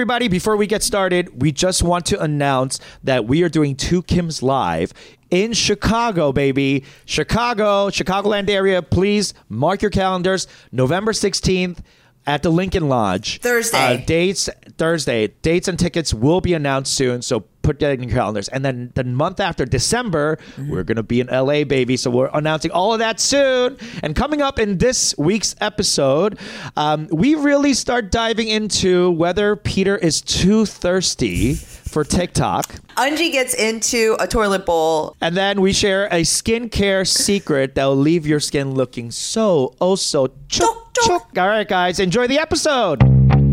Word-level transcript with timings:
everybody. 0.00 0.28
Before 0.28 0.56
we 0.56 0.66
get 0.66 0.82
started, 0.82 1.42
we 1.42 1.52
just 1.52 1.82
want 1.82 2.06
to 2.06 2.18
announce 2.22 2.80
that 3.04 3.26
we 3.26 3.42
are 3.42 3.50
doing 3.50 3.76
Two 3.76 4.02
Kims 4.02 4.40
Live 4.40 4.94
in 5.30 5.52
Chicago, 5.52 6.32
baby. 6.32 6.84
Chicago, 7.04 7.90
Chicagoland 7.90 8.48
area. 8.48 8.80
Please 8.80 9.34
mark 9.50 9.82
your 9.82 9.90
calendars. 9.90 10.46
November 10.72 11.12
16th 11.12 11.80
at 12.26 12.42
the 12.42 12.48
Lincoln 12.48 12.88
Lodge. 12.88 13.40
Thursday. 13.40 13.96
Uh, 13.96 14.06
dates, 14.06 14.48
Thursday. 14.78 15.26
Dates 15.42 15.68
and 15.68 15.78
tickets 15.78 16.14
will 16.14 16.40
be 16.40 16.54
announced 16.54 16.94
soon. 16.94 17.20
So 17.20 17.40
put 17.62 17.78
that 17.80 17.92
in 17.92 18.02
your 18.02 18.12
calendars. 18.12 18.48
And 18.48 18.64
then 18.64 18.92
the 18.94 19.04
month 19.04 19.40
after, 19.40 19.64
December, 19.64 20.38
we're 20.58 20.84
going 20.84 20.96
to 20.96 21.02
be 21.02 21.20
in 21.20 21.26
LA, 21.28 21.64
baby. 21.64 21.96
So 21.96 22.10
we're 22.10 22.30
announcing 22.32 22.70
all 22.70 22.92
of 22.92 22.98
that 23.00 23.20
soon. 23.20 23.76
And 24.02 24.14
coming 24.16 24.42
up 24.42 24.58
in 24.58 24.78
this 24.78 25.16
week's 25.18 25.54
episode, 25.60 26.38
um, 26.76 27.08
we 27.10 27.34
really 27.34 27.74
start 27.74 28.10
diving 28.10 28.48
into 28.48 29.10
whether 29.10 29.56
Peter 29.56 29.96
is 29.96 30.20
too 30.20 30.66
thirsty 30.66 31.54
for 31.54 32.04
TikTok. 32.04 32.74
Eunji 32.96 33.32
gets 33.32 33.54
into 33.54 34.16
a 34.20 34.26
toilet 34.26 34.64
bowl. 34.64 35.16
And 35.20 35.36
then 35.36 35.60
we 35.60 35.72
share 35.72 36.06
a 36.06 36.22
skincare 36.22 37.06
secret 37.06 37.74
that 37.74 37.84
will 37.84 37.96
leave 37.96 38.26
your 38.26 38.40
skin 38.40 38.74
looking 38.74 39.10
so, 39.10 39.74
oh, 39.80 39.96
so 39.96 40.28
chook. 40.48 40.94
chook. 41.02 41.26
All 41.36 41.48
right, 41.48 41.68
guys, 41.68 41.98
enjoy 41.98 42.26
the 42.26 42.38
episode. 42.38 43.49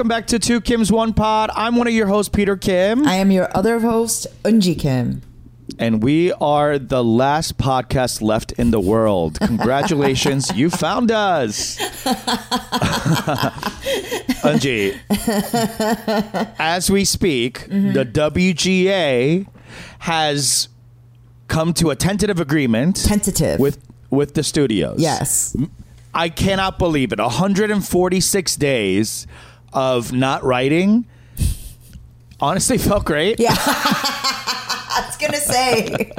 Welcome 0.00 0.08
back 0.08 0.28
to 0.28 0.38
Two 0.38 0.62
Kim's 0.62 0.90
One 0.90 1.12
Pod. 1.12 1.50
I'm 1.54 1.76
one 1.76 1.86
of 1.86 1.92
your 1.92 2.06
hosts, 2.06 2.30
Peter 2.34 2.56
Kim, 2.56 3.06
I 3.06 3.16
am 3.16 3.30
your 3.30 3.54
other 3.54 3.80
host, 3.80 4.26
Eunji 4.44 4.78
Kim. 4.78 5.20
and 5.78 6.02
we 6.02 6.32
are 6.32 6.78
the 6.78 7.04
last 7.04 7.58
podcast 7.58 8.22
left 8.22 8.52
in 8.52 8.70
the 8.70 8.80
world. 8.80 9.38
Congratulations, 9.42 10.50
you 10.56 10.70
found 10.70 11.10
us. 11.10 11.76
Eunji, 14.40 14.98
as 16.58 16.90
we 16.90 17.04
speak, 17.04 17.68
mm-hmm. 17.68 17.92
the 17.92 18.06
WGA 18.06 19.46
has 19.98 20.70
come 21.48 21.74
to 21.74 21.90
a 21.90 21.94
tentative 21.94 22.40
agreement 22.40 22.96
Tentative. 23.04 23.60
with 23.60 23.86
with 24.08 24.32
the 24.32 24.42
studios. 24.42 24.98
yes. 24.98 25.54
I 26.12 26.28
cannot 26.28 26.78
believe 26.78 27.12
it. 27.12 27.20
146 27.20 28.56
days 28.56 29.28
of 29.72 30.12
not 30.12 30.42
writing. 30.44 31.04
Honestly, 32.40 32.78
felt 32.90 33.04
great. 33.04 33.38
Yeah. 33.38 33.54
I 33.56 35.04
was 35.06 35.16
gonna 35.16 35.36
say. 35.36 36.12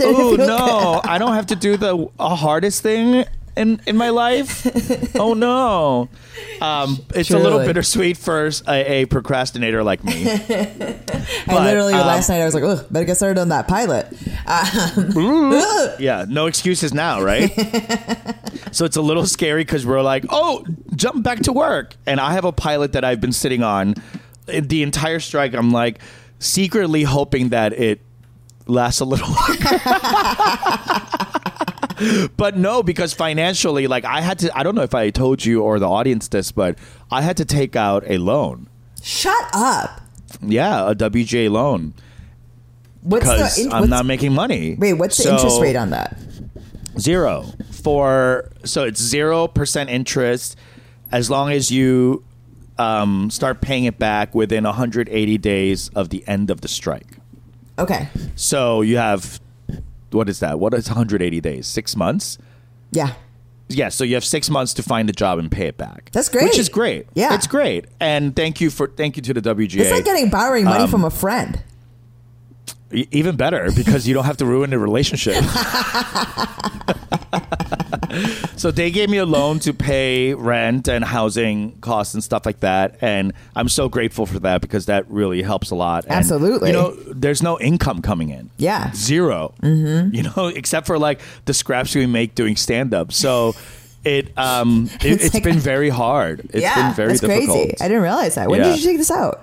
Oh 0.00 0.36
no, 0.38 1.00
I 1.04 1.18
don't 1.18 1.34
have 1.34 1.46
to 1.46 1.56
do 1.56 1.76
the 1.76 2.08
uh, 2.18 2.34
hardest 2.34 2.82
thing 2.82 3.24
in 3.56 3.80
in 3.86 3.96
my 3.96 4.10
life. 4.10 4.66
oh 5.16 5.34
no, 5.34 6.08
um, 6.60 6.98
it's 7.14 7.30
a 7.30 7.38
little 7.38 7.58
bittersweet 7.60 8.16
for 8.16 8.50
a, 8.68 9.02
a 9.02 9.06
procrastinator 9.06 9.82
like 9.82 10.04
me. 10.04 10.30
I 10.30 10.98
But, 11.46 11.64
literally 11.64 11.94
um, 11.94 12.06
last 12.06 12.28
night 12.28 12.40
I 12.40 12.44
was 12.44 12.54
like, 12.54 12.64
"Ugh, 12.64 12.86
better 12.90 13.06
get 13.06 13.16
started 13.16 13.40
on 13.40 13.48
that 13.48 13.66
pilot." 13.66 14.06
Um, 14.46 15.52
yeah, 15.98 16.24
no 16.28 16.46
excuses 16.46 16.92
now, 16.94 17.22
right? 17.22 17.50
so 18.72 18.84
it's 18.84 18.96
a 18.96 19.02
little 19.02 19.26
scary 19.26 19.64
because 19.64 19.86
we're 19.86 20.02
like, 20.02 20.24
oh, 20.30 20.64
jump 20.94 21.22
back 21.22 21.40
to 21.40 21.52
work, 21.52 21.96
and 22.06 22.20
I 22.20 22.32
have 22.32 22.44
a 22.44 22.52
pilot 22.52 22.92
that 22.92 23.04
I've 23.04 23.20
been 23.20 23.32
sitting 23.32 23.62
on 23.62 23.94
the 24.46 24.82
entire 24.82 25.20
strike. 25.20 25.54
I'm 25.54 25.70
like 25.70 26.00
secretly 26.38 27.02
hoping 27.02 27.48
that 27.50 27.72
it 27.72 28.00
lasts 28.66 29.00
a 29.00 29.04
little 29.04 29.28
longer. 29.28 29.80
But 32.36 32.56
no, 32.56 32.82
because 32.82 33.12
financially, 33.12 33.86
like 33.86 34.04
I 34.04 34.20
had 34.20 34.38
to. 34.40 34.56
I 34.56 34.62
don't 34.62 34.74
know 34.74 34.82
if 34.82 34.94
I 34.94 35.10
told 35.10 35.44
you 35.44 35.62
or 35.62 35.78
the 35.78 35.88
audience 35.88 36.28
this, 36.28 36.52
but 36.52 36.78
I 37.10 37.22
had 37.22 37.36
to 37.38 37.44
take 37.44 37.76
out 37.76 38.04
a 38.06 38.18
loan. 38.18 38.68
Shut 39.02 39.44
up. 39.54 40.00
Yeah, 40.42 40.90
a 40.90 40.94
WJ 40.94 41.48
loan 41.50 41.94
What's 43.02 43.24
because 43.24 43.56
the 43.56 43.62
in- 43.62 43.72
I'm 43.72 43.80
what's- 43.82 43.90
not 43.90 44.06
making 44.06 44.32
money. 44.32 44.74
Wait, 44.78 44.94
what's 44.94 45.16
the 45.16 45.30
interest 45.32 45.60
rate 45.60 45.76
on 45.76 45.90
that? 45.90 46.16
Zero 46.98 47.44
for 47.72 48.50
so 48.64 48.82
it's 48.84 49.00
zero 49.00 49.46
percent 49.46 49.90
interest 49.90 50.56
as 51.12 51.30
long 51.30 51.52
as 51.52 51.70
you 51.70 52.24
um, 52.78 53.30
start 53.30 53.60
paying 53.60 53.84
it 53.84 53.98
back 53.98 54.34
within 54.34 54.64
180 54.64 55.38
days 55.38 55.88
of 55.94 56.08
the 56.10 56.26
end 56.26 56.50
of 56.50 56.60
the 56.62 56.68
strike. 56.68 57.18
Okay. 57.78 58.08
So 58.34 58.80
you 58.82 58.96
have 58.96 59.40
what 60.16 60.28
is 60.28 60.40
that? 60.40 60.58
What 60.58 60.74
is 60.74 60.88
180 60.88 61.40
days? 61.40 61.66
Six 61.66 61.94
months. 61.96 62.38
Yeah. 62.90 63.12
Yeah, 63.68 63.88
so 63.88 64.04
you 64.04 64.14
have 64.14 64.24
six 64.24 64.48
months 64.48 64.72
to 64.74 64.82
find 64.82 65.10
a 65.10 65.12
job 65.12 65.38
and 65.40 65.50
pay 65.50 65.66
it 65.66 65.76
back. 65.76 66.10
That's 66.12 66.28
great. 66.28 66.44
Which 66.44 66.58
is 66.58 66.68
great. 66.68 67.06
Yeah. 67.14 67.34
it's 67.34 67.48
great. 67.48 67.86
And 68.00 68.34
thank 68.36 68.60
you 68.60 68.70
for 68.70 68.86
thank 68.86 69.16
you 69.16 69.22
to 69.24 69.34
the 69.34 69.42
WGA. 69.42 69.80
It's 69.80 69.90
like 69.90 70.04
getting 70.04 70.30
borrowing 70.30 70.64
money 70.66 70.84
Um, 70.84 70.90
from 70.90 71.04
a 71.04 71.10
friend. 71.10 71.60
Even 73.10 73.36
better 73.36 73.70
because 73.76 74.08
you 74.08 74.14
don't 74.14 74.24
have 74.24 74.38
to 74.38 74.46
ruin 74.46 74.70
the 74.70 74.78
relationship. 74.78 75.44
so 78.56 78.70
they 78.70 78.90
gave 78.90 79.10
me 79.10 79.18
a 79.18 79.26
loan 79.26 79.58
to 79.60 79.72
pay 79.74 80.34
rent 80.34 80.88
and 80.88 81.04
housing 81.04 81.72
costs 81.80 82.14
and 82.14 82.22
stuff 82.24 82.46
like 82.46 82.60
that, 82.60 82.96
and 83.00 83.32
I'm 83.54 83.68
so 83.68 83.88
grateful 83.88 84.26
for 84.26 84.38
that 84.40 84.60
because 84.60 84.86
that 84.86 85.08
really 85.10 85.42
helps 85.42 85.70
a 85.70 85.74
lot. 85.74 86.04
And, 86.04 86.14
Absolutely. 86.14 86.70
you 86.70 86.74
know, 86.74 86.92
there's 87.12 87.42
no 87.42 87.58
income 87.60 88.02
coming 88.02 88.30
in. 88.30 88.50
Yeah. 88.56 88.92
0 88.94 89.54
Mm-hmm. 89.62 90.14
You 90.14 90.22
know, 90.24 90.46
except 90.54 90.86
for 90.86 90.98
like 90.98 91.20
the 91.44 91.54
scraps 91.54 91.94
we 91.94 92.06
make 92.06 92.34
doing 92.34 92.56
stand 92.56 92.94
up. 92.94 93.12
So. 93.12 93.54
It 94.04 94.38
um 94.38 94.88
it, 95.00 95.04
It's 95.04 95.24
it's 95.24 95.34
like- 95.34 95.42
been 95.42 95.58
very 95.58 95.88
hard. 95.88 96.38
It's 96.52 96.62
yeah, 96.62 96.90
been 96.90 96.94
very 96.94 97.08
that's 97.08 97.20
difficult. 97.22 97.58
crazy. 97.58 97.74
I 97.80 97.88
didn't 97.88 98.04
realize 98.04 98.36
that. 98.36 98.48
When 98.48 98.60
Yeah. 98.60 98.68
did 98.70 98.78
you 98.78 98.84
take 98.90 98.98
this 98.98 99.10
out? 99.10 99.40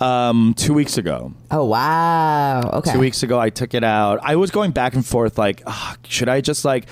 Um, 0.00 0.54
two 0.56 0.74
weeks 0.74 0.96
ago. 0.96 1.32
Oh 1.50 1.64
wow. 1.64 2.60
Okay. 2.74 2.92
two 2.92 2.98
weeks 3.00 3.22
ago 3.22 3.38
i 3.40 3.50
took 3.50 3.74
it 3.74 3.82
out 3.82 4.20
i 4.22 4.36
was 4.36 4.50
going 4.50 4.70
back 4.70 4.94
and 4.94 5.04
forth 5.04 5.38
like 5.38 5.62
"Ah, 5.66 5.96
should 6.06 6.28
i 6.28 6.40
just 6.40 6.64
like 6.64 6.86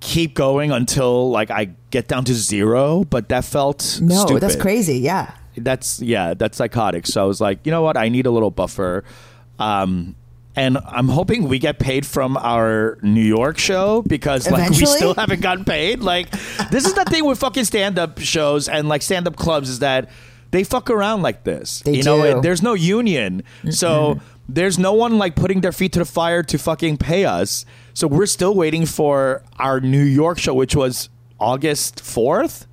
keep 0.00 0.34
going 0.34 0.72
until 0.72 1.30
like 1.30 1.50
i 1.50 1.70
get 1.90 2.08
down 2.08 2.24
to 2.24 2.34
zero 2.34 3.04
but 3.04 3.28
that 3.28 3.44
felt 3.44 4.00
No, 4.02 4.24
stupid. 4.24 4.42
that's 4.42 4.56
crazy. 4.56 4.98
Yeah. 4.98 5.32
that's 5.56 6.00
yeah 6.02 6.34
that's 6.34 6.56
psychotic 6.58 7.06
so 7.06 7.22
i 7.22 7.26
was 7.26 7.40
like 7.40 7.60
you 7.64 7.70
know 7.72 7.82
what 7.82 7.96
i 7.96 8.08
need 8.08 8.26
a 8.26 8.30
little 8.30 8.50
buffer 8.50 9.04
um 9.58 10.14
and 10.58 10.78
I'm 10.78 11.08
hoping 11.08 11.48
we 11.48 11.58
get 11.58 11.78
paid 11.78 12.06
from 12.06 12.38
our 12.38 12.96
New 13.02 13.20
York 13.20 13.58
show 13.58 14.00
because 14.00 14.50
like 14.50 14.70
we 14.70 14.86
still 14.86 15.12
haven't 15.12 15.42
gotten 15.42 15.66
paid. 15.66 16.00
Like 16.00 16.30
this 16.70 16.86
is 16.86 16.94
the 16.94 17.04
thing 17.04 17.26
with 17.26 17.38
fucking 17.40 17.66
stand 17.66 17.98
up 17.98 18.18
shows 18.20 18.66
and 18.66 18.88
like 18.88 19.02
stand 19.02 19.26
up 19.28 19.36
clubs 19.36 19.68
is 19.68 19.80
that 19.80 20.08
they 20.50 20.64
fuck 20.64 20.90
around 20.90 21.22
like 21.22 21.44
this. 21.44 21.80
They 21.84 21.94
you 21.96 22.02
know, 22.02 22.22
it- 22.24 22.42
there's 22.42 22.62
no 22.62 22.74
union. 22.74 23.42
So 23.70 24.20
there's 24.48 24.78
no 24.78 24.92
one 24.92 25.18
like 25.18 25.34
putting 25.36 25.60
their 25.60 25.72
feet 25.72 25.92
to 25.94 25.98
the 26.00 26.04
fire 26.04 26.42
to 26.44 26.58
fucking 26.58 26.98
pay 26.98 27.24
us. 27.24 27.64
So 27.94 28.06
we're 28.06 28.26
still 28.26 28.54
waiting 28.54 28.86
for 28.86 29.42
our 29.58 29.80
New 29.80 30.02
York 30.04 30.38
show, 30.38 30.54
which 30.54 30.76
was 30.76 31.08
August 31.40 31.96
4th. 31.96 32.66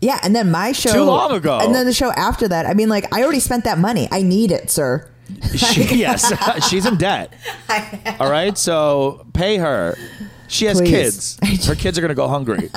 Yeah, 0.00 0.18
and 0.22 0.34
then 0.36 0.50
my 0.50 0.72
show 0.72 0.92
Too 0.92 1.04
long 1.04 1.32
ago. 1.32 1.58
and 1.60 1.74
then 1.74 1.86
the 1.86 1.92
show 1.92 2.10
after 2.12 2.46
that. 2.48 2.66
I 2.66 2.74
mean, 2.74 2.88
like 2.88 3.12
I 3.14 3.22
already 3.22 3.40
spent 3.40 3.64
that 3.64 3.78
money. 3.78 4.08
I 4.12 4.22
need 4.22 4.50
it, 4.52 4.70
sir. 4.70 5.08
She, 5.56 5.82
yes, 5.96 6.32
she's 6.68 6.84
in 6.86 6.96
debt. 6.98 7.32
All 8.20 8.30
right, 8.30 8.56
so 8.58 9.26
pay 9.32 9.56
her. 9.56 9.96
She 10.48 10.66
has 10.66 10.80
Please. 10.80 11.38
kids. 11.40 11.66
Her 11.66 11.74
kids 11.74 11.98
are 11.98 12.00
going 12.02 12.10
to 12.10 12.14
go 12.14 12.28
hungry. 12.28 12.68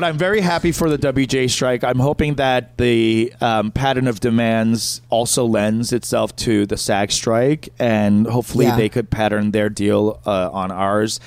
But 0.00 0.06
I'm 0.06 0.16
very 0.16 0.40
happy 0.40 0.72
for 0.72 0.88
the 0.88 0.96
WJ 0.96 1.50
strike. 1.50 1.84
I'm 1.84 1.98
hoping 1.98 2.36
that 2.36 2.78
the 2.78 3.34
um, 3.42 3.70
pattern 3.70 4.06
of 4.08 4.18
demands 4.18 5.02
also 5.10 5.44
lends 5.44 5.92
itself 5.92 6.34
to 6.36 6.64
the 6.64 6.78
SAG 6.78 7.12
strike, 7.12 7.68
and 7.78 8.26
hopefully 8.26 8.64
Yeah. 8.64 8.76
they 8.76 8.88
could 8.88 9.10
pattern 9.10 9.50
their 9.50 9.68
deal 9.68 10.18
uh, 10.24 10.48
on 10.52 10.70
ours, 10.70 11.20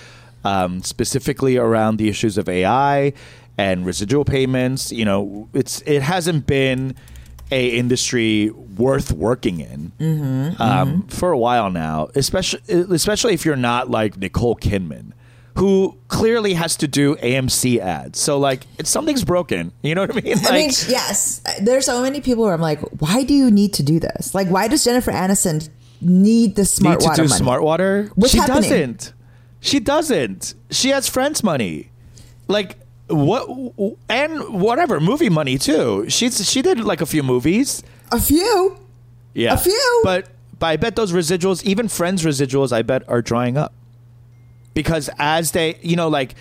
um, 0.44 0.81
specifically 0.81 1.56
around 1.56 1.98
the 1.98 2.10
issues 2.10 2.36
of 2.36 2.50
AI 2.50 3.14
and 3.60 3.86
residual 3.86 4.25
payments. 4.25 4.92
You 4.92 5.06
know, 5.06 5.50
it's 5.54 5.81
it 5.86 6.02
hasn't 6.02 6.48
been 6.48 6.96
a 7.52 7.68
industry 7.78 8.50
worth 8.50 9.12
working 9.12 9.60
in 9.60 10.56
um, 10.60 11.04
for 11.10 11.31
a 11.31 11.38
while 11.38 11.70
now, 11.70 12.08
especially 12.16 12.60
especially 12.68 13.36
if 13.36 13.46
you're 13.46 13.56
not 13.56 13.92
like 13.92 14.18
Nicole 14.18 14.56
Kidman, 14.56 15.12
who 15.56 15.96
clearly 16.08 16.54
has 16.54 16.76
to 16.78 16.88
do 16.88 17.16
AMC 17.18 17.78
ads. 17.80 18.20
So 18.20 18.40
like, 18.40 18.66
it's 18.80 18.90
something's 18.90 19.24
broken. 19.24 19.72
You 19.84 19.96
know 19.96 20.02
what 20.02 20.12
I 20.18 20.22
mean? 20.22 20.36
Like, 20.38 20.50
I 20.52 20.54
mean, 20.54 20.70
yes, 20.88 21.42
there's 21.62 21.86
so 21.86 22.02
many 22.02 22.22
people 22.22 22.44
where 22.46 22.54
I'm 22.54 22.62
like, 22.62 22.80
why 23.00 23.24
do 23.24 23.34
you 23.34 23.52
need 23.52 23.74
to 23.76 23.84
do 23.84 24.00
this? 24.00 24.34
Like, 24.34 24.48
why 24.48 24.68
does 24.68 24.84
Jennifer 24.84 25.12
Aniston 25.12 25.70
need 26.02 26.56
the 26.56 26.66
smart 26.66 27.00
need 27.00 27.04
to 27.04 27.10
water 27.10 27.22
do 27.24 27.28
money? 27.30 27.38
smart 27.40 27.64
water. 27.64 28.12
What's 28.16 28.32
she 28.32 28.40
happening? 28.40 28.62
doesn't. 28.64 29.14
She 29.60 29.80
doesn't. 29.80 30.56
She 30.72 30.90
has 30.90 31.08
friends 31.08 31.44
money, 31.44 31.90
like 32.48 32.78
what 33.08 33.48
and 34.10 34.62
whatever 34.62 35.00
movie 35.00 35.30
money 35.30 35.58
too. 35.58 36.06
She's 36.10 36.50
she 36.50 36.62
did 36.62 36.80
like 36.84 37.00
a 37.02 37.06
few 37.06 37.24
movies. 37.24 37.84
A 38.12 38.20
few. 38.20 38.78
Yeah, 39.34 39.54
A 39.54 39.58
few. 39.58 40.02
but 40.04 40.28
but 40.60 40.68
I 40.68 40.78
bet 40.78 40.96
those 40.96 41.12
residuals, 41.12 41.64
even 41.64 41.88
Friends 41.88 42.24
residuals, 42.24 42.72
I 42.72 42.82
bet 42.82 43.08
are 43.10 43.22
drying 43.22 43.58
up 43.58 43.74
because 44.74 45.10
as 45.18 45.52
they, 45.52 45.78
you 45.81 45.96
know, 45.96 46.08
like 46.08 46.36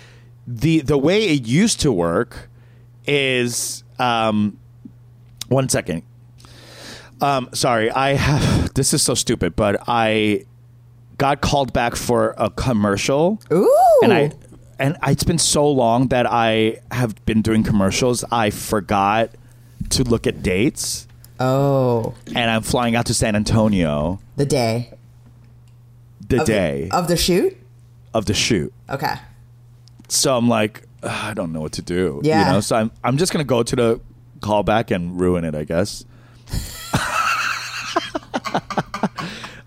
the 0.47 0.81
the 0.81 0.97
way 0.97 1.23
it 1.29 1.45
used 1.47 1.81
to 1.81 1.91
work 1.91 2.49
is 3.05 3.83
um, 3.99 4.57
one 5.47 5.69
second. 5.69 6.03
Um, 7.21 7.49
sorry, 7.53 7.89
I 7.91 8.13
have 8.13 8.73
this 8.75 8.93
is 8.93 9.01
so 9.01 9.13
stupid, 9.13 9.55
but 9.55 9.81
I 9.87 10.45
got 11.17 11.41
called 11.41 11.73
back 11.73 11.95
for 11.95 12.33
a 12.37 12.49
commercial. 12.49 13.39
Ooh. 13.51 13.99
and 14.03 14.13
I 14.13 14.31
and 14.79 14.97
it's 15.07 15.23
been 15.23 15.37
so 15.37 15.69
long 15.69 16.07
that 16.07 16.25
I 16.25 16.81
have 16.91 17.23
been 17.25 17.41
doing 17.41 17.63
commercials. 17.63 18.23
I 18.31 18.49
forgot 18.49 19.29
to 19.91 20.03
look 20.03 20.27
at 20.27 20.41
dates, 20.41 21.07
oh, 21.39 22.15
and 22.35 22.49
I'm 22.49 22.63
flying 22.63 22.95
out 22.95 23.05
to 23.07 23.13
San 23.13 23.35
Antonio 23.35 24.19
the 24.35 24.45
day 24.45 24.93
the 26.27 26.41
of 26.41 26.47
day 26.47 26.87
the, 26.89 26.97
of 26.97 27.07
the 27.07 27.17
shoot. 27.17 27.57
Of 28.13 28.25
the 28.25 28.33
shoot. 28.33 28.73
Okay. 28.89 29.13
So 30.09 30.35
I'm 30.37 30.47
like, 30.49 30.83
I 31.01 31.33
don't 31.33 31.51
know 31.53 31.61
what 31.61 31.73
to 31.73 31.81
do. 31.81 32.21
Yeah. 32.23 32.45
You 32.47 32.53
know, 32.53 32.59
so 32.61 32.75
I'm 32.75 32.91
I'm 33.03 33.17
just 33.17 33.31
gonna 33.31 33.43
go 33.43 33.63
to 33.63 33.75
the 33.75 34.01
callback 34.39 34.93
and 34.95 35.19
ruin 35.19 35.43
it, 35.45 35.55
I 35.55 35.63
guess. 35.63 36.05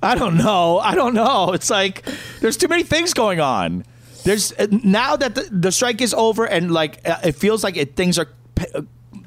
I 0.03 0.15
don't 0.15 0.37
know. 0.37 0.79
I 0.79 0.95
don't 0.95 1.15
know. 1.15 1.53
It's 1.53 1.71
like 1.71 2.05
there's 2.41 2.57
too 2.57 2.69
many 2.69 2.83
things 2.83 3.13
going 3.15 3.41
on. 3.41 3.85
There's 4.25 4.53
uh, 4.53 4.67
now 4.71 5.17
that 5.17 5.35
the, 5.35 5.43
the 5.51 5.73
strike 5.73 6.01
is 6.01 6.13
over 6.15 6.45
and 6.45 6.71
like 6.71 7.01
uh, 7.09 7.17
it 7.25 7.33
feels 7.33 7.65
like 7.65 7.77
it, 7.77 7.97
things 7.97 8.19
are 8.19 8.29
p- 8.55 8.67
uh, 8.75 8.83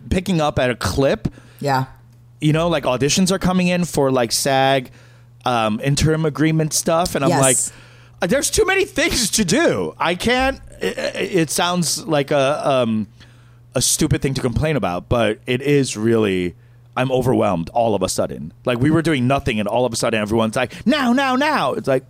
picking 0.10 0.40
up 0.42 0.60
at 0.60 0.70
a 0.70 0.76
clip. 0.76 1.28
Yeah. 1.60 1.86
You 2.40 2.54
know, 2.54 2.70
like 2.70 2.84
auditions 2.86 3.32
are 3.32 3.40
coming 3.40 3.68
in 3.68 3.84
for 3.86 4.12
like 4.12 4.32
SAG 4.32 4.92
um, 5.46 5.80
interim 5.82 6.26
agreement 6.26 6.74
stuff, 6.74 7.16
and 7.16 7.24
I'm 7.26 7.30
Yes. 7.32 7.42
like, 7.42 7.58
there's 8.22 8.50
too 8.50 8.66
many 8.66 8.86
things 8.86 9.30
to 9.32 9.46
do. 9.46 9.96
I 9.98 10.16
can't. 10.16 10.60
It, 10.82 10.98
it 11.16 11.50
sounds 11.50 12.06
like 12.06 12.32
a 12.32 12.68
um, 12.68 13.08
a 13.76 13.82
stupid 13.82 14.22
thing 14.22 14.34
to 14.34 14.42
complain 14.42 14.76
about, 14.76 15.10
but 15.10 15.40
it 15.46 15.62
is 15.62 15.96
really. 15.98 16.56
I'm 16.98 17.12
overwhelmed 17.14 17.70
all 17.70 17.96
of 17.96 18.02
a 18.02 18.10
sudden. 18.10 18.52
Like 18.66 18.80
we 18.80 18.92
were 18.92 19.02
doing 19.02 19.28
nothing, 19.28 19.60
and 19.60 19.70
all 19.70 19.86
of 19.86 19.94
a 19.94 19.96
sudden 19.96 20.20
everyone's 20.20 20.56
like, 20.56 20.86
"Now, 20.86 21.14
now, 21.14 21.36
now!" 21.36 21.74
It's 21.74 21.88
like, 21.88 22.04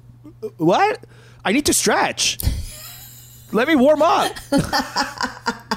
what? 0.58 1.04
I 1.46 1.52
need 1.52 1.66
to 1.68 1.74
stretch. 1.74 2.40
Let 3.52 3.68
me 3.68 3.76
warm 3.76 4.02
up. 4.02 4.32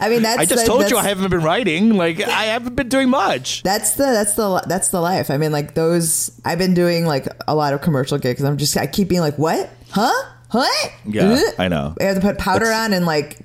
I 0.00 0.08
mean, 0.08 0.22
that's 0.22 0.38
I 0.38 0.44
just 0.44 0.66
told 0.66 0.90
you 0.90 0.96
I 0.96 1.02
haven't 1.08 1.30
been 1.30 1.42
writing. 1.42 1.96
Like 1.96 2.20
I 2.20 2.44
haven't 2.44 2.74
been 2.76 2.88
doing 2.88 3.08
much. 3.10 3.62
That's 3.62 3.92
the 3.92 4.04
that's 4.04 4.34
the 4.34 4.62
that's 4.66 4.88
the 4.88 5.00
life. 5.00 5.30
I 5.30 5.36
mean, 5.38 5.52
like 5.52 5.74
those. 5.74 6.30
I've 6.44 6.58
been 6.58 6.74
doing 6.74 7.04
like 7.06 7.26
a 7.46 7.54
lot 7.54 7.72
of 7.74 7.80
commercial 7.80 8.18
gigs. 8.18 8.42
I'm 8.42 8.56
just 8.56 8.76
I 8.76 8.86
keep 8.86 9.08
being 9.08 9.20
like, 9.22 9.36
what? 9.38 9.70
Huh? 9.90 10.12
What? 10.50 10.92
Yeah, 11.04 11.32
Uh? 11.32 11.62
I 11.62 11.68
know. 11.68 11.94
I 12.00 12.04
have 12.04 12.16
to 12.16 12.22
put 12.22 12.38
powder 12.38 12.66
It's- 12.66 12.78
on 12.86 12.92
and 12.92 13.04
like. 13.06 13.38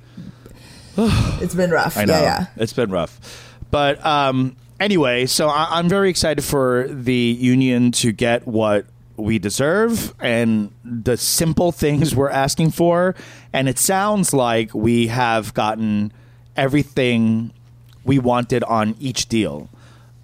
it's 0.96 1.54
been 1.54 1.70
rough. 1.70 1.96
I 1.96 2.04
know. 2.04 2.14
Yeah, 2.14 2.22
yeah. 2.22 2.46
It's 2.56 2.72
been 2.72 2.90
rough. 2.90 3.50
But 3.70 4.04
um, 4.06 4.56
anyway, 4.78 5.26
so 5.26 5.48
I- 5.48 5.78
I'm 5.78 5.88
very 5.88 6.08
excited 6.08 6.42
for 6.44 6.86
the 6.88 7.12
union 7.14 7.90
to 7.92 8.12
get 8.12 8.46
what 8.46 8.86
we 9.16 9.38
deserve 9.38 10.14
and 10.20 10.70
the 10.84 11.16
simple 11.16 11.72
things 11.72 12.14
we're 12.14 12.30
asking 12.30 12.70
for. 12.70 13.14
And 13.52 13.68
it 13.68 13.78
sounds 13.78 14.32
like 14.32 14.72
we 14.74 15.08
have 15.08 15.52
gotten 15.54 16.12
everything 16.56 17.52
we 18.04 18.18
wanted 18.18 18.64
on 18.64 18.96
each 19.00 19.26
deal. 19.26 19.68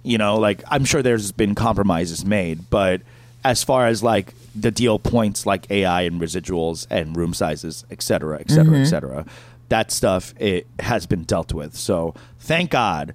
You 0.03 0.17
know, 0.17 0.37
like 0.37 0.63
I'm 0.69 0.85
sure 0.85 1.01
there's 1.01 1.31
been 1.31 1.55
compromises 1.55 2.25
made, 2.25 2.69
but 2.69 3.01
as 3.43 3.63
far 3.63 3.87
as 3.87 4.01
like 4.03 4.33
the 4.55 4.71
deal 4.71 4.99
points 4.99 5.45
like 5.45 5.69
AI 5.71 6.01
and 6.03 6.19
residuals 6.21 6.87
and 6.89 7.15
room 7.15 7.33
sizes, 7.33 7.85
et 7.91 8.01
cetera, 8.01 8.39
et 8.39 8.49
cetera, 8.49 8.77
et 8.79 8.85
cetera, 8.85 9.25
that 9.69 9.91
stuff 9.91 10.33
it 10.39 10.67
has 10.79 11.05
been 11.05 11.23
dealt 11.23 11.53
with. 11.53 11.75
So 11.75 12.13
thank 12.39 12.71
God. 12.71 13.13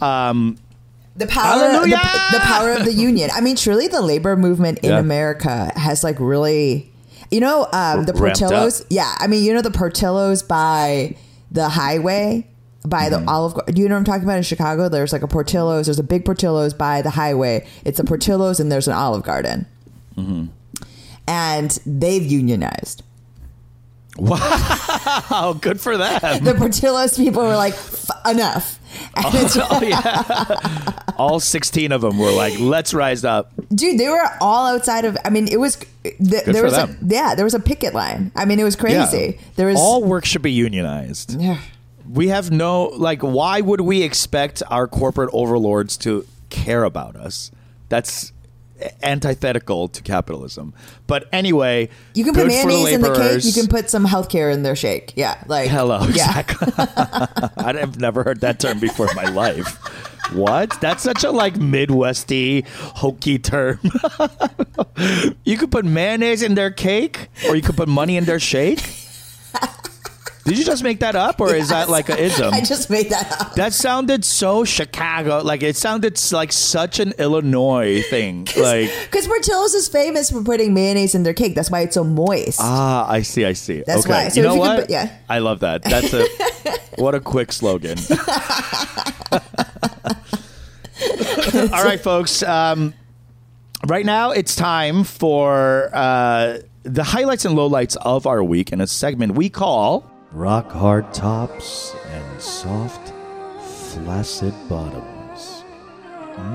Um, 0.00 0.58
The 1.16 1.26
power, 1.26 1.58
the, 1.58 1.86
the 2.32 2.40
power 2.40 2.72
of 2.72 2.84
the 2.84 2.92
union. 2.92 3.30
I 3.34 3.40
mean, 3.40 3.56
truly, 3.56 3.88
the 3.88 4.00
labor 4.00 4.36
movement 4.36 4.78
in 4.78 4.90
Yeah. 4.90 4.98
America 5.00 5.72
has 5.76 6.04
like 6.04 6.16
really, 6.20 6.90
you 7.30 7.40
know, 7.40 7.68
um, 7.72 8.04
the 8.04 8.12
Ramped 8.14 8.42
up. 8.42 8.50
Portillos. 8.52 8.86
Yeah, 8.88 9.12
I 9.18 9.26
mean, 9.26 9.44
you 9.44 9.52
know, 9.52 9.60
the 9.60 9.70
Portillos 9.70 10.46
by 10.46 11.16
the 11.50 11.68
highway, 11.68 12.46
by 12.86 13.08
Mm-hmm. 13.10 13.24
the 13.24 13.30
Olive. 13.30 13.54
Gar- 13.54 13.64
Do 13.66 13.82
you 13.82 13.88
know 13.88 13.94
what 13.94 13.98
I'm 14.00 14.04
talking 14.04 14.24
about 14.24 14.36
in 14.38 14.42
Chicago? 14.42 14.88
There's 14.88 15.12
like 15.12 15.22
a 15.22 15.28
Portillos. 15.28 15.86
There's 15.86 15.98
a 15.98 16.02
big 16.04 16.24
Portillos 16.24 16.76
by 16.76 17.02
the 17.02 17.10
highway. 17.10 17.66
It's 17.84 17.98
a 17.98 18.04
Portillos, 18.04 18.60
and 18.60 18.70
there's 18.70 18.86
an 18.88 18.94
Olive 18.94 19.22
Garden, 19.24 19.66
Mm-hmm. 20.16 20.46
and 21.26 21.70
they've 21.86 22.24
unionized. 22.24 23.02
Wow, 24.16 25.56
good 25.60 25.80
for 25.80 25.96
them. 25.96 26.20
The 26.44 26.52
Portillos 26.54 27.16
people 27.16 27.42
were 27.42 27.54
like, 27.56 27.74
"F- 27.74 28.10
enough. 28.28 28.78
It's- 29.18 29.56
oh, 29.60 29.80
yeah. 29.82 31.02
All 31.18 31.38
16 31.40 31.92
of 31.92 32.00
them 32.00 32.18
were 32.18 32.30
like, 32.30 32.58
let's 32.58 32.94
rise 32.94 33.24
up. 33.24 33.52
dude 33.74 33.98
they 33.98 34.08
were 34.08 34.24
all 34.40 34.66
outside 34.66 35.04
of 35.04 35.16
i 35.24 35.30
mean 35.30 35.48
it 35.48 35.58
was 35.58 35.76
th- 36.04 36.44
there 36.44 36.62
was 36.62 36.72
them. 36.74 36.96
a 37.02 37.06
yeah 37.12 37.34
there 37.34 37.44
was 37.44 37.54
a 37.54 37.58
picket 37.60 37.92
line 37.92 38.30
i 38.36 38.44
mean 38.44 38.60
it 38.60 38.64
was 38.64 38.76
crazy 38.76 38.96
Yeah. 39.36 39.42
there 39.56 39.66
was 39.66 39.76
All 39.78 40.02
work 40.04 40.24
should 40.24 40.42
be 40.42 40.52
unionized. 40.52 41.40
yeah. 41.40 41.58
We 42.10 42.28
have 42.28 42.50
no, 42.50 42.84
like, 42.84 43.22
why 43.22 43.60
would 43.60 43.82
we 43.82 44.02
expect 44.02 44.62
our 44.70 44.88
corporate 44.88 45.30
overlords 45.32 45.96
to 45.98 46.26
care 46.50 46.84
about 46.84 47.16
us? 47.16 47.50
That's 47.88 48.32
antithetical 49.02 49.88
to 49.88 50.02
capitalism. 50.02 50.72
But 51.06 51.28
anyway, 51.32 51.88
you 52.14 52.24
can 52.24 52.34
put 52.34 52.48
good 52.48 52.62
for 52.62 52.68
the 52.68 52.74
mayonnaise 52.74 52.94
in 52.94 53.00
the 53.00 53.14
cake 53.14 53.44
you 53.44 53.52
can 53.52 53.68
put 53.68 53.90
some 53.90 54.06
healthcare 54.06 54.52
in 54.52 54.62
their 54.62 54.76
shake 54.76 55.12
yeah 55.16 55.42
like 55.46 55.68
Hello, 55.68 56.00
yeah 56.12 56.38
exactly. 56.38 56.72
I've 57.56 57.98
never 57.98 58.22
heard 58.22 58.40
that 58.42 58.60
term 58.60 58.78
before 58.78 59.10
in 59.10 59.16
my 59.16 59.24
life. 59.24 59.76
What? 60.32 60.78
That's 60.80 61.02
such 61.02 61.24
a 61.24 61.30
like 61.30 61.54
Midwesty 61.54 62.66
hokey 62.68 63.38
term. 63.38 63.80
you 65.44 65.56
could 65.56 65.70
put 65.70 65.84
mayonnaise 65.84 66.42
in 66.42 66.54
their 66.54 66.70
cake, 66.70 67.28
or 67.48 67.56
you 67.56 67.62
could 67.62 67.76
put 67.76 67.88
money 67.88 68.16
in 68.16 68.24
their 68.24 68.38
shake. 68.38 69.07
Did 70.48 70.58
you 70.58 70.64
just 70.64 70.82
make 70.82 71.00
that 71.00 71.14
up, 71.14 71.40
or 71.40 71.54
is 71.54 71.68
that 71.68 71.90
like 71.90 72.08
a 72.08 72.16
ism? 72.16 72.52
i 72.52 72.60
just 72.60 72.88
made 72.88 73.10
that 73.10 73.30
up 73.40 73.54
that 73.54 73.74
sounded 73.74 74.24
so 74.24 74.64
Chicago. 74.64 75.42
Like 75.42 75.62
it 75.62 75.76
sounded 75.76 76.18
like 76.32 76.52
such 76.52 77.00
an 77.00 77.12
Illinois 77.18 78.02
thing. 78.02 78.46
Like 78.58 78.90
because 79.04 79.28
portillo's 79.28 79.74
is 79.74 79.88
famous 79.88 80.30
for 80.30 80.42
putting 80.42 80.74
mayonnaise 80.74 81.14
in 81.14 81.22
their 81.22 81.32
cake 81.32 81.54
that's 81.54 81.70
why 81.70 81.80
it's 81.80 81.94
so 81.94 82.02
moist 82.02 82.58
ah, 82.60 83.08
I 83.08 83.22
see, 83.22 83.44
I 83.44 83.52
see. 83.52 83.84
That's 83.86 84.04
okay, 84.04 84.24
why. 84.24 84.28
So 84.28 84.40
you 84.40 84.46
know 84.46 84.54
you 84.54 84.60
what? 84.60 84.80
put- 84.80 84.90
yeah. 84.90 85.16
I 85.28 85.38
love 85.38 85.60
that. 85.60 85.82
That's 85.84 86.12
a 86.12 86.26
what 87.00 87.14
a 87.14 87.20
quick 87.20 87.52
slogan. 87.52 87.98
All 91.72 91.84
right, 91.84 92.00
folks. 92.00 92.42
Um, 92.42 92.94
right 93.86 94.04
now, 94.04 94.30
it's 94.30 94.56
time 94.56 95.04
for 95.04 95.90
uh, 95.94 96.58
the 96.82 97.04
highlights 97.04 97.44
and 97.44 97.56
lowlights 97.56 97.96
of 97.96 98.26
our 98.26 98.42
week 98.42 98.72
in 98.72 98.80
a 98.80 98.86
segment 98.86 99.34
we 99.34 99.48
call 99.48 100.07
Rock 100.32 100.70
hard 100.70 101.12
tops 101.14 101.94
and 102.10 102.40
soft, 102.40 103.12
flaccid 103.62 104.54
bottoms. 104.68 105.64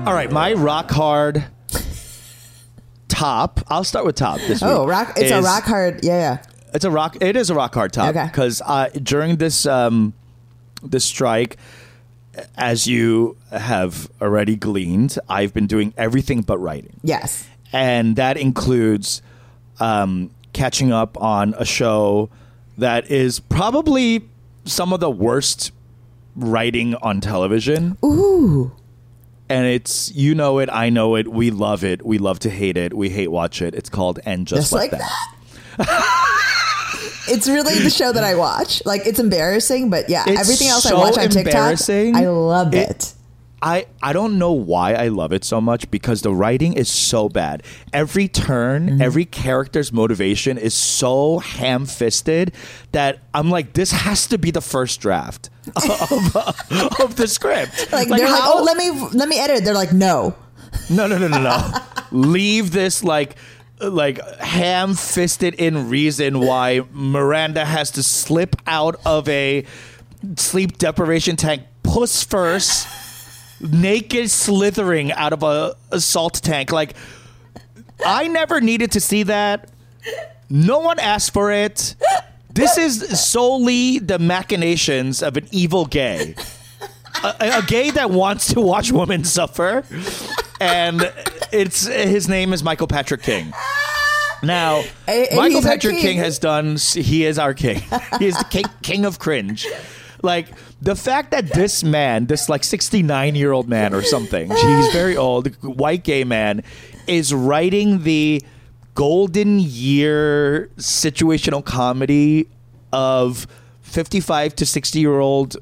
All 0.06 0.14
right, 0.14 0.30
my 0.30 0.52
rock 0.52 0.90
hard 0.90 1.44
top. 3.08 3.60
I'll 3.68 3.84
start 3.84 4.06
with 4.06 4.14
top 4.16 4.38
this 4.38 4.60
week. 4.62 4.70
oh 4.70 4.86
rock 4.86 5.12
it's 5.16 5.30
a 5.30 5.40
rock 5.42 5.64
hard 5.64 6.04
yeah 6.04 6.38
yeah 6.42 6.42
It's 6.72 6.84
a 6.84 6.90
rock. 6.90 7.16
It 7.20 7.36
is 7.36 7.50
a 7.50 7.54
rock 7.54 7.74
hard 7.74 7.92
top 7.92 8.08
Okay. 8.10 8.26
because 8.26 8.62
uh, 8.64 8.88
during 9.02 9.36
this 9.36 9.66
um, 9.66 10.14
this 10.82 11.04
strike, 11.04 11.56
as 12.56 12.86
you 12.86 13.36
have 13.50 14.08
already 14.20 14.56
gleaned, 14.56 15.18
I've 15.28 15.52
been 15.54 15.66
doing 15.66 15.92
everything 15.96 16.42
but 16.42 16.58
writing, 16.58 16.98
yes 17.02 17.46
and 17.72 18.14
that 18.16 18.36
includes 18.36 19.20
um, 19.80 20.30
catching 20.52 20.92
up 20.92 21.20
on 21.20 21.54
a 21.58 21.64
show 21.64 22.30
that 22.78 23.10
is 23.10 23.40
probably 23.40 24.28
some 24.64 24.92
of 24.92 25.00
the 25.00 25.10
worst 25.10 25.72
writing 26.36 26.94
on 26.96 27.20
television. 27.20 27.96
ooh 28.04 28.72
And 29.48 29.66
it's 29.66 30.12
you 30.14 30.34
know 30.34 30.58
it, 30.58 30.68
I 30.72 30.90
know 30.90 31.16
it, 31.16 31.28
we 31.28 31.50
love 31.50 31.84
it, 31.84 32.04
we 32.04 32.18
love 32.18 32.38
to 32.40 32.50
hate 32.50 32.76
it, 32.76 32.94
we 32.94 33.10
hate 33.10 33.30
watch 33.30 33.60
it. 33.62 33.74
It's 33.74 33.88
called 33.90 34.18
and 34.24 34.46
just, 34.46 34.62
just 34.62 34.72
like, 34.72 34.92
like 34.92 35.00
that. 35.00 35.10
that 35.78 36.20
it's 37.28 37.48
really 37.48 37.78
the 37.78 37.90
show 37.90 38.12
that 38.12 38.24
I 38.24 38.34
watch. 38.34 38.84
Like 38.84 39.06
it's 39.06 39.18
embarrassing, 39.18 39.90
but 39.90 40.08
yeah, 40.10 40.24
It's 40.26 40.40
everything 40.40 40.68
else 40.68 40.84
I 40.86 40.94
watch 40.94 41.16
on 41.18 41.28
TikTok. 41.28 41.78
I 41.88 42.26
love 42.26 42.74
It- 42.74 42.90
it. 42.90 43.14
I, 43.66 43.86
I 44.02 44.12
don't 44.12 44.38
know 44.38 44.52
why 44.52 44.92
I 44.92 45.08
love 45.08 45.32
it 45.32 45.42
so 45.42 45.58
much 45.58 45.90
because 45.90 46.20
the 46.20 46.34
writing 46.34 46.74
is 46.74 46.90
so 46.90 47.30
bad. 47.30 47.62
Every 47.94 48.28
turn, 48.28 48.88
Mm-hmm. 48.90 49.00
every 49.02 49.24
character's 49.24 49.90
motivation 49.90 50.58
is 50.58 50.74
so 50.74 51.38
ham 51.38 51.86
fisted 51.86 52.52
that 52.92 53.20
I'm 53.32 53.48
like, 53.48 53.72
this 53.72 53.90
has 53.92 54.26
to 54.26 54.36
be 54.38 54.50
the 54.50 54.60
first 54.60 55.00
draft 55.00 55.48
of, 55.76 56.36
of 57.00 57.16
the 57.16 57.26
script. 57.26 57.90
Like, 57.90 58.08
they're 58.08 58.28
like, 58.28 58.42
oh, 58.44 58.62
let 58.64 58.76
me 58.76 58.90
let 59.14 59.28
me 59.28 59.38
edit. 59.38 59.58
It. 59.58 59.64
They're 59.64 59.72
like, 59.72 59.92
no. 59.94 60.34
No, 60.90 61.06
no, 61.06 61.16
no, 61.16 61.28
no, 61.28 61.40
no. 61.40 61.72
Leave 62.12 62.70
this 62.72 63.02
like 63.02 63.36
like 63.80 64.18
ham-fisted 64.40 65.54
in 65.54 65.88
reason 65.88 66.40
why 66.40 66.82
Miranda 66.92 67.64
has 67.64 67.90
to 67.92 68.02
slip 68.02 68.56
out 68.66 68.96
of 69.06 69.28
a 69.28 69.64
sleep 70.36 70.78
deprivation 70.78 71.36
tank 71.36 71.62
puss 71.82 72.22
first, 72.24 72.86
naked 73.60 74.30
slithering 74.30 75.12
out 75.12 75.32
of 75.32 75.42
a, 75.42 75.74
a 75.90 76.00
salt 76.00 76.34
tank. 76.42 76.72
Like 76.72 76.94
I 78.04 78.28
never 78.28 78.60
needed 78.60 78.92
to 78.92 79.00
see 79.00 79.22
that. 79.24 79.68
No 80.50 80.80
one 80.80 80.98
asked 80.98 81.32
for 81.32 81.50
it. 81.50 81.94
This 82.52 82.76
is 82.78 83.20
solely 83.28 83.98
the 83.98 84.18
machinations 84.18 85.22
of 85.22 85.36
an 85.36 85.48
evil 85.50 85.86
gay. 85.86 86.34
A, 87.24 87.34
a 87.58 87.62
gay 87.66 87.90
that 87.92 88.10
wants 88.10 88.52
to 88.52 88.60
watch 88.60 88.92
women 88.92 89.24
suffer. 89.24 89.84
And 90.60 91.12
it's 91.52 91.86
his 91.86 92.28
name 92.28 92.52
is 92.52 92.62
Michael 92.62 92.86
Patrick 92.86 93.22
King. 93.22 93.52
Now, 94.42 94.82
And- 95.08 95.28
and 95.28 95.36
Michael 95.36 95.62
Patrick 95.62 95.94
king. 95.94 96.02
King 96.02 96.18
has 96.18 96.38
done 96.38 96.76
he 96.76 97.24
is 97.24 97.38
our 97.38 97.54
king. 97.54 97.82
He 98.18 98.26
is 98.26 98.36
the 98.36 98.44
king, 98.44 98.64
king 98.82 99.04
of 99.06 99.18
cringe. 99.18 99.66
Like 100.24 100.48
the 100.80 100.96
fact 100.96 101.30
that 101.30 101.52
this 101.52 101.84
man, 101.84 102.26
this 102.26 102.48
like 102.48 102.64
69 102.64 103.34
year 103.34 103.52
old 103.52 103.68
man 103.68 103.94
or 103.94 104.02
something, 104.02 104.50
he's 104.50 104.92
very 104.92 105.16
old, 105.16 105.54
white 105.62 106.02
gay 106.02 106.24
man, 106.24 106.62
is 107.06 107.32
writing 107.32 108.02
the 108.02 108.42
golden 108.94 109.58
year 109.60 110.70
situational 110.76 111.64
comedy 111.64 112.48
of 112.92 113.46
55 113.82 114.56
to 114.56 114.66
60 114.66 114.98
year 114.98 115.20
old 115.20 115.56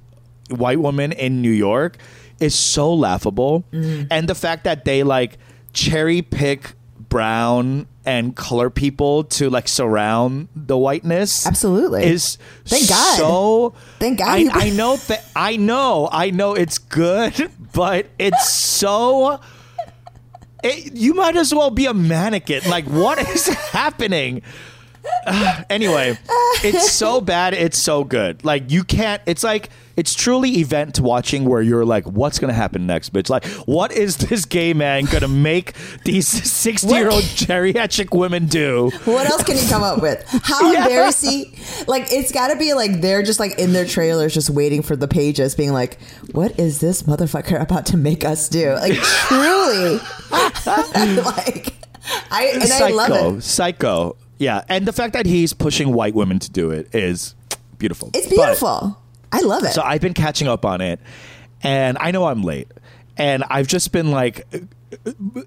white 0.51 0.79
woman 0.79 1.13
in 1.13 1.43
New 1.43 1.51
York 1.51 1.97
is 2.41 2.55
so 2.55 2.93
laughable. 2.93 3.65
Mm-hmm. 3.73 4.07
And 4.11 4.29
the 4.29 4.35
fact 4.35 4.65
that 4.65 4.85
they 4.85 5.03
like 5.03 5.39
cherry 5.73 6.23
pick 6.23 6.75
brown 7.09 7.87
and 8.05 8.35
color 8.35 8.71
people 8.71 9.25
to 9.25 9.49
like 9.49 9.69
surround 9.69 10.49
the 10.57 10.77
whiteness 10.77 11.47
Absolutely. 11.47 12.05
is 12.05 12.39
Thank 12.65 12.89
God. 12.89 13.17
so 13.19 13.75
Thank 13.99 14.19
God 14.19 14.29
I, 14.29 14.67
I 14.67 14.71
know 14.71 14.97
that 14.97 15.25
I 15.37 15.57
know 15.57 16.09
I 16.11 16.31
know 16.31 16.55
it's 16.55 16.79
good 16.79 17.51
but 17.73 18.07
it's 18.19 18.49
so 18.51 19.41
it, 20.65 20.95
you 20.95 21.15
might 21.15 21.37
as 21.37 21.55
well 21.55 21.71
be 21.71 21.87
a 21.87 21.95
mannequin 21.95 22.63
like 22.69 22.87
what 22.87 23.19
is 23.29 23.47
happening 23.47 24.43
anyway, 25.71 26.19
it's 26.63 26.93
so 26.93 27.21
bad, 27.21 27.55
it's 27.55 27.79
so 27.79 28.05
good. 28.05 28.45
Like 28.45 28.71
you 28.71 28.85
can't. 28.85 29.23
It's 29.27 29.45
like 29.45 29.71
it's 29.97 30.15
truly 30.15 30.59
event 30.59 31.01
watching 31.01 31.45
where 31.45 31.63
you're 31.63 31.85
like, 31.85 32.05
what's 32.07 32.39
gonna 32.39 32.53
happen 32.53 32.87
next, 32.87 33.13
bitch? 33.13 33.29
Like, 33.31 33.45
what 33.67 33.93
is 33.93 34.17
this 34.17 34.45
gay 34.45 34.73
man 34.75 35.05
gonna 35.05 35.29
make 35.29 35.75
these 36.05 36.27
sixty 36.51 36.89
year 36.95 37.11
old 37.11 37.25
geriatric 37.25 38.17
women 38.17 38.47
do? 38.47 38.91
What 39.05 39.29
else 39.29 39.43
can 39.45 39.57
you 39.57 39.67
come 39.69 39.83
up 39.83 40.01
with? 40.03 40.25
How 40.45 40.61
Yeah. 40.73 40.83
embarrassing! 40.85 41.55
Like 41.87 42.07
it's 42.13 42.33
got 42.33 42.49
to 42.49 42.57
be 42.57 42.75
like 42.75 43.01
they're 43.01 43.23
just 43.23 43.41
like 43.41 43.59
in 43.59 43.73
their 43.73 43.85
trailers, 43.87 44.35
just 44.35 44.51
waiting 44.51 44.83
for 44.83 44.97
the 44.97 45.09
pages, 45.09 45.55
being 45.55 45.73
like, 45.73 45.99
"What 46.33 46.59
is 46.59 46.81
this 46.81 47.03
motherfucker 47.03 47.61
about 47.61 47.87
to 47.87 47.97
make 47.97 48.25
us 48.25 48.49
do?" 48.49 48.73
Like 48.75 48.95
truly, 48.95 49.99
like 50.67 51.75
I 52.31 52.51
and 52.55 52.63
I 52.63 52.67
psycho, 52.67 52.95
love 52.95 53.37
it. 53.39 53.43
psycho. 53.43 54.17
Yeah, 54.39 54.65
and 54.69 54.87
the 54.87 54.93
fact 54.93 55.13
that 55.13 55.27
he's 55.27 55.53
pushing 55.53 55.93
white 55.93 56.15
women 56.15 56.39
to 56.41 56.51
do 56.51 56.71
it 56.71 56.93
is 56.95 57.35
beautiful. 57.79 58.11
It's 58.15 58.27
But- 58.27 58.35
beautiful. 58.37 58.99
I 59.33 59.41
love 59.41 59.65
it. 59.65 59.73
So 59.73 59.83
I've 59.83 60.01
been 60.01 60.15
catching 60.15 60.47
up 60.47 60.65
on 60.65 60.81
it, 60.81 61.01
and 61.63 61.97
I 61.99 62.11
know 62.11 62.27
I'm 62.27 62.43
late, 62.43 62.69
and 63.17 63.43
I've 63.49 63.67
just 63.67 63.91
been 63.93 64.11
like 64.11 64.47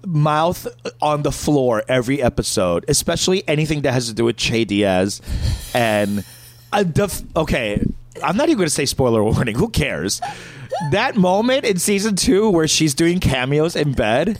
mouth 0.04 0.66
on 1.00 1.22
the 1.22 1.32
floor 1.32 1.82
every 1.88 2.20
episode, 2.20 2.84
especially 2.88 3.46
anything 3.48 3.82
that 3.82 3.92
has 3.92 4.08
to 4.08 4.14
do 4.14 4.24
with 4.24 4.36
Che 4.36 4.64
Diaz, 4.64 5.22
and 5.72 6.24
uh, 6.72 6.82
the 6.82 7.04
f- 7.04 7.22
okay. 7.36 7.82
I'm 8.24 8.36
not 8.36 8.48
even 8.48 8.56
going 8.56 8.66
to 8.66 8.74
say 8.74 8.86
spoiler 8.86 9.22
warning. 9.32 9.56
Who 9.56 9.68
cares? 9.68 10.20
That 10.90 11.16
moment 11.16 11.64
in 11.64 11.78
season 11.78 12.16
two 12.16 12.48
where 12.50 12.66
she's 12.66 12.94
doing 12.94 13.20
cameos 13.20 13.76
in 13.76 13.92
bed, 13.92 14.38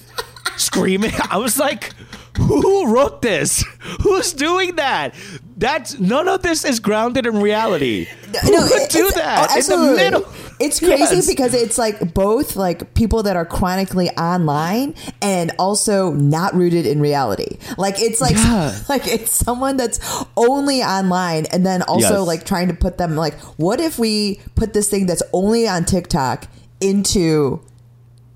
screaming. 0.56 1.12
I 1.30 1.36
was 1.36 1.58
like, 1.58 1.92
who 2.38 2.92
wrote 2.92 3.22
this? 3.22 3.62
Who's 4.02 4.32
doing 4.32 4.76
that? 4.76 5.14
That's 5.58 5.98
none 5.98 6.28
of 6.28 6.42
this 6.42 6.64
is 6.66 6.80
grounded 6.80 7.24
in 7.24 7.40
reality. 7.40 8.06
Who 8.42 8.50
No, 8.52 8.60
would 8.62 8.72
it- 8.72 8.90
do 8.90 9.10
that 9.12 9.38
oh, 9.38 9.42
in 9.44 9.48
the 9.48 9.56
absolutely. 9.56 9.96
middle? 10.04 10.26
It's 10.60 10.78
crazy 10.80 11.16
Yes. 11.16 11.26
because 11.26 11.54
it's 11.54 11.78
like 11.78 12.12
both 12.14 12.56
like 12.56 12.92
people 12.94 13.22
that 13.24 13.36
are 13.36 13.44
chronically 13.46 14.10
online 14.10 14.94
and 15.22 15.52
also 15.58 16.12
not 16.12 16.54
rooted 16.54 16.84
in 16.86 17.00
reality. 17.00 17.56
Like 17.78 18.00
it's 18.00 18.20
like 18.20 18.34
Yeah. 18.36 18.74
like 18.88 19.06
it's 19.06 19.30
someone 19.32 19.76
that's 19.78 19.98
only 20.36 20.82
online 20.82 21.46
and 21.46 21.64
then 21.64 21.82
also 21.82 22.18
Yes. 22.18 22.26
like 22.26 22.44
trying 22.44 22.68
to 22.68 22.74
put 22.74 22.98
them 22.98 23.16
like 23.16 23.34
what 23.58 23.80
if 23.80 23.98
we 23.98 24.40
put 24.56 24.74
this 24.74 24.88
thing 24.90 25.06
that's 25.06 25.22
only 25.32 25.66
on 25.68 25.84
TikTok 25.86 26.48
into 26.80 27.60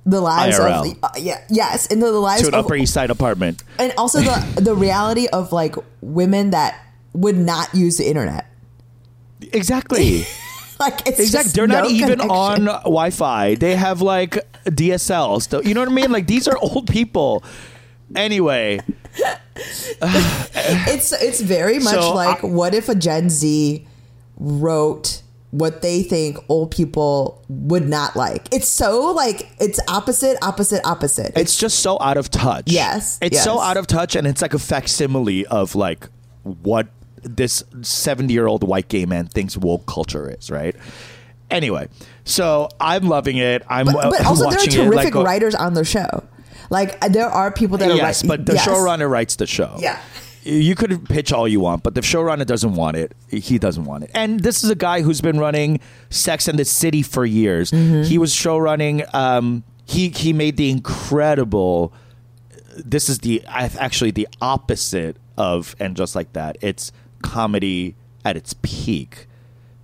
the 0.06 0.20
lives 0.20 0.58
IRL. 0.58 0.72
of 0.78 0.84
the, 0.84 0.96
uh, 1.06 1.10
yeah 1.18 1.40
yes 1.50 1.86
into 1.86 2.06
the 2.06 2.12
lives 2.12 2.42
to 2.42 2.48
an 2.48 2.54
of 2.54 2.64
Upper 2.64 2.74
East 2.76 2.94
Side 2.94 3.10
apartment. 3.10 3.62
and 3.78 3.92
also 3.98 4.20
the 4.20 4.60
the 4.60 4.74
reality 4.74 5.26
of 5.28 5.52
like 5.52 5.76
women 6.00 6.50
that 6.50 6.74
would 7.12 7.36
not 7.36 7.74
use 7.74 7.96
the 7.98 8.06
internet. 8.08 8.46
Exactly. 9.52 10.24
Like 10.80 11.06
it's 11.06 11.20
Exactly. 11.20 11.52
They're 11.52 11.66
not 11.66 11.90
even 11.90 12.08
connection. 12.20 12.30
on 12.30 12.64
Wi-Fi. 12.64 13.56
They 13.56 13.76
have 13.76 14.00
like 14.00 14.38
DSLs. 14.64 15.50
So- 15.50 15.60
You 15.60 15.74
know 15.74 15.80
what 15.80 15.90
I 15.90 15.92
mean? 15.92 16.10
Like 16.10 16.26
these 16.26 16.48
are 16.48 16.56
old 16.56 16.86
people. 16.88 17.44
Anyway, 18.16 18.80
It's 20.02 21.12
it's 21.12 21.40
very 21.40 21.78
much 21.78 21.94
So, 21.94 22.14
like 22.14 22.42
I- 22.42 22.46
what 22.46 22.74
if 22.74 22.88
a 22.88 22.94
Gen 22.94 23.28
Z 23.30 23.86
wrote 24.38 25.22
what 25.50 25.82
they 25.82 26.02
think 26.02 26.38
old 26.48 26.70
people 26.70 27.44
would 27.48 27.86
not 27.88 28.14
like. 28.16 28.48
It's 28.50 28.68
so 28.68 29.12
like 29.12 29.50
it's 29.60 29.80
opposite, 29.88 30.38
opposite, 30.42 30.80
opposite. 30.86 31.32
it's 31.36 31.58
just 31.58 31.80
so 31.80 31.98
out 32.00 32.16
of 32.16 32.30
touch. 32.30 32.64
Yes, 32.72 33.18
It's 33.20 33.42
so 33.42 33.60
out 33.60 33.76
of 33.76 33.86
touch 33.86 34.16
and 34.16 34.26
it's 34.26 34.40
like 34.40 34.54
a 34.54 34.58
facsimile 34.58 35.44
of 35.46 35.74
like 35.74 36.08
what 36.42 36.86
this 37.22 37.62
70-year-old 37.80 38.62
white 38.64 38.88
gay 38.88 39.06
man 39.06 39.26
thinks 39.26 39.56
woke 39.56 39.86
culture 39.86 40.30
is, 40.30 40.50
right? 40.50 40.76
Anyway, 41.50 41.88
so 42.24 42.68
I'm 42.78 43.08
loving 43.08 43.36
it. 43.36 43.62
I'm 43.68 43.86
but, 43.86 43.96
uh, 43.96 44.10
but 44.10 44.24
also 44.24 44.44
there 44.44 44.52
are 44.52 44.56
watching 44.56 44.72
it, 44.72 44.84
like, 44.84 44.92
terrific 44.92 45.12
go- 45.14 45.24
writing 45.24 45.54
on 45.56 45.74
the 45.74 45.84
show. 45.84 46.24
Like 46.70 47.00
there 47.00 47.28
are 47.28 47.50
people 47.50 47.78
that 47.78 47.90
are 47.90 47.96
yes, 47.96 48.22
but 48.22 48.46
the 48.46 48.54
yes. 48.54 48.66
showrunner 48.66 49.10
writes 49.10 49.36
the 49.36 49.46
show. 49.46 49.76
Yeah. 49.78 50.00
You 50.42 50.74
could 50.74 51.06
pitch 51.06 51.32
all 51.32 51.46
you 51.46 51.60
want, 51.60 51.82
but 51.82 51.94
the 51.94 52.00
showrunner 52.00 52.46
doesn't 52.46 52.74
want 52.74 52.96
it. 52.96 53.14
He 53.28 53.58
doesn't 53.58 53.84
want 53.84 54.04
it. 54.04 54.10
And 54.14 54.40
this 54.40 54.64
is 54.64 54.70
a 54.70 54.74
guy 54.74 55.02
who's 55.02 55.20
been 55.20 55.38
running 55.38 55.80
Sex 56.08 56.48
and 56.48 56.58
the 56.58 56.64
City 56.64 57.02
for 57.02 57.26
years. 57.26 57.72
Mm-hmm. 57.72 58.04
He 58.04 58.16
was 58.16 58.32
showrunning. 58.32 59.12
Um, 59.14 59.64
he 59.84 60.08
he 60.08 60.32
made 60.32 60.56
the 60.56 60.70
incredible. 60.70 61.92
This 62.76 63.08
is 63.08 63.18
the 63.18 63.42
actually 63.46 64.12
the 64.12 64.28
opposite 64.40 65.16
of 65.36 65.74
and 65.78 65.96
just 65.96 66.14
like 66.14 66.32
that. 66.32 66.56
It's 66.60 66.92
comedy 67.22 67.94
at 68.24 68.36
its 68.36 68.54
peak, 68.62 69.26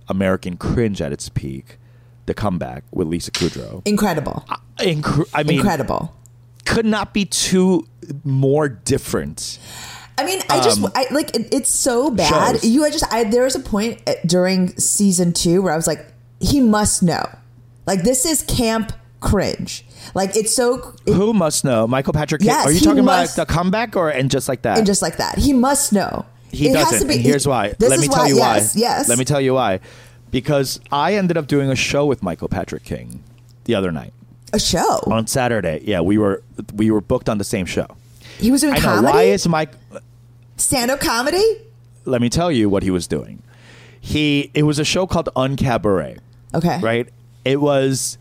American 0.07 0.57
cringe 0.57 1.01
at 1.01 1.11
its 1.11 1.29
peak. 1.29 1.77
The 2.25 2.33
comeback 2.33 2.83
with 2.91 3.07
Lisa 3.07 3.31
Kudrow. 3.31 3.81
Incredible. 3.85 4.43
Incre- 4.79 5.29
I 5.33 5.43
mean, 5.43 5.59
Incredible. 5.59 6.13
could 6.65 6.85
not 6.85 7.13
be 7.13 7.23
two 7.23 7.87
more 8.25 8.67
different. 8.67 9.59
I 10.17 10.25
mean, 10.25 10.41
I 10.49 10.59
just 10.61 10.83
Um, 10.83 10.91
I 10.93 11.05
like 11.11 11.33
it, 11.37 11.47
it's 11.53 11.71
so 11.71 12.09
bad. 12.11 12.55
shows. 12.55 12.65
You 12.65 12.83
I 12.83 12.89
just 12.89 13.05
I 13.13 13.23
there 13.23 13.43
was 13.43 13.55
a 13.55 13.59
point 13.61 14.01
during 14.25 14.75
season 14.77 15.31
2 15.31 15.61
where 15.61 15.71
I 15.71 15.75
was 15.77 15.87
like 15.87 16.05
he 16.41 16.59
must 16.59 17.01
know. 17.01 17.23
Like 17.85 18.03
this 18.03 18.25
is 18.25 18.43
camp 18.43 18.91
cringe. 19.21 19.85
Like 20.13 20.35
it's 20.35 20.53
so 20.53 20.95
it, 21.05 21.13
Who 21.13 21.33
must 21.33 21.63
know? 21.63 21.87
Michael 21.87 22.11
Patrick. 22.13 22.41
Yes, 22.43 22.65
Are 22.65 22.71
you 22.71 22.81
talking 22.81 23.05
must- 23.05 23.37
about 23.37 23.47
the 23.47 23.53
comeback 23.53 23.95
or 23.95 24.09
and 24.09 24.29
just 24.29 24.49
like 24.49 24.63
that? 24.63 24.77
and 24.77 24.85
just 24.85 25.01
like 25.01 25.15
that. 25.17 25.37
He 25.37 25.53
must 25.53 25.93
know. 25.93 26.25
He 26.51 26.69
It 26.69 26.73
doesn't. 26.73 27.09
and 27.09 27.21
here's 27.21 27.47
why. 27.47 27.73
Let 27.79 27.99
me 27.99 28.07
tell 28.07 28.27
you 28.27 28.37
why. 28.39 28.65
Yes. 28.75 29.09
Let 29.09 29.17
me 29.17 29.25
tell 29.25 29.41
you 29.41 29.53
why. 29.53 29.79
Because 30.31 30.79
I 30.91 31.15
ended 31.15 31.37
up 31.37 31.47
doing 31.47 31.69
a 31.69 31.75
show 31.75 32.05
with 32.05 32.21
Michael 32.21 32.47
Patrick 32.49 32.83
King 32.83 33.23
the 33.63 33.75
other 33.75 33.91
night 33.91 34.13
a 34.53 34.59
show. 34.59 34.99
on 35.07 35.27
Saturday. 35.27 35.81
Yeah, 35.85 36.01
we 36.01 36.17
were 36.17 36.43
we 36.73 36.91
were 36.91 37.01
booked 37.01 37.29
on 37.29 37.37
the 37.37 37.43
same 37.43 37.65
show. 37.65 37.87
He 38.39 38.51
was 38.51 38.61
doing 38.61 38.73
I 38.73 38.77
know 38.77 38.83
comedy. 38.83 39.13
why 39.13 39.23
is 39.23 39.47
Mike. 39.47 39.71
stand 40.57 40.91
up 40.91 40.99
comedy. 40.99 41.43
Let 42.05 42.21
me 42.21 42.29
tell 42.29 42.51
you 42.51 42.69
what 42.69 42.83
he 42.83 42.91
was 42.91 43.07
doing. 43.07 43.41
He 43.99 44.51
it 44.53 44.63
was 44.63 44.79
a 44.79 44.85
show 44.85 45.07
called 45.07 45.29
Uncabaret. 45.35 46.19
Okay. 46.53 46.79
right? 46.81 47.09
It 47.43 47.59
was, 47.61 48.17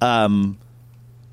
um, 0.00 0.58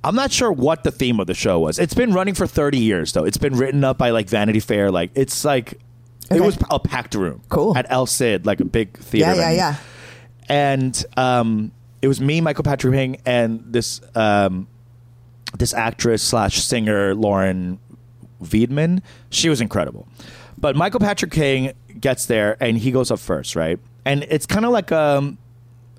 I'm 0.04 0.16
not 0.16 0.32
sure 0.32 0.52
what 0.52 0.84
the 0.84 0.92
theme 0.92 1.20
of 1.20 1.28
the 1.28 1.34
show 1.34 1.60
was. 1.60 1.80
It's 1.80 1.94
been 1.94 2.14
running 2.14 2.34
for 2.36 2.46
30 2.48 2.78
years, 2.80 3.12
though. 3.14 3.24
It's 3.24 3.38
been 3.38 3.56
written 3.56 3.84
up 3.84 3.98
by 3.98 4.12
like 4.12 4.30
Vanity 4.30 4.60
Fair. 4.60 4.92
Like 4.92 5.12
it's 5.16 5.44
like 5.46 5.80
it 6.32 6.42
was 6.42 6.58
a 6.70 6.80
packed 6.80 7.16
room. 7.16 7.42
Cool. 7.50 7.78
at 7.78 7.86
El 7.90 8.06
Cid, 8.06 8.46
like 8.46 8.60
a 8.60 8.66
big 8.66 8.98
theater. 8.98 9.32
Yeah, 9.32 9.36
yeah, 9.36 9.44
venue. 9.46 9.58
yeah. 9.58 9.76
And 10.48 11.06
um, 11.18 11.72
it 12.02 12.08
was 12.08 12.22
me, 12.22 12.42
Michael 12.42 12.64
Patrick 12.64 12.94
King, 12.94 13.18
and 13.26 13.64
this 13.68 14.02
um, 14.16 14.68
this 15.58 15.74
actress 15.74 16.22
slash 16.22 16.64
singer 16.64 17.16
Lauren 17.16 17.80
Weedman. 18.44 19.02
She 19.30 19.50
was 19.50 19.62
incredible. 19.62 20.08
But 20.58 20.76
Michael 20.76 21.00
Patrick 21.00 21.32
King 21.32 21.72
gets 22.00 22.26
there 22.26 22.58
and 22.62 22.78
he 22.78 22.92
goes 22.92 23.12
up 23.12 23.20
first, 23.20 23.56
right? 23.56 23.80
And 24.06 24.24
it's 24.30 24.46
kind 24.46 24.66
of 24.66 24.72
like 24.72 24.92
um 24.92 25.38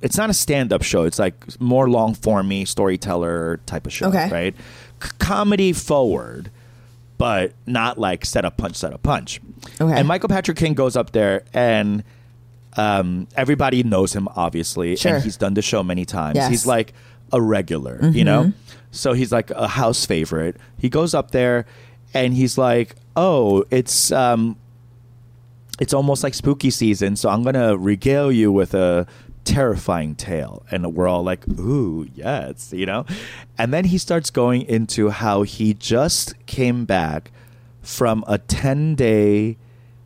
it's 0.02 0.16
not 0.16 0.28
a 0.30 0.34
stand 0.34 0.72
up 0.72 0.82
show. 0.82 1.04
It's 1.04 1.18
like 1.18 1.60
more 1.60 1.88
long 1.88 2.14
formy 2.14 2.64
storyteller 2.64 3.60
type 3.66 3.86
of 3.86 3.92
show, 3.92 4.08
Okay. 4.08 4.28
right? 4.30 4.54
C- 5.02 5.10
comedy 5.18 5.72
forward, 5.72 6.50
but 7.18 7.52
not 7.66 7.98
like 7.98 8.24
set 8.24 8.44
up 8.44 8.56
punch, 8.56 8.76
set 8.76 8.92
up 8.92 9.02
punch. 9.02 9.40
Okay. 9.80 9.98
And 9.98 10.06
Michael 10.06 10.28
Patrick 10.28 10.56
King 10.56 10.74
goes 10.74 10.96
up 10.96 11.12
there 11.12 11.44
and 11.54 12.04
um, 12.76 13.26
everybody 13.36 13.82
knows 13.82 14.12
him 14.14 14.28
obviously, 14.36 14.96
Sure. 14.96 15.14
and 15.14 15.24
he's 15.24 15.36
done 15.36 15.54
the 15.54 15.62
show 15.62 15.82
many 15.82 16.04
times. 16.04 16.36
Yes. 16.36 16.44
Mm-hmm. 16.44 16.50
He's 16.52 16.66
like 16.66 16.92
a 17.32 17.40
regular, 17.40 17.98
you 18.10 18.22
know. 18.24 18.52
So 18.90 19.12
he's 19.14 19.32
like 19.32 19.50
a 19.50 19.66
house 19.66 20.04
favorite. 20.06 20.56
He 20.78 20.88
goes 20.88 21.14
up 21.14 21.30
there, 21.30 21.66
and 22.14 22.32
he's 22.34 22.56
like, 22.56 22.94
"Oh, 23.16 23.64
it's 23.70 24.12
um, 24.12 24.56
it's 25.80 25.92
almost 25.92 26.22
like 26.22 26.34
spooky 26.34 26.70
season, 26.70 27.16
so 27.16 27.28
I'm 27.28 27.42
gonna 27.42 27.76
regale 27.76 28.30
you 28.30 28.52
with 28.52 28.74
a 28.74 29.06
terrifying 29.46 30.14
tale." 30.14 30.62
And 30.70 30.94
we're 30.94 31.08
all 31.08 31.22
like, 31.22 31.46
"Ooh, 31.48 32.06
yes," 32.14 32.72
you 32.74 32.84
know. 32.84 33.06
And 33.56 33.72
then 33.72 33.84
he 33.86 33.96
starts 33.98 34.28
going 34.30 34.62
into 34.62 35.08
how 35.08 35.42
he 35.42 35.72
just 35.72 36.34
came 36.46 36.84
back 36.84 37.30
from 37.80 38.24
a 38.26 38.36
ten 38.38 38.94
day 38.94 39.56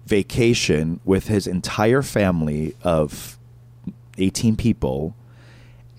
vacation 0.06 1.00
with 1.04 1.28
his 1.28 1.46
entire 1.46 2.02
family 2.02 2.74
of 2.82 3.38
18 4.18 4.56
people 4.56 5.14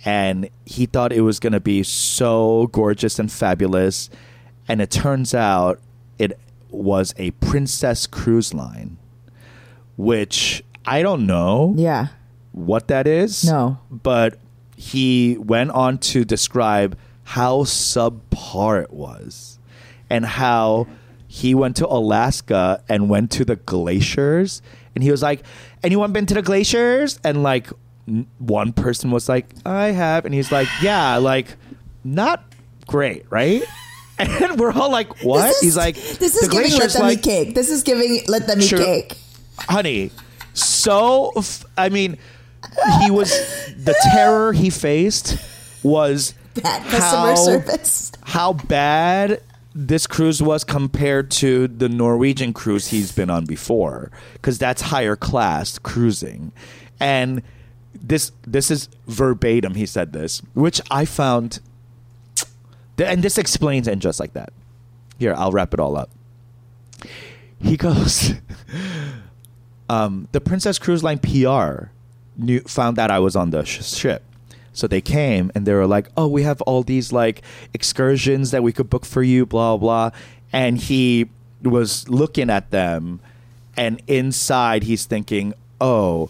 and 0.03 0.49
he 0.65 0.85
thought 0.85 1.13
it 1.13 1.21
was 1.21 1.39
going 1.39 1.53
to 1.53 1.61
be 1.61 1.81
so 1.81 2.67
gorgeous 2.73 3.17
and 3.19 3.31
fabulous 3.31 4.09
and 4.67 4.81
it 4.81 4.91
turns 4.91 5.33
out 5.33 5.79
it 6.19 6.37
was 6.69 7.13
a 7.17 7.31
princess 7.31 8.05
cruise 8.05 8.53
line 8.53 8.97
which 9.95 10.61
i 10.85 11.01
don't 11.01 11.25
know 11.25 11.73
Yeah. 11.77 12.07
What 12.51 12.87
that 12.89 13.07
is 13.07 13.43
No. 13.45 13.77
but 13.89 14.37
he 14.75 15.37
went 15.39 15.71
on 15.71 15.97
to 15.99 16.25
describe 16.25 16.97
how 17.23 17.63
subpar 17.63 18.83
it 18.83 18.91
was 18.91 19.59
and 20.09 20.25
how 20.25 20.87
he 21.27 21.55
went 21.55 21.77
to 21.77 21.87
Alaska 21.87 22.83
and 22.89 23.09
went 23.09 23.31
to 23.31 23.45
the 23.45 23.55
glaciers 23.55 24.61
and 24.95 25.03
he 25.03 25.11
was 25.11 25.21
like 25.21 25.43
anyone 25.83 26.11
been 26.11 26.25
to 26.25 26.33
the 26.33 26.41
glaciers 26.41 27.19
and 27.23 27.41
like 27.43 27.67
n- 28.07 28.27
one 28.39 28.73
person 28.73 29.11
was 29.11 29.29
like 29.29 29.45
I 29.65 29.87
have 29.91 30.25
and 30.25 30.33
he's 30.33 30.51
like 30.51 30.67
yeah 30.81 31.17
like 31.17 31.55
not 32.03 32.43
great 32.87 33.25
right 33.29 33.63
and 34.19 34.59
we're 34.59 34.73
all 34.73 34.91
like 34.91 35.23
what 35.23 35.55
he's 35.61 35.77
like 35.77 35.95
this 36.19 36.35
is 36.35 36.49
"The 36.49 36.55
giving 36.55 36.77
let 36.77 36.91
them 36.91 37.01
like, 37.03 37.17
eat 37.19 37.23
cake. 37.23 37.55
This 37.55 37.69
is 37.69 37.83
giving 37.83 38.21
let 38.27 38.45
them 38.47 38.59
eat 38.59 38.67
Sure. 38.67 38.79
cake. 38.79 39.15
honey 39.59 40.11
so 40.53 41.31
f- 41.37 41.63
i 41.77 41.87
mean 41.87 42.17
he 43.01 43.11
was 43.11 43.29
the 43.75 43.95
terror 44.13 44.53
he 44.53 44.69
faced 44.69 45.37
was 45.83 46.33
Bad 46.53 46.83
customer 46.83 47.27
how, 47.27 47.35
service. 47.35 48.11
how 48.23 48.53
bad 48.53 49.41
this 49.73 50.05
cruise 50.05 50.41
was 50.41 50.63
compared 50.63 51.31
to 51.31 51.67
the 51.67 51.87
norwegian 51.87 52.51
cruise 52.51 52.87
he's 52.87 53.11
been 53.11 53.29
on 53.29 53.45
before 53.45 54.11
because 54.33 54.57
that's 54.57 54.81
higher 54.81 55.15
class 55.15 55.79
cruising. 55.79 56.51
And 56.99 57.41
this 57.93 58.31
this 58.43 58.71
is 58.71 58.89
verbatim 59.07 59.75
he 59.75 59.85
said 59.85 60.13
this 60.13 60.41
which 60.53 60.81
i 60.89 61.03
found 61.05 61.59
and 62.97 63.21
this 63.21 63.37
explains 63.37 63.87
and 63.87 64.01
just 64.01 64.19
like 64.19 64.33
that. 64.33 64.51
Here 65.19 65.33
i'll 65.35 65.51
wrap 65.51 65.73
it 65.73 65.79
all 65.79 65.95
up. 65.95 66.09
He 67.59 67.77
goes 67.77 68.33
um, 69.89 70.27
the 70.31 70.41
Princess 70.41 70.79
Cruise 70.79 71.03
Line 71.03 71.19
PR 71.19 71.91
knew 72.41 72.59
found 72.61 72.99
out 72.99 73.11
I 73.11 73.19
was 73.19 73.35
on 73.35 73.51
the 73.51 73.63
sh- 73.63 73.83
ship. 73.85 74.23
So 74.73 74.87
they 74.87 75.01
came 75.01 75.51
and 75.53 75.65
they 75.65 75.73
were 75.73 75.87
like, 75.87 76.07
"Oh, 76.15 76.27
we 76.27 76.43
have 76.43 76.61
all 76.61 76.81
these 76.83 77.11
like 77.11 77.41
excursions 77.73 78.51
that 78.51 78.63
we 78.63 78.71
could 78.71 78.89
book 78.89 79.05
for 79.05 79.21
you, 79.23 79.45
blah 79.45 79.77
blah." 79.77 80.11
And 80.53 80.77
he 80.77 81.29
was 81.61 82.07
looking 82.09 82.49
at 82.49 82.71
them, 82.71 83.19
and 83.75 84.01
inside 84.07 84.83
he's 84.83 85.05
thinking, 85.05 85.53
"Oh, 85.81 86.29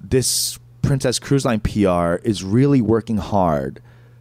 this 0.00 0.58
Princess 0.82 1.18
Cruise 1.18 1.44
Line 1.44 1.60
PR 1.60 2.16
is 2.24 2.42
really 2.44 2.80
working 2.80 3.18
hard 3.18 3.80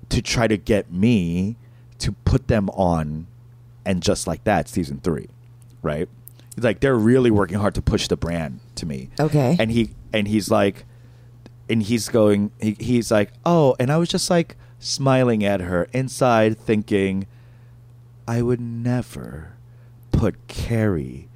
to 0.09 0.21
try 0.21 0.47
to 0.47 0.57
get 0.57 0.91
me 0.91 1.55
to 1.99 2.11
put 2.11 2.47
them 2.47 2.69
on, 2.69 3.25
and 3.83 4.01
just 4.01 4.27
like 4.27 4.43
that, 4.43 4.69
season 4.69 4.99
three, 5.03 5.27
right?" 5.81 6.07
Like, 6.57 6.81
"They're 6.81 6.95
really 6.95 7.31
working 7.31 7.57
hard 7.57 7.73
to 7.75 7.81
push 7.81 8.07
the 8.07 8.15
brand 8.15 8.59
to 8.75 8.85
me." 8.85 9.09
Okay. 9.19 9.55
and 9.59 9.71
he 9.71 9.89
and 10.13 10.27
he's 10.27 10.51
like 10.51 10.85
and 11.69 11.83
he's 11.83 12.09
going 12.09 12.51
he, 12.59 12.75
he's 12.79 13.11
like 13.11 13.31
oh 13.45 13.75
and 13.79 13.91
i 13.91 13.97
was 13.97 14.09
just 14.09 14.29
like 14.29 14.55
smiling 14.79 15.43
at 15.43 15.61
her 15.61 15.87
inside 15.93 16.57
thinking 16.57 17.25
i 18.27 18.41
would 18.41 18.61
never 18.61 19.53
put 20.11 20.47
carrie 20.47 21.27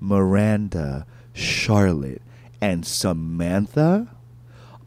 miranda 0.00 1.06
charlotte 1.32 2.22
and 2.60 2.84
samantha 2.86 4.08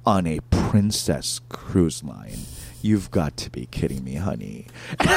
on 0.05 0.25
a 0.25 0.39
princess 0.49 1.39
cruise 1.49 2.03
line. 2.03 2.39
You've 2.81 3.11
got 3.11 3.37
to 3.37 3.49
be 3.49 3.67
kidding 3.67 4.03
me 4.03 4.15
honey. 4.15 4.67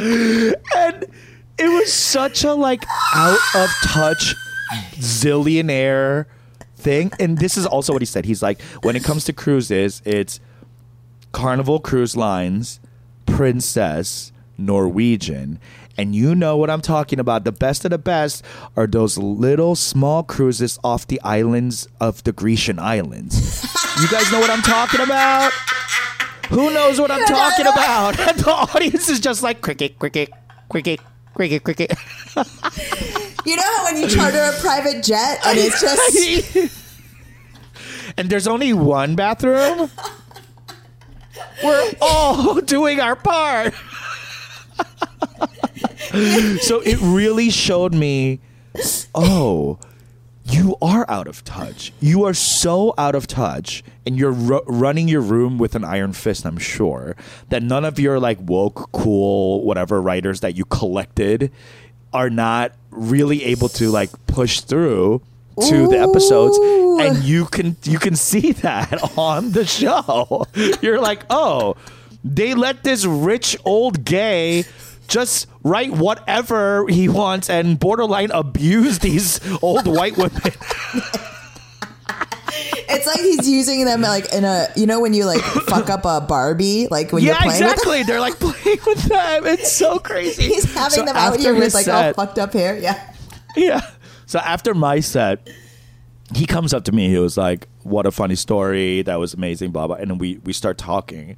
And 0.00 1.06
it 1.58 1.68
was 1.68 1.92
such 1.92 2.44
a 2.44 2.54
like 2.54 2.84
out 3.16 3.38
of 3.56 3.68
touch 3.82 4.32
zillionaire 4.96 6.26
thing. 6.76 7.12
And 7.18 7.38
this 7.38 7.56
is 7.56 7.66
also 7.66 7.92
what 7.92 8.02
he 8.02 8.06
said. 8.06 8.24
He's 8.24 8.42
like 8.42 8.60
when 8.82 8.96
it 8.96 9.04
comes 9.04 9.24
to 9.24 9.32
cruises 9.32 10.02
it's 10.04 10.40
carnival 11.32 11.78
cruise 11.80 12.16
lines 12.16 12.80
princess 13.26 14.32
norwegian. 14.56 15.60
And 15.96 16.14
you 16.14 16.34
know 16.34 16.56
what 16.56 16.70
i'm 16.70 16.80
talking 16.80 17.18
about. 17.20 17.44
The 17.44 17.52
best 17.52 17.84
of 17.84 17.90
the 17.90 17.98
best 17.98 18.44
are 18.76 18.86
those 18.86 19.18
little 19.18 19.74
small 19.74 20.22
cruises 20.22 20.78
off 20.84 21.06
the 21.06 21.20
islands 21.22 21.88
of 22.00 22.22
the 22.24 22.32
grecian 22.32 22.78
islands. 22.78 23.64
You 24.00 24.08
guys 24.08 24.30
know 24.32 24.40
what 24.40 24.50
i'm 24.50 24.62
talking 24.62 25.00
about? 25.00 25.52
Who 26.50 26.72
knows 26.72 26.98
what 26.98 27.10
I'm 27.10 27.26
talking 27.26 27.66
about? 27.66 28.16
The 28.38 28.50
audience 28.50 29.10
is 29.10 29.20
just 29.20 29.42
like 29.42 29.60
cricket, 29.60 29.98
cricket, 29.98 30.30
cricket, 30.70 30.98
cricket, 31.34 31.62
cricket. 31.62 31.92
You 33.44 33.56
know 33.56 33.62
how 33.62 33.84
when 33.84 33.96
you 34.02 34.08
charter 34.08 34.38
a 34.38 34.52
private 34.60 35.02
jet 35.02 35.40
and 35.46 35.58
it's 35.58 35.80
just 36.60 36.74
and 38.16 38.28
there's 38.30 38.46
only 38.46 38.72
one 38.72 39.14
bathroom. 39.16 39.90
We're 41.62 41.92
all 42.00 42.60
doing 42.60 43.00
our 43.00 43.16
part. 43.16 43.74
so 46.60 46.80
it 46.80 46.98
really 47.00 47.50
showed 47.50 47.94
me, 47.94 48.40
oh, 49.14 49.78
you 50.44 50.76
are 50.80 51.04
out 51.08 51.26
of 51.26 51.44
touch. 51.44 51.92
You 52.00 52.24
are 52.24 52.32
so 52.34 52.94
out 52.96 53.14
of 53.14 53.26
touch, 53.26 53.84
and 54.06 54.16
you're 54.16 54.32
ru- 54.32 54.62
running 54.66 55.06
your 55.08 55.20
room 55.20 55.58
with 55.58 55.74
an 55.74 55.84
iron 55.84 56.12
fist. 56.12 56.46
I'm 56.46 56.58
sure 56.58 57.16
that 57.50 57.62
none 57.62 57.84
of 57.84 57.98
your 57.98 58.18
like 58.18 58.38
woke, 58.40 58.90
cool, 58.92 59.62
whatever 59.64 60.00
writers 60.00 60.40
that 60.40 60.56
you 60.56 60.64
collected 60.64 61.52
are 62.18 62.30
not 62.30 62.72
really 62.90 63.44
able 63.44 63.68
to 63.68 63.90
like 63.90 64.10
push 64.26 64.58
through 64.60 65.22
to 65.68 65.86
the 65.86 65.96
episodes 66.00 66.58
and 67.00 67.22
you 67.22 67.44
can 67.44 67.76
you 67.84 67.96
can 68.00 68.16
see 68.16 68.50
that 68.66 69.16
on 69.16 69.52
the 69.52 69.64
show. 69.64 70.44
You're 70.82 71.00
like 71.00 71.22
oh 71.30 71.76
they 72.24 72.54
let 72.54 72.82
this 72.82 73.04
rich 73.04 73.56
old 73.64 74.04
gay 74.04 74.64
just 75.06 75.46
write 75.62 75.92
whatever 75.92 76.88
he 76.88 77.08
wants 77.08 77.48
and 77.48 77.78
borderline 77.78 78.32
abuse 78.32 78.98
these 78.98 79.40
old 79.62 79.86
white 79.86 80.16
women 80.16 80.42
it's 82.88 83.06
like 83.06 83.20
he's 83.20 83.48
using 83.48 83.84
them 83.84 84.00
like 84.02 84.32
in 84.32 84.44
a 84.44 84.68
you 84.76 84.86
know 84.86 85.00
when 85.00 85.14
you 85.14 85.24
like 85.26 85.40
fuck 85.40 85.90
up 85.90 86.04
a 86.04 86.20
Barbie 86.26 86.88
like 86.90 87.12
when 87.12 87.22
you're 87.22 87.34
yeah 87.34 87.42
playing 87.42 87.62
with 87.62 87.70
exactly 87.72 88.02
they're 88.02 88.20
like 88.20 88.38
playing 88.38 88.78
with 88.86 89.02
them 89.04 89.46
it's 89.46 89.72
so 89.72 89.98
crazy. 89.98 90.44
He's 90.44 90.72
having 90.74 90.98
So 91.00 91.04
them 91.04 91.16
out 91.16 91.32
after 91.34 91.40
here 91.40 91.54
with 91.54 91.64
his 91.64 91.74
like 91.74 91.88
all 91.88 92.00
set- 92.02 92.16
fucked 92.16 92.38
up 92.38 92.52
hair. 92.52 92.76
Yeah. 92.78 93.12
Yeah. 93.56 93.80
So 94.26 94.38
after 94.40 94.74
my 94.74 95.00
set, 95.00 95.48
he 96.34 96.44
comes 96.46 96.74
up 96.74 96.84
to 96.84 96.92
me. 96.92 97.08
He 97.08 97.16
was 97.18 97.36
like, 97.38 97.66
"What 97.82 98.04
a 98.04 98.10
funny 98.10 98.34
story! 98.34 99.00
That 99.02 99.16
was 99.18 99.32
amazing." 99.32 99.70
Blah 99.70 99.86
blah. 99.86 99.96
And 99.96 100.10
then 100.10 100.18
we 100.18 100.36
we 100.44 100.52
start 100.52 100.76
talking, 100.76 101.36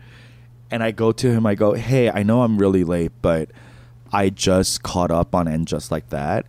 and 0.73 0.83
I 0.83 0.91
go 0.91 1.13
to 1.13 1.31
him. 1.31 1.47
I 1.47 1.55
go, 1.55 1.75
"Hey, 1.75 2.11
I 2.11 2.25
know 2.25 2.43
I'm 2.43 2.59
really 2.59 2.83
late, 2.83 3.13
but 3.23 3.51
I 4.13 4.29
just 4.31 4.83
caught 4.83 5.13
up 5.13 5.35
on 5.37 5.47
and 5.47 5.69
just 5.69 5.93
like 5.93 6.09
that." 6.11 6.47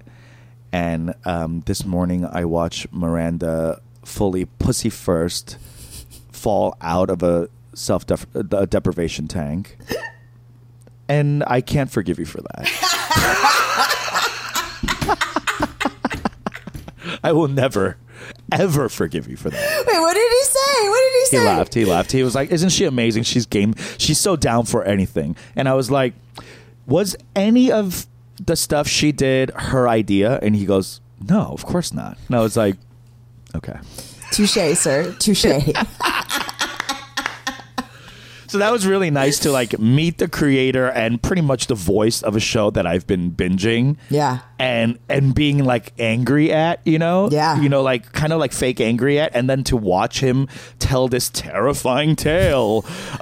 And 0.74 1.14
um, 1.26 1.62
this 1.68 1.86
morning, 1.86 2.26
I 2.26 2.46
watched 2.46 2.92
Miranda 2.92 3.80
fully 4.04 4.46
pussy 4.46 4.90
first 4.90 5.58
fall 6.32 6.76
out 6.82 7.10
of 7.10 7.24
a 7.24 7.50
self 7.74 8.06
deprivation 8.06 9.28
tank, 9.28 9.78
and 11.08 11.44
I 11.48 11.62
can't 11.62 11.92
forgive 11.92 12.20
you 12.20 12.26
for 12.26 12.42
that. 12.42 12.68
I 17.24 17.32
will 17.34 17.48
never, 17.48 17.98
ever 18.52 18.90
forgive 18.90 19.28
you 19.28 19.38
for 19.38 19.50
that. 19.50 19.86
Wait, 19.88 20.00
what 20.00 20.14
did 20.14 20.32
he 20.32 20.44
say? 20.44 20.90
What 20.90 21.00
did 21.00 21.14
he 21.20 21.26
say? 21.26 21.40
He 21.40 21.46
laughed. 21.46 21.74
He 21.74 21.86
laughed. 21.86 22.12
He 22.12 22.24
was 22.24 22.36
like, 22.36 22.52
"Isn't 22.52 22.70
she 22.70 22.86
amazing? 22.86 23.24
She's 23.24 23.46
game. 23.46 23.76
She's 23.98 24.20
so 24.20 24.36
down 24.36 24.66
for 24.66 24.84
anything." 24.84 25.36
And 25.56 25.70
I 25.70 25.74
was 25.74 25.92
like, 25.92 26.14
"Was 26.88 27.16
any 27.36 27.72
of 27.72 28.08
the 28.44 28.56
stuff 28.56 28.88
she 28.88 29.12
did 29.12 29.52
her 29.52 29.88
idea?" 29.88 30.40
And 30.42 30.56
he 30.56 30.66
goes, 30.66 31.02
"No, 31.28 31.42
of 31.52 31.66
course 31.66 31.94
not." 31.94 32.18
And 32.28 32.36
I 32.36 32.42
was 32.42 32.58
like, 32.58 32.78
"Okay." 33.56 33.78
Touche, 34.32 34.78
sir. 34.78 35.16
Touche. 35.20 35.46
So 38.52 38.58
that 38.58 38.74
was 38.74 38.86
really 38.86 39.12
nice 39.12 39.40
to 39.40 39.50
like 39.52 39.80
meet 39.80 40.18
the 40.18 40.28
creator 40.28 40.90
and 40.90 41.24
pretty 41.24 41.42
much 41.42 41.68
the 41.68 41.74
voice 41.76 42.22
of 42.22 42.36
a 42.36 42.42
show 42.42 42.70
that 42.72 42.86
I've 42.86 43.08
been 43.08 43.32
binging. 43.32 43.96
Yeah. 44.10 44.40
And 44.60 45.00
and 45.08 45.34
being 45.34 45.64
like 45.64 45.94
angry 45.98 46.52
at, 46.52 46.86
you 46.86 47.00
know? 47.00 47.30
Yeah. 47.32 47.62
You 47.62 47.70
know, 47.70 47.82
like 47.82 48.12
kind 48.12 48.34
of 48.34 48.42
like 48.42 48.52
fake 48.52 48.82
angry 48.82 49.22
at 49.22 49.34
and 49.34 49.50
then 49.50 49.64
to 49.66 49.78
watch 49.78 50.20
him 50.20 50.50
tell 50.80 51.08
this 51.08 51.30
terrifying 51.30 52.18
tale 52.18 52.84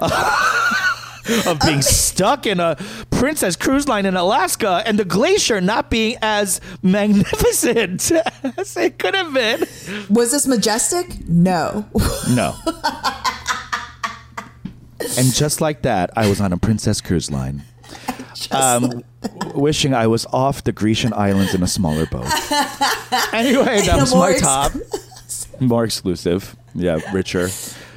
of 1.46 1.58
being 1.60 1.82
stuck 1.82 2.46
in 2.46 2.60
a 2.60 2.76
Princess 3.10 3.56
cruise 3.56 3.86
line 3.88 4.06
in 4.06 4.16
Alaska 4.16 4.82
and 4.86 4.98
the 4.98 5.04
glacier 5.04 5.60
not 5.60 5.90
being 5.90 6.16
as 6.22 6.60
magnificent 6.82 8.10
as 8.56 8.76
it 8.76 8.98
could 8.98 9.14
have 9.14 9.32
been. 9.32 9.60
Was 10.08 10.32
this 10.32 10.46
majestic? 10.46 11.26
No. 11.28 11.86
No. 12.30 12.54
and 15.18 15.32
just 15.34 15.60
like 15.60 15.82
that, 15.82 16.10
I 16.16 16.28
was 16.28 16.40
on 16.40 16.52
a 16.52 16.56
Princess 16.58 17.00
cruise 17.00 17.30
line. 17.30 17.62
Um, 18.50 19.02
wishing 19.54 19.92
I 19.94 20.06
was 20.06 20.24
off 20.26 20.64
the 20.64 20.72
Grecian 20.72 21.12
islands 21.12 21.54
in 21.54 21.62
a 21.62 21.66
smaller 21.66 22.06
boat. 22.06 22.26
Anyway, 23.32 23.80
that 23.82 23.96
was 24.00 24.14
my 24.14 24.30
ex- 24.30 24.40
top. 24.40 24.72
More 25.60 25.84
exclusive. 25.84 26.54
Yeah, 26.74 26.98
richer. 27.12 27.48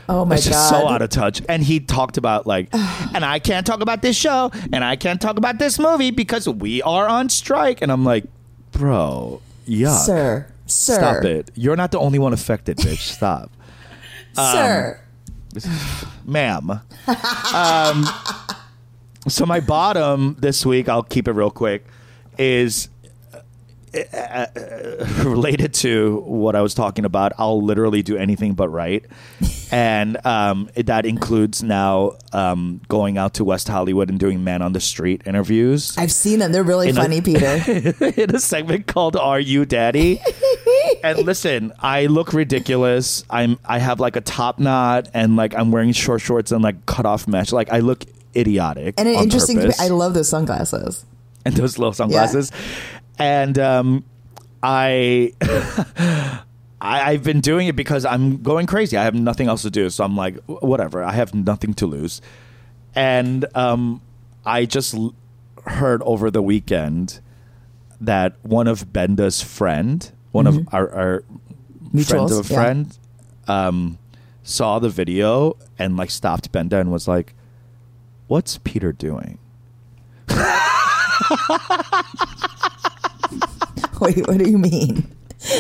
Oh 0.09 0.25
my 0.25 0.31
God. 0.31 0.37
it's 0.37 0.45
just 0.47 0.71
god. 0.71 0.81
so 0.81 0.87
out 0.89 1.01
of 1.01 1.09
touch. 1.09 1.41
And 1.47 1.63
he 1.63 1.79
talked 1.79 2.17
about 2.17 2.45
like, 2.45 2.69
and 2.73 3.23
I 3.23 3.39
can't 3.39 3.65
talk 3.65 3.81
about 3.81 4.01
this 4.01 4.15
show, 4.15 4.51
and 4.71 4.83
I 4.83 4.95
can't 4.95 5.21
talk 5.21 5.37
about 5.37 5.59
this 5.59 5.79
movie 5.79 6.11
because 6.11 6.47
we 6.47 6.81
are 6.81 7.07
on 7.07 7.29
strike. 7.29 7.81
And 7.81 7.91
I'm 7.91 8.03
like, 8.03 8.25
bro, 8.71 9.41
yuck. 9.67 10.05
Sir. 10.05 10.47
Sir. 10.65 10.95
Stop 10.95 11.23
it. 11.25 11.51
You're 11.55 11.75
not 11.75 11.91
the 11.91 11.99
only 11.99 12.19
one 12.19 12.33
affected, 12.33 12.77
bitch. 12.77 12.97
Stop. 13.15 13.51
Sir. 14.33 14.99
ma'am. 16.25 16.81
um, 17.53 18.05
so 19.27 19.45
my 19.45 19.59
bottom 19.59 20.35
this 20.39 20.65
week, 20.65 20.89
I'll 20.89 21.03
keep 21.03 21.27
it 21.27 21.33
real 21.33 21.51
quick, 21.51 21.85
is 22.37 22.89
uh, 23.93 24.17
uh, 24.17 24.47
related 25.23 25.73
to 25.75 26.17
what 26.25 26.55
I 26.55 26.61
was 26.61 26.73
talking 26.73 27.05
about. 27.05 27.33
I'll 27.37 27.61
literally 27.61 28.01
do 28.01 28.17
anything 28.17 28.53
but 28.53 28.69
write, 28.69 29.05
and 29.71 30.23
um, 30.25 30.69
that 30.75 31.05
includes 31.05 31.61
now 31.63 32.13
um, 32.31 32.81
going 32.87 33.17
out 33.17 33.35
to 33.35 33.43
West 33.43 33.67
Hollywood 33.67 34.09
and 34.09 34.19
doing 34.19 34.43
man 34.43 34.61
on 34.61 34.73
the 34.73 34.79
street 34.79 35.21
interviews 35.25 35.97
I've 35.97 36.11
seen 36.11 36.39
them. 36.39 36.51
They're 36.51 36.63
really 36.63 36.89
In 36.89 36.97
a- 36.97 37.01
funny, 37.01 37.21
Peter. 37.21 37.61
in 38.21 38.35
a 38.35 38.39
segment 38.39 38.87
called 38.87 39.15
"Are 39.15 39.39
You 39.39 39.65
Daddy?" 39.65 40.21
and 41.03 41.19
listen, 41.19 41.71
I 41.79 42.07
look 42.07 42.33
ridiculous. 42.33 43.23
I'm 43.29 43.59
I 43.65 43.79
have 43.79 43.99
like 43.99 44.15
a 44.15 44.21
top 44.21 44.59
knot 44.59 45.09
and 45.13 45.35
like 45.35 45.53
I'm 45.55 45.71
wearing 45.71 45.91
short 45.91 46.21
shorts 46.21 46.51
and 46.51 46.63
like 46.63 46.85
cut 46.85 47.05
off 47.05 47.27
mesh. 47.27 47.51
Like 47.51 47.71
I 47.71 47.79
look 47.79 48.05
idiotic. 48.35 48.95
And 48.97 49.07
an 49.07 49.15
interesting. 49.15 49.57
purpose. 49.57 49.79
I 49.79 49.89
love 49.89 50.13
those 50.13 50.29
sunglasses. 50.29 51.05
and 51.45 51.55
those 51.55 51.77
little 51.77 51.93
sunglasses. 51.93 52.51
And 53.19 53.57
um, 53.59 54.05
I. 54.61 55.33
I, 56.83 57.11
I've 57.11 57.23
been 57.23 57.39
doing 57.39 57.67
it 57.67 57.77
because 57.77 58.03
I'm 58.03 58.43
going 58.43 58.67
crazy. 58.67 58.97
I 58.97 59.05
have 59.05 59.15
nothing 59.15 59.47
else 59.47 59.61
to 59.61 59.71
do, 59.71 59.89
so 59.89 60.03
I'm 60.03 60.17
like, 60.17 60.37
whatever. 60.47 61.01
I 61.01 61.13
have 61.13 61.33
nothing 61.33 61.73
to 61.75 61.87
lose, 61.87 62.21
and 62.93 63.45
um, 63.55 64.01
I 64.45 64.65
just 64.65 64.93
l- 64.93 65.15
heard 65.65 66.01
over 66.03 66.29
the 66.29 66.41
weekend 66.41 67.21
that 68.01 68.35
one 68.41 68.67
of 68.67 68.91
Benda's 68.91 69.41
friend, 69.41 70.11
one 70.33 70.45
of 70.45 70.67
our, 70.73 70.89
our 70.93 71.23
friends 71.93 72.11
Mutuals, 72.11 72.37
of 72.37 72.51
a 72.51 72.53
yeah. 72.53 72.59
friend, 72.59 72.97
um, 73.47 73.97
saw 74.43 74.79
the 74.79 74.89
video 74.89 75.55
and 75.79 75.95
like 75.95 76.11
stopped 76.11 76.51
Benda 76.51 76.79
and 76.79 76.91
was 76.91 77.07
like, 77.07 77.33
"What's 78.27 78.57
Peter 78.57 78.91
doing?" 78.91 79.37
Wait, 84.03 84.27
what 84.27 84.37
do 84.37 84.49
you 84.49 84.57
mean? 84.57 85.07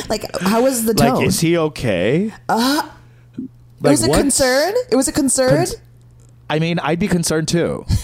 Like, 0.09 0.25
how 0.41 0.63
was 0.63 0.85
the 0.85 0.93
tone? 0.93 1.15
Like, 1.15 1.27
is 1.27 1.39
he 1.39 1.57
okay? 1.57 2.31
Uh, 2.47 2.89
it 3.37 3.49
was 3.81 4.03
a 4.03 4.11
concern. 4.11 4.73
It 4.91 4.95
was 4.95 5.07
a 5.07 5.11
concern. 5.11 5.57
Cons- 5.57 5.75
I 6.49 6.59
mean, 6.59 6.79
I'd 6.79 6.99
be 6.99 7.07
concerned 7.07 7.47
too. 7.47 7.85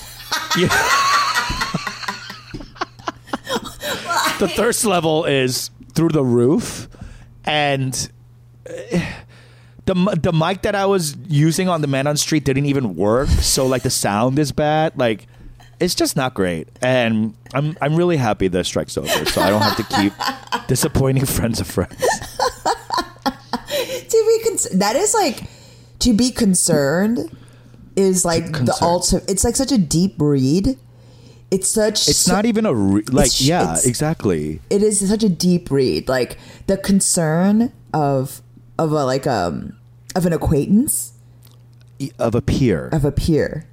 The 4.39 4.47
thirst 4.47 4.85
level 4.85 5.25
is 5.25 5.69
through 5.93 6.09
the 6.09 6.23
roof, 6.23 6.87
and 7.43 7.93
uh, 8.69 8.71
the 9.85 9.93
the 10.21 10.31
mic 10.31 10.61
that 10.61 10.75
I 10.75 10.85
was 10.85 11.17
using 11.27 11.67
on 11.67 11.81
the 11.81 11.87
Man 11.87 12.07
on 12.07 12.13
the 12.13 12.19
Street 12.19 12.45
didn't 12.45 12.65
even 12.65 12.95
work. 12.95 13.27
So 13.27 13.67
like 13.67 13.83
the 13.83 13.89
sound 13.89 14.39
is 14.39 14.53
bad. 14.53 14.93
Like 14.97 15.27
it's 15.79 15.95
just 15.95 16.15
not 16.15 16.33
great. 16.33 16.67
And 16.81 17.35
I'm 17.53 17.77
I'm 17.81 17.95
really 17.95 18.17
happy 18.17 18.47
the 18.47 18.63
strike's 18.63 18.97
over, 18.97 19.25
so 19.25 19.41
I 19.41 19.49
don't 19.49 19.61
have 19.61 19.77
to 19.77 19.83
keep 19.83 20.13
disappointing 20.67 21.25
friends 21.25 21.59
of 21.59 21.67
friends. 21.67 21.95
to 21.95 22.05
be 24.09 24.41
con- 24.43 24.79
that 24.79 24.95
is 24.95 25.13
like 25.13 25.43
to 25.99 26.13
be 26.13 26.31
concerned 26.31 27.35
is 27.95 28.25
like 28.25 28.45
the 28.47 28.51
concerned. 28.51 28.77
ultimate. 28.81 29.29
It's 29.29 29.43
like 29.43 29.55
such 29.55 29.71
a 29.71 29.77
deep 29.77 30.15
read. 30.19 30.77
It's 31.51 31.67
such. 31.67 32.07
It's 32.07 32.27
not 32.27 32.45
even 32.45 32.65
a 32.65 32.73
re- 32.73 33.03
like 33.11 33.31
yeah 33.41 33.77
exactly. 33.83 34.61
It 34.69 34.83
is 34.83 35.07
such 35.09 35.23
a 35.23 35.29
deep 35.29 35.71
read. 35.71 36.07
Like 36.07 36.37
the 36.67 36.77
concern 36.77 37.73
of 37.93 38.41
of 38.77 38.91
a 38.91 39.03
like 39.05 39.25
um 39.25 39.75
of 40.15 40.25
an 40.25 40.33
acquaintance 40.33 41.13
of 42.17 42.35
a 42.35 42.41
peer, 42.41 42.87
of 42.93 43.03
a 43.03 43.11
peer. 43.11 43.65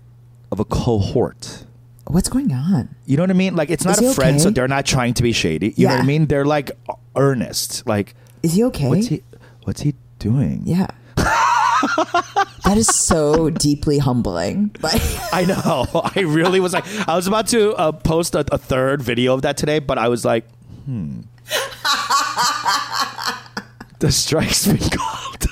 of 0.51 0.59
a 0.59 0.65
cohort. 0.65 1.65
What's 2.09 2.29
going 2.29 2.53
on? 2.53 2.95
You 3.05 3.17
know 3.17 3.25
what 3.25 3.31
I 3.31 3.35
mean? 3.35 3.57
Like 3.57 3.71
it's 3.71 3.85
not 3.85 4.01
a 4.01 4.13
friend, 4.13 4.41
so 4.41 4.51
they're 4.51 4.69
not 4.69 4.87
trying 4.87 5.15
to 5.15 5.23
be 5.23 5.33
shady. 5.33 5.75
You 5.77 5.89
know 5.89 5.95
what 5.95 6.03
I 6.03 6.07
mean? 6.07 6.27
They're 6.27 6.45
like 6.45 6.71
earnest. 7.17 7.87
Like 7.87 8.15
Is 8.43 8.55
he 8.55 8.65
okay? 8.65 8.89
what's 8.89 9.07
he 9.09 9.23
what's 9.65 9.81
he 9.81 9.95
doing? 10.19 10.63
Yeah. 10.65 10.87
that 11.17 12.75
is 12.77 12.87
so 12.87 13.51
deeply 13.51 13.99
humbling. 13.99 14.75
Like 14.81 15.03
I 15.33 15.45
know. 15.45 15.87
I 16.17 16.21
really 16.21 16.61
was 16.61 16.73
like 16.73 16.87
I 17.09 17.17
was 17.17 17.27
about 17.27 17.49
to 17.49 17.75
uh, 17.75 17.93
post 17.93 18.35
a, 18.37 18.45
a 18.53 18.59
third 18.59 19.03
video 19.03 19.35
of 19.35 19.43
that 19.43 19.57
today, 19.57 19.81
but 19.81 19.99
I 19.99 20.09
was 20.09 20.25
like, 20.25 20.49
hmm. 20.85 21.23
the 23.99 24.13
strike's 24.13 24.67
been 24.67 24.79
called. 24.79 25.46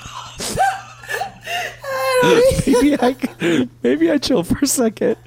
Maybe 2.67 2.97
I 2.99 3.67
maybe 3.83 4.11
I 4.11 4.17
chill 4.17 4.43
for 4.43 4.59
a 4.61 4.67
second. 4.67 5.17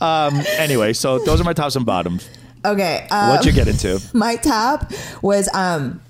Um. 0.00 0.42
Anyway, 0.58 0.92
so 0.92 1.18
those 1.20 1.40
are 1.40 1.44
my 1.44 1.52
tops 1.54 1.76
and 1.76 1.86
bottoms. 1.86 2.28
okay, 2.64 3.06
um, 3.10 3.30
What'd 3.30 3.46
you 3.46 3.52
get 3.52 3.68
into? 3.68 4.00
my 4.14 4.36
top 4.36 4.92
was 5.22 5.48
um 5.54 6.00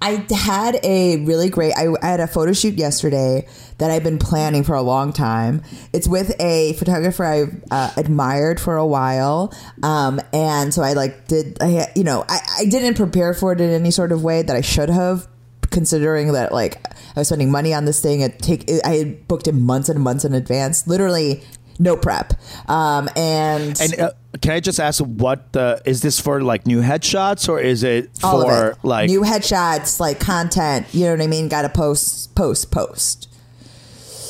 I 0.00 0.24
had 0.30 0.78
a 0.82 1.24
really 1.24 1.48
great 1.48 1.72
I, 1.76 1.86
I 2.02 2.06
had 2.06 2.20
a 2.20 2.26
photo 2.26 2.52
shoot 2.52 2.74
yesterday 2.74 3.46
that 3.78 3.90
I've 3.90 4.02
been 4.04 4.18
planning 4.18 4.62
for 4.62 4.74
a 4.74 4.82
long 4.82 5.12
time. 5.12 5.62
It's 5.92 6.06
with 6.06 6.38
a 6.40 6.74
photographer 6.74 7.24
I've 7.24 7.64
uh, 7.70 7.90
admired 7.96 8.60
for 8.60 8.76
a 8.76 8.86
while. 8.86 9.54
Um 9.82 10.20
and 10.32 10.72
so 10.74 10.82
I 10.82 10.92
like 10.92 11.26
did 11.28 11.58
I 11.62 11.90
you 11.94 12.04
know, 12.04 12.24
I, 12.28 12.40
I 12.60 12.64
didn't 12.66 12.94
prepare 12.94 13.34
for 13.34 13.52
it 13.52 13.60
in 13.60 13.70
any 13.70 13.90
sort 13.90 14.12
of 14.12 14.22
way 14.22 14.42
that 14.42 14.54
I 14.54 14.60
should 14.60 14.90
have 14.90 15.26
considering 15.74 16.32
that 16.32 16.52
like 16.52 16.82
I 17.14 17.20
was 17.20 17.28
spending 17.28 17.50
money 17.50 17.74
on 17.74 17.84
this 17.84 18.00
thing 18.00 18.20
it 18.20 18.38
take 18.38 18.70
it, 18.70 18.80
I 18.84 18.96
had 18.96 19.28
booked 19.28 19.48
it 19.48 19.52
months 19.52 19.88
and 19.90 20.00
months 20.00 20.24
in 20.24 20.32
advance. 20.32 20.86
Literally 20.86 21.42
no 21.78 21.96
prep. 21.96 22.32
Um 22.70 23.10
and 23.16 23.78
And 23.80 24.00
uh, 24.00 24.12
can 24.40 24.52
I 24.52 24.60
just 24.60 24.80
ask 24.80 25.00
what 25.00 25.52
the 25.52 25.82
is 25.84 26.00
this 26.00 26.20
for 26.20 26.40
like 26.40 26.66
new 26.66 26.80
headshots 26.80 27.48
or 27.48 27.60
is 27.60 27.82
it 27.82 28.16
for 28.18 28.70
it. 28.70 28.78
like 28.82 29.10
new 29.10 29.22
headshots, 29.22 30.00
like 30.00 30.20
content. 30.20 30.86
You 30.92 31.06
know 31.06 31.12
what 31.12 31.20
I 31.22 31.26
mean? 31.26 31.48
Got 31.48 31.62
to 31.62 31.68
post, 31.68 32.34
post, 32.34 32.70
post. 32.70 33.28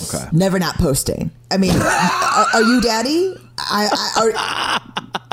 okay. 0.05 0.27
Never 0.33 0.59
not 0.59 0.77
posting. 0.77 1.31
I 1.51 1.59
mean, 1.59 1.73
are, 1.77 2.47
are 2.55 2.63
you 2.63 2.81
daddy? 2.81 3.37
I, 3.59 3.89
I 3.93 4.21
are, 4.21 5.21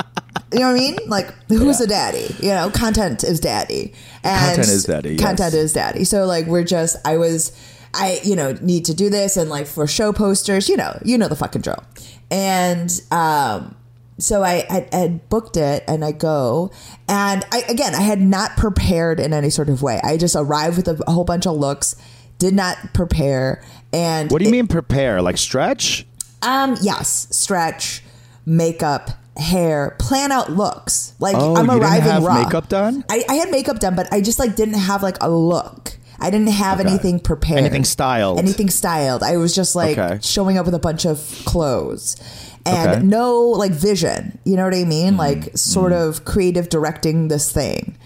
you 0.52 0.60
know 0.60 0.72
what 0.72 0.76
I 0.76 0.78
mean? 0.80 0.96
Like, 1.06 1.32
who's 1.48 1.80
Yeah. 1.80 1.84
a 1.84 1.88
daddy? 1.88 2.34
You 2.40 2.50
know, 2.50 2.70
content 2.70 3.24
is 3.24 3.40
daddy. 3.40 3.92
And 4.24 4.46
Content 4.56 4.68
is 4.68 4.84
daddy, 4.84 5.10
yes. 5.14 5.20
Content 5.20 5.54
is 5.54 5.72
daddy. 5.72 6.04
So 6.04 6.24
like, 6.26 6.46
we're 6.46 6.64
just. 6.64 6.96
I 7.04 7.16
was. 7.16 7.52
I, 7.94 8.20
you 8.24 8.36
know, 8.36 8.52
need 8.62 8.86
to 8.86 8.94
do 8.94 9.10
this 9.10 9.36
and 9.36 9.50
like 9.50 9.66
for 9.66 9.86
show 9.86 10.14
posters, 10.14 10.66
you 10.68 10.78
know, 10.78 10.98
you 11.04 11.18
know 11.18 11.28
the 11.28 11.36
fucking 11.36 11.60
drill. 11.60 11.84
And 12.30 12.90
um 13.10 13.76
so 14.18 14.42
I 14.42 14.64
I 14.70 14.96
had 14.96 15.28
booked 15.28 15.58
it 15.58 15.84
and 15.86 16.02
I 16.02 16.12
go 16.12 16.70
and 17.06 17.44
I 17.52 17.64
again 17.68 17.94
I 17.94 18.00
had 18.00 18.20
not 18.22 18.56
prepared 18.56 19.20
in 19.20 19.34
any 19.34 19.50
sort 19.50 19.68
of 19.68 19.82
way. 19.82 20.00
I 20.02 20.16
just 20.16 20.34
arrived 20.36 20.78
with 20.78 20.88
a, 20.88 21.02
a 21.06 21.12
whole 21.12 21.24
bunch 21.24 21.46
of 21.46 21.54
looks, 21.56 21.94
did 22.38 22.54
not 22.54 22.78
prepare 22.94 23.62
and 23.92 24.30
What 24.30 24.38
do 24.38 24.44
you 24.44 24.48
it- 24.48 24.52
mean 24.52 24.68
prepare? 24.68 25.20
Like 25.20 25.36
stretch? 25.36 26.06
um, 26.40 26.76
yes, 26.80 27.28
stretch, 27.30 28.02
makeup, 28.46 29.10
hair, 29.36 29.96
plan 29.98 30.30
out 30.32 30.52
looks. 30.52 31.14
Like 31.18 31.34
Oh, 31.36 31.56
I'm 31.56 31.70
arriving 31.70 32.10
have 32.10 32.22
raw. 32.24 32.42
makeup 32.44 32.68
done? 32.68 33.04
I, 33.08 33.24
I 33.28 33.34
had 33.34 33.50
makeup 33.50 33.78
done, 33.78 33.94
but 33.94 34.12
I 34.12 34.20
just 34.20 34.38
like 34.38 34.56
didn't 34.56 34.74
have 34.74 35.02
like 35.02 35.16
a 35.22 35.30
look. 35.30 35.96
I 36.20 36.30
didn't 36.30 36.50
have 36.50 36.78
Okay. 36.78 36.88
anything 36.88 37.18
prepared. 37.18 37.58
Anything 37.58 37.84
styled. 37.84 38.38
Anything 38.38 38.70
styled. 38.70 39.22
I 39.24 39.36
was 39.38 39.54
just 39.54 39.74
like 39.74 39.98
Okay. 39.98 40.18
showing 40.22 40.56
up 40.58 40.66
with 40.66 40.74
a 40.74 40.78
bunch 40.78 41.04
of 41.04 41.18
clothes. 41.44 42.16
And 42.64 42.90
Okay. 42.90 42.98
Mm-hmm. 43.00 43.08
no 43.08 43.40
like 43.42 43.72
vision. 43.72 44.38
You 44.44 44.56
know 44.56 44.64
what 44.64 44.74
I 44.74 44.84
mean? 44.84 45.16
Like 45.16 45.56
sort 45.56 45.92
of 45.92 46.24
creative 46.24 46.68
directing 46.68 47.26
this 47.28 47.50
thing. 47.50 47.96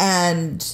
And 0.00 0.64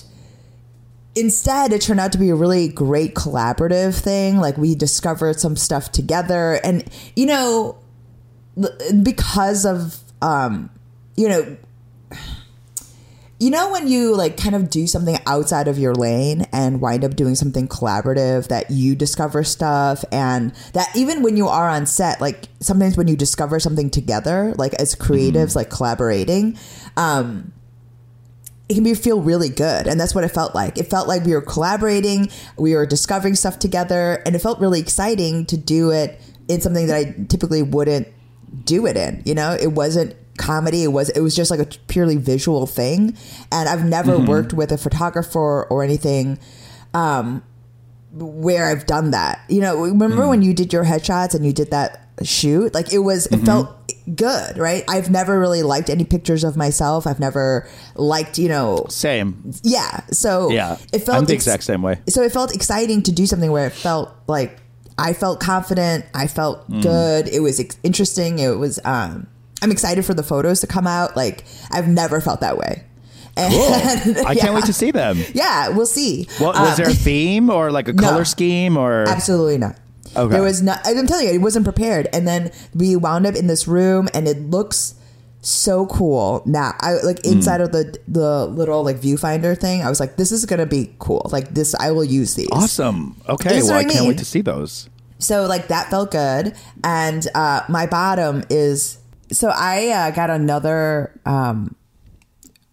instead 1.17 1.73
it 1.73 1.81
turned 1.81 2.01
out 2.01 2.13
to 2.13 2.19
be 2.19 2.29
a 2.31 2.35
really 2.35 2.69
great 2.69 3.15
collaborative 3.15 3.95
thing 3.95 4.39
like 4.41 4.57
we 4.59 4.75
discovered 4.75 5.39
some 5.39 5.55
stuff 5.57 5.93
together 5.93 6.59
and 6.65 6.83
you 7.15 7.25
know 7.25 7.77
because 9.03 9.65
of 9.65 9.99
um 10.23 10.71
you 11.17 11.29
know 11.29 11.57
you 13.41 13.51
know 13.51 13.73
when 13.73 13.89
you 13.89 14.15
like 14.15 14.37
kind 14.37 14.55
of 14.55 14.71
do 14.71 14.87
something 14.87 15.19
outside 15.27 15.67
of 15.67 15.79
your 15.79 15.95
lane 15.95 16.47
and 16.53 16.81
wind 16.81 17.05
up 17.05 17.17
doing 17.17 17.35
something 17.35 17.67
collaborative 17.67 18.49
that 18.49 18.71
you 18.71 18.95
discover 18.95 19.43
stuff 19.43 20.05
and 20.13 20.55
that 20.73 20.89
even 20.95 21.23
when 21.23 21.37
you 21.37 21.49
are 21.49 21.69
on 21.69 21.85
set 21.85 22.21
like 22.21 22.49
sometimes 22.61 22.97
when 22.97 23.09
you 23.09 23.17
discover 23.17 23.59
something 23.59 23.91
together 23.91 24.55
like 24.57 24.73
as 24.75 24.95
creatives 24.95 25.57
like 25.57 25.69
collaborating 25.69 26.57
um 26.97 27.53
it 28.67 28.75
can 28.75 28.85
be 28.85 28.95
feel 28.95 29.21
really 29.21 29.51
good. 29.51 29.87
And 29.87 30.01
that's 30.01 30.15
what 30.15 30.25
it 30.25 30.29
felt 30.29 30.55
like. 30.55 30.79
It 30.79 30.89
felt 30.89 31.07
like 31.07 31.25
we 31.25 31.35
were 31.35 31.43
collaborating 31.43 32.31
we 32.57 32.75
were 32.75 32.87
discovering 32.87 33.35
stuff 33.35 33.59
together 33.59 34.23
and 34.25 34.35
it 34.35 34.39
felt 34.39 34.59
really 34.59 34.81
exciting 34.81 35.45
to 35.47 35.59
do 35.59 35.91
it 35.91 36.19
in 36.49 36.61
something 36.61 36.87
that 36.87 36.97
i 36.97 37.15
typically 37.29 37.63
wouldn't 37.63 38.09
do 38.65 38.87
it 38.87 38.97
in 38.97 39.23
you 39.25 39.35
know 39.35 39.57
it 39.61 39.73
wasn't 39.73 40.15
comedy 40.37 40.83
it 40.83 40.89
was 40.89 41.11
it 41.11 41.21
was 41.21 41.37
just 41.37 41.51
like 41.51 41.61
a 41.61 41.67
purely 41.87 42.17
visual 42.17 42.67
thing 42.67 43.17
and 43.53 43.69
i've 43.69 43.85
never 43.85 44.13
mm-hmm. 44.17 44.27
worked 44.27 44.53
with 44.53 44.73
a 44.73 44.79
photographer 44.79 45.65
or 45.65 45.85
anything 45.85 46.39
um 46.93 47.43
where 48.15 48.67
I've 48.67 48.87
done 48.87 49.11
that. 49.11 49.41
You 49.49 49.61
know, 49.61 49.81
remember 49.83 50.23
mm. 50.23 50.29
when 50.29 50.43
you 50.43 50.55
did 50.55 50.73
your 50.73 50.85
headshots 50.85 51.35
and 51.35 51.45
you 51.45 51.53
did 51.53 51.71
that 51.71 52.09
shoot? 52.23 52.73
Like 52.73 52.93
it 52.93 52.99
was, 52.99 53.27
it 53.27 53.33
mm-hmm. 53.37 53.45
felt 53.45 53.93
good, 54.15 54.57
right? 54.57 54.85
I've 54.89 55.11
never 55.11 55.39
really 55.39 55.63
liked 55.63 55.91
any 55.91 56.05
pictures 56.05 56.45
of 56.45 56.57
myself. 56.57 57.07
I've 57.07 57.19
never 57.19 57.69
liked, 57.97 58.39
you 58.39 58.49
know, 58.49 58.87
Same. 58.89 59.53
yeah. 59.63 60.01
So 60.11 60.51
Yeah. 60.51 60.79
it 60.93 61.01
felt 61.01 61.19
I'm 61.19 61.25
the 61.25 61.35
ex- 61.35 61.45
exact 61.45 61.65
same 61.65 61.83
way. 61.83 62.01
So 62.09 62.23
it 62.23 62.33
felt 62.33 62.55
exciting 62.55 63.03
to 63.03 63.13
do 63.13 63.27
something 63.27 63.51
where 63.51 63.67
it 63.67 63.73
felt 63.73 64.15
like 64.29 64.61
I 64.99 65.13
felt 65.13 65.41
confident. 65.41 66.05
I 66.15 66.27
felt 66.27 66.71
Mm. 66.71 66.83
good. 66.83 67.29
It 67.29 67.41
was 67.41 67.59
ex- 67.61 67.77
interesting. 67.83 68.39
It 68.39 68.59
was. 68.59 68.79
um 68.85 69.27
I'm 69.63 69.71
excited 69.73 70.05
for 70.05 70.13
the 70.15 70.23
photos 70.23 70.61
to 70.61 70.67
come 70.67 70.87
out. 70.87 71.17
Like 71.17 71.45
I've 71.71 71.89
never 71.89 72.21
felt 72.21 72.41
that 72.41 72.59
way. 72.59 72.85
And, 73.37 74.19
I 74.27 74.35
can't 74.37 74.55
wait 74.55 74.65
to 74.67 74.73
see 74.73 74.91
them. 74.93 75.19
Yeah, 75.33 75.69
we'll 75.71 75.87
see. 75.87 76.29
What, 76.39 76.55
was 76.55 76.71
Um, 76.71 76.77
there 76.85 76.91
a 76.91 76.95
theme 77.09 77.51
or 77.51 77.73
like 77.73 77.89
a 77.89 77.93
No. 77.93 78.03
color 78.03 78.25
scheme 78.25 78.77
or 78.77 79.05
Absolutely 79.09 79.59
not. 79.59 79.77
Okay. 80.17 80.31
There 80.33 80.43
was 80.43 80.63
not. 80.63 80.81
I'm 80.85 81.07
telling 81.09 81.27
you, 81.27 81.33
it 81.35 81.41
wasn't 81.41 81.65
prepared. 81.65 82.07
And 82.13 82.29
then 82.29 82.53
we 82.75 82.95
wound 82.95 83.27
up 83.27 83.35
in 83.35 83.49
this 83.49 83.67
room, 83.67 84.09
and 84.15 84.29
it 84.29 84.39
looks 84.49 84.95
so 85.47 85.87
cool. 85.87 86.43
Now, 86.47 86.73
I 86.81 86.95
like 87.05 87.23
Hmm. 87.25 87.33
inside 87.33 87.61
of 87.61 87.71
the 87.73 87.97
the 88.09 88.47
little 88.47 88.83
like 88.83 88.99
viewfinder 89.01 89.59
thing. 89.59 89.83
I 89.83 89.89
was 89.91 90.01
like, 90.01 90.17
this 90.17 90.33
is 90.33 90.47
gonna 90.47 90.67
be 90.67 90.95
cool. 90.99 91.29
Like 91.33 91.55
this, 91.55 91.75
I 91.79 91.91
will 91.91 92.05
use 92.05 92.35
these. 92.35 92.49
awesome? 92.53 93.17
Okay, 93.29 93.63
well 93.63 93.73
I 93.75 93.79
I 93.81 93.85
can't 93.85 94.07
wait 94.07 94.19
to 94.19 94.25
see 94.25 94.41
those. 94.41 94.89
So 95.19 95.47
like 95.47 95.69
that 95.69 95.91
felt 95.91 96.11
good. 96.11 96.55
And 96.83 97.27
uh, 97.35 97.63
my 97.69 97.87
bottom 97.87 98.43
is 98.51 98.99
so 99.33 99.49
I 99.55 99.89
uh, 99.89 100.11
got 100.11 100.31
another 100.31 101.19
um, 101.27 101.75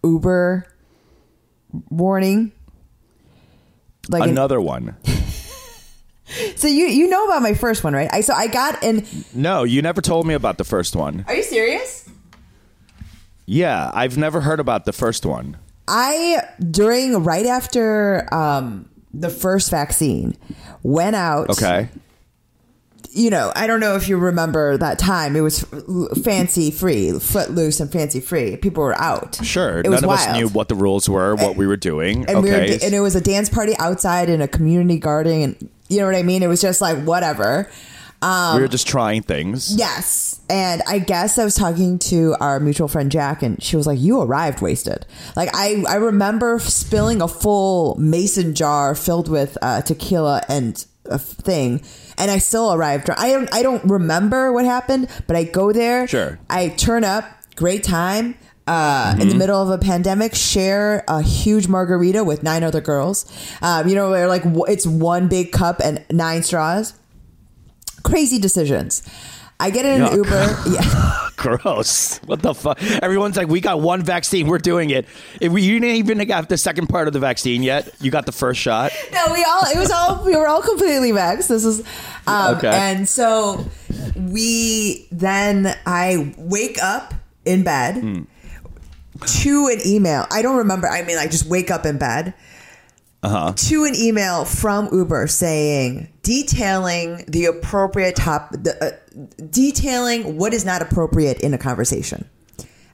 Uber 0.04 0.66
warning. 1.90 2.52
Like 4.08 4.24
an- 4.24 4.30
Another 4.30 4.60
one. 4.60 4.96
so 6.56 6.66
you 6.66 6.86
you 6.86 7.08
know 7.08 7.24
about 7.26 7.42
my 7.42 7.54
first 7.54 7.84
one, 7.84 7.94
right? 7.94 8.08
I 8.12 8.20
so 8.20 8.34
I 8.34 8.46
got 8.48 8.82
an. 8.82 9.06
No, 9.34 9.62
you 9.64 9.80
never 9.82 10.00
told 10.00 10.26
me 10.26 10.34
about 10.34 10.58
the 10.58 10.64
first 10.64 10.96
one. 10.96 11.24
Are 11.28 11.34
you 11.34 11.42
serious? 11.42 12.01
Yeah, 13.52 13.90
I've 13.92 14.16
never 14.16 14.40
heard 14.40 14.60
about 14.60 14.86
the 14.86 14.94
first 14.94 15.26
one. 15.26 15.58
I 15.86 16.42
during 16.70 17.22
right 17.22 17.44
after 17.44 18.26
um, 18.32 18.88
the 19.12 19.28
first 19.28 19.70
vaccine 19.70 20.38
went 20.82 21.16
out. 21.16 21.50
Okay. 21.50 21.90
You 23.10 23.28
know, 23.28 23.52
I 23.54 23.66
don't 23.66 23.80
know 23.80 23.94
if 23.96 24.08
you 24.08 24.16
remember 24.16 24.78
that 24.78 24.98
time. 24.98 25.36
It 25.36 25.42
was 25.42 25.66
fancy 26.24 26.70
free, 26.70 27.18
footloose 27.18 27.78
and 27.78 27.92
fancy 27.92 28.20
free. 28.20 28.56
People 28.56 28.84
were 28.84 28.98
out. 28.98 29.38
Sure. 29.44 29.80
it 29.80 29.84
None 29.90 30.02
of 30.02 30.04
wild. 30.04 30.20
us 30.30 30.34
knew 30.34 30.48
what 30.48 30.70
the 30.70 30.74
rules 30.74 31.10
were, 31.10 31.34
what 31.34 31.54
we 31.56 31.66
were 31.66 31.76
doing. 31.76 32.24
and 32.26 32.42
we 32.42 32.50
were, 32.50 32.56
and 32.56 32.94
it 32.94 33.00
was 33.00 33.14
a 33.14 33.20
dance 33.20 33.50
party 33.50 33.76
outside 33.78 34.30
in 34.30 34.40
a 34.40 34.48
community 34.48 34.98
garden, 34.98 35.42
and 35.42 35.70
you 35.90 35.98
know 35.98 36.06
what 36.06 36.14
I 36.14 36.22
mean. 36.22 36.42
It 36.42 36.46
was 36.48 36.62
just 36.62 36.80
like 36.80 37.04
whatever. 37.04 37.70
Um, 38.22 38.56
we 38.56 38.62
were 38.62 38.68
just 38.68 38.86
trying 38.86 39.22
things. 39.22 39.74
Yes. 39.76 40.40
And 40.48 40.80
I 40.86 41.00
guess 41.00 41.38
I 41.38 41.44
was 41.44 41.56
talking 41.56 41.98
to 42.00 42.36
our 42.40 42.60
mutual 42.60 42.86
friend 42.86 43.10
Jack, 43.10 43.42
and 43.42 43.60
she 43.62 43.76
was 43.76 43.86
like, 43.86 43.98
You 43.98 44.20
arrived 44.20 44.62
wasted. 44.62 45.06
Like, 45.34 45.50
I, 45.52 45.84
I 45.88 45.96
remember 45.96 46.58
spilling 46.60 47.20
a 47.20 47.28
full 47.28 47.96
mason 47.96 48.54
jar 48.54 48.94
filled 48.94 49.28
with 49.28 49.58
uh, 49.60 49.82
tequila 49.82 50.42
and 50.48 50.84
a 51.06 51.18
thing, 51.18 51.82
and 52.16 52.30
I 52.30 52.38
still 52.38 52.72
arrived. 52.72 53.10
I 53.10 53.32
don't, 53.32 53.52
I 53.52 53.62
don't 53.62 53.84
remember 53.84 54.52
what 54.52 54.64
happened, 54.64 55.08
but 55.26 55.34
I 55.34 55.42
go 55.44 55.72
there. 55.72 56.06
Sure. 56.06 56.38
I 56.48 56.68
turn 56.68 57.02
up, 57.02 57.24
great 57.56 57.82
time. 57.82 58.36
Uh, 58.64 59.16
in 59.20 59.28
the 59.28 59.34
middle 59.34 59.60
of 59.60 59.70
a 59.70 59.76
pandemic, 59.76 60.36
share 60.36 61.04
a 61.08 61.20
huge 61.20 61.66
margarita 61.66 62.22
with 62.22 62.44
nine 62.44 62.62
other 62.62 62.80
girls. 62.80 63.26
Um, 63.60 63.88
you 63.88 63.96
know, 63.96 64.10
where 64.10 64.28
like 64.28 64.44
w- 64.44 64.64
it's 64.68 64.86
one 64.86 65.26
big 65.26 65.50
cup 65.50 65.80
and 65.82 66.04
nine 66.12 66.44
straws 66.44 66.94
crazy 68.02 68.38
decisions. 68.38 69.02
I 69.60 69.70
get 69.70 69.84
in 69.84 70.02
an 70.02 70.08
Yuck. 70.08 70.16
Uber. 70.16 70.56
Yeah. 70.74 71.28
Gross. 71.36 72.18
What 72.24 72.42
the 72.42 72.54
fuck? 72.54 72.80
Everyone's 73.02 73.36
like, 73.36 73.48
we 73.48 73.60
got 73.60 73.80
one 73.80 74.02
vaccine. 74.02 74.46
We're 74.46 74.58
doing 74.58 74.90
it. 74.90 75.06
If 75.40 75.52
we, 75.52 75.62
you 75.62 75.78
didn't 75.80 75.96
even 75.96 76.28
have 76.30 76.46
the 76.48 76.56
second 76.56 76.88
part 76.88 77.06
of 77.08 77.12
the 77.12 77.20
vaccine 77.20 77.62
yet. 77.62 77.92
You 78.00 78.10
got 78.10 78.26
the 78.26 78.32
first 78.32 78.60
shot. 78.60 78.92
No, 79.12 79.32
we 79.32 79.44
all 79.44 79.62
it 79.64 79.78
was 79.78 79.90
all 79.90 80.24
we 80.24 80.34
were 80.36 80.46
all 80.48 80.62
completely 80.62 81.12
vexed. 81.12 81.48
This 81.48 81.64
is 81.64 81.80
um 82.26 82.56
Okay. 82.56 82.70
and 82.72 83.08
so 83.08 83.64
we 84.16 85.06
then 85.12 85.76
I 85.86 86.32
wake 86.38 86.78
up 86.82 87.14
in 87.44 87.62
bed 87.64 87.96
Hmm. 87.98 88.22
to 89.42 89.68
an 89.68 89.80
email. 89.86 90.26
I 90.30 90.42
don't 90.42 90.56
remember. 90.56 90.88
I 90.88 91.02
mean, 91.02 91.18
I 91.18 91.26
just 91.26 91.46
wake 91.46 91.70
up 91.70 91.86
in 91.86 91.98
bed. 91.98 92.34
Uh-huh. 93.22 93.52
To 93.54 93.84
an 93.84 93.94
email 93.94 94.44
from 94.44 94.88
Uber 94.92 95.28
saying 95.28 96.12
detailing 96.22 97.24
the 97.28 97.44
appropriate 97.44 98.16
top, 98.16 98.50
the, 98.50 98.76
uh, 98.84 99.44
detailing 99.50 100.36
what 100.36 100.52
is 100.52 100.64
not 100.64 100.82
appropriate 100.82 101.40
in 101.40 101.54
a 101.54 101.58
conversation. 101.58 102.28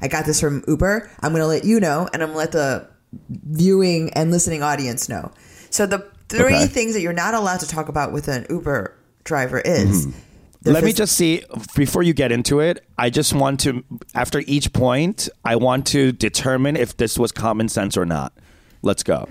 I 0.03 0.09
got 0.09 0.27
this 0.27 0.41
from 0.41 0.63
Uber. 0.69 1.11
I'm 1.21 1.33
going 1.33 1.41
to 1.41 1.47
let 1.47 1.65
you 1.65 1.81
know, 1.81 2.09
and 2.13 2.23
I'm 2.23 2.33
going 2.33 2.35
to 2.35 2.39
let 2.39 2.53
the 2.53 2.89
viewing 3.31 4.13
and 4.13 4.31
listening 4.31 4.63
audience 4.63 5.09
know. 5.09 5.33
So 5.71 5.87
the 5.87 6.07
three 6.29 6.55
Okay. 6.55 6.67
things 6.67 6.93
that 6.93 7.01
you're 7.01 7.13
not 7.15 7.35
allowed 7.35 7.61
to 7.61 7.67
talk 7.67 7.89
about 7.89 8.13
with 8.13 8.29
an 8.29 8.47
Uber 8.51 8.95
driver 9.25 9.61
is. 9.61 10.07
Mm-hmm. 10.07 10.73
Let 10.73 10.85
me 10.85 10.93
just 10.93 11.17
see 11.17 11.43
before 11.75 12.03
you 12.03 12.13
get 12.13 12.33
into 12.33 12.61
it. 12.61 12.85
I 12.99 13.09
just 13.09 13.33
want 13.33 13.61
to, 13.61 13.83
after 14.15 14.41
each 14.41 14.73
point, 14.73 15.29
I 15.45 15.57
want 15.57 15.87
to 15.89 16.13
determine 16.13 16.77
if 16.77 16.97
this 16.97 17.19
was 17.19 17.33
common 17.33 17.69
sense 17.69 17.97
or 17.97 18.05
not. 18.05 18.35
Let's 18.83 19.03
go. 19.03 19.29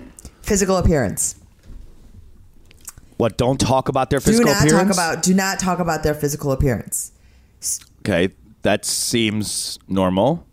Physical 0.48 0.76
appearance. 0.76 1.36
What? 3.18 3.36
Don't 3.36 3.58
talk 3.60 3.88
about 3.88 4.10
their 4.10 4.20
physical 4.20 4.52
Do 4.52 4.54
not 4.54 4.64
appearance. 4.64 4.96
talk 4.96 5.12
about. 5.14 5.22
Do 5.22 5.34
not 5.34 5.58
talk 5.58 5.78
about 5.80 6.02
their 6.02 6.14
physical 6.14 6.52
appearance. 6.52 7.12
Okay, 8.00 8.32
that 8.62 8.84
seems 8.84 9.78
normal. 9.88 10.46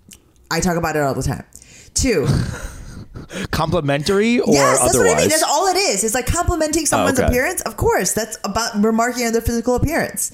I 0.51 0.59
talk 0.59 0.77
about 0.77 0.95
it 0.95 1.01
all 1.01 1.13
the 1.13 1.23
time. 1.23 1.45
Two. 1.93 2.27
Complimentary 3.51 4.39
or 4.39 4.53
yes, 4.53 4.79
that's 4.79 4.95
otherwise? 4.95 5.07
what 5.07 5.17
I 5.17 5.21
mean. 5.21 5.29
That's 5.29 5.43
all 5.43 5.67
it 5.67 5.77
is. 5.77 6.03
It's 6.03 6.13
like 6.13 6.25
complimenting 6.25 6.83
oh, 6.83 6.85
someone's 6.85 7.19
okay. 7.19 7.27
appearance. 7.27 7.61
Of 7.61 7.77
course, 7.77 8.13
that's 8.13 8.37
about 8.43 8.75
remarking 8.83 9.25
on 9.25 9.33
their 9.33 9.41
physical 9.41 9.75
appearance. 9.75 10.31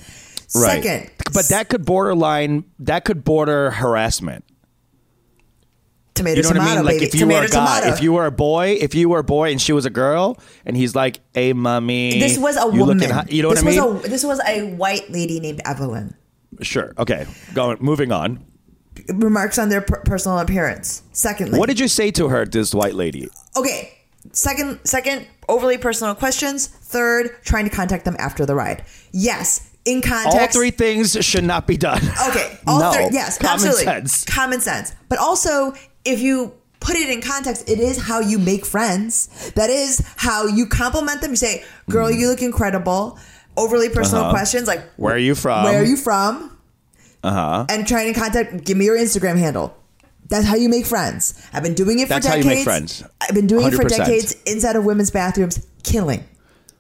right. 0.56 0.84
Second, 0.84 1.12
but 1.34 1.50
that 1.50 1.70
could 1.70 1.86
borderline. 1.86 2.66
That 2.80 3.06
could 3.06 3.24
border 3.24 3.72
harassment. 3.72 4.46
Tomato, 6.14 6.36
You 6.38 6.44
know 6.44 6.50
what 6.50 6.54
tomato, 6.56 6.72
I 6.72 6.76
mean? 6.76 6.86
Like 6.86 6.94
baby. 6.96 7.06
if 7.06 7.14
you 7.14 7.20
tomato, 7.22 7.40
were 7.40 7.46
a 7.46 7.50
guy, 7.50 7.80
tomato. 7.80 7.94
if 7.96 8.02
you 8.04 8.14
were 8.14 8.26
a 8.26 8.32
boy, 8.32 8.78
if 8.82 8.94
you 8.96 9.08
were 9.10 9.20
a 9.20 9.24
boy 9.24 9.52
and 9.52 9.62
she 9.62 9.72
was 9.74 9.86
a 9.86 9.90
girl, 9.90 10.38
and 10.66 10.76
he's 10.76 10.94
like, 10.96 11.20
"Hey, 11.34 11.54
mommy," 11.54 12.20
this 12.20 12.38
was 12.38 12.58
a 12.58 12.68
woman. 12.68 13.00
you 13.30 13.42
know 13.44 13.50
this 13.54 13.64
what 13.64 13.74
I 13.74 13.76
mean? 13.78 13.94
Was 13.96 14.06
a, 14.06 14.10
this 14.10 14.24
was 14.26 14.42
a 14.46 14.74
white 14.76 15.10
lady 15.10 15.40
named 15.40 15.62
Evelyn. 15.66 16.14
sure. 16.62 16.94
Okay. 16.98 17.26
Going. 17.54 17.78
Moving 17.80 18.12
on. 18.12 18.44
Remarks 19.08 19.58
on 19.58 19.70
their 19.70 19.82
per- 19.82 20.02
personal 20.02 20.38
appearance. 20.40 21.02
Secondly, 21.14 21.58
What 21.58 21.70
did 21.70 21.80
you 21.80 21.88
say 21.88 22.12
to 22.12 22.28
her, 22.28 22.46
this 22.46 22.74
white 22.76 22.94
lady? 22.96 23.30
okay. 23.56 23.94
Second, 24.34 24.80
second, 24.84 25.26
overly 25.50 25.78
personal 25.80 26.14
questions. 26.14 26.68
Third, 26.68 27.32
trying 27.44 27.64
to 27.68 27.72
contact 27.76 28.06
them 28.06 28.16
after 28.20 28.46
the 28.46 28.54
ride. 28.54 28.84
Yes, 29.12 29.72
in 29.86 30.02
context. 30.04 30.38
All 30.38 30.48
three 30.50 30.70
things 30.70 31.18
should 31.26 31.44
not 31.44 31.66
be 31.66 31.76
done. 31.78 32.02
Okay. 32.30 32.60
All 32.68 32.80
no. 32.82 32.92
three. 32.92 33.08
Yes, 33.12 33.40
Common 33.40 33.54
absolutely. 33.56 33.84
sense. 33.86 34.24
Common 34.26 34.62
sense. 34.62 34.94
But 35.10 35.18
also, 35.18 35.74
if 36.06 36.22
you 36.22 36.54
put 36.80 36.96
it 36.96 37.10
in 37.10 37.22
context, 37.22 37.70
it 37.70 37.80
is 37.80 37.98
how 37.98 38.20
you 38.20 38.40
make 38.40 38.66
friends. 38.66 39.52
That 39.56 39.70
is 39.70 40.04
how 40.18 40.48
you 40.48 40.66
compliment 40.66 41.22
them. 41.22 41.32
You 41.32 41.38
say, 41.38 41.64
"Girl, 41.90 42.10
you 42.12 42.28
look 42.30 42.42
incredible." 42.42 43.20
Overly 43.58 43.90
personal. 43.90 44.24
Uh-huh. 44.24 44.32
questions 44.32 44.66
like, 44.66 44.82
Where 44.96 45.14
are 45.14 45.18
you 45.18 45.36
from? 45.36 45.66
"Where 45.66 45.82
are 45.82 45.86
you 45.86 45.98
from?" 45.98 46.58
Uh 47.24 47.32
huh. 47.32 47.66
And 47.70 47.88
trying 47.88 48.14
to 48.14 48.20
contact. 48.20 48.64
Give 48.64 48.78
me 48.78 48.86
your 48.86 48.98
Instagram 48.98 49.38
handle. 49.38 49.76
That's 50.30 50.46
how 50.48 50.56
you 50.56 50.70
make 50.70 50.86
friends. 50.86 51.34
I've 51.52 51.62
been 51.62 51.74
doing 51.74 52.00
it 52.00 52.04
for 52.04 52.14
That's 52.14 52.26
how 52.26 52.36
decades. 52.36 52.50
you 52.50 52.56
make 52.56 52.64
friends. 52.64 53.04
I've 53.20 53.36
been 53.36 53.48
doing 53.48 53.68
it 53.68 53.74
for 53.74 53.84
decades 53.84 54.36
inside 54.46 54.78
of 54.78 54.86
women's 54.86 55.12
bathrooms, 55.12 55.66
killing. 55.84 56.24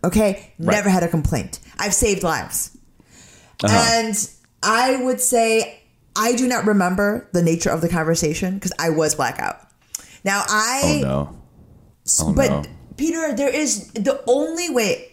Okay, 0.03 0.53
never 0.57 0.89
had 0.89 1.03
a 1.03 1.09
complaint. 1.09 1.59
I've 1.77 1.93
saved 1.93 2.23
lives. 2.23 2.71
Uh-huh. 3.63 3.89
And 3.91 4.29
I 4.63 4.95
would 5.03 5.19
say 5.19 5.80
I 6.15 6.35
do 6.35 6.47
not 6.47 6.65
remember 6.65 7.29
the 7.31 7.41
nature 7.41 7.69
of 7.69 7.81
the 7.81 7.89
conversation 7.89 8.55
because 8.55 8.73
I 8.79 8.89
was 8.89 9.15
blackout. 9.15 9.59
Now 10.23 10.43
Oh 10.43 10.45
I, 10.49 11.01
no. 11.01 11.41
Oh, 12.19 12.33
but 12.33 12.49
no. 12.49 12.63
Peter, 12.97 13.33
there 13.35 13.53
is 13.53 13.91
the 13.93 14.21
only 14.27 14.69
way. 14.69 15.07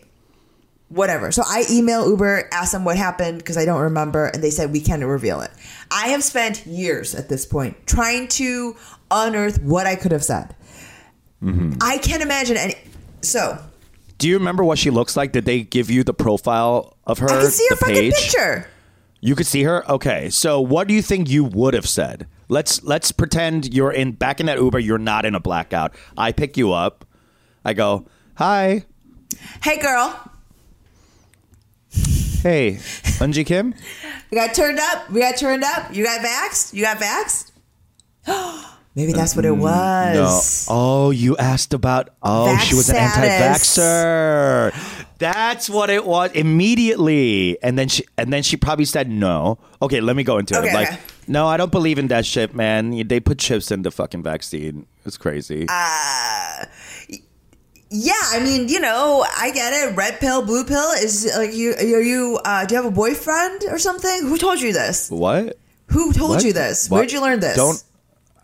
Whatever. 0.88 1.30
So 1.32 1.42
I 1.46 1.64
email 1.70 2.08
Uber, 2.08 2.48
ask 2.50 2.72
them 2.72 2.82
what 2.82 2.96
happened 2.96 3.38
because 3.38 3.58
I 3.58 3.66
don't 3.66 3.82
remember, 3.82 4.26
and 4.26 4.42
they 4.42 4.48
said 4.50 4.72
we 4.72 4.80
can't 4.80 5.04
reveal 5.04 5.42
it. 5.42 5.50
I 5.90 6.08
have 6.08 6.24
spent 6.24 6.66
years 6.66 7.14
at 7.14 7.28
this 7.28 7.44
point 7.44 7.86
trying 7.86 8.28
to 8.28 8.74
unearth 9.10 9.60
what 9.62 9.86
I 9.86 9.96
could 9.96 10.12
have 10.12 10.24
said. 10.24 10.56
Mm-hmm. 11.42 11.74
I 11.82 11.98
can't 11.98 12.22
imagine 12.22 12.56
any. 12.56 12.74
So 13.20 13.58
Do 14.16 14.28
you 14.28 14.38
remember 14.38 14.64
what 14.64 14.78
she 14.78 14.88
looks 14.90 15.14
like? 15.16 15.32
Did 15.32 15.44
they 15.44 15.60
give 15.62 15.90
you 15.90 16.04
the 16.04 16.14
profile 16.14 16.96
of 17.06 17.18
her? 17.18 17.28
I 17.28 17.42
can 17.42 17.50
see 17.50 17.66
her 17.68 17.74
the 17.74 17.80
fucking 17.80 17.94
page? 17.94 18.14
picture. 18.14 18.66
You 19.20 19.34
could 19.34 19.46
see 19.46 19.64
her. 19.64 19.88
Okay, 19.90 20.30
so 20.30 20.60
what 20.60 20.86
do 20.88 20.94
you 20.94 21.02
think 21.02 21.28
you 21.28 21.44
would 21.44 21.74
have 21.74 21.88
said? 21.88 22.26
Let's 22.48 22.82
let's 22.84 23.10
pretend 23.12 23.74
you're 23.74 23.90
in 23.92 24.12
back 24.12 24.40
in 24.40 24.46
that 24.46 24.58
Uber. 24.58 24.78
You're 24.78 24.98
not 24.98 25.24
in 25.24 25.34
a 25.34 25.40
blackout. 25.40 25.94
I 26.16 26.32
pick 26.32 26.56
you 26.56 26.72
up. 26.72 27.04
I 27.64 27.72
go, 27.74 28.06
hi, 28.36 28.84
Hey, 29.62 29.78
girl. 29.78 30.30
hey, 32.42 32.74
Eunji 33.18 33.44
Kim. 33.44 33.74
We 34.30 34.36
got 34.36 34.54
turned 34.54 34.78
up. 34.78 35.10
We 35.10 35.20
got 35.20 35.36
turned 35.36 35.64
up. 35.64 35.94
You 35.94 36.04
got 36.04 36.20
vaxxed? 36.24 36.72
You 36.72 36.82
got 36.82 36.98
vaxxed? 36.98 37.50
Maybe 38.94 39.12
that's 39.12 39.36
what 39.36 39.44
it 39.44 39.52
mm, 39.52 39.58
No. 39.58 39.62
was. 40.24 40.66
Oh, 40.68 41.10
you 41.10 41.36
asked 41.36 41.72
about. 41.74 42.10
Oh, 42.22 42.46
Vax 42.56 42.60
she 42.62 42.74
was 42.74 42.88
an 42.88 42.96
status. 42.96 43.78
anti-vaxxer. 43.78 44.97
That's 45.18 45.68
what 45.68 45.90
it 45.90 46.04
was 46.06 46.30
immediately. 46.32 47.60
And 47.62 47.78
then 47.78 47.88
she 47.88 48.04
and 48.16 48.32
then 48.32 48.42
she 48.42 48.56
probably 48.56 48.84
said 48.84 49.10
no. 49.10 49.58
Okay, 49.82 50.00
let 50.00 50.14
me 50.16 50.22
go 50.24 50.38
into 50.38 50.56
Okay, 50.58 50.70
it. 50.70 50.74
Like, 50.74 50.88
okay. 50.92 51.00
no, 51.26 51.46
I 51.46 51.56
don't 51.56 51.72
believe 51.72 51.98
in 51.98 52.06
that 52.08 52.24
shit, 52.24 52.54
man. 52.54 53.06
They 53.08 53.18
put 53.20 53.38
chips 53.38 53.70
in 53.70 53.82
the 53.82 53.90
fucking 53.90 54.22
vaccine. 54.22 54.86
It's 55.04 55.16
crazy. 55.18 55.66
Uh, 55.68 56.64
Yeah, 57.90 58.12
I 58.32 58.40
mean, 58.40 58.68
you 58.68 58.80
know, 58.80 59.24
I 59.34 59.50
get 59.50 59.72
it. 59.72 59.96
Red 59.96 60.20
pill, 60.20 60.42
blue 60.44 60.64
pill 60.64 60.90
is 61.02 61.26
like 61.36 61.54
you. 61.54 61.72
Are 61.74 62.00
you? 62.02 62.38
Uh, 62.44 62.66
do 62.66 62.74
you 62.74 62.82
have 62.82 62.90
a 62.90 62.94
boyfriend 62.94 63.64
or 63.70 63.78
something? 63.78 64.26
Who 64.28 64.36
told 64.36 64.60
you 64.60 64.72
this? 64.74 65.10
what? 65.10 65.56
Who 65.86 66.12
told 66.12 66.30
What? 66.36 66.44
you 66.44 66.52
this? 66.52 66.90
What? 66.90 66.98
Where'd 66.98 67.12
you 67.12 67.22
learn 67.22 67.40
this? 67.40 67.56
Don't. 67.56 67.82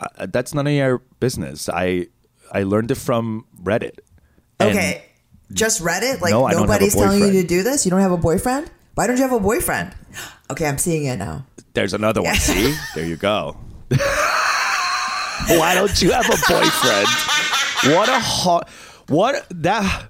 Uh, 0.00 0.26
that's 0.32 0.54
none 0.54 0.66
of 0.66 0.72
your 0.72 1.02
business. 1.20 1.68
I 1.68 2.06
I 2.52 2.62
learned 2.62 2.90
it 2.90 2.94
from 2.96 3.44
Reddit. 3.62 3.98
And 4.58 4.70
Okay, 4.70 5.04
just 5.54 5.80
read 5.80 6.02
it. 6.02 6.20
Like 6.20 6.32
No, 6.32 6.44
I 6.44 6.50
don't 6.52 6.60
have 6.60 6.68
a 6.68 6.72
nobody's 6.72 6.94
telling 6.94 7.20
you 7.34 7.42
to 7.42 7.46
do 7.46 7.62
this. 7.62 7.84
You 7.84 7.90
don't 7.90 8.00
have 8.00 8.12
a 8.12 8.16
boyfriend. 8.16 8.70
Why 8.94 9.06
don't 9.06 9.16
you 9.16 9.22
have 9.22 9.32
a 9.32 9.40
boyfriend? 9.40 9.94
Okay, 10.50 10.66
I'm 10.66 10.78
seeing 10.78 11.04
it 11.06 11.16
now. 11.16 11.46
There's 11.72 11.94
another 11.94 12.22
one. 12.22 12.34
See, 12.36 12.74
there 12.94 13.06
you 13.06 13.16
go. 13.16 13.56
Why 15.48 15.74
don't 15.74 16.00
you 16.00 16.12
have 16.12 16.26
a 16.26 16.38
boyfriend? 16.48 17.08
What 17.94 18.08
a 18.08 18.18
hot. 18.20 18.68
What 19.08 19.46
that. 19.50 20.08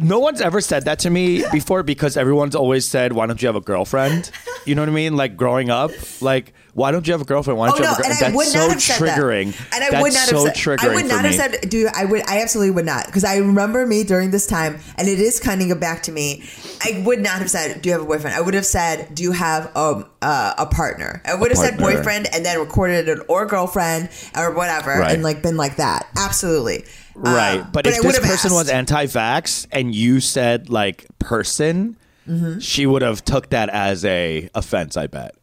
No 0.00 0.18
one's 0.18 0.40
ever 0.40 0.60
said 0.60 0.84
that 0.84 0.98
to 1.00 1.10
me 1.10 1.44
before 1.52 1.82
because 1.82 2.16
everyone's 2.16 2.54
always 2.54 2.86
said, 2.86 3.12
"Why 3.12 3.26
don't 3.26 3.40
you 3.40 3.46
have 3.48 3.56
a 3.56 3.60
girlfriend?" 3.60 4.30
You 4.64 4.74
know 4.74 4.82
what 4.82 4.88
I 4.88 4.92
mean? 4.92 5.16
Like 5.16 5.36
growing 5.36 5.70
up, 5.70 5.92
like, 6.20 6.52
"Why 6.74 6.90
don't 6.90 7.06
you 7.06 7.12
have 7.12 7.20
a 7.20 7.24
girlfriend? 7.24 7.58
Why 7.58 7.68
don't 7.68 7.76
Oh 7.76 7.78
you 7.78 7.84
no, 7.84 7.90
have 7.90 7.98
a 8.00 8.02
and 8.02 8.08
girlfriend?" 8.18 8.34
I 8.34 8.36
would 8.36 8.46
That's 8.76 8.84
so 8.84 9.04
triggering. 9.04 9.52
that. 9.56 9.74
And 9.74 9.84
I 9.84 9.90
That's 9.90 10.02
would 10.02 10.12
not 10.12 10.28
so 10.28 10.44
have 10.44 10.56
said. 10.56 10.78
triggering 10.78 10.90
I 10.90 10.94
would 10.94 11.06
not 11.06 11.24
have 11.24 11.30
me. 11.32 11.36
said, 11.60 11.70
dude. 11.70 11.88
I 11.94 12.04
would. 12.04 12.22
I 12.28 12.42
absolutely 12.42 12.72
would 12.72 12.84
not 12.84 13.06
because 13.06 13.24
I 13.24 13.36
remember 13.36 13.86
me 13.86 14.02
during 14.04 14.30
this 14.32 14.46
time, 14.46 14.78
and 14.98 15.08
it 15.08 15.18
is 15.20 15.38
kind 15.40 15.60
coming 15.60 15.78
back 15.78 16.02
to 16.04 16.12
me. 16.12 16.42
I 16.84 17.02
would 17.06 17.20
not 17.20 17.38
have 17.38 17.50
said, 17.50 17.80
"Do 17.82 17.88
you 17.88 17.92
have 17.94 18.02
a 18.02 18.06
boyfriend?" 18.06 18.36
I 18.36 18.40
would 18.40 18.54
have 18.54 18.66
said, 18.66 19.14
"Do 19.14 19.22
you 19.22 19.32
have 19.32 19.70
um, 19.76 20.04
uh, 20.20 20.54
a 20.58 20.66
partner?" 20.66 21.22
I 21.24 21.34
would 21.34 21.50
have 21.50 21.58
said 21.58 21.78
boyfriend, 21.78 22.28
and 22.34 22.44
then 22.44 22.58
recorded 22.58 23.08
it 23.08 23.20
or 23.28 23.46
girlfriend 23.46 24.08
or 24.36 24.52
whatever, 24.52 24.90
Right. 24.98 25.14
and 25.14 25.22
like 25.22 25.42
been 25.42 25.56
like 25.56 25.76
that. 25.76 26.06
Absolutely. 26.16 26.84
Right. 27.18 27.60
Um, 27.60 27.70
but, 27.72 27.86
I 27.86 27.90
if 27.90 28.02
this 28.02 28.18
person 28.18 28.52
was 28.52 28.68
anti-vax 28.68 29.66
and 29.72 29.94
you 29.94 30.20
said 30.20 30.68
like 30.70 31.06
person, 31.18 31.96
Mm-hmm. 32.28 32.58
she 32.58 32.86
would 32.86 33.02
have 33.02 33.24
took 33.24 33.50
that 33.50 33.68
as 33.68 34.04
a 34.04 34.50
offense. 34.52 34.96
I 34.96 35.06
bet. 35.06 35.36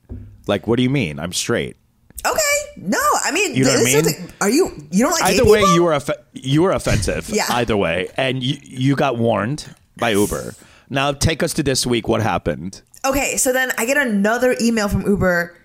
Like, 0.47 0.67
what 0.67 0.75
do 0.75 0.83
you 0.83 0.89
mean? 0.89 1.17
I'm 1.17 1.31
straight. 1.31 1.77
okay, 2.25 2.39
no, 2.75 2.99
I 3.23 3.31
mean, 3.31 3.55
You 3.55 3.63
know 3.63 3.69
what 3.69 3.79
I 3.79 3.83
mean? 3.83 4.03
the- 4.03 4.33
are 4.41 4.49
you? 4.49 4.69
You 4.91 5.05
don't 5.05 5.11
like 5.13 5.23
Either 5.33 5.45
way, 5.45 5.59
people? 5.61 5.75
you 5.75 5.83
were 5.83 5.93
off- 5.93 6.09
you 6.33 6.61
were 6.61 6.71
offensive. 6.73 7.29
Yeah. 7.33 7.45
Either 7.49 7.77
way, 7.77 8.09
and 8.17 8.43
you 8.43 8.57
you 8.63 8.95
got 8.97 9.17
warned 9.17 9.65
by 9.95 10.09
Uber. 10.09 10.55
Now 10.89 11.13
take 11.13 11.41
us 11.41 11.53
to 11.53 11.63
this 11.63 11.85
week. 11.85 12.09
What 12.09 12.21
happened? 12.21 12.81
Okay, 13.05 13.37
so 13.37 13.53
then 13.53 13.71
I 13.77 13.85
get 13.85 13.95
another 13.95 14.53
email 14.59 14.89
from 14.89 15.03
Uber 15.07 15.55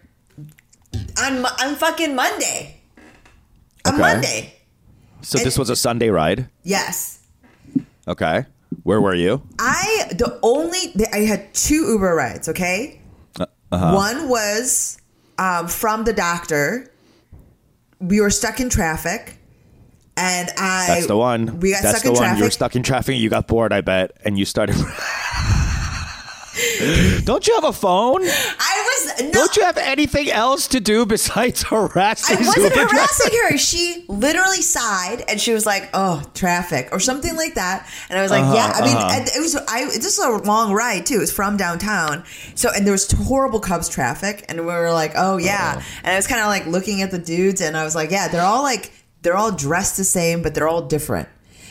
on 1.20 1.44
on 1.44 1.74
fucking 1.74 2.14
Monday. 2.14 2.76
On 3.86 3.94
Okay. 3.94 4.00
Monday, 4.00 4.54
So 5.22 5.38
this 5.38 5.58
was 5.58 5.70
a 5.70 5.76
Sunday 5.76 6.10
ride. 6.10 6.48
yes. 6.62 7.18
Okay. 8.06 8.46
Where 8.84 9.00
were 9.00 9.14
you? 9.14 9.42
I 9.58 10.06
the 10.10 10.38
only 10.42 10.94
I 11.12 11.18
had 11.20 11.52
two 11.54 11.86
Uber 11.92 12.14
rides. 12.14 12.48
Okay, 12.48 13.00
Uh-huh. 13.38 13.94
one 13.94 14.28
was 14.28 14.98
um, 15.38 15.68
from 15.68 16.04
the 16.04 16.12
doctor. 16.12 16.90
We 18.00 18.20
were 18.20 18.30
stuck 18.30 18.60
in 18.60 18.70
traffic, 18.70 19.36
and 20.16 20.48
I 20.56 20.86
That's 20.86 21.06
the 21.06 21.16
one. 21.16 21.60
We 21.60 21.72
got 21.72 21.82
That's 21.82 21.98
stuck 21.98 22.02
the 22.04 22.08
in 22.10 22.14
one. 22.14 22.22
traffic. 22.22 22.38
You 22.38 22.44
were 22.44 22.50
stuck 22.50 22.76
in 22.76 22.82
traffic. 22.82 23.16
You 23.18 23.28
got 23.28 23.46
bored. 23.46 23.72
I 23.72 23.80
bet, 23.82 24.12
and 24.24 24.38
you 24.38 24.44
started. 24.44 24.76
Don't 27.24 27.46
you 27.46 27.54
have 27.56 27.64
a 27.64 27.72
phone? 27.72 28.22
I 28.22 28.77
was 29.04 29.22
no. 29.22 29.32
Don't 29.32 29.56
you 29.56 29.64
have 29.64 29.76
anything 29.78 30.30
else 30.30 30.68
to 30.68 30.80
do 30.80 31.06
besides 31.06 31.62
harass 31.70 32.30
I 32.30 32.36
wasn't 32.36 32.74
harassing 32.74 33.38
her. 33.42 33.56
She 33.58 34.04
literally 34.08 34.62
sighed 34.62 35.24
and 35.28 35.40
she 35.40 35.52
was 35.52 35.66
like, 35.66 35.88
"Oh, 35.94 36.22
traffic" 36.34 36.88
or 36.92 37.00
something 37.00 37.36
like 37.36 37.54
that. 37.54 37.88
And 38.10 38.18
I 38.18 38.22
was 38.22 38.30
like, 38.30 38.42
Uh-huh, 38.42 38.54
"Yeah." 38.54 38.72
I 38.74 38.84
mean, 38.84 38.96
uh-huh. 38.96 39.24
it 39.36 39.40
was. 39.40 39.56
I 39.56 39.84
this 39.86 40.18
was 40.18 40.42
a 40.42 40.46
long 40.46 40.72
ride 40.72 41.06
too. 41.06 41.16
It 41.16 41.20
was 41.20 41.32
from 41.32 41.56
downtown. 41.56 42.24
So 42.54 42.70
and 42.74 42.86
there 42.86 42.92
was 42.92 43.10
horrible 43.10 43.60
Cubs 43.60 43.88
traffic, 43.88 44.44
and 44.48 44.60
we 44.60 44.66
were 44.66 44.92
like, 44.92 45.12
"Oh 45.16 45.36
yeah." 45.36 45.82
And 46.02 46.12
I 46.12 46.16
was 46.16 46.26
kind 46.26 46.40
of 46.40 46.46
like 46.46 46.66
looking 46.66 47.02
at 47.02 47.10
the 47.10 47.18
dudes, 47.18 47.60
and 47.60 47.76
I 47.76 47.84
was 47.84 47.94
like, 47.94 48.10
"Yeah, 48.10 48.28
they're 48.28 48.42
all 48.42 48.62
like 48.62 48.92
they're 49.22 49.36
all 49.36 49.52
dressed 49.52 49.96
the 49.96 50.04
same, 50.04 50.42
but 50.42 50.54
they're 50.54 50.68
all 50.68 50.82
different." 50.82 51.28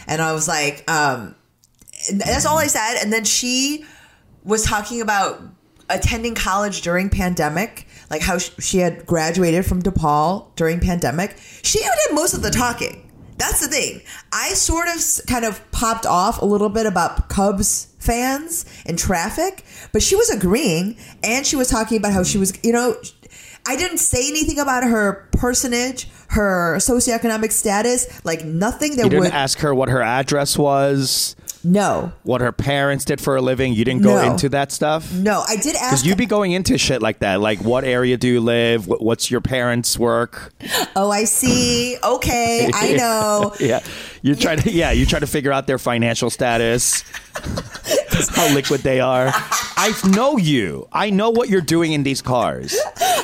And 0.07 0.21
I 0.21 0.31
was 0.31 0.47
like, 0.47 0.89
um, 0.89 1.35
that's 2.13 2.45
all 2.45 2.57
I 2.57 2.67
said. 2.67 3.01
And 3.01 3.11
then 3.11 3.25
she 3.25 3.85
was 4.43 4.63
talking 4.63 5.01
about 5.01 5.41
attending 5.89 6.35
college 6.35 6.81
during 6.81 7.09
pandemic, 7.09 7.87
like 8.09 8.21
how 8.21 8.37
she 8.37 8.79
had 8.79 9.05
graduated 9.05 9.65
from 9.65 9.81
DePaul 9.81 10.53
during 10.55 10.79
pandemic. 10.79 11.37
She 11.63 11.79
did 11.79 11.89
most 12.13 12.33
of 12.33 12.41
the 12.41 12.51
talking. 12.51 13.03
That's 13.37 13.61
the 13.61 13.67
thing. 13.67 14.01
I 14.33 14.49
sort 14.49 14.87
of 14.87 15.27
kind 15.27 15.45
of 15.45 15.71
popped 15.71 16.05
off 16.05 16.41
a 16.41 16.45
little 16.45 16.69
bit 16.69 16.85
about 16.87 17.29
Cubs 17.29 17.93
fans 17.99 18.65
and 18.85 18.97
traffic, 18.97 19.63
but 19.93 20.01
she 20.01 20.15
was 20.15 20.29
agreeing 20.29 20.97
and 21.23 21.45
she 21.45 21.55
was 21.55 21.69
talking 21.69 21.97
about 21.97 22.13
how 22.13 22.23
she 22.23 22.37
was, 22.37 22.57
you 22.63 22.73
know, 22.73 22.95
I 23.67 23.75
didn't 23.75 23.99
say 23.99 24.27
anything 24.27 24.59
about 24.59 24.83
her 24.83 25.27
personage, 25.33 26.09
her 26.29 26.77
socioeconomic 26.77 27.51
status, 27.51 28.25
like 28.25 28.43
nothing 28.43 28.95
that 28.95 29.03
You 29.03 29.09
didn't 29.09 29.25
would 29.25 29.33
ask 29.33 29.59
her 29.59 29.75
what 29.75 29.89
her 29.89 30.01
address 30.01 30.57
was. 30.57 31.35
No, 31.63 32.11
What 32.23 32.41
her 32.41 32.51
parents 32.51 33.03
did 33.05 33.19
for 33.19 33.35
a 33.35 33.41
living? 33.41 33.73
You 33.73 33.83
didn't 33.85 34.03
go 34.03 34.15
No. 34.15 34.31
into 34.31 34.49
that 34.49 34.71
stuff? 34.71 35.11
no. 35.13 35.43
I 35.47 35.55
did 35.57 35.75
ask. 35.75 35.89
Because 35.89 36.05
you'd 36.05 36.17
be 36.17 36.25
going 36.25 36.51
into 36.51 36.77
shit 36.77 37.01
like 37.01 37.19
that. 37.19 37.41
Like, 37.41 37.59
what 37.59 37.83
area 37.83 38.17
do 38.17 38.27
you 38.27 38.39
live? 38.39 38.87
What's 38.87 39.29
your 39.31 39.41
parents' 39.41 39.97
work? 39.97 40.53
oh, 40.95 41.09
I 41.11 41.23
see. 41.25 41.97
Okay, 42.03 42.69
I 42.73 42.93
know. 42.97 43.53
Yeah, 43.59 43.79
you 44.21 44.35
try 44.35 44.55
to. 44.55 44.71
Yeah, 44.71 44.91
you 44.91 45.05
try 45.05 45.19
to 45.19 45.27
figure 45.27 45.51
out 45.51 45.67
their 45.67 45.77
financial 45.79 46.29
status, 46.29 47.03
how 48.35 48.53
liquid 48.53 48.81
they 48.81 48.99
are. 48.99 49.29
I 49.31 49.93
know 50.09 50.37
you. 50.37 50.87
I 50.91 51.09
know 51.09 51.29
what 51.29 51.49
you're 51.49 51.61
doing 51.61 51.93
in 51.93 52.03
these 52.03 52.21
cars. 52.21 52.77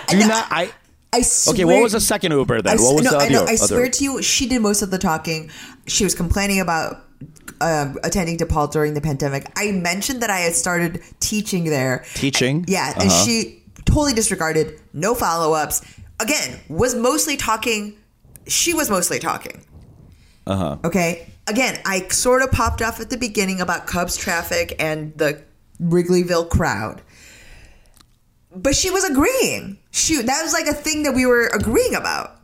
Do 0.07 0.17
you 0.17 0.27
not? 0.27 0.47
I. 0.51 0.71
I 1.15 1.21
swear. 1.21 1.53
Okay, 1.53 1.65
what 1.65 1.83
was 1.83 1.91
the 1.91 1.99
second 1.99 2.31
Uber 2.31 2.63
then? 2.63 2.79
I, 2.79 2.81
what 2.81 2.95
was 2.95 3.03
no, 3.05 3.11
the 3.11 3.17
I, 3.17 3.25
other? 3.25 3.31
know, 3.33 3.41
I 3.41 3.53
other- 3.53 3.57
swear 3.57 3.89
to 3.89 4.03
you, 4.03 4.21
she 4.23 4.47
did 4.47 4.61
most 4.63 4.81
of 4.81 4.89
the 4.89 4.97
talking. 4.97 5.51
She 5.85 6.03
was 6.03 6.15
complaining 6.15 6.59
about 6.59 7.05
um, 7.63 7.97
attending 8.03 8.37
DePaul 8.37 8.71
during 8.71 8.93
the 8.93 9.01
pandemic. 9.01 9.51
I 9.55 9.71
mentioned 9.71 10.21
that 10.21 10.29
I 10.29 10.39
had 10.39 10.53
started 10.53 11.01
teaching 11.19 11.63
there. 11.65 12.03
Teaching? 12.15 12.65
Yeah, 12.67 12.93
and 12.99 13.09
Uh-huh. 13.09 13.25
she 13.25 13.63
totally 13.85 14.13
disregarded, 14.13 14.79
no 14.93 15.15
follow 15.15 15.53
ups. 15.53 15.81
Again, 16.19 16.59
was 16.69 16.93
mostly 16.95 17.37
talking. 17.37 17.95
She 18.47 18.73
was 18.73 18.89
mostly 18.89 19.19
talking. 19.19 19.63
Uh 20.45 20.55
huh. 20.55 20.77
Okay. 20.83 21.27
Again, 21.47 21.79
I 21.85 22.07
sort 22.09 22.41
of 22.41 22.51
popped 22.51 22.81
off 22.81 22.99
at 22.99 23.09
the 23.09 23.17
beginning 23.17 23.59
about 23.61 23.87
Cubs 23.87 24.15
traffic 24.17 24.75
and 24.79 25.17
the 25.17 25.41
Wrigleyville 25.81 26.49
crowd. 26.49 27.01
But 28.55 28.75
she 28.75 28.91
was 28.91 29.03
agreeing. 29.03 29.77
She 29.91 30.21
that 30.21 30.41
was 30.43 30.53
like 30.53 30.67
a 30.67 30.73
thing 30.73 31.03
that 31.03 31.13
we 31.15 31.25
were 31.25 31.47
agreeing 31.47 31.95
about. 31.95 32.39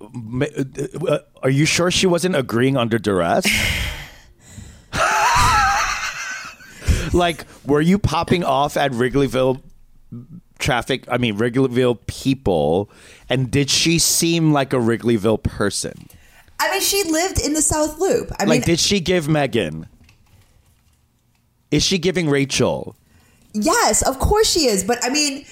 Uh, 0.00 1.18
Are 1.42 1.50
you 1.50 1.66
sure 1.66 1.90
she 1.90 2.06
wasn't 2.06 2.34
agreeing 2.36 2.76
under 2.76 2.98
duress? 2.98 3.44
like, 7.12 7.44
were 7.64 7.80
you 7.80 7.98
popping 7.98 8.44
off 8.44 8.76
at 8.76 8.92
Wrigleyville 8.92 9.62
traffic? 10.58 11.04
I 11.08 11.18
mean, 11.18 11.36
Wrigleyville 11.38 11.98
people, 12.06 12.90
and 13.28 13.50
did 13.50 13.70
she 13.70 13.98
seem 13.98 14.52
like 14.52 14.72
a 14.72 14.76
Wrigleyville 14.76 15.42
person? 15.42 16.08
I 16.58 16.70
mean, 16.72 16.80
she 16.82 17.02
lived 17.04 17.40
in 17.40 17.54
the 17.54 17.62
South 17.62 17.98
Loop. 17.98 18.30
I 18.38 18.44
Like, 18.44 18.60
mean, 18.60 18.60
did 18.62 18.78
she 18.80 19.00
give 19.00 19.28
Megan? 19.28 19.86
Is 21.70 21.82
she 21.82 21.98
giving 21.98 22.28
Rachel? 22.28 22.96
yes, 23.52 24.02
of 24.02 24.18
course 24.20 24.48
she 24.50 24.66
is. 24.66 24.84
But 24.84 24.98
I 25.04 25.08
mean, 25.08 25.44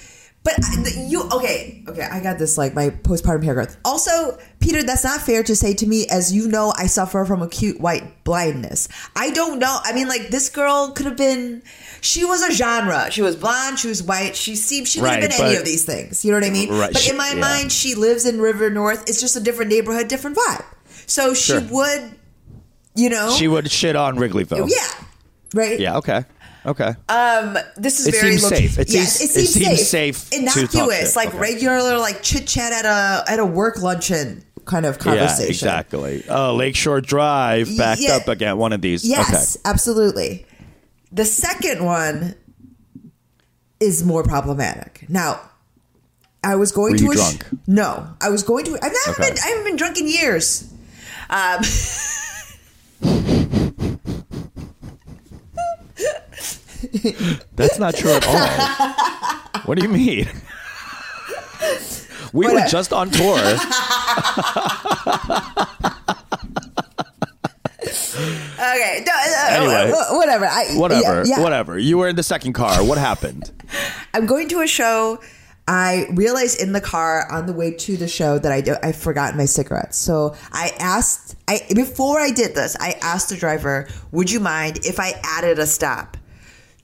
but 0.43 0.53
you 0.95 1.23
okay? 1.33 1.83
Okay, 1.87 2.01
I 2.01 2.21
got 2.21 2.39
this 2.39 2.57
like 2.57 2.73
my 2.73 2.89
postpartum 2.89 3.43
hair 3.43 3.53
growth. 3.53 3.77
Also, 3.83 4.37
Peter, 4.59 4.81
that's 4.83 5.03
not 5.03 5.21
fair 5.21 5.43
to 5.43 5.55
say 5.55 5.73
to 5.75 5.85
me. 5.85 6.07
As 6.09 6.33
you 6.33 6.47
know, 6.47 6.73
I 6.77 6.87
suffer 6.87 7.25
from 7.25 7.41
acute 7.41 7.79
white 7.81 8.23
blindness. 8.23 8.87
I 9.15 9.31
don't 9.31 9.59
know. 9.59 9.79
I 9.83 9.93
mean, 9.93 10.07
like 10.07 10.29
this 10.29 10.49
girl 10.49 10.91
could 10.91 11.05
have 11.05 11.17
been. 11.17 11.61
She 12.01 12.23
was 12.23 12.41
a 12.41 12.51
genre. 12.53 13.11
She 13.11 13.21
was 13.21 13.35
blonde. 13.35 13.77
She 13.79 13.89
was 13.89 14.01
white. 14.01 14.35
She 14.35 14.55
seemed 14.55 14.87
she 14.87 14.99
could 14.99 15.05
Right, 15.05 15.21
have 15.21 15.31
been 15.31 15.41
any 15.45 15.55
of 15.57 15.65
these 15.65 15.83
things. 15.85 16.23
You 16.23 16.31
know 16.31 16.37
what 16.37 16.47
I 16.47 16.51
mean? 16.51 16.69
Right, 16.69 16.93
But 16.93 17.01
she- 17.01 17.11
in 17.11 17.17
my 17.17 17.31
yeah. 17.33 17.41
mind, 17.41 17.71
she 17.73 17.93
lives 17.95 18.25
in 18.25 18.39
River 18.39 18.69
North. 18.69 19.09
It's 19.09 19.19
just 19.19 19.35
a 19.35 19.41
different 19.41 19.69
neighborhood, 19.71 20.07
different 20.07 20.37
vibe. 20.37 20.63
So 21.05 21.33
she 21.33 21.51
Sure. 21.53 21.61
would, 21.69 22.11
you 22.95 23.09
know, 23.09 23.31
She 23.37 23.49
would 23.49 23.69
shit 23.69 23.97
on 23.97 24.15
Wrigleyville. 24.17 24.69
yeah, 24.69 25.05
right, 25.53 25.77
Yeah. 25.79 25.97
Okay. 25.97 26.23
Okay. 26.65 26.93
Um, 27.07 27.57
this 27.77 27.99
is 27.99 28.07
It 28.07 28.15
very 28.15 28.37
seems 28.37 28.47
safe. 28.47 28.79
It 28.79 28.89
yes, 28.89 29.13
seems- 29.17 29.31
it 29.31 29.33
seems, 29.33 29.55
it 29.55 29.59
seems 29.65 29.87
safe, 29.87 30.17
safe 30.17 30.29
to 30.29 30.45
talk 30.45 30.73
innocuous, 30.73 31.15
like 31.15 31.29
Okay. 31.29 31.37
regular, 31.37 31.97
like 31.97 32.21
chit 32.21 32.47
chat 32.47 32.73
at 32.73 32.85
a 32.85 33.23
at 33.31 33.39
a 33.39 33.45
work 33.45 33.77
luncheon 33.81 34.43
kind 34.65 34.85
of 34.85 34.99
conversation. 34.99 35.43
Yeah, 35.45 35.49
exactly. 35.49 36.25
Oh, 36.29 36.55
Lakeshore 36.55 37.01
Drive 37.01 37.69
backed 37.77 38.01
Yeah. 38.01 38.17
up 38.17 38.27
again. 38.27 38.57
One 38.57 38.73
of 38.73 38.81
these. 38.81 39.05
Yes, 39.05 39.55
Okay. 39.55 39.61
absolutely. 39.69 40.45
The 41.11 41.25
second 41.25 41.83
one 41.85 42.35
is 43.79 44.03
more 44.03 44.23
problematic. 44.23 45.05
Now, 45.07 45.39
I 46.43 46.55
was 46.55 46.71
going 46.71 46.91
Were 46.93 46.97
to 46.97 47.03
you 47.05 47.11
a 47.11 47.15
sh- 47.15 47.17
drunk? 47.17 47.45
no, 47.67 48.09
I 48.21 48.29
was 48.29 48.43
going 48.43 48.65
to. 48.65 48.73
I've 48.75 48.93
never 49.07 49.11
Okay. 49.21 49.29
been. 49.29 49.39
I 49.43 49.47
haven't 49.47 49.63
been 49.63 49.75
drunk 49.77 49.97
in 49.97 50.07
years. 50.07 50.65
Um, 51.29 51.61
That's 57.55 57.79
not 57.79 57.95
true 57.95 58.11
at 58.11 58.25
all. 58.27 59.59
what 59.65 59.77
do 59.77 59.83
you 59.83 59.89
mean? 59.89 60.27
We 62.33 62.45
were 62.47 62.53
What- 62.53 62.69
just 62.69 62.93
on 62.93 63.09
tour. 63.09 63.39
okay, 67.79 69.03
no, 69.05 69.13
uh, 69.13 69.47
Anyway. 69.49 69.91
wh- 69.95 70.13
whatever. 70.17 70.45
I, 70.45 70.75
Whatever. 70.75 71.01
yeah, 71.25 71.37
yeah. 71.37 71.39
Whatever. 71.43 71.77
You 71.79 71.97
were 71.97 72.07
in 72.07 72.15
the 72.15 72.23
second 72.23 72.53
car. 72.53 72.83
What 72.83 72.97
happened? 72.97 73.51
I'm 74.13 74.25
going 74.25 74.49
to 74.49 74.61
a 74.61 74.67
show. 74.67 75.19
I 75.67 76.07
realized 76.13 76.59
in 76.59 76.71
the 76.71 76.81
car 76.81 77.31
on 77.31 77.45
the 77.45 77.53
way 77.53 77.71
to 77.71 77.95
the 77.95 78.07
show 78.07 78.39
that 78.39 78.51
I 78.51 78.59
do, 78.61 78.75
I 78.81 78.91
forgot 78.91 79.35
my 79.35 79.45
cigarettes. 79.45 79.97
So 79.97 80.35
I 80.51 80.71
asked, 80.79 81.35
I 81.47 81.61
before 81.75 82.19
I 82.19 82.31
did 82.31 82.55
this, 82.55 82.75
I 82.79 82.95
asked 83.03 83.29
the 83.29 83.35
driver, 83.37 83.87
"Would 84.11 84.31
you 84.31 84.39
mind 84.39 84.79
if 84.83 84.99
I 84.99 85.13
added 85.23 85.59
a 85.59 85.67
stop 85.67 86.17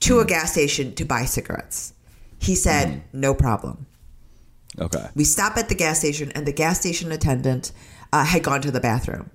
to 0.02 0.20
a 0.20 0.26
gas 0.26 0.52
station 0.52 0.96
to 0.96 1.06
buy 1.06 1.26
cigarettes?" 1.26 1.94
He 2.40 2.56
said, 2.56 3.04
"No 3.14 3.34
problem." 3.34 3.86
Okay. 4.80 5.08
We 5.16 5.24
stop 5.24 5.58
at 5.58 5.70
the 5.70 5.76
gas 5.76 6.00
station, 6.00 6.32
and 6.34 6.46
the 6.46 6.52
gas 6.52 6.80
station 6.80 7.12
attendant 7.12 7.72
uh, 8.12 8.26
had 8.26 8.44
gone 8.44 8.62
to 8.62 8.72
the 8.72 8.80
bathroom. 8.80 9.30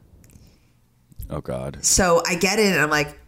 Oh 1.30 1.40
God. 1.40 1.78
So 1.84 2.22
I 2.26 2.34
get 2.34 2.58
in 2.58 2.72
and 2.72 2.80
I'm 2.80 2.90
like, 2.90 3.18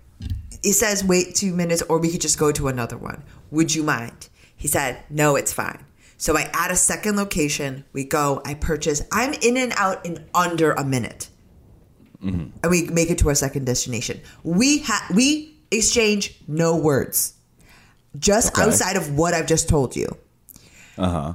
it 0.63 0.73
says 0.75 1.05
wait 1.05 1.35
two 1.35 1.55
minutes 1.55 1.83
or 1.83 1.99
we 1.99 2.11
could 2.11 2.21
just 2.21 2.39
go 2.39 2.53
to 2.53 2.69
another 2.69 2.97
one. 2.97 3.23
Would 3.51 3.75
you 3.75 3.83
mind? 3.83 4.29
He 4.57 4.69
said, 4.69 5.03
no, 5.09 5.37
it's 5.37 5.53
fine. 5.53 5.85
So 6.17 6.37
I 6.37 6.51
add 6.53 6.71
a 6.71 6.77
second 6.77 7.17
location. 7.17 7.85
We 7.93 8.05
go, 8.05 8.43
I 8.45 8.55
purchase. 8.55 9.03
I'm 9.11 9.35
in 9.35 9.57
and 9.57 9.73
out 9.77 10.05
in 10.07 10.25
under 10.35 10.73
a 10.73 10.85
minute. 10.85 11.29
And 12.63 12.71
we 12.71 12.85
make 12.85 13.11
it 13.11 13.19
to 13.19 13.29
our 13.29 13.35
second 13.35 13.67
destination. 13.67 14.21
We 14.45 14.83
ha- 14.83 15.09
we 15.13 15.52
exchange 15.79 16.37
no 16.49 16.77
words. 16.77 17.35
Just 18.19 18.53
Okay. 18.53 18.63
outside 18.63 18.97
of 18.97 19.17
what 19.17 19.35
I've 19.35 19.47
just 19.47 19.69
told 19.69 19.97
you. 19.97 20.17
Uh 20.99 21.09
huh. 21.09 21.35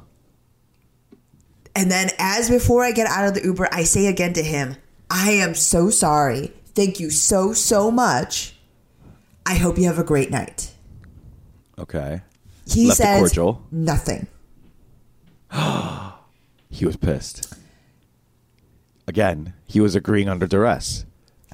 And 1.76 1.92
then, 1.92 2.10
as 2.20 2.50
before 2.50 2.84
I 2.84 2.92
get 2.92 3.08
out 3.08 3.28
of 3.28 3.34
the 3.36 3.44
Uber, 3.44 3.68
I 3.72 3.84
say 3.84 4.08
again 4.08 4.34
to 4.34 4.44
him, 4.44 4.76
I 5.10 5.32
am 5.32 5.54
so 5.56 5.90
sorry. 5.90 6.52
Thank 6.74 7.00
you 7.00 7.10
so, 7.10 7.54
so 7.54 7.92
much. 7.92 8.56
I 9.46 9.56
hope 9.56 9.78
you 9.78 9.86
have 9.86 10.00
a 10.00 10.04
great 10.04 10.30
night. 10.32 10.72
Okay. 11.80 12.22
He 12.68 12.88
Left 12.88 12.98
says 12.98 13.20
cordial. 13.20 13.64
nothing. 13.72 14.28
He 16.70 16.86
was 16.86 16.98
pissed. 16.98 17.54
Again, 19.08 19.54
he 19.66 19.80
was 19.80 19.96
agreeing 19.96 20.28
under 20.28 20.46
duress. 20.46 21.06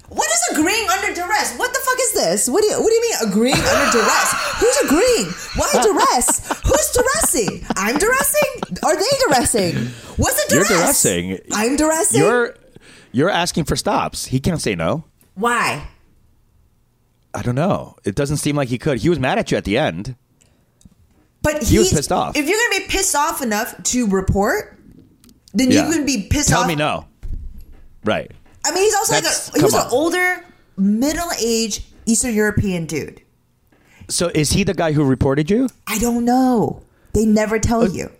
What 0.10 0.28
is 0.28 0.58
agreeing 0.58 0.90
under 0.90 1.14
duress? 1.14 1.56
What 1.58 1.72
the 1.72 1.80
fuck 1.80 1.98
is 2.16 2.24
this? 2.26 2.50
What 2.50 2.62
do 2.62 2.68
you, 2.68 2.82
what 2.82 2.90
do 2.90 2.94
you 2.96 3.02
mean 3.02 3.30
agreeing 3.32 3.56
under 3.56 3.92
duress? 3.92 4.34
Who's 4.60 4.78
agreeing? 4.90 5.26
Why 5.56 5.70
duress? 5.84 6.62
Who's 6.64 6.92
duressing? 6.92 7.66
I'm 7.76 7.98
duressing? 7.98 8.84
Are 8.84 8.96
they 8.96 9.18
duressing? 9.28 10.18
What's 10.18 10.46
the 10.46 10.56
You're 10.56 10.64
duress? 10.66 11.04
duressing. 11.04 11.40
I'm 11.52 11.76
duressing? 11.78 12.20
You're 12.20 12.56
you're 13.12 13.30
asking 13.30 13.66
for 13.66 13.76
stops. 13.76 14.26
He 14.26 14.40
can't 14.40 14.62
say 14.62 14.76
no. 14.76 15.04
Why? 15.36 15.88
I 17.34 17.42
don't 17.42 17.56
know. 17.56 17.96
It 18.04 18.16
doesn't 18.16 18.38
seem 18.38 18.56
like 18.56 18.70
he 18.70 18.78
could. 18.78 19.00
He 19.00 19.10
was 19.10 19.20
mad 19.20 19.38
at 19.40 19.52
you 19.52 19.58
at 19.58 19.64
the 19.66 19.78
end. 19.78 20.16
But 21.42 21.64
He 21.64 21.78
was 21.78 21.92
pissed 21.92 22.12
off. 22.12 22.36
If 22.38 22.48
you're 22.48 22.58
gonna 22.70 22.86
be 22.86 22.88
pissed 22.90 23.16
off 23.16 23.42
enough 23.42 23.82
to 23.84 24.08
report, 24.08 24.78
then 25.54 25.72
Yeah. 25.72 25.88
you 25.88 25.94
can 25.94 26.06
be 26.06 26.28
pissed 26.30 26.50
Tell 26.50 26.60
off. 26.62 26.68
Tell 26.68 26.76
me 26.76 26.76
no. 26.76 27.06
Right. 28.06 28.32
I 28.66 28.72
mean, 28.72 28.84
he's 28.84 28.96
also 28.96 29.14
That's- 29.16 29.50
like 29.50 29.58
a, 29.58 29.60
he 29.60 29.64
was 29.66 29.74
come 29.74 29.86
an 29.88 29.92
older, 29.92 30.46
middle-aged 30.78 31.84
Eastern 32.06 32.34
European 32.34 32.86
dude. 32.86 33.22
So 34.10 34.30
is 34.36 34.52
he 34.52 34.64
the 34.64 34.74
guy 34.74 34.92
who 34.92 35.04
reported 35.04 35.50
you? 35.50 35.70
I 35.88 35.98
don't 36.00 36.26
know. 36.26 36.84
They 37.14 37.26
never 37.26 37.60
tell 37.60 37.84
uh, 37.84 37.88
you. 37.88 38.12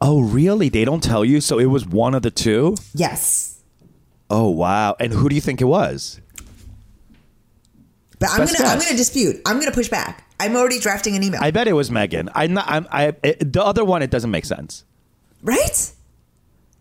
Oh, 0.00 0.20
really? 0.20 0.68
They 0.68 0.84
don't 0.84 1.02
tell 1.02 1.24
you. 1.24 1.40
So 1.40 1.58
it 1.58 1.66
was 1.66 1.86
one 1.86 2.14
of 2.14 2.22
the 2.22 2.30
two. 2.30 2.76
Yes, 2.94 3.46
Oh, 4.32 4.48
wow. 4.48 4.94
And 5.00 5.12
who 5.12 5.28
do 5.28 5.34
you 5.34 5.40
think 5.40 5.60
it 5.60 5.64
was? 5.64 6.20
but 8.20 8.30
I'm 8.30 8.38
Best 8.40 8.56
gonna 8.58 8.68
I'm 8.68 8.78
gonna 8.78 8.96
dispute. 8.96 9.40
I'm 9.46 9.58
gonna 9.58 9.72
push 9.72 9.88
back. 9.88 10.24
I'm 10.38 10.54
already 10.56 10.78
drafting 10.78 11.16
an 11.16 11.22
email. 11.24 11.40
I 11.42 11.50
bet 11.50 11.66
it 11.68 11.72
was 11.72 11.90
Megan. 11.90 12.28
I'm 12.34 12.54
not. 12.54 12.64
I'm. 12.68 12.86
I. 12.90 13.14
It, 13.22 13.52
the 13.52 13.64
other 13.64 13.84
one, 13.84 14.02
it 14.02 14.10
doesn't 14.10 14.30
make 14.30 14.44
sense. 14.44 14.84
right? 15.42 15.92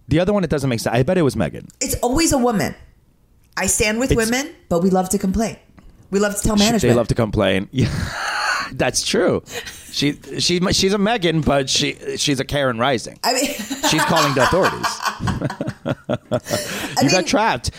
The 0.09 0.19
other 0.19 0.33
one, 0.33 0.43
it 0.43 0.49
doesn't 0.49 0.69
make 0.69 0.79
sense. 0.79 0.93
I 0.95 1.03
bet 1.03 1.17
it 1.17 1.21
was 1.21 1.35
Megan. 1.35 1.67
It's 1.81 1.95
always 2.01 2.33
a 2.33 2.37
woman. 2.37 2.75
I 3.55 3.67
stand 3.67 3.99
with 3.99 4.11
It's- 4.11 4.29
women, 4.29 4.53
but 4.67 4.81
we 4.83 4.89
love 4.89 5.09
to 5.09 5.17
complain. 5.17 5.57
We 6.11 6.19
love 6.19 6.35
to 6.35 6.41
tell 6.41 6.55
management. 6.55 6.81
They 6.81 6.93
love 6.93 7.07
to 7.09 7.15
complain. 7.15 7.69
Yeah, 7.73 7.89
that's 8.73 9.03
true. 9.05 9.41
She 9.91 10.19
she 10.39 10.59
she's 10.71 10.93
a 10.93 10.97
Megan, 10.99 11.41
but 11.41 11.69
she 11.69 11.95
she's 12.17 12.39
a 12.39 12.45
Karen 12.45 12.77
Rising. 12.77 13.17
I 13.23 13.33
mean, 13.33 13.45
She's 13.89 14.03
calling 14.05 14.35
the 14.35 14.43
authorities. 14.43 14.87
You 17.01 17.03
mean, 17.03 17.11
got 17.11 17.25
trapped. 17.27 17.71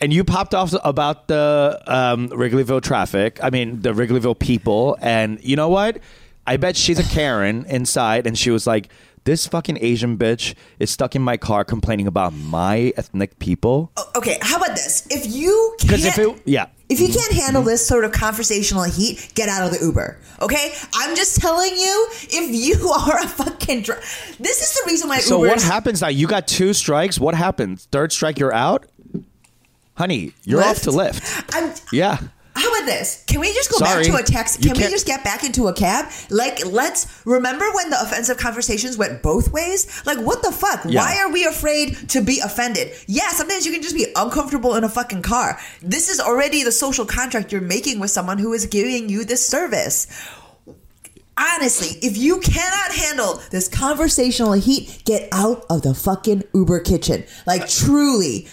and 0.00 0.12
you 0.12 0.22
popped 0.24 0.54
off 0.54 0.74
about 0.84 1.26
the 1.28 1.82
um, 1.86 2.28
Wrigleyville 2.28 2.82
traffic. 2.82 3.38
I 3.42 3.50
mean, 3.50 3.80
the 3.82 3.92
Wrigleyville 3.92 4.38
people. 4.38 4.96
And 5.00 5.42
you 5.42 5.56
know 5.56 5.68
what? 5.68 5.98
I 6.46 6.56
bet 6.58 6.76
she's 6.76 6.98
a 6.98 7.02
Karen 7.02 7.64
inside, 7.68 8.26
and 8.26 8.38
she 8.38 8.50
was 8.50 8.66
like, 8.66 8.88
"This 9.24 9.46
fucking 9.48 9.78
Asian 9.80 10.16
bitch 10.16 10.54
is 10.78 10.90
stuck 10.90 11.16
in 11.16 11.22
my 11.22 11.36
car 11.36 11.64
complaining 11.64 12.06
about 12.06 12.32
my 12.34 12.92
ethnic 12.96 13.38
people." 13.40 13.90
Okay, 14.14 14.38
how 14.42 14.58
about 14.58 14.76
this? 14.76 15.06
If 15.10 15.26
you 15.34 15.74
Because 15.80 16.04
if 16.04 16.18
it, 16.18 16.40
yeah, 16.44 16.66
if 16.88 17.00
you 17.00 17.08
mm-hmm. 17.08 17.18
can't 17.18 17.32
handle 17.32 17.62
mm-hmm. 17.62 17.70
this 17.70 17.86
sort 17.86 18.04
of 18.04 18.12
conversational 18.12 18.84
heat, 18.84 19.32
get 19.34 19.48
out 19.48 19.66
of 19.66 19.76
the 19.76 19.84
Uber. 19.84 20.18
Okay, 20.40 20.72
I'm 20.94 21.16
just 21.16 21.40
telling 21.40 21.76
you. 21.76 22.08
If 22.22 22.54
you 22.54 22.88
are 22.90 23.18
a 23.18 23.28
fucking, 23.28 23.82
dr- 23.82 24.00
this 24.38 24.62
is 24.62 24.74
the 24.74 24.90
reason 24.90 25.08
why 25.08 25.18
So 25.18 25.38
Uber. 25.38 25.48
what 25.48 25.62
happens 25.62 26.00
now? 26.02 26.08
You 26.08 26.26
got 26.26 26.46
two 26.46 26.72
strikes. 26.72 27.18
What 27.18 27.34
happens? 27.34 27.86
Third 27.90 28.12
strike, 28.12 28.38
you're 28.38 28.52
out. 28.52 28.86
Honey, 29.94 30.32
you're 30.44 30.62
off 30.62 30.82
to 30.82 30.90
Lyft. 30.90 31.44
I'm, 31.54 31.72
Yeah. 31.90 32.18
How 32.56 32.72
about 32.74 32.86
this? 32.86 33.22
Can 33.26 33.40
we 33.40 33.52
just 33.52 33.70
go 33.70 33.76
Sorry. 33.76 34.04
back 34.04 34.12
to 34.12 34.16
a 34.16 34.22
text? 34.22 34.62
Can 34.62 34.72
we 34.72 34.84
just 34.84 35.06
get 35.06 35.22
back 35.22 35.44
into 35.44 35.68
a 35.68 35.74
cab? 35.74 36.10
Like, 36.30 36.64
let's 36.64 37.06
remember 37.26 37.66
when 37.72 37.90
the 37.90 38.00
offensive 38.00 38.38
conversations 38.38 38.96
went 38.96 39.22
both 39.22 39.52
ways? 39.52 40.02
Like, 40.06 40.18
what 40.18 40.42
the 40.42 40.50
fuck? 40.50 40.80
Yeah. 40.86 41.00
Why 41.00 41.18
are 41.18 41.30
we 41.30 41.44
afraid 41.44 42.08
to 42.08 42.22
be 42.22 42.40
offended? 42.40 42.94
Yeah, 43.06 43.28
sometimes 43.28 43.66
you 43.66 43.72
can 43.72 43.82
just 43.82 43.94
be 43.94 44.06
uncomfortable 44.16 44.74
in 44.74 44.84
a 44.84 44.88
fucking 44.88 45.20
car. 45.20 45.60
This 45.82 46.08
is 46.08 46.18
already 46.18 46.62
the 46.62 46.72
social 46.72 47.04
contract 47.04 47.52
you're 47.52 47.60
making 47.60 48.00
with 48.00 48.10
someone 48.10 48.38
who 48.38 48.54
is 48.54 48.64
giving 48.64 49.10
you 49.10 49.26
this 49.26 49.46
service. 49.46 50.06
Honestly, 51.38 51.98
if 52.00 52.16
you 52.16 52.40
cannot 52.40 52.92
handle 52.92 53.42
this 53.50 53.68
conversational 53.68 54.52
heat, 54.54 55.02
get 55.04 55.28
out 55.30 55.66
of 55.68 55.82
the 55.82 55.92
fucking 55.92 56.42
Uber 56.54 56.80
kitchen. 56.80 57.24
Like, 57.46 57.68
truly. 57.68 58.48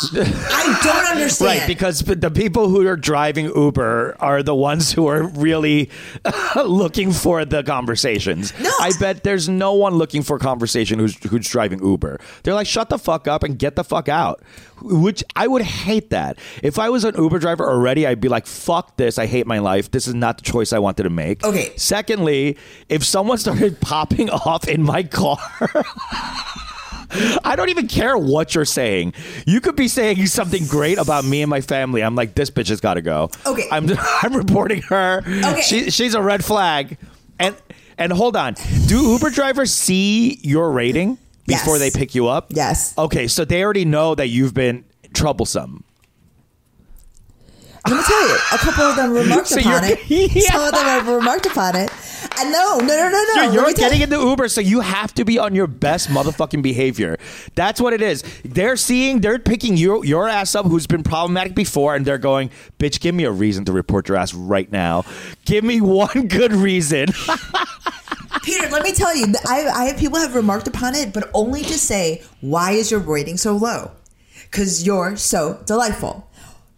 I 0.00 0.80
don't 0.82 1.06
understand. 1.12 1.60
Right, 1.60 1.66
because 1.66 2.00
the 2.00 2.30
people 2.30 2.68
who 2.68 2.86
are 2.86 2.96
driving 2.96 3.46
Uber 3.46 4.16
are 4.18 4.42
the 4.42 4.54
ones 4.54 4.92
who 4.92 5.06
are 5.06 5.22
really 5.28 5.90
looking 6.56 7.12
for 7.12 7.44
the 7.44 7.62
conversations. 7.62 8.52
No. 8.58 8.70
I 8.80 8.92
bet 8.98 9.22
there's 9.22 9.48
no 9.48 9.74
one 9.74 9.94
looking 9.94 10.22
for 10.22 10.38
conversation 10.38 10.98
who's 10.98 11.16
who's 11.24 11.48
driving 11.48 11.84
Uber. 11.84 12.18
They're 12.42 12.54
like, 12.54 12.66
shut 12.66 12.88
the 12.88 12.98
fuck 12.98 13.28
up 13.28 13.42
and 13.42 13.58
get 13.58 13.76
the 13.76 13.84
fuck 13.84 14.08
out. 14.08 14.42
Which 14.80 15.22
I 15.36 15.46
would 15.46 15.62
hate 15.62 16.10
that. 16.10 16.38
If 16.62 16.78
I 16.80 16.88
was 16.88 17.04
an 17.04 17.14
Uber 17.16 17.38
driver 17.38 17.68
already, 17.68 18.04
I'd 18.06 18.20
be 18.20 18.28
like, 18.28 18.46
fuck 18.46 18.96
this. 18.96 19.18
I 19.18 19.26
hate 19.26 19.46
my 19.46 19.60
life. 19.60 19.92
This 19.92 20.08
is 20.08 20.14
not 20.14 20.38
the 20.38 20.42
choice 20.42 20.72
I 20.72 20.80
wanted 20.80 21.04
to 21.04 21.10
make. 21.10 21.44
Okay. 21.44 21.72
Secondly, 21.76 22.56
if 22.88 23.04
someone 23.04 23.38
started 23.38 23.80
popping 23.80 24.30
off 24.30 24.66
in 24.66 24.82
my 24.82 25.04
car. 25.04 25.38
I 27.44 27.54
don't 27.56 27.68
even 27.68 27.88
care 27.88 28.16
what 28.16 28.54
you're 28.54 28.64
saying. 28.64 29.14
You 29.46 29.60
could 29.60 29.76
be 29.76 29.88
saying 29.88 30.26
something 30.26 30.66
great 30.66 30.98
about 30.98 31.24
me 31.24 31.42
and 31.42 31.50
my 31.50 31.60
family. 31.60 32.02
I'm 32.02 32.14
like, 32.14 32.34
this 32.34 32.50
bitch 32.50 32.68
has 32.68 32.80
got 32.80 32.94
to 32.94 33.02
go. 33.02 33.30
Okay. 33.46 33.66
I'm 33.70 33.86
I'm 34.22 34.34
reporting 34.34 34.82
her. 34.82 35.18
Okay. 35.26 35.60
She, 35.62 35.90
she's 35.90 36.14
a 36.14 36.22
red 36.22 36.44
flag. 36.44 36.96
And 37.38 37.56
and 37.98 38.12
hold 38.12 38.36
on. 38.36 38.54
Do 38.86 39.12
Uber 39.12 39.30
drivers 39.30 39.72
see 39.72 40.38
your 40.42 40.70
rating 40.72 41.18
before 41.46 41.76
Yes. 41.78 41.92
they 41.92 41.98
pick 41.98 42.14
you 42.14 42.28
up? 42.28 42.46
Yes. 42.50 42.96
Okay, 42.96 43.26
so 43.28 43.44
they 43.44 43.62
already 43.62 43.84
know 43.84 44.14
that 44.14 44.28
you've 44.28 44.54
been 44.54 44.84
troublesome. 45.12 45.84
Let 47.86 47.96
me 47.96 48.02
tell 48.04 48.28
you, 48.28 48.34
a 48.52 48.58
couple 48.58 48.84
of 48.84 48.96
them 48.96 49.12
remarked 49.22 49.48
So 49.48 49.58
upon 49.58 49.82
it. 49.84 49.98
Some 50.44 50.60
of 50.62 50.72
them 50.72 50.84
have 50.84 51.08
remarked 51.08 51.46
upon 51.46 51.74
it. 51.76 51.90
And 52.38 52.52
no, 52.52 52.78
no, 52.78 52.86
no, 52.86 53.08
no, 53.10 53.24
no. 53.34 53.42
You're, 53.42 53.52
you're 53.64 53.72
getting 53.74 53.98
you- 53.98 54.04
in 54.04 54.10
the 54.10 54.20
Uber, 54.20 54.48
so 54.48 54.60
you 54.60 54.80
have 54.80 55.12
to 55.14 55.24
be 55.24 55.38
on 55.38 55.54
your 55.54 55.66
best 55.66 56.08
motherfucking 56.08 56.62
behavior. 56.62 57.18
That's 57.56 57.80
what 57.80 57.92
it 57.92 58.00
is. 58.00 58.22
They're 58.44 58.76
seeing, 58.76 59.20
they're 59.20 59.40
picking 59.40 59.76
your 59.76 60.04
your 60.04 60.28
ass 60.28 60.54
up, 60.54 60.66
who's 60.66 60.86
been 60.86 61.02
problematic 61.02 61.54
before, 61.56 61.96
and 61.96 62.06
they're 62.06 62.18
going, 62.18 62.50
"Bitch, 62.78 63.00
give 63.00 63.14
me 63.14 63.24
a 63.24 63.32
reason 63.32 63.64
to 63.64 63.72
report 63.72 64.08
your 64.08 64.16
ass 64.16 64.32
right 64.32 64.70
now. 64.70 65.04
Give 65.44 65.64
me 65.64 65.80
one 65.80 66.28
good 66.28 66.52
reason." 66.52 67.08
Peter, 68.44 68.68
let 68.70 68.82
me 68.82 68.92
tell 68.92 69.14
you, 69.16 69.26
I, 69.46 69.66
I 69.68 69.84
have 69.86 69.98
people 69.98 70.18
have 70.18 70.34
remarked 70.34 70.66
upon 70.66 70.94
it, 70.94 71.12
but 71.12 71.30
only 71.34 71.62
to 71.62 71.74
say, 71.78 72.22
why 72.40 72.72
is 72.72 72.90
your 72.90 72.98
rating 73.00 73.36
so 73.36 73.56
low? 73.56 73.92
Because 74.50 74.84
you're 74.84 75.16
so 75.16 75.60
delightful. 75.64 76.28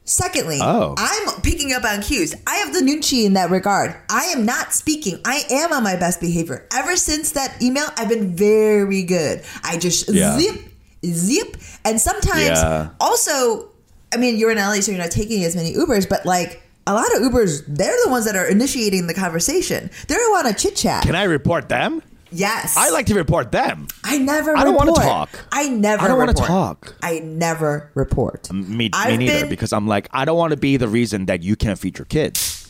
Secondly, 0.07 0.59
Oh. 0.61 0.95
I'm 0.99 1.41
picking 1.41 1.73
up 1.73 1.83
on 1.85 2.03
cues. 2.03 2.35
I 2.47 2.57
have 2.57 2.75
the 2.75 2.81
Nunchi 2.81 3.25
in 3.25 3.33
that 3.35 3.51
regard. 3.51 3.95
I 4.11 4.25
am 4.37 4.45
not 4.45 4.75
speaking. 4.75 5.19
I 5.25 5.43
am 5.51 5.73
on 5.73 5.83
my 5.83 5.97
best 5.97 6.21
behavior. 6.21 6.67
Ever 6.75 6.95
since 6.97 7.33
that 7.33 7.61
email, 7.63 7.87
I've 7.97 8.09
been 8.11 8.37
very 8.37 9.03
good. 9.03 9.43
I 9.63 9.79
just 9.79 10.11
Yeah. 10.13 10.39
zip, 10.39 10.61
zip. 11.07 11.57
And 11.87 11.99
sometimes 12.01 12.59
Yeah. 12.61 12.89
also, 13.01 13.69
I 14.13 14.19
mean, 14.19 14.37
you're 14.37 14.51
in 14.51 14.59
LA, 14.59 14.81
so 14.83 14.91
you're 14.93 15.01
not 15.01 15.11
taking 15.11 15.43
as 15.45 15.57
many 15.57 15.75
Ubers, 15.75 16.07
but 16.09 16.27
like, 16.27 16.61
a 16.87 16.93
lot 16.93 17.07
of 17.17 17.23
Ubers, 17.23 17.63
they're 17.67 17.97
the 18.05 18.11
ones 18.11 18.27
that 18.27 18.37
are 18.37 18.45
initiating 18.45 19.07
the 19.07 19.15
conversation. 19.15 19.91
They 20.07 20.15
don't 20.17 20.31
want 20.33 20.47
to 20.49 20.53
chit 20.63 20.77
chat. 20.77 21.03
Can 21.05 21.15
I 21.15 21.23
report 21.25 21.71
them? 21.71 22.03
Yes. 22.35 22.77
I 22.77 22.91
like 22.91 23.07
to 23.07 23.15
report 23.15 23.53
them. 23.53 23.87
I 24.03 24.19
never. 24.19 24.57
I 24.57 24.65
don't 24.65 24.75
wanna 24.75 24.93
talk. 24.93 25.31
I 25.53 25.69
never. 25.69 26.03
I 26.03 26.09
don't 26.09 26.19
wanna 26.19 26.35
talk. 26.35 26.95
I 27.03 27.21
never 27.21 27.91
report. 27.95 28.53
Me, 28.53 28.65
me 28.67 28.91
neither, 29.17 29.41
been- 29.41 29.49
because 29.49 29.73
I'm 29.73 29.87
like, 29.87 30.09
I 30.13 30.25
don't 30.25 30.37
want 30.37 30.51
to 30.51 30.57
be 30.57 30.77
the 30.77 30.89
reason 30.89 31.27
that 31.27 31.43
you 31.43 31.55
can't 31.57 31.79
feed 31.79 31.99
your 31.99 32.07
kids. 32.07 32.61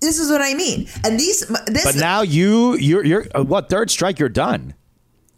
This 0.00 0.20
is 0.20 0.30
what 0.30 0.40
I 0.40 0.54
mean. 0.54 0.86
And 1.04 1.18
these. 1.18 1.46
This. 1.66 1.84
But 1.84 1.96
now 1.96 2.22
you, 2.22 2.76
you're, 2.76 3.04
you're 3.04 3.26
uh, 3.34 3.42
what 3.42 3.68
third 3.68 3.90
strike? 3.90 4.18
You're 4.20 4.28
done. 4.28 4.74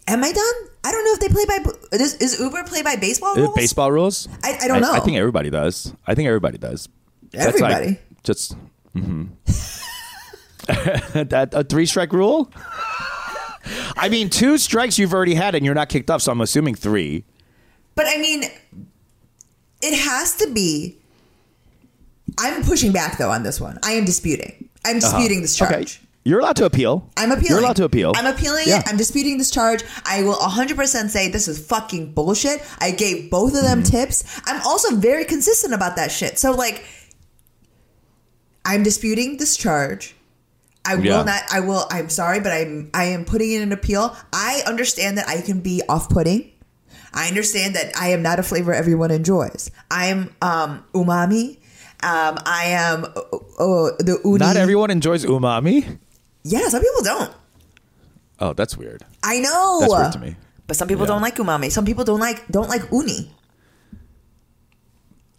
am 0.07 0.23
I 0.23 0.33
done? 0.33 0.55
I 0.85 0.93
don't 0.93 1.05
know 1.05 1.13
if 1.15 1.21
they 1.21 1.29
play 1.29 1.45
by. 1.47 1.97
Is, 1.97 2.15
is 2.17 2.41
Uber 2.41 2.65
play 2.65 2.83
by 2.83 2.97
baseball 2.97 3.35
rules? 3.37 3.55
Baseball 3.55 3.91
rules? 3.91 4.29
I- 4.45 4.59
I 4.63 4.69
don't 4.69 4.83
know. 4.83 4.93
I 4.93 5.01
think 5.01 5.17
everybody 5.17 5.49
does. 5.51 5.95
I 6.07 6.15
think 6.15 6.27
everybody 6.29 6.59
does. 6.59 6.89
That's 7.33 7.59
like 7.61 7.73
Everybody. 7.75 7.99
just 8.25 8.55
mhm. 8.95 9.29
that 10.67 11.51
a 11.53 11.65
three 11.65 11.87
strike 11.87 12.13
rule. 12.13 12.53
I 13.97 14.09
mean, 14.09 14.31
two 14.31 14.57
strikes 14.59 14.99
you've 14.99 15.13
already 15.13 15.35
had, 15.35 15.55
and 15.55 15.65
you're 15.65 15.75
not 15.75 15.89
kicked 15.89 16.11
off. 16.11 16.23
So 16.23 16.33
I'm 16.33 16.41
assuming 16.41 16.75
three. 16.75 17.25
But 17.95 18.07
I 18.09 18.17
mean, 18.19 18.45
it 19.83 19.99
has 19.99 20.37
to 20.37 20.51
be. 20.53 20.97
I'm 22.39 22.63
pushing 22.63 22.93
back 22.93 23.19
though 23.19 23.31
on 23.31 23.43
this 23.43 23.61
one. 23.61 23.79
I 23.85 23.93
am 23.93 24.05
disputing. 24.05 24.69
I'm 24.85 24.99
disputing 25.01 25.43
this 25.43 25.57
charge. 25.57 25.73
Uh-huh. 25.73 25.81
Okay, 25.83 25.99
you're 26.25 26.41
allowed 26.41 26.57
to 26.57 26.65
appeal. 26.65 27.11
I'm 27.17 27.31
appealing. 27.33 27.49
You're 27.51 27.59
allowed 27.59 27.77
to 27.77 27.85
appeal. 27.85 28.13
I'm 28.17 28.27
appealing 28.33 28.65
Yeah. 28.67 28.79
it. 28.79 28.85
I'm 28.89 28.97
disputing 28.97 29.37
this 29.37 29.51
charge. 29.51 29.83
I 30.07 30.23
will 30.23 30.37
100% 30.37 31.09
say 31.11 31.29
this 31.29 31.49
is 31.49 31.59
fucking 31.67 32.13
bullshit. 32.13 32.63
I 32.79 32.93
gave 32.93 33.31
both 33.31 33.55
of 33.55 33.63
them 33.63 33.83
Mm-hmm. 33.83 33.91
tips. 33.91 34.41
I'm 34.47 34.61
also 34.63 34.97
very 34.97 35.25
consistent 35.27 35.75
about 35.75 35.97
that 35.97 36.11
shit. 36.11 36.39
So, 36.39 36.53
like, 36.53 36.85
I'm 38.65 38.83
disputing 38.83 39.37
this 39.39 39.57
charge. 39.57 40.15
I 40.91 40.95
will 40.99 41.05
Yeah. 41.07 41.23
not. 41.23 41.43
I 41.53 41.61
will. 41.61 41.87
I'm 41.91 42.09
sorry, 42.11 42.41
but 42.41 42.51
I'm. 42.53 42.91
I 42.95 43.05
am 43.15 43.25
putting 43.25 43.53
in 43.53 43.63
an 43.63 43.71
appeal. 43.73 44.15
I 44.33 44.63
understand 44.67 45.19
that 45.19 45.29
I 45.29 45.41
can 45.41 45.61
be 45.61 45.83
off-putting. 45.89 46.51
I 47.15 47.29
understand 47.29 47.75
that 47.75 47.95
I 47.99 48.11
am 48.11 48.23
not 48.23 48.39
a 48.39 48.43
flavor 48.43 48.73
everyone 48.75 49.11
enjoys. 49.11 49.71
I 49.91 50.07
am 50.07 50.35
um, 50.43 50.83
umami. 50.95 51.59
Um, 52.03 52.39
I 52.47 52.65
am 52.75 53.05
uh, 53.05 53.95
the 53.99 54.19
uni. 54.25 54.39
Not 54.39 54.57
everyone 54.57 54.91
enjoys 54.91 55.25
umami. 55.27 55.99
Yeah, 56.43 56.69
some 56.69 56.81
people 56.83 57.03
don't. 57.03 57.33
Oh, 58.41 58.53
that's 58.55 58.77
weird. 58.77 59.05
I 59.23 59.41
know. 59.41 59.79
That's 59.81 59.93
weird 59.93 60.13
to 60.13 60.19
me. 60.19 60.37
But 60.67 60.77
some 60.77 60.89
people 60.89 61.05
Yeah. 61.05 61.13
don't 61.19 61.23
like 61.23 61.37
umami. 61.37 61.71
Some 61.71 61.85
people 61.85 62.05
don't 62.05 62.21
like 62.21 62.47
don't 62.49 62.69
like 62.71 62.83
uni. 62.91 63.31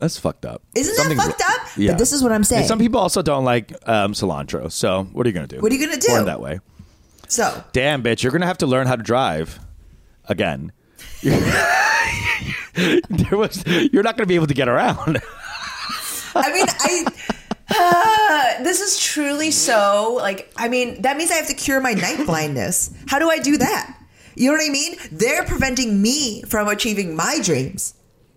That's 0.01 0.17
fucked 0.17 0.45
up. 0.47 0.63
Isn't 0.73 0.97
that 0.97 1.15
fucked 1.15 1.43
up? 1.45 1.77
Yeah. 1.77 1.91
But 1.91 1.99
this 1.99 2.11
is 2.11 2.23
what 2.23 2.31
I'm 2.31 2.43
saying. 2.43 2.61
And 2.61 2.67
some 2.67 2.79
people 2.79 2.99
also 2.99 3.21
don't 3.21 3.45
like 3.45 3.71
um, 3.87 4.13
cilantro. 4.13 4.71
So 4.71 5.03
what 5.03 5.27
are 5.27 5.29
you 5.29 5.33
gonna 5.33 5.45
do? 5.45 5.59
What 5.59 5.71
are 5.71 5.75
you 5.75 5.85
gonna 5.85 6.01
do? 6.01 6.07
Born 6.07 6.25
that 6.25 6.41
way. 6.41 6.59
So 7.27 7.63
Damn, 7.71 8.01
bitch, 8.01 8.23
you're 8.23 8.31
gonna 8.31 8.47
have 8.47 8.57
to 8.57 8.65
learn 8.65 8.87
how 8.87 8.95
to 8.95 9.03
drive 9.03 9.59
again. 10.25 10.71
there 11.21 11.37
was, 13.37 13.63
you're 13.93 14.01
not 14.01 14.17
gonna 14.17 14.25
be 14.25 14.33
able 14.33 14.47
to 14.47 14.55
get 14.55 14.67
around. 14.67 15.21
I 16.33 16.51
mean, 16.51 16.65
I. 16.67 17.05
Uh, 17.69 18.63
this 18.65 18.81
is 18.81 18.99
truly 18.99 19.51
so 19.51 20.17
like 20.19 20.51
I 20.57 20.67
mean 20.67 21.03
that 21.03 21.15
means 21.15 21.29
I 21.29 21.35
have 21.35 21.47
to 21.47 21.53
cure 21.53 21.79
my 21.79 21.93
night 21.93 22.25
blindness. 22.25 22.89
How 23.07 23.19
do 23.19 23.29
I 23.29 23.37
do 23.37 23.55
that? 23.57 23.99
You 24.33 24.47
know 24.47 24.53
what 24.57 24.65
I 24.65 24.71
mean? 24.71 24.95
They're 25.11 25.45
preventing 25.45 26.01
me 26.01 26.41
from 26.41 26.67
achieving 26.67 27.15
my 27.15 27.37
dreams. 27.43 27.93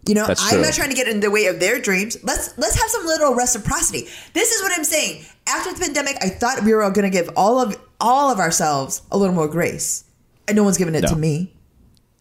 You 0.06 0.14
know, 0.14 0.26
I'm 0.28 0.60
not 0.60 0.74
trying 0.74 0.90
to 0.90 0.94
get 0.94 1.08
in 1.08 1.20
the 1.20 1.30
way 1.30 1.46
of 1.46 1.60
their 1.60 1.80
dreams. 1.80 2.16
Let's 2.22 2.56
let's 2.58 2.78
have 2.80 2.90
some 2.90 3.06
little 3.06 3.34
reciprocity. 3.34 4.06
This 4.32 4.52
is 4.52 4.62
what 4.62 4.72
I'm 4.76 4.84
saying. 4.84 5.24
After 5.46 5.72
the 5.72 5.80
pandemic, 5.80 6.16
I 6.22 6.28
thought 6.28 6.62
we 6.64 6.74
were 6.74 6.82
all 6.82 6.90
going 6.90 7.10
to 7.10 7.16
give 7.16 7.30
all 7.36 7.60
of 7.60 7.76
all 8.00 8.30
of 8.30 8.38
ourselves 8.38 9.02
a 9.10 9.16
little 9.16 9.34
more 9.34 9.48
grace, 9.48 10.04
and 10.46 10.56
no 10.56 10.62
one's 10.64 10.76
giving 10.78 10.94
it 10.94 11.02
No. 11.02 11.08
to 11.08 11.16
me. 11.16 11.54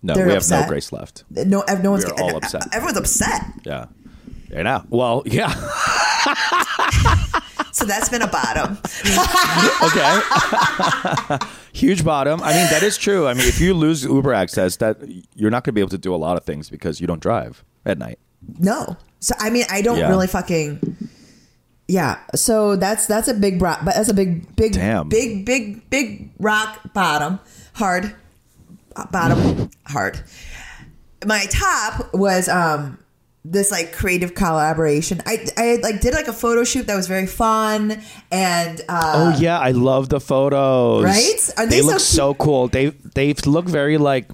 No, 0.01 0.13
They're 0.15 0.27
we 0.27 0.33
have 0.33 0.49
no 0.49 0.65
grace 0.67 0.91
left. 0.91 1.23
No, 1.29 1.63
no 1.81 1.91
one's. 1.91 2.05
All 2.05 2.35
uh, 2.35 2.37
upset. 2.37 2.67
Everyone's 2.73 2.97
upset. 2.97 3.41
Yeah. 3.63 3.85
Yeah. 4.49 4.61
Now, 4.63 4.85
well, 4.89 5.23
yeah. 5.25 5.53
So 7.73 7.85
that's 7.85 8.07
been 8.07 8.21
a 8.21 8.27
bottom. 8.27 8.77
Okay. 9.83 10.19
Huge 11.73 12.05
bottom. 12.05 12.39
I 12.41 12.53
mean, 12.53 12.67
that 12.69 12.81
is 12.83 12.97
true. 12.97 13.27
I 13.27 13.33
mean, 13.33 13.47
if 13.47 13.59
you 13.59 13.73
lose 13.73 14.03
Uber 14.05 14.33
access, 14.33 14.77
that 14.77 14.97
you're 15.35 15.49
not 15.49 15.63
going 15.63 15.71
to 15.71 15.73
be 15.73 15.81
able 15.81 15.89
to 15.89 15.97
do 15.97 16.13
a 16.13 16.17
lot 16.17 16.37
of 16.37 16.43
things 16.45 16.69
because 16.69 17.01
you 17.01 17.07
don't 17.07 17.19
drive. 17.19 17.63
At 17.85 17.97
night. 17.97 18.19
No. 18.59 18.97
So 19.19 19.35
I 19.39 19.49
mean, 19.49 19.65
I 19.69 19.81
don't 19.81 19.97
Yeah. 19.97 20.09
really 20.09 20.27
fucking. 20.27 20.97
Yeah, 21.87 22.19
so 22.33 22.75
that's 22.77 23.07
that's 23.07 23.27
a 23.27 23.33
big 23.33 23.61
rock, 23.61 23.81
but 23.83 23.95
that's 23.95 24.09
a 24.09 24.13
big 24.13 24.55
big 24.55 24.73
Damn. 24.73 25.09
Big, 25.09 25.45
big, 25.45 25.89
big 25.89 26.31
rock 26.39 26.93
bottom, 26.93 27.39
hard 27.73 28.15
bottom, 29.11 29.69
hard. 29.85 30.21
My 31.25 31.45
top 31.49 32.13
was 32.13 32.47
um 32.47 32.99
this 33.45 33.69
like 33.71 33.91
creative 33.93 34.33
collaboration. 34.33 35.21
I 35.25 35.45
I 35.57 35.79
like 35.83 35.99
did 35.99 36.13
like 36.13 36.27
a 36.29 36.33
photo 36.33 36.63
shoot 36.63 36.87
that 36.87 36.95
was 36.95 37.07
very 37.07 37.27
fun 37.27 38.01
and 38.31 38.81
uh 38.87 39.33
oh 39.35 39.39
yeah, 39.39 39.59
I 39.59 39.71
love 39.71 40.07
the 40.07 40.21
photos. 40.21 41.03
Right? 41.03 41.49
Are 41.57 41.65
they 41.65 41.77
they 41.77 41.81
look 41.81 41.99
so 41.99 42.15
so 42.15 42.33
cool. 42.35 42.69
They 42.69 42.87
they 43.13 43.33
look 43.45 43.65
very 43.65 43.97
like 43.97 44.29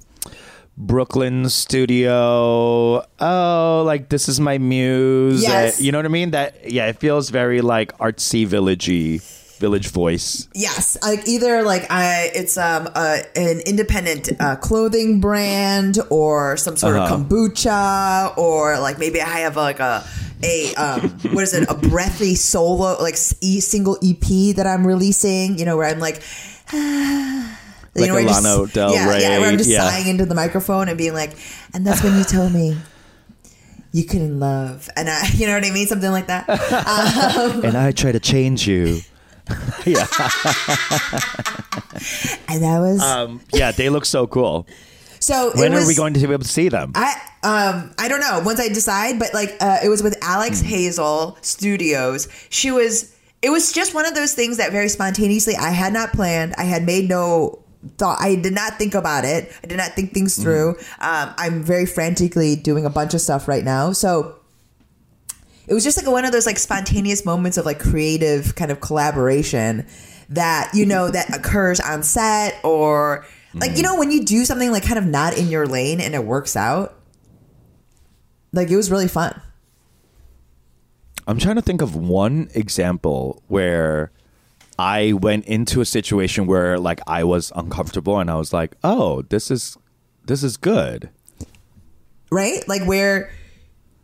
Brooklyn 0.80 1.50
studio. 1.50 3.04
Oh, 3.20 3.84
like 3.86 4.08
this 4.10 4.30
is 4.30 4.40
my 4.40 4.58
muse. 4.58 5.44
Yes. 5.44 5.80
Uh, 5.80 5.84
you 5.84 5.92
know 5.92 5.98
what 5.98 6.06
I 6.06 6.10
mean? 6.10 6.32
That 6.32 6.72
yeah, 6.72 6.88
it 6.88 6.98
feels 7.00 7.30
very 7.30 7.60
like 7.62 7.96
artsy 7.98 8.48
villagey 8.48 9.22
village 9.60 9.90
voice. 9.90 10.48
Yes, 10.56 10.98
like 11.02 11.28
either 11.28 11.64
like 11.64 11.92
I, 11.92 12.32
it's 12.34 12.58
um 12.58 12.88
uh, 12.96 13.18
an 13.36 13.60
independent 13.66 14.30
uh, 14.40 14.56
clothing 14.56 15.20
brand 15.20 15.98
or 16.10 16.56
some 16.56 16.78
sort 16.78 16.96
Uh-huh. 16.96 17.14
of 17.16 17.22
kombucha 17.28 18.38
or 18.38 18.80
like 18.80 18.98
maybe 19.00 19.22
I 19.22 19.40
have 19.44 19.58
like 19.58 19.82
a 19.82 20.02
a 20.42 20.74
um 20.76 21.10
what 21.36 21.44
is 21.44 21.54
it 21.54 21.70
a 21.70 21.76
breathy 21.76 22.36
solo 22.36 22.96
like 23.04 23.16
e- 23.42 23.60
single 23.60 23.98
EP 24.02 24.56
that 24.56 24.66
I'm 24.66 24.88
releasing. 24.88 25.60
You 25.60 25.66
know 25.66 25.76
where 25.76 25.88
I'm 25.92 26.00
like. 26.00 26.24
you 26.72 27.44
Like 28.02 28.10
know, 28.10 28.16
where 28.16 28.28
I 28.28 28.40
Lana 28.40 28.68
Del 28.68 28.94
yeah, 28.94 29.18
yeah, 29.18 29.40
where 29.40 29.50
I'm 29.50 29.58
just 29.58 29.70
yeah. 29.70 29.90
sighing 29.90 30.08
into 30.08 30.26
the 30.26 30.36
microphone 30.36 30.90
and 30.90 30.98
being 30.98 31.14
like, 31.14 31.38
and 31.74 31.86
that's 31.86 32.04
when 32.04 32.18
you 32.18 32.24
told 32.24 32.54
me 32.54 32.78
you 33.92 34.04
couldn't 34.04 34.40
love, 34.40 34.90
and 34.96 35.10
I, 35.10 35.28
you 35.34 35.48
know 35.48 35.54
what 35.54 35.66
I 35.66 35.72
mean, 35.72 35.88
something 35.88 36.12
like 36.12 36.28
that. 36.28 36.48
and 37.64 37.78
I 37.78 37.92
try 37.92 38.12
to 38.12 38.20
change 38.20 38.68
you. 38.68 39.02
yeah. 39.86 40.06
And 42.48 42.64
that 42.64 42.80
was 42.80 43.02
Um, 43.02 43.42
yeah, 43.52 43.72
they 43.72 43.90
look 43.90 44.06
so 44.06 44.28
cool. 44.28 44.68
so. 45.20 45.52
When 45.56 45.74
it 45.74 45.78
are 45.78 45.88
we 45.88 45.96
going 45.96 46.14
to 46.14 46.20
be 46.20 46.34
able 46.34 46.44
to 46.44 46.50
see 46.50 46.70
them? 46.70 46.92
I 46.96 47.14
um 47.44 47.92
I 47.98 48.08
don't 48.08 48.20
know. 48.20 48.42
Once 48.46 48.60
I 48.60 48.68
decide, 48.68 49.18
but 49.18 49.34
like 49.34 49.58
uh, 49.60 49.80
it 49.84 49.90
was 49.90 50.04
with. 50.04 50.18
Alex 50.22 50.62
Hazel 50.62 51.38
Studios. 51.42 52.28
She 52.50 52.72
was. 52.72 53.16
It 53.42 53.50
was 53.50 53.72
just 53.72 53.94
one 53.94 54.06
of 54.06 54.14
those 54.16 54.34
things 54.34 54.58
that 54.58 54.72
very 54.72 54.90
spontaneously 54.90 55.56
I 55.56 55.70
had 55.70 55.94
not 55.94 56.12
planned. 56.12 56.54
I 56.58 56.64
had 56.64 56.84
made 56.84 57.08
no 57.08 57.64
thought. 57.98 58.18
I 58.22 58.36
did 58.36 58.54
not 58.54 58.78
think 58.78 58.94
about 58.94 59.24
it. 59.26 59.52
I 59.64 59.68
did 59.68 59.78
not 59.78 59.94
think 59.94 60.14
things 60.14 60.36
Hmm. 60.36 60.42
through. 60.44 60.70
Um, 61.00 61.34
I'm 61.38 61.64
very 61.64 61.86
frantically 61.86 62.56
doing 62.56 62.86
a 62.86 62.90
bunch 62.90 63.14
of 63.14 63.22
stuff 63.22 63.48
right 63.48 63.64
now. 63.64 63.92
So 63.94 64.36
it 65.68 65.74
was 65.74 65.84
just 65.84 65.98
like 65.98 66.12
one 66.12 66.26
of 66.26 66.32
those 66.32 66.46
like 66.46 66.58
spontaneous 66.58 67.26
moments 67.26 67.58
of 67.58 67.66
like 67.66 67.80
creative 67.80 68.56
kind 68.56 68.72
of 68.72 68.82
collaboration 68.82 69.86
that 70.30 70.72
you 70.74 70.86
know 70.86 71.10
that 71.10 71.36
occurs 71.36 71.80
on 71.80 72.04
set 72.04 72.60
or 72.64 73.26
like 73.56 73.76
you 73.78 73.82
know 73.84 73.98
when 73.98 74.12
you 74.12 74.24
do 74.24 74.46
something 74.46 74.72
like 74.72 74.84
kind 74.84 75.00
of 75.00 75.06
not 75.06 75.36
in 75.38 75.48
your 75.48 75.66
lane 75.66 76.00
and 76.00 76.14
it 76.14 76.24
works 76.24 76.56
out 76.56 76.96
like 78.52 78.70
it 78.70 78.76
was 78.76 78.92
really 78.92 79.08
fun 79.08 79.40
I'm 81.28 81.38
trying 81.38 81.56
to 81.56 81.62
think 81.62 81.82
of 81.82 81.96
one 81.96 82.50
example 82.56 83.42
where 83.48 84.12
I 84.80 85.14
went 85.14 85.46
into 85.46 85.82
a 85.82 85.86
situation 85.86 86.48
where 86.48 86.80
like 86.80 87.02
I 87.06 87.24
was 87.26 87.52
uncomfortable 87.56 88.18
and 88.20 88.32
I 88.32 88.36
was 88.36 88.54
like, 88.54 88.76
"Oh, 88.84 89.24
this 89.24 89.52
is 89.52 89.78
this 90.26 90.42
is 90.44 90.58
good." 90.58 91.10
right 92.32 92.62
like 92.68 92.84
where 92.86 93.32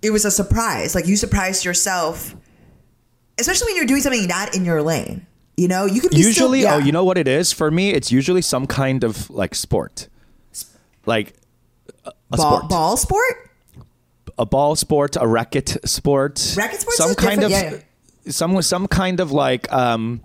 it 0.02 0.10
was 0.10 0.26
a 0.26 0.32
surprise 0.32 0.96
like 0.96 1.06
you 1.06 1.16
surprised 1.16 1.64
yourself 1.64 2.36
especially 3.38 3.68
when 3.68 3.76
you're 3.76 3.86
doing 3.86 4.02
something 4.02 4.26
not 4.28 4.56
in 4.56 4.66
your 4.66 4.82
lane 4.82 5.28
you 5.58 5.68
know 5.68 5.86
you 5.86 6.02
can 6.02 6.10
be 6.10 6.16
still- 6.18 6.28
Usually, 6.28 6.62
yeah. 6.64 6.74
oh, 6.76 6.78
you 6.80 6.92
know 6.92 7.04
what 7.04 7.20
it 7.20 7.28
is 7.28 7.52
for 7.54 7.70
me? 7.70 7.92
It's 7.94 8.12
usually 8.12 8.42
some 8.42 8.66
kind 8.66 9.04
of 9.04 9.30
like 9.30 9.54
sport. 9.54 10.10
Like 11.06 11.36
a, 12.04 12.12
a 12.32 12.38
ball, 12.38 12.58
sport. 12.58 12.70
ball 12.70 12.98
sport 12.98 13.36
a 14.38 14.46
ball 14.46 14.76
sport, 14.76 15.16
a 15.22 15.28
racket 15.28 15.78
sport, 15.86 16.56
Racket 16.58 16.82
sports 16.82 16.98
some 16.98 17.14
kind 17.16 17.44
of 17.44 17.50
different, 17.52 17.86
yeah, 18.26 18.32
some 18.32 18.62
some 18.64 18.88
kind 18.88 19.20
of 19.20 19.32
like 19.32 19.72
um, 19.72 20.22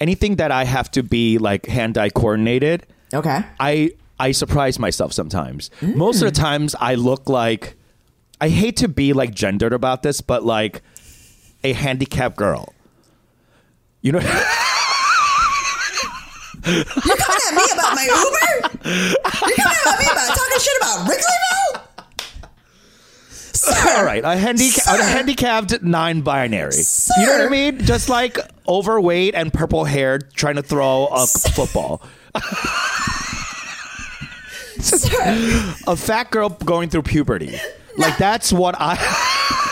anything 0.00 0.36
that 0.36 0.50
I 0.50 0.64
have 0.64 0.90
to 0.92 1.02
be 1.02 1.38
like 1.38 1.66
hand-eye 1.66 2.10
coordinated. 2.10 2.86
okay 3.12 3.44
I 3.60 3.92
I 4.20 4.32
surprise 4.32 4.78
myself 4.80 5.12
sometimes. 5.12 5.70
Most 5.80 6.22
of 6.22 6.26
the 6.32 6.32
times, 6.40 6.74
I 6.80 6.96
look 6.96 7.28
like 7.28 7.76
I 8.40 8.48
hate 8.48 8.76
to 8.78 8.88
be 8.88 9.12
like 9.12 9.32
gendered 9.34 9.72
about 9.72 10.02
this, 10.02 10.20
but 10.20 10.44
like 10.44 10.82
a 11.62 11.72
handicapped 11.72 12.36
girl. 12.36 12.74
You 14.02 14.12
know, 14.12 14.18
You're 16.66 16.84
coming 16.84 17.42
at 17.48 17.54
me 17.54 17.62
about 17.72 17.94
my 17.94 18.04
Uber? 18.04 18.48
You're 18.84 19.56
coming 19.56 19.86
at 19.86 19.98
me 19.98 20.06
about 20.10 20.28
talking 20.36 20.58
shit 20.60 20.76
about 20.78 21.08
Wrigleyville? 21.08 21.82
all 23.96 24.04
right, 24.04 24.22
a, 24.24 24.28
handica- 24.28 24.86
a 24.86 25.02
handicapped 25.02 25.82
non-binary. 25.82 26.74
You 27.18 27.26
know 27.26 27.32
what 27.38 27.46
I 27.46 27.48
mean? 27.48 27.78
Just 27.84 28.08
like 28.08 28.38
overweight 28.66 29.34
and 29.34 29.52
purple 29.52 29.84
hair, 29.84 30.18
trying 30.18 30.56
to 30.56 30.62
throw 30.62 31.06
a 31.10 31.26
football. 31.26 32.02
Sir, 34.80 35.74
a 35.86 35.96
fat 35.96 36.30
girl 36.30 36.50
going 36.50 36.88
through 36.88 37.02
puberty. 37.02 37.58
Like 37.96 38.16
that's 38.16 38.52
what 38.52 38.76
I. 38.78 38.94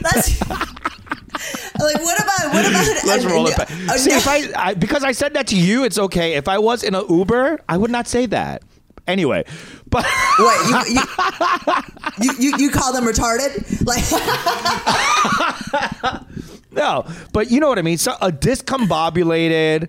that's 0.00 0.40
like 0.40 2.00
what 2.02 2.22
about 2.22 2.54
what 2.54 2.66
about 2.66 3.04
Let's 3.06 3.24
a- 3.24 3.28
roll 3.28 3.46
it 3.48 3.56
back. 3.56 3.68
See, 3.98 4.12
if 4.12 4.28
I, 4.28 4.50
I 4.56 4.74
because 4.74 5.02
I 5.04 5.12
said 5.12 5.34
that 5.34 5.46
to 5.48 5.56
you, 5.56 5.84
it's 5.84 5.98
okay. 5.98 6.34
If 6.34 6.46
I 6.48 6.58
was 6.58 6.82
in 6.84 6.94
an 6.94 7.04
Uber, 7.08 7.58
I 7.68 7.76
would 7.76 7.90
not 7.90 8.06
say 8.06 8.26
that. 8.26 8.62
Anyway, 9.10 9.44
but 9.88 10.06
Wait, 10.38 10.88
you, 10.88 11.00
you, 12.22 12.32
you, 12.38 12.56
you, 12.58 12.70
call 12.70 12.92
them 12.92 13.04
retarded? 13.04 13.84
Like, 13.84 14.04
no, 16.72 17.04
but 17.32 17.50
you 17.50 17.60
know 17.60 17.68
what 17.68 17.78
I 17.78 17.82
mean. 17.82 17.98
So 17.98 18.12
a 18.20 18.30
discombobulated. 18.30 19.88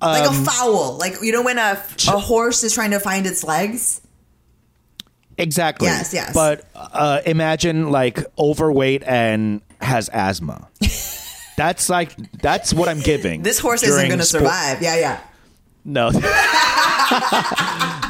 like 0.00 0.28
Um, 0.28 0.34
a 0.34 0.50
foul. 0.50 0.96
Like, 0.98 1.14
you 1.22 1.32
know 1.32 1.42
when 1.42 1.58
a, 1.58 1.82
a 2.08 2.18
horse 2.18 2.62
is 2.62 2.72
trying 2.72 2.92
to 2.92 3.00
find 3.00 3.26
its 3.26 3.42
legs? 3.42 4.00
Exactly. 5.38 5.88
Yes, 5.88 6.14
yes. 6.14 6.32
But 6.32 6.64
uh, 6.74 7.20
imagine 7.26 7.90
like 7.90 8.24
overweight 8.38 9.02
and 9.04 9.60
has 9.80 10.08
asthma. 10.08 10.68
that's 11.56 11.88
like 11.88 12.14
that's 12.40 12.72
what 12.72 12.88
I'm 12.88 13.00
giving. 13.00 13.42
This 13.42 13.58
horse 13.58 13.82
isn't 13.82 14.06
going 14.06 14.18
to 14.18 14.24
survive. 14.24 14.80
Yeah, 14.82 14.96
yeah. 14.96 15.20
No. 15.86 16.10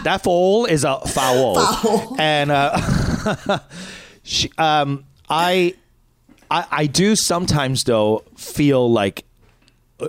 that 0.05 0.21
foal 0.23 0.65
is 0.67 0.85
a 0.85 0.99
foul. 1.01 1.55
Foul. 1.57 2.17
And 2.19 2.51
uh, 2.51 3.59
she, 4.23 4.51
um, 4.59 5.05
I, 5.29 5.75
I, 6.51 6.67
I 6.71 6.87
do 6.87 7.15
sometimes 7.17 7.85
though 7.85 8.25
feel 8.37 8.91
like 8.91 9.25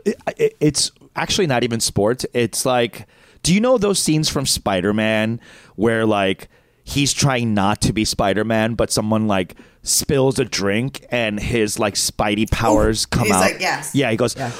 it, 0.06 0.16
it- 0.38 0.56
it's 0.60 0.92
actually 1.16 1.48
not 1.48 1.64
even 1.64 1.80
sports. 1.80 2.26
It's 2.34 2.66
like, 2.66 3.06
do 3.44 3.54
you 3.54 3.60
know 3.60 3.78
those 3.78 4.00
scenes 4.00 4.30
from 4.30 4.46
Spider 4.46 4.94
Man 4.94 5.40
where 5.76 6.06
like 6.06 6.50
he's 6.88 7.12
trying 7.12 7.54
not 7.54 7.82
to 7.82 7.92
be 7.92 8.06
Spider 8.06 8.46
Man, 8.46 8.74
but 8.74 8.92
someone 8.92 9.28
like 9.28 9.56
spills 9.84 10.40
a 10.40 10.46
drink 10.46 11.06
and 11.12 11.38
his 11.38 11.78
like 11.78 11.96
Spidey 11.96 12.50
powers 12.50 13.06
come 13.06 13.26
He's 13.26 13.34
out? 13.36 13.42
like, 13.42 13.60
yes. 13.60 13.94
Yeah, 13.94 14.10
he 14.10 14.16
goes, 14.16 14.38
Yeah. 14.38 14.52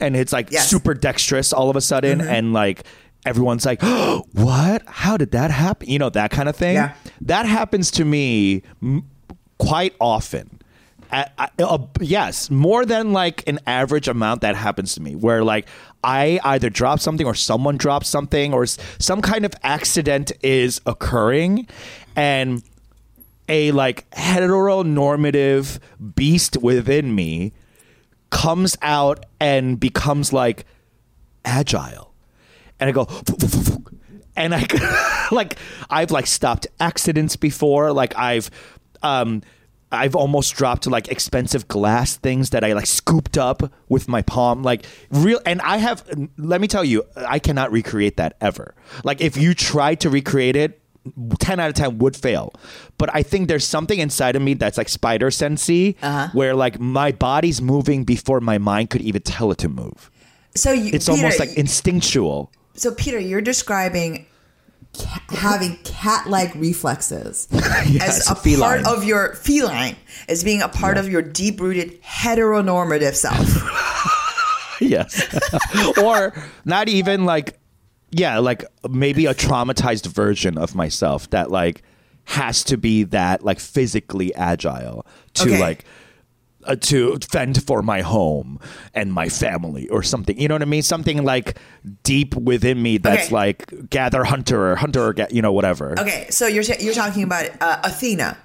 And 0.00 0.14
it's 0.16 0.32
like 0.32 0.52
Yes. 0.52 0.68
super 0.68 0.94
dexterous 0.94 1.52
all 1.52 1.70
of 1.70 1.76
a 1.76 1.80
sudden, 1.80 2.20
mm-hmm. 2.20 2.28
and 2.30 2.52
like 2.52 2.84
everyone's 3.26 3.66
like, 3.66 3.82
"What? 4.32 4.82
How 4.86 5.16
did 5.16 5.32
that 5.32 5.50
happen?" 5.50 5.88
You 5.88 5.98
know 5.98 6.10
that 6.10 6.30
kind 6.30 6.48
of 6.48 6.54
thing. 6.54 6.74
Yeah. 6.76 6.94
That 7.22 7.46
happens 7.46 7.90
to 7.92 8.04
me 8.04 8.62
m- 8.80 9.08
quite 9.58 9.94
often. 10.00 10.60
I- 11.14 11.28
I- 11.58 11.62
uh, 11.62 11.78
yes, 12.00 12.50
more 12.50 12.84
than 12.84 13.12
like 13.12 13.46
an 13.46 13.60
average 13.66 14.08
amount 14.08 14.40
that 14.40 14.56
happens 14.56 14.94
to 14.94 15.02
me, 15.02 15.14
where 15.14 15.44
like 15.44 15.66
I 16.02 16.40
either 16.44 16.70
drop 16.70 16.98
something 17.00 17.26
or 17.26 17.34
someone 17.34 17.76
drops 17.76 18.08
something 18.08 18.52
or 18.52 18.66
some 18.66 19.22
kind 19.22 19.44
of 19.44 19.52
accident 19.62 20.32
is 20.42 20.80
occurring, 20.86 21.66
and 22.16 22.62
a 23.48 23.70
like 23.72 24.08
heteronormative 24.10 25.78
beast 26.14 26.56
within 26.62 27.14
me 27.14 27.52
comes 28.30 28.76
out 28.82 29.24
and 29.38 29.78
becomes 29.78 30.32
like 30.32 30.64
agile. 31.44 32.12
And 32.80 32.88
i 32.88 32.92
go 32.92 33.06
and 34.36 34.52
i 34.54 34.66
like 35.30 35.56
i've 35.90 36.10
like 36.10 36.26
stopped 36.26 36.66
accidents 36.80 37.36
before. 37.36 37.92
Like 37.92 38.16
i've 38.18 38.50
um 39.02 39.42
I've 39.94 40.14
almost 40.14 40.54
dropped 40.54 40.86
like 40.86 41.08
expensive 41.08 41.66
glass 41.68 42.16
things 42.16 42.50
that 42.50 42.62
I 42.64 42.72
like 42.74 42.86
scooped 42.86 43.38
up 43.38 43.62
with 43.88 44.08
my 44.08 44.22
palm, 44.22 44.62
like 44.62 44.84
real. 45.10 45.40
And 45.46 45.60
I 45.62 45.78
have, 45.78 46.04
let 46.36 46.60
me 46.60 46.68
tell 46.68 46.84
you, 46.84 47.04
I 47.16 47.38
cannot 47.38 47.72
recreate 47.72 48.16
that 48.18 48.36
ever. 48.40 48.74
Like 49.04 49.20
if 49.20 49.36
you 49.36 49.54
try 49.54 49.94
to 49.96 50.10
recreate 50.10 50.56
it, 50.56 50.80
10 51.38 51.60
out 51.60 51.68
of 51.68 51.74
10 51.74 51.98
would 51.98 52.16
fail. 52.16 52.54
But 52.96 53.10
I 53.14 53.22
think 53.22 53.48
there's 53.48 53.66
something 53.66 53.98
inside 53.98 54.36
of 54.36 54.42
me 54.42 54.54
that's 54.54 54.78
like 54.78 54.88
spider 54.88 55.28
sensey 55.30 55.96
Uh-huh. 56.02 56.28
where 56.32 56.54
like 56.54 56.80
my 56.80 57.12
body's 57.12 57.60
moving 57.60 58.04
before 58.04 58.40
my 58.40 58.56
mind 58.58 58.88
could 58.90 59.02
even 59.02 59.20
tell 59.22 59.50
it 59.52 59.58
to 59.58 59.68
move. 59.68 60.10
So 60.56 60.72
you, 60.72 60.90
It's 60.94 61.06
Peter, 61.08 61.18
almost 61.18 61.38
like 61.40 61.52
instinctual. 61.58 62.50
so 62.74 62.94
Peter, 62.94 63.18
you're 63.18 63.42
describing 63.42 64.24
Ca- 64.98 65.20
having 65.36 65.76
cat-like 65.84 66.54
reflexes. 66.54 67.48
Yes, 67.86 68.20
as 68.20 68.30
a 68.30 68.34
feline. 68.34 68.82
part 68.82 68.96
of 68.96 69.04
your 69.04 69.34
feline, 69.34 69.96
as 70.28 70.42
being 70.42 70.62
a 70.62 70.68
part 70.68 70.96
of 70.96 71.08
your 71.08 71.20
deep-rooted 71.22 72.02
heteronormative 72.02 73.14
self. 73.14 73.46
yes. 74.80 75.98
or 76.02 76.32
not 76.64 76.88
even 76.88 77.24
like 77.24 77.58
yeah, 78.10 78.38
like 78.38 78.64
maybe 78.88 79.26
a 79.26 79.34
traumatized 79.34 80.06
version 80.06 80.56
of 80.56 80.74
myself 80.74 81.28
that 81.30 81.50
like 81.50 81.82
has 82.24 82.62
to 82.64 82.76
be 82.76 83.02
that 83.04 83.44
like 83.44 83.58
physically 83.60 84.34
agile 84.34 85.04
to 85.34 85.42
Okay. 85.48 85.60
like 85.60 85.84
uh, 86.66 86.76
to 86.76 87.18
fend 87.30 87.62
for 87.64 87.82
my 87.82 88.00
home 88.02 88.58
and 88.94 89.12
my 89.12 89.28
family 89.28 89.88
or 89.88 90.02
something. 90.02 90.38
You 90.38 90.48
know 90.48 90.54
what 90.54 90.62
I 90.62 90.66
mean? 90.66 90.82
Something 90.82 91.24
like 91.24 91.58
deep 92.02 92.34
within 92.34 92.82
me 92.82 92.98
that's 92.98 93.26
Okay. 93.26 93.34
like 93.34 93.90
gather 93.90 94.24
hunter 94.24 94.72
or 94.72 94.76
hunter 94.76 95.02
or 95.04 95.12
ga- 95.12 95.28
you 95.30 95.42
know 95.42 95.52
whatever. 95.52 95.94
Okay, 95.98 96.26
so 96.30 96.46
you're 96.46 96.64
you're 96.80 96.94
talking 96.94 97.22
about 97.22 97.50
uh, 97.60 97.80
Athena, 97.84 98.36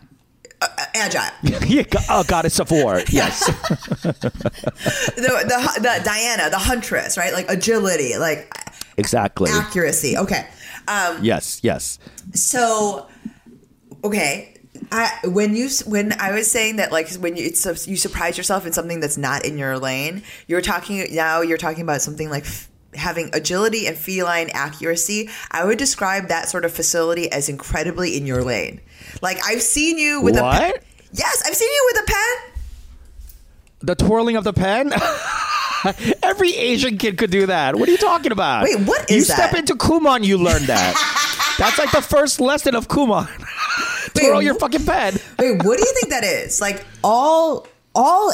uh, 0.62 0.68
uh, 0.78 0.86
agile, 0.94 1.32
yeah, 1.68 1.84
oh, 2.10 2.24
goddess 2.24 2.60
of 2.60 2.70
war. 2.72 3.02
Yes. 3.10 3.46
the, 4.04 5.22
the 5.52 5.80
the 5.82 6.02
Diana, 6.04 6.50
the 6.50 6.58
huntress, 6.60 7.18
right? 7.18 7.34
Like 7.34 7.50
agility, 7.50 8.18
like 8.18 8.54
exactly. 8.98 9.50
accuracy. 9.52 10.18
Okay, 10.18 10.48
um, 10.88 11.18
Yes, 11.24 11.60
yes. 11.64 12.00
so 12.34 13.08
okay. 14.04 14.56
I, 14.92 15.12
when 15.26 15.56
you 15.56 15.70
when 15.86 16.14
I 16.20 16.32
was 16.32 16.50
saying 16.50 16.78
that 16.78 16.92
like 16.92 17.10
when 17.16 17.36
you 17.36 17.46
it's, 17.46 17.88
you 17.88 17.98
surprise 17.98 18.38
yourself 18.38 18.66
in 18.66 18.74
something 18.74 19.00
that's 19.00 19.18
not 19.18 19.46
in 19.46 19.58
your 19.58 19.78
lane, 19.80 20.24
you're 20.48 20.62
talking 20.62 21.06
now 21.16 21.42
you're 21.42 21.58
talking 21.58 21.82
about 21.82 22.02
something 22.02 22.30
like 22.30 22.46
f- 22.46 22.70
having 22.94 23.30
agility 23.34 23.88
and 23.88 23.98
feline 23.98 24.50
accuracy. 24.54 25.30
I 25.52 25.66
would 25.66 25.78
describe 25.80 26.28
that 26.28 26.50
sort 26.50 26.66
of 26.66 26.72
facility 26.72 27.32
as 27.32 27.50
incredibly 27.50 28.16
in 28.16 28.26
your 28.28 28.44
lane. 28.44 28.80
Like 29.22 29.38
I've 29.46 29.62
seen 29.62 29.98
you 29.98 30.22
with 30.22 30.38
a 30.38 30.42
pen. 30.42 30.74
Yes, 31.12 31.44
I've 31.48 31.56
seen 31.56 31.70
you 31.72 31.92
with 31.94 32.04
a 32.04 32.06
pen. 32.12 32.52
The 33.82 33.96
twirling 33.96 34.36
of 34.36 34.44
the 34.44 34.54
pen? 34.54 34.94
Every 36.24 36.54
Asian 36.56 36.98
kid 36.98 37.18
could 37.18 37.32
do 37.32 37.46
that. 37.46 37.76
What 37.76 37.88
are 37.88 37.92
you 37.92 37.98
talking 37.98 38.32
about? 38.32 38.64
Wait, 38.66 38.80
what 38.82 39.10
You 39.10 39.18
is 39.18 39.26
step 39.32 39.52
that? 39.52 39.60
into 39.60 39.76
Kumon, 39.76 40.24
you 40.26 40.38
learn 40.38 40.66
that. 40.66 41.56
That's 41.58 41.78
like 41.80 41.92
the 41.92 42.02
first 42.02 42.40
lesson 42.42 42.76
of 42.76 42.88
Kumon. 42.90 43.28
Twirl 44.20 44.38
Wait, 44.40 44.46
your 44.46 44.56
fucking 44.56 44.86
pen. 44.86 45.16
Wait, 45.40 45.64
what 45.64 45.78
do 45.78 45.84
you 45.86 45.94
think 45.96 46.10
that 46.10 46.24
is? 46.24 46.60
Like 46.62 46.86
All, 47.04 47.68
all. 47.96 48.32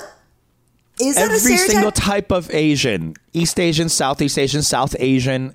Is 1.00 1.16
that 1.16 1.24
a 1.24 1.26
Every 1.26 1.40
stereotype? 1.40 1.70
single 1.72 1.92
type 1.92 2.32
of 2.32 2.50
Asian, 2.54 3.16
East 3.34 3.60
Asian, 3.60 3.90
Southeast 3.90 4.40
Asian, 4.40 4.62
South 4.62 4.96
Asian, 5.00 5.54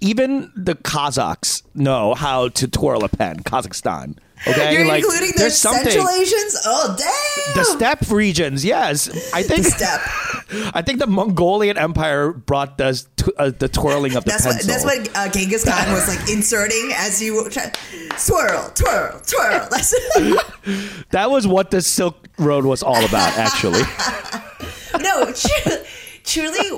even 0.00 0.52
the 0.54 0.74
Kazakhs 0.76 1.62
know 1.74 2.14
how 2.14 2.48
to 2.50 2.68
twirl 2.68 3.02
a 3.04 3.08
pen. 3.08 3.40
Kazakhstan. 3.40 4.16
Okay, 4.46 4.74
you're 4.74 4.86
like 4.86 5.02
including 5.02 5.30
the 5.32 5.38
there's 5.38 5.56
something. 5.56 5.84
Central 5.90 6.08
Asians? 6.08 6.56
Oh 6.66 6.94
damn! 6.98 7.56
The 7.56 7.64
steppe 7.64 8.10
regions, 8.10 8.64
yes. 8.64 9.08
I 9.32 9.42
think 9.42 9.64
The 9.64 9.70
steppe. 10.50 10.74
I 10.76 10.82
think 10.82 11.00
the 11.00 11.06
Mongolian 11.08 11.76
Empire 11.76 12.32
brought 12.32 12.78
the 12.78 13.04
uh, 13.38 13.50
the 13.58 13.68
twirling 13.68 14.14
of 14.14 14.24
the 14.24 14.30
That's 14.30 14.44
what 14.46 14.52
pencil. 14.56 14.68
that's 14.70 14.84
what 14.84 15.16
uh, 15.16 15.28
Genghis 15.32 15.64
Khan 15.64 15.92
was 15.92 16.06
like 16.06 16.30
inserting 16.30 16.90
as 16.94 17.20
you 17.20 17.48
try, 17.50 17.72
swirl, 18.16 18.70
twirl, 18.74 19.20
twirl. 19.26 19.68
That 21.10 21.30
was 21.30 21.46
what 21.46 21.70
the 21.70 21.80
Silk 21.82 22.28
Road 22.38 22.64
was 22.64 22.82
all 22.82 23.04
about, 23.04 23.36
actually. 23.38 23.80
no, 25.02 25.32
truly, 25.32 25.82
truly. 26.24 26.70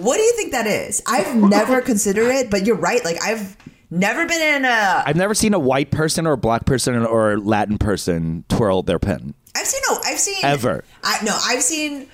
What 0.00 0.16
do 0.16 0.22
you 0.22 0.32
think 0.36 0.52
that 0.52 0.66
is? 0.66 1.02
I've 1.06 1.34
never 1.36 1.80
considered 1.80 2.28
it, 2.30 2.50
but 2.50 2.66
you're 2.66 2.76
right. 2.76 3.04
Like 3.04 3.22
I've 3.24 3.56
never 3.90 4.26
been 4.26 4.56
in 4.56 4.64
a. 4.64 5.02
I've 5.06 5.16
never 5.16 5.34
seen 5.34 5.54
a 5.54 5.58
white 5.58 5.90
person 5.90 6.26
or 6.26 6.32
a 6.32 6.36
black 6.38 6.64
person 6.66 6.96
or 7.04 7.32
a 7.32 7.36
Latin 7.38 7.78
person 7.78 8.44
twirl 8.48 8.82
their 8.82 8.98
pen. 8.98 9.34
I've 9.56 9.66
seen 9.66 9.80
no. 9.90 9.98
I've 10.04 10.18
seen 10.18 10.44
Ever. 10.44 10.84
I 11.02 11.18
no. 11.24 11.36
I've 11.44 11.62
seen 11.62 12.06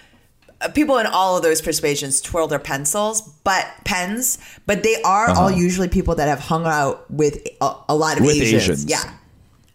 uh, 0.61 0.69
people 0.69 0.99
in 0.99 1.07
all 1.07 1.37
of 1.37 1.43
those 1.43 1.61
persuasions 1.61 2.21
twirl 2.21 2.47
their 2.49 2.59
pencils, 2.59 3.21
but 3.45 3.67
pens. 3.85 4.39
But 4.67 4.83
they 4.83 5.01
are 5.03 5.31
all 5.31 5.51
usually 5.51 5.89
people 5.89 6.15
that 6.17 6.29
have 6.29 6.41
hung 6.41 6.67
out 6.67 7.11
with 7.11 7.47
a, 7.61 7.75
a 7.91 7.95
lot 7.97 8.17
of 8.17 8.23
Uh-huh. 8.23 8.27
With 8.27 8.37
Asians. 8.43 8.63
Asians. 8.63 8.85
Yeah, 8.91 9.11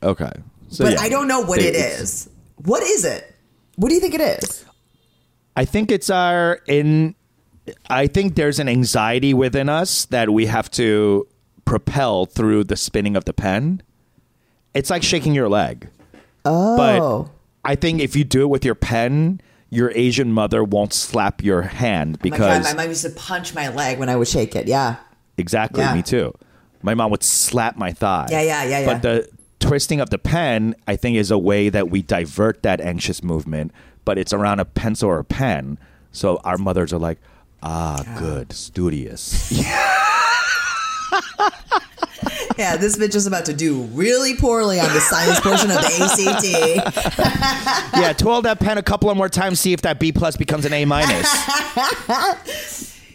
Okay. 0.03 0.31
So, 0.69 0.85
but 0.85 0.93
yeah, 0.93 1.01
I 1.01 1.09
don't 1.09 1.27
know 1.27 1.41
what 1.41 1.59
they- 1.59 1.67
it 1.67 1.75
is. 1.75 2.29
What 2.55 2.81
is 2.83 3.03
it? 3.05 3.27
What 3.75 3.89
do 3.89 3.95
you 3.95 4.01
think 4.01 4.13
it 4.13 4.21
is? 4.21 4.63
I 5.55 5.65
think 5.65 5.91
it's 5.91 6.09
our 6.09 6.59
in. 6.67 7.15
I 7.89 8.07
think 8.07 8.35
there's 8.35 8.57
an 8.59 8.67
anxiety 8.69 9.33
within 9.33 9.69
us 9.69 10.05
that 10.05 10.29
we 10.31 10.45
have 10.47 10.71
to 10.71 11.27
propel 11.71 12.25
through 12.25 12.65
the 12.65 12.75
spinning 12.75 13.15
of 13.15 13.23
the 13.23 13.31
pen. 13.31 13.81
It's 14.73 14.89
like 14.89 15.03
shaking 15.03 15.33
your 15.33 15.47
leg. 15.47 15.87
Oh, 16.43 16.75
But 16.75 17.31
I 17.63 17.75
think 17.75 18.01
if 18.01 18.13
you 18.13 18.25
do 18.25 18.41
it 18.41 18.47
with 18.47 18.65
your 18.65 18.75
pen, 18.75 19.39
your 19.69 19.89
Asian 19.95 20.33
mother 20.33 20.65
won't 20.65 20.91
slap 20.91 21.41
your 21.41 21.61
hand 21.61 22.17
Oh 22.19 22.27
my 22.27 22.37
God, 22.37 22.59
because 22.59 22.75
my 22.75 22.81
mom 22.83 22.89
used 22.89 23.05
to 23.05 23.09
punch 23.11 23.55
my 23.55 23.69
leg 23.69 23.99
when 23.99 24.09
I 24.09 24.17
would 24.17 24.27
shake 24.27 24.53
it, 24.53 24.67
yeah. 24.67 24.97
Exactly, 25.37 25.81
Yeah. 25.81 25.95
me 25.95 26.01
too. 26.01 26.33
My 26.81 26.93
mom 26.93 27.09
would 27.11 27.23
slap 27.23 27.77
my 27.77 27.93
thigh. 27.93 28.27
Yeah, 28.29 28.41
yeah, 28.41 28.63
yeah, 28.65 28.79
yeah. 28.79 28.85
But 28.85 29.01
the 29.01 29.29
twisting 29.61 30.01
of 30.01 30.09
the 30.09 30.17
pen, 30.17 30.75
I 30.87 30.97
think, 30.97 31.15
is 31.15 31.31
a 31.31 31.37
way 31.37 31.69
that 31.69 31.89
we 31.89 32.01
divert 32.01 32.63
that 32.63 32.81
anxious 32.81 33.23
movement, 33.23 33.71
but 34.03 34.17
it's 34.17 34.33
around 34.33 34.59
a 34.59 34.65
pencil 34.65 35.07
or 35.07 35.19
a 35.19 35.23
pen. 35.23 35.77
So 36.11 36.41
our 36.43 36.57
mothers 36.57 36.91
are 36.91 36.99
like, 36.99 37.19
ah, 37.63 38.03
good, 38.19 38.51
studious. 38.51 39.53
Yeah, 42.57 42.77
this 42.77 42.97
bitch 42.97 43.15
is 43.15 43.27
about 43.27 43.45
to 43.45 43.53
do 43.53 43.83
really 43.93 44.35
poorly 44.35 44.79
on 44.79 44.93
the 44.93 44.99
science 44.99 45.39
portion 45.39 45.71
of 45.71 45.77
the 45.77 46.83
ACT. 47.93 47.97
yeah, 47.97 48.13
twirl 48.13 48.41
that 48.43 48.59
pen 48.59 48.77
a 48.77 48.83
couple 48.83 49.09
of 49.09 49.17
more 49.17 49.29
times, 49.29 49.59
see 49.59 49.73
if 49.73 49.81
that 49.81 49.99
B 49.99 50.11
plus 50.11 50.35
becomes 50.37 50.65
an 50.65 50.73
A 50.73 50.85
minus. 50.85 51.27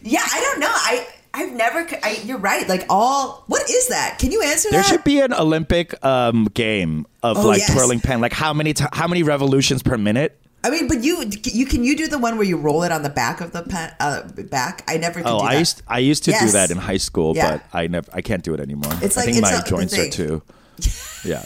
Yeah, 0.03 0.21
I 0.25 0.41
don't 0.41 0.61
know. 0.61 0.69
I 0.71 1.07
I've 1.35 1.53
never. 1.53 1.87
I, 2.03 2.21
you're 2.25 2.39
right. 2.39 2.67
Like 2.69 2.87
all. 2.89 3.45
What 3.49 3.69
is 3.69 3.89
that? 3.89 4.19
Can 4.19 4.31
you 4.33 4.43
answer 4.43 4.69
that? 4.71 4.73
There 4.73 4.83
that? 4.83 4.89
should 4.89 5.05
be 5.05 5.21
an 5.21 5.33
Olympic 5.35 6.03
um, 6.05 6.45
game 6.55 7.07
of 7.23 7.37
Oh, 7.39 7.49
like 7.49 7.59
yes. 7.59 7.73
twirling 7.75 8.01
pen, 8.01 8.21
like 8.21 8.33
how 8.33 8.55
many 8.55 8.73
t- 8.73 8.85
how 8.93 9.07
many 9.09 9.23
revolutions 9.23 9.83
per 9.83 9.99
minute. 9.99 10.41
I 10.65 10.71
mean, 10.71 10.89
but 10.89 11.05
you 11.05 11.25
you 11.45 11.65
can 11.67 11.85
you 11.85 11.97
do 11.97 12.09
the 12.09 12.19
one 12.19 12.37
where 12.37 12.47
you 12.47 12.57
roll 12.57 12.83
it 12.83 12.91
on 12.91 13.03
the 13.03 13.09
back 13.11 13.41
of 13.41 13.53
the 13.53 13.63
pen 13.63 13.95
uh, 14.01 14.23
back? 14.51 14.83
I 14.89 14.97
never 14.97 15.21
could 15.23 15.29
Oh, 15.31 15.39
do 15.41 15.45
that. 15.47 15.53
I 15.55 15.59
used 15.59 15.83
I 15.87 15.99
used 16.01 16.25
to 16.25 16.33
do 16.33 16.49
that 16.51 16.71
in 16.71 16.79
high 16.79 16.97
school, 16.97 17.37
Yeah. 17.37 17.59
but 17.59 17.63
I 17.73 17.87
never 17.87 18.11
I 18.13 18.21
can't 18.21 18.43
do 18.43 18.53
it 18.55 18.61
anymore. 18.61 18.91
It's 19.01 19.17
I 19.17 19.21
like- 19.21 19.27
think 19.27 19.39
it's 19.39 19.53
my 19.53 19.63
joints 19.63 19.97
are 19.99 20.09
too. 20.11 20.43
Yeah. 21.25 21.45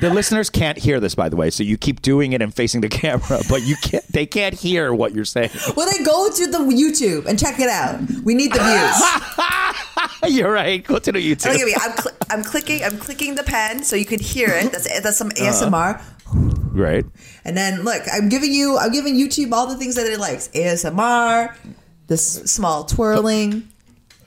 The 0.00 0.10
listeners 0.10 0.50
can't 0.50 0.76
hear 0.78 0.98
this, 1.00 1.14
by 1.14 1.28
the 1.28 1.36
way, 1.36 1.50
so 1.50 1.62
you 1.62 1.76
keep 1.78 2.02
doing 2.02 2.32
it 2.32 2.42
and 2.42 2.52
facing 2.54 2.80
the 2.80 2.88
camera, 3.02 3.40
but 3.48 3.62
you 3.62 3.76
can't. 3.82 4.04
They 4.12 4.26
can't 4.26 4.54
hear 4.54 4.92
what 4.92 5.14
you're 5.14 5.24
saying. 5.24 5.50
well, 5.76 5.88
then 5.90 6.04
go 6.04 6.28
to 6.30 6.46
the 6.46 6.58
YouTube 6.58 7.26
and 7.26 7.38
check 7.38 7.60
it 7.60 7.68
out. 7.68 8.00
We 8.24 8.34
need 8.34 8.52
the 8.52 8.60
views. 8.60 10.34
you're 10.36 10.50
right. 10.52 10.82
Go 10.84 10.98
to 10.98 11.12
the 11.12 11.18
YouTube. 11.20 11.52
Look 11.52 11.60
at 11.60 11.66
me. 11.66 11.74
I'm, 11.80 11.92
cl- 11.96 12.16
I'm 12.30 12.42
clicking. 12.44 12.82
I'm 12.84 12.98
clicking 12.98 13.34
the 13.36 13.42
pen 13.44 13.82
so 13.84 13.96
you 13.96 14.04
can 14.04 14.18
hear 14.20 14.48
it. 14.48 14.72
That's 14.72 15.00
that's 15.02 15.16
some 15.16 15.28
Uh-huh. 15.28 15.44
ASMR. 15.44 16.02
Right. 16.72 17.04
And 17.44 17.56
then 17.56 17.82
look, 17.84 18.02
I'm 18.12 18.28
giving 18.28 18.52
you. 18.52 18.76
I'm 18.78 18.92
giving 18.92 19.14
YouTube 19.14 19.52
all 19.52 19.66
the 19.66 19.76
things 19.76 19.94
that 19.94 20.06
it 20.06 20.18
likes. 20.18 20.48
ASMR. 20.48 21.54
This 22.08 22.34
small 22.50 22.84
twirling. 22.84 23.68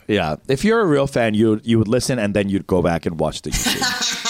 Yeah. 0.07 0.37
If 0.47 0.63
you're 0.63 0.81
a 0.81 0.85
real 0.87 1.05
fan, 1.07 1.33
you 1.33 1.61
you 1.63 1.77
would 1.77 1.87
listen 1.87 2.17
and 2.19 2.33
then 2.33 2.49
you'd 2.49 2.65
go 2.67 2.81
back 2.81 3.05
and 3.05 3.19
watch 3.19 3.41
the 3.43 3.49
YouTube. 3.51 4.28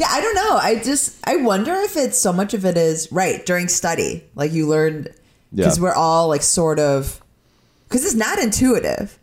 Yeah, 0.00 0.08
I 0.10 0.20
don't 0.22 0.34
know. 0.34 0.56
I 0.56 0.76
just 0.82 1.16
I 1.24 1.36
wonder 1.36 1.74
if 1.74 1.96
it's 1.96 2.18
so 2.18 2.32
much 2.32 2.54
of 2.54 2.64
it 2.64 2.76
is 2.78 3.10
right 3.12 3.44
during 3.44 3.68
study, 3.68 4.24
like 4.34 4.50
you 4.52 4.66
learned 4.66 5.10
because 5.54 5.76
Yeah. 5.76 5.82
we're 5.82 5.92
all 5.94 6.28
like 6.28 6.42
sort 6.42 6.78
of 6.78 7.20
because 7.88 8.04
it's 8.04 8.14
not 8.14 8.38
intuitive. 8.38 9.18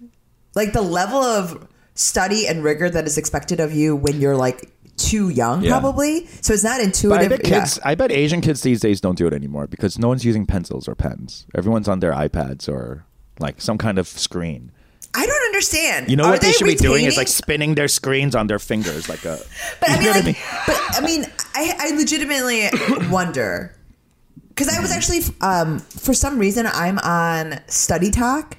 Like 0.54 0.74
the 0.74 0.82
level 0.84 1.22
of 1.22 1.68
study 1.96 2.48
and 2.48 2.64
rigor 2.64 2.90
that 2.92 3.06
is 3.08 3.18
expected 3.18 3.60
of 3.60 3.74
you 3.74 3.96
when 3.96 4.22
you're 4.22 4.36
like 4.38 4.70
too 4.98 5.30
young, 5.30 5.64
Yeah. 5.64 5.72
probably. 5.72 6.28
So 6.42 6.54
it's 6.54 6.64
not 6.64 6.78
But 6.78 6.82
I 6.82 6.86
intuitive. 6.86 7.30
bet 7.30 7.44
kids, 7.44 7.80
I 7.84 7.96
bet 7.96 8.12
Asian 8.12 8.42
kids 8.42 8.62
these 8.62 8.80
days 8.80 9.02
don't 9.02 9.18
do 9.18 9.26
it 9.28 9.34
anymore 9.34 9.66
because 9.68 9.98
no 9.98 10.08
one's 10.10 10.26
using 10.26 10.46
pencils 10.46 10.88
or 10.88 10.94
pens. 10.96 11.46
Everyone's 11.56 11.88
on 11.88 12.00
their 12.02 12.12
iPads 12.14 12.68
or 12.70 13.04
like 13.40 13.62
some 13.62 13.78
kind 13.80 13.98
of 13.98 14.08
screen. 14.08 14.72
I 15.14 15.26
don't 15.26 15.44
understand. 15.46 16.10
You 16.10 16.16
know 16.16 16.26
Are 16.26 16.32
what 16.32 16.42
they, 16.42 16.52
should 16.52 16.66
be 16.68 16.76
doing 16.76 17.06
is 17.06 17.18
like 17.18 17.28
spinning 17.28 17.76
their 17.76 17.88
screens 17.88 18.36
on 18.36 18.48
their 18.48 18.60
fingers, 18.60 19.10
like 19.10 19.26
a. 19.26 19.40
But 19.80 19.90
I 19.90 19.96
mean, 19.98 20.04
know 20.06 20.12
what 20.12 20.26
like, 20.26 20.38
but 20.68 20.76
I 20.92 21.02
mean, 21.02 21.26
I, 21.56 21.76
I 21.80 21.96
legitimately 21.98 22.70
wonder 23.12 23.76
because 24.50 24.70
I 24.70 24.80
was 24.80 24.92
actually, 24.92 25.22
um, 25.42 25.80
for 25.80 26.14
some 26.14 26.38
reason, 26.40 26.68
I'm 26.68 27.00
on 27.00 27.60
StudyTok. 27.68 28.54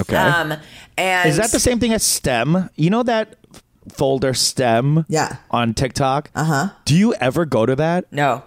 Okay. 0.00 0.16
Um, 0.16 0.54
and 0.96 1.28
Is 1.28 1.36
that 1.36 1.50
the 1.50 1.60
same 1.60 1.78
thing 1.78 1.92
as 1.92 2.02
STEM? 2.02 2.70
You 2.76 2.90
know 2.90 3.02
that 3.02 3.36
folder 3.92 4.34
stem 4.34 5.04
Yeah. 5.08 5.36
on 5.50 5.74
TikTok. 5.74 6.30
Uh 6.34 6.44
huh. 6.44 6.68
Do 6.84 6.96
you 6.96 7.14
ever 7.14 7.44
go 7.44 7.66
to 7.66 7.76
that? 7.76 8.10
No. 8.12 8.42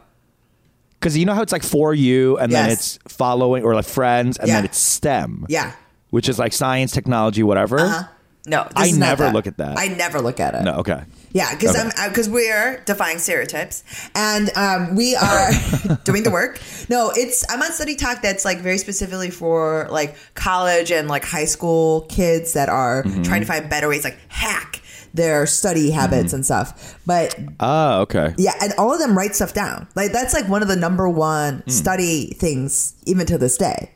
Because 1.00 1.18
you 1.18 1.26
know 1.26 1.34
how 1.34 1.42
it's 1.42 1.52
like 1.52 1.64
for 1.64 1.94
you 1.94 2.38
and 2.38 2.52
then 2.52 2.70
it's 2.72 2.98
following 3.08 3.64
or 3.64 3.76
like 3.76 3.86
friends 3.86 4.38
and 4.38 4.50
then 4.50 4.66
it's 4.66 4.80
STEM. 4.80 5.46
Yeah. 5.50 5.74
Which 6.16 6.30
is 6.30 6.40
like 6.40 6.54
science, 6.54 6.92
technology, 6.94 7.44
whatever. 7.44 7.80
Uh 7.80 7.90
huh. 7.90 8.04
No. 8.48 8.68
I 8.76 8.92
never 8.92 9.32
look 9.32 9.48
at 9.48 9.58
that. 9.58 9.78
I 9.78 9.88
never 9.88 10.22
look 10.22 10.40
at 10.40 10.54
it. 10.54 10.62
No, 10.64 10.74
okay. 10.84 11.02
Yeah, 11.32 11.50
because 11.54 11.76
Okay. 11.76 11.90
I'm 11.98 12.10
because 12.10 12.30
we're 12.30 12.80
defying 12.86 13.18
stereotypes, 13.20 13.84
and 14.16 14.50
um, 14.56 14.96
we 14.96 15.16
are 15.16 15.50
doing 16.06 16.24
the 16.24 16.32
work. 16.32 16.62
No, 16.88 17.12
it's 17.16 17.44
I'm 17.52 17.62
on 17.62 17.72
StudyTok 17.72 18.22
that's 18.22 18.46
like 18.46 18.60
very 18.60 18.78
specifically 18.78 19.32
for 19.32 19.88
like 19.92 20.16
college 20.36 20.92
and 20.92 21.08
like 21.10 21.26
high 21.26 21.46
school 21.56 22.02
kids 22.08 22.54
that 22.54 22.70
are 22.70 23.04
Mm-hmm. 23.04 23.24
trying 23.24 23.42
to 23.42 23.48
find 23.48 23.70
better 23.70 23.90
ways, 23.90 24.04
like 24.06 24.18
hack 24.30 24.82
their 25.14 25.46
study 25.48 25.92
habits 25.92 26.28
Mm-hmm. 26.28 26.36
and 26.36 26.46
stuff. 26.46 27.00
But 27.06 27.36
Oh, 27.60 28.02
okay. 28.02 28.34
yeah, 28.38 28.54
and 28.62 28.72
all 28.78 28.94
of 28.94 29.00
them 29.00 29.18
write 29.18 29.36
stuff 29.36 29.54
down. 29.54 29.88
Like 29.96 30.12
that's 30.14 30.34
like 30.34 30.48
one 30.48 30.62
of 30.62 30.68
the 30.70 30.76
number 30.78 31.10
one 31.10 31.64
Hmm. 31.66 31.70
study 31.70 32.28
things, 32.38 32.94
even 33.06 33.26
to 33.26 33.38
this 33.38 33.58
day. 33.58 33.92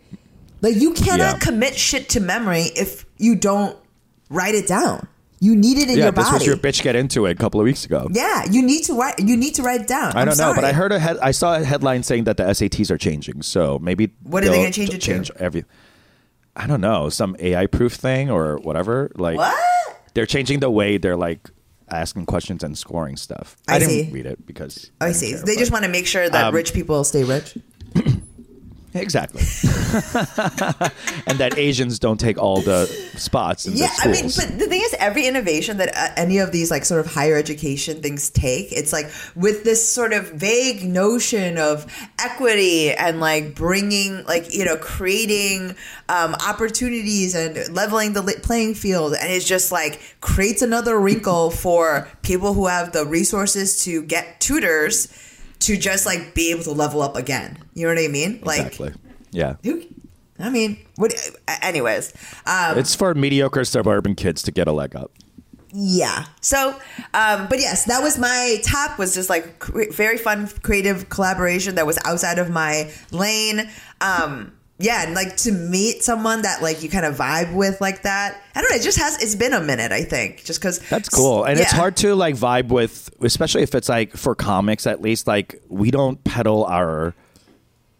Like 0.61 0.75
you 0.75 0.93
cannot 0.93 1.33
Yeah. 1.35 1.37
commit 1.39 1.75
shit 1.77 2.09
to 2.09 2.19
memory 2.19 2.63
if 2.75 3.05
you 3.17 3.35
don't 3.35 3.77
write 4.29 4.55
it 4.55 4.67
down. 4.67 5.07
You 5.41 5.55
need 5.55 5.77
it 5.77 5.89
in 5.89 5.97
yeah, 5.97 6.03
your 6.05 6.11
this 6.11 6.25
body. 6.25 6.33
was 6.39 6.45
your 6.45 6.57
bitch 6.57 6.83
get 6.83 6.97
into 6.97 7.25
it 7.25 7.31
a 7.31 7.35
couple 7.35 7.61
of 7.61 7.63
weeks 7.63 7.85
ago. 7.85 8.09
Yeah, 8.11 8.43
you 8.51 8.61
need 8.61 8.83
to 8.83 8.93
write. 8.93 9.19
You 9.19 9.37
need 9.37 9.55
to 9.55 9.63
write 9.63 9.79
it 9.81 9.87
down. 9.87 10.11
I 10.17 10.25
don't 10.25 10.37
know, 10.37 10.53
but. 10.53 10.65
I 10.65 10.73
heard 10.73 10.91
a 10.91 10.99
head, 10.99 11.17
I 11.21 11.31
saw 11.31 11.55
a 11.55 11.63
headline 11.63 12.03
saying 12.03 12.25
that 12.25 12.35
the 12.35 12.43
SATs 12.43 12.91
are 12.91 12.97
changing. 12.97 13.41
So 13.43 13.79
maybe 13.79 14.11
What 14.23 14.43
are 14.43 14.49
they 14.49 14.57
gonna 14.57 14.71
change 14.73 14.89
it 14.89 14.93
to? 14.93 14.97
change 14.99 15.31
Every, 15.37 15.63
I 16.57 16.67
don't 16.67 16.81
know, 16.81 17.07
some 17.07 17.37
AI 17.39 17.67
proof 17.67 17.93
thing 17.93 18.29
or 18.29 18.57
whatever. 18.57 19.11
Like 19.15 19.37
What? 19.37 19.55
they're 20.13 20.25
changing 20.25 20.59
the 20.59 20.69
way 20.69 20.97
they're 20.97 21.15
like 21.15 21.49
asking 21.89 22.25
questions 22.25 22.61
and 22.61 22.77
scoring 22.77 23.15
stuff. 23.15 23.55
I, 23.67 23.75
I 23.75 23.79
didn't 23.79 23.91
see. 24.07 24.11
read 24.11 24.25
it 24.25 24.45
because 24.45 24.91
I 24.99 25.05
didn't 25.05 25.17
see. 25.17 25.31
care, 25.31 25.41
they 25.43 25.55
just 25.55 25.71
want 25.71 25.85
to 25.85 25.89
make 25.89 26.05
sure 26.05 26.29
that 26.29 26.47
Um, 26.47 26.53
rich 26.53 26.73
people 26.73 27.01
stay 27.05 27.23
rich. 27.23 27.57
Exactly, 28.93 29.41
and 31.27 31.39
that 31.39 31.57
Asians 31.57 31.99
don't 31.99 32.19
take 32.19 32.37
all 32.37 32.61
the 32.61 32.85
spots 33.15 33.65
in 33.65 33.75
Yeah, 33.75 33.87
the 34.03 34.09
I 34.09 34.11
mean, 34.11 34.23
but 34.35 34.59
the 34.59 34.67
thing 34.67 34.81
is, 34.81 34.95
every 34.99 35.27
innovation 35.27 35.77
that 35.77 35.95
uh, 35.95 36.13
any 36.17 36.39
of 36.39 36.51
these 36.51 36.71
like 36.71 36.85
sort 36.85 37.05
of 37.05 37.11
higher 37.11 37.35
education 37.35 38.01
things 38.01 38.29
take, 38.29 38.71
it's 38.71 38.93
like 38.93 39.11
with 39.35 39.63
this 39.63 39.87
sort 39.87 40.13
of 40.13 40.31
vague 40.31 40.83
notion 40.83 41.57
of 41.57 41.85
equity 42.19 42.91
and 42.91 43.19
like 43.19 43.55
bringing, 43.55 44.23
like 44.25 44.53
you 44.53 44.65
know, 44.65 44.77
creating 44.77 45.75
um, 46.07 46.35
opportunities 46.35 47.35
and 47.35 47.73
leveling 47.73 48.13
the 48.13 48.39
playing 48.43 48.73
field, 48.73 49.13
and 49.19 49.31
it's 49.31 49.47
just 49.47 49.71
like 49.71 50.01
creates 50.21 50.61
another 50.61 50.99
wrinkle 50.99 51.51
for 51.51 52.07
people 52.21 52.53
who 52.53 52.67
have 52.67 52.91
the 52.91 53.05
resources 53.05 53.83
to 53.83 54.01
get 54.03 54.39
tutors 54.39 55.07
to 55.59 55.77
just 55.77 56.05
like 56.05 56.33
be 56.33 56.51
able 56.51 56.63
to 56.63 56.71
level 56.71 57.01
up 57.01 57.15
again. 57.15 57.57
You 57.73 57.87
know 57.87 57.93
what 57.93 58.03
I 58.03 58.07
mean? 58.07 58.39
Like, 58.43 58.59
exactly, 58.59 58.93
yeah. 59.31 59.55
who? 59.63 59.83
I 60.39 60.49
mean, 60.49 60.77
what? 60.95 61.13
Anyways, 61.61 62.13
um, 62.45 62.77
It's 62.77 62.95
for 62.95 63.13
mediocre 63.13 63.65
suburban 63.65 64.15
kids 64.15 64.41
to 64.43 64.51
get 64.51 64.67
a 64.67 64.71
leg 64.71 64.95
up. 64.95 65.11
Yeah. 65.71 66.25
So, 66.41 66.79
um, 67.13 67.47
but 67.47 67.59
yes, 67.59 67.85
that 67.85 68.01
was 68.01 68.17
my 68.17 68.59
top. 68.63 68.97
Was 68.97 69.13
just 69.13 69.29
like 69.29 69.59
cre- 69.59 69.91
very 69.91 70.17
fun, 70.17 70.47
creative 70.63 71.09
collaboration 71.09 71.75
that 71.75 71.85
was 71.85 71.99
outside 72.05 72.39
of 72.39 72.49
my 72.49 72.91
lane. 73.11 73.69
Um, 74.01 74.53
yeah, 74.79 75.03
and 75.05 75.13
like 75.13 75.35
to 75.37 75.51
meet 75.51 76.03
someone 76.03 76.41
that 76.43 76.61
like 76.61 76.81
you 76.81 76.89
kind 76.89 77.05
of 77.05 77.15
vibe 77.17 77.53
with 77.53 77.79
like 77.81 78.03
that. 78.03 78.41
I 78.55 78.61
don't 78.61 78.71
know. 78.71 78.77
It 78.77 78.81
just 78.81 78.97
has. 78.97 79.21
It's 79.21 79.35
been 79.35 79.53
a 79.53 79.59
minute. 79.61 79.91
I 79.91 80.03
think 80.03 80.43
just 80.45 80.59
because 80.61 80.79
That's 80.89 81.09
cool. 81.09 81.43
And 81.43 81.59
it's 81.59 81.71
hard 81.71 81.97
to 81.97 82.15
like 82.15 82.35
vibe 82.35 82.69
with, 82.69 83.09
especially 83.21 83.61
if 83.63 83.75
it's 83.75 83.89
like 83.89 84.15
for 84.15 84.35
comics 84.35 84.87
at 84.87 85.01
least, 85.01 85.27
like 85.27 85.61
we 85.67 85.91
don't 85.91 86.23
peddle 86.23 86.65
our 86.65 87.13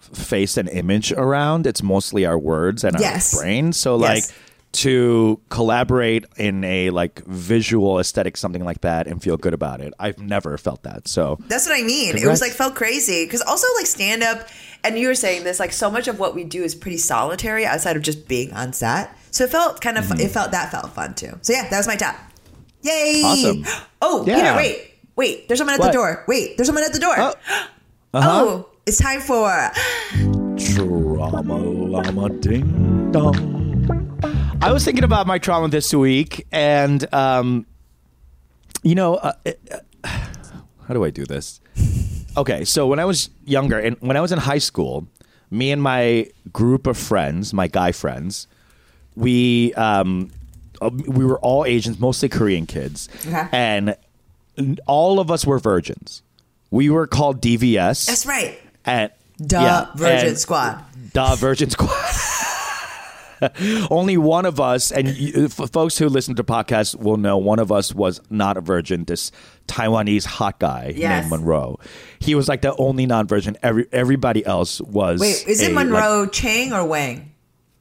face 0.02 0.58
and 0.58 0.70
image 0.70 1.12
around. 1.12 1.68
It's 1.68 1.84
mostly 1.84 2.26
our 2.26 2.38
words 2.40 2.84
and 2.84 2.98
Yes. 3.00 3.34
our 3.36 3.42
brain. 3.44 3.74
So 3.74 3.96
like 3.96 4.18
Yes. 4.24 4.34
to 4.72 5.40
collaborate 5.50 6.26
in 6.38 6.64
a 6.64 6.90
like 6.92 7.24
visual 7.26 8.00
aesthetic, 8.00 8.38
something 8.38 8.64
like 8.64 8.82
that 8.82 9.06
and 9.08 9.22
feel 9.22 9.36
good 9.38 9.54
about 9.54 9.82
it. 9.82 9.94
I've 10.00 10.20
never 10.20 10.58
felt 10.58 10.84
that. 10.84 11.08
So 11.08 11.38
That's 11.48 11.68
what 11.68 11.78
I 11.80 11.84
mean. 11.84 12.16
It 12.18 12.26
was 12.26 12.42
like 12.42 12.52
felt 12.54 12.76
crazy 12.76 13.26
because 13.26 13.42
also 13.42 13.68
like 13.78 13.86
stand 13.88 14.24
up, 14.24 14.48
and 14.84 14.98
you 14.98 15.08
were 15.08 15.16
saying 15.16 15.44
this 15.44 15.60
like 15.60 15.72
so 15.74 15.90
much 15.92 16.08
of 16.08 16.20
what 16.20 16.34
we 16.36 16.44
do 16.44 16.64
is 16.64 16.76
pretty 16.76 16.98
solitary 16.98 17.66
outside 17.66 17.96
of 17.98 18.02
just 18.04 18.28
being 18.28 18.54
on 18.54 18.74
set. 18.74 19.16
So 19.32 19.44
it 19.44 19.50
felt 19.52 19.82
kind 19.82 19.98
of 19.98 20.06
Mm-hmm. 20.06 20.22
it 20.22 20.32
felt 20.32 20.52
that 20.52 20.72
felt 20.72 20.92
fun 20.94 21.14
too. 21.16 21.38
So 21.42 21.54
yeah, 21.54 21.68
that 21.70 21.78
was 21.78 21.88
my 21.88 21.96
top. 21.96 22.16
Yay! 22.82 23.22
Awesome. 23.24 23.66
Oh, 24.02 24.24
Yeah. 24.26 24.36
Peter, 24.36 24.56
wait, 24.56 24.94
wait. 25.18 25.48
There's 25.50 25.58
someone 25.58 25.74
at 25.74 25.80
What? 25.82 25.88
the 25.88 25.92
door. 25.94 26.24
Wait, 26.28 26.56
there's 26.58 26.68
someone 26.68 26.84
at 26.86 26.94
the 26.94 27.00
door. 27.00 27.16
Oh. 27.18 27.34
Oh, 28.14 28.18
Uh-huh. 28.20 28.64
it's 28.88 28.98
time 28.98 29.22
for 29.22 29.46
Trauma 30.58 31.58
llama 31.58 32.30
ding 32.30 33.12
dong. 33.12 34.58
I 34.62 34.72
was 34.72 34.84
thinking 34.84 35.04
about 35.04 35.28
my 35.28 35.38
trauma 35.38 35.68
this 35.70 35.94
week, 35.94 36.46
and 36.52 37.06
um, 37.14 37.66
you 38.84 38.96
know, 38.96 39.16
uh, 39.16 39.34
uh, 39.46 39.78
how 40.88 40.94
do 40.94 41.04
I 41.04 41.10
do 41.12 41.26
this? 41.26 41.62
Okay, 42.40 42.64
so 42.66 42.88
when 42.88 43.00
I 43.00 43.06
was 43.06 43.30
younger, 43.46 43.78
and 43.78 43.98
when 44.00 44.16
I 44.18 44.22
was 44.22 44.32
in 44.32 44.40
high 44.40 44.60
school, 44.60 45.08
me 45.52 45.72
and 45.72 45.82
my 45.82 46.30
group 46.54 46.88
of 46.88 46.98
friends, 46.98 47.54
my 47.54 47.68
guy 47.68 47.92
friends, 47.92 48.48
we 49.16 49.74
um, 49.74 50.32
uh, 50.82 50.90
we 51.08 51.26
were 51.26 51.40
all 51.40 51.66
Asians, 51.66 52.00
mostly 52.00 52.30
Korean 52.30 52.66
kids, 52.66 53.10
Okay. 53.28 53.48
and 53.52 53.96
all 54.88 55.20
of 55.20 55.30
us 55.30 55.46
were 55.46 55.60
virgins. 55.60 56.22
We 56.72 56.90
were 56.90 57.08
called 57.08 57.42
DVS. 57.42 58.06
that's 58.08 58.26
right. 58.26 58.58
And 58.86 59.12
Duh, 59.46 59.60
yeah, 59.62 59.86
Virgin 59.96 60.28
and- 60.30 60.38
Squad. 60.38 60.84
Duh, 61.14 61.36
Virgin 61.36 61.70
Squad. 61.70 61.90
Only 63.92 64.18
one 64.18 64.46
of 64.46 64.60
us, 64.60 64.92
and 64.92 65.08
you, 65.08 65.46
f- 65.46 65.70
folks 65.72 65.98
who 65.98 66.10
listen 66.10 66.36
to 66.36 66.44
podcasts 66.44 66.96
will 66.96 67.18
know 67.18 67.38
one 67.38 67.60
of 67.60 67.72
us 67.72 67.94
was 67.94 68.22
not 68.30 68.58
a 68.58 68.62
virgin. 68.62 69.06
This 69.06 69.32
Taiwanese 69.68 70.26
hot 70.26 70.60
guy 70.60 70.94
Yes. 70.96 71.24
named 71.24 71.32
Monroe. 71.32 71.80
He 72.20 72.36
was 72.36 72.48
like 72.50 72.62
the 72.62 72.76
only 72.78 73.06
non-virgin. 73.06 73.58
Every 73.64 73.88
everybody 73.92 74.46
else 74.46 74.82
was. 74.82 75.20
Wait, 75.22 75.48
is 75.48 75.62
it 75.62 75.72
a, 75.72 75.76
like, 75.76 75.88
Monroe 75.88 76.28
Chang 76.28 76.74
or 76.74 76.86
Wang? 76.86 77.32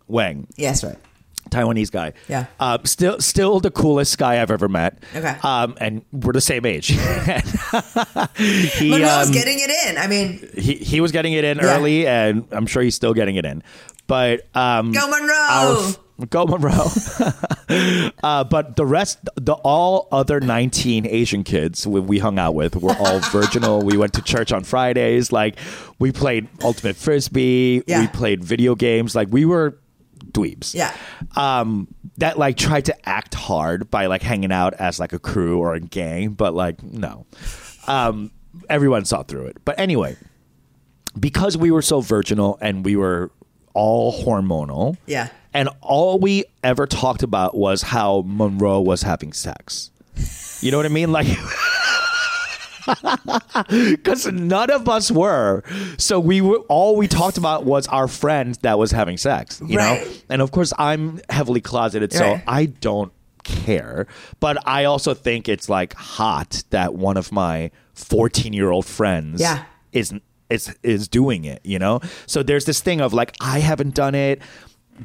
Wang, 0.06 0.46
Yes, 0.56 0.82
right. 0.84 0.96
Taiwanese 1.50 1.90
guy. 1.90 2.12
Yeah. 2.28 2.44
Uh, 2.60 2.76
still, 2.84 3.20
still 3.20 3.58
the 3.58 3.70
coolest 3.70 4.18
guy 4.18 4.42
I've 4.42 4.50
ever 4.50 4.68
met. 4.68 5.02
Okay. 5.16 5.34
Um, 5.42 5.76
and 5.80 6.02
we're 6.12 6.34
the 6.34 6.42
same 6.42 6.66
age. 6.66 6.88
he, 8.36 8.90
Monroe's 8.90 9.28
um, 9.28 9.32
getting 9.32 9.58
it 9.58 9.70
in. 9.88 9.98
I 9.98 10.06
mean, 10.08 10.46
he 10.56 10.74
he 10.74 11.00
was 11.00 11.12
getting 11.12 11.32
it 11.32 11.44
in 11.44 11.58
Yeah. 11.58 11.76
early, 11.76 12.06
and 12.06 12.46
I'm 12.52 12.66
sure 12.66 12.82
he's 12.82 12.94
still 12.94 13.14
getting 13.14 13.36
it 13.36 13.44
in. 13.44 13.62
But 14.08 14.48
um, 14.56 14.90
Go 14.90 15.06
Monroe! 15.06 15.34
our- 15.34 16.26
go 16.28 16.46
Monroe! 16.46 16.88
uh, 18.24 18.42
but 18.44 18.74
the 18.74 18.84
rest, 18.84 19.20
the 19.36 19.54
all 19.54 20.08
other 20.10 20.40
19 20.40 21.06
Asian 21.06 21.44
kids 21.44 21.86
we, 21.86 22.00
we 22.00 22.18
hung 22.18 22.38
out 22.38 22.56
with 22.56 22.74
were 22.74 22.96
all 22.98 23.20
virginal. 23.30 23.82
we 23.82 23.96
went 23.96 24.14
to 24.14 24.22
church 24.22 24.50
on 24.50 24.64
Fridays. 24.64 25.30
Like 25.30 25.56
we 26.00 26.10
played 26.10 26.48
ultimate 26.64 26.96
frisbee. 26.96 27.84
Yeah. 27.86 28.00
We 28.00 28.08
played 28.08 28.42
video 28.42 28.74
games. 28.74 29.14
Like 29.14 29.28
we 29.30 29.44
were 29.44 29.78
dweebs 30.32 30.74
yeah. 30.74 30.94
um, 31.36 31.86
that 32.16 32.38
like 32.38 32.56
tried 32.56 32.86
to 32.86 33.08
act 33.08 33.34
hard 33.34 33.90
by 33.90 34.06
like 34.06 34.22
hanging 34.22 34.52
out 34.52 34.74
as 34.74 34.98
like 34.98 35.12
a 35.12 35.18
crew 35.18 35.58
or 35.58 35.74
a 35.74 35.80
gang, 35.80 36.30
but 36.30 36.54
like 36.54 36.82
no, 36.82 37.26
um, 37.86 38.32
everyone 38.68 39.04
saw 39.04 39.22
through 39.22 39.46
it. 39.46 39.58
But 39.64 39.78
anyway, 39.78 40.16
because 41.18 41.56
we 41.56 41.70
were 41.70 41.82
so 41.82 42.00
virginal 42.00 42.58
and 42.60 42.84
we 42.84 42.96
were 42.96 43.30
all 43.78 44.12
hormonal, 44.24 44.96
Yeah. 45.06 45.28
and 45.54 45.68
all 45.80 46.18
we 46.18 46.44
ever 46.64 46.86
talked 46.86 47.22
about 47.22 47.56
was 47.56 47.82
how 47.82 48.24
Monroe 48.26 48.80
was 48.80 49.02
having 49.02 49.32
sex. 49.32 49.90
You 50.60 50.72
know 50.72 50.76
what 50.78 50.86
I 50.86 50.90
mean? 50.90 51.12
Like. 51.12 51.28
Because 53.68 54.26
none 54.32 54.70
of 54.70 54.88
us 54.88 55.10
were, 55.10 55.62
so 55.98 56.18
we 56.18 56.40
were 56.40 56.58
all 56.70 56.96
we 56.96 57.06
talked 57.06 57.36
about 57.36 57.64
was 57.66 57.86
our 57.88 58.08
friend 58.08 58.56
that 58.62 58.78
was 58.78 58.90
having 58.92 59.18
sex, 59.18 59.60
you 59.66 59.76
Right. 59.76 60.00
know. 60.06 60.12
And 60.30 60.40
of 60.40 60.52
course, 60.52 60.72
I'm 60.78 61.20
heavily 61.28 61.60
closeted, 61.60 62.12
so 62.14 62.24
Right. 62.24 62.42
I 62.46 62.64
don't 62.66 63.12
care. 63.44 64.06
But 64.40 64.66
I 64.66 64.84
also 64.84 65.12
think 65.12 65.50
it's 65.50 65.68
like 65.68 65.92
hot 65.94 66.62
that 66.70 66.94
one 66.94 67.18
of 67.18 67.30
my 67.30 67.70
14 67.92 68.54
year 68.54 68.70
old 68.70 68.86
friends 68.86 69.40
Yeah. 69.42 69.64
is 69.92 70.14
is 70.50 70.74
is 70.82 71.08
doing 71.08 71.44
it. 71.44 71.60
You 71.64 71.78
know. 71.78 72.00
So 72.26 72.42
there's 72.42 72.64
this 72.64 72.80
thing 72.80 73.00
of 73.00 73.12
like 73.12 73.34
I 73.40 73.58
haven't 73.60 73.94
done 73.94 74.14
it. 74.14 74.40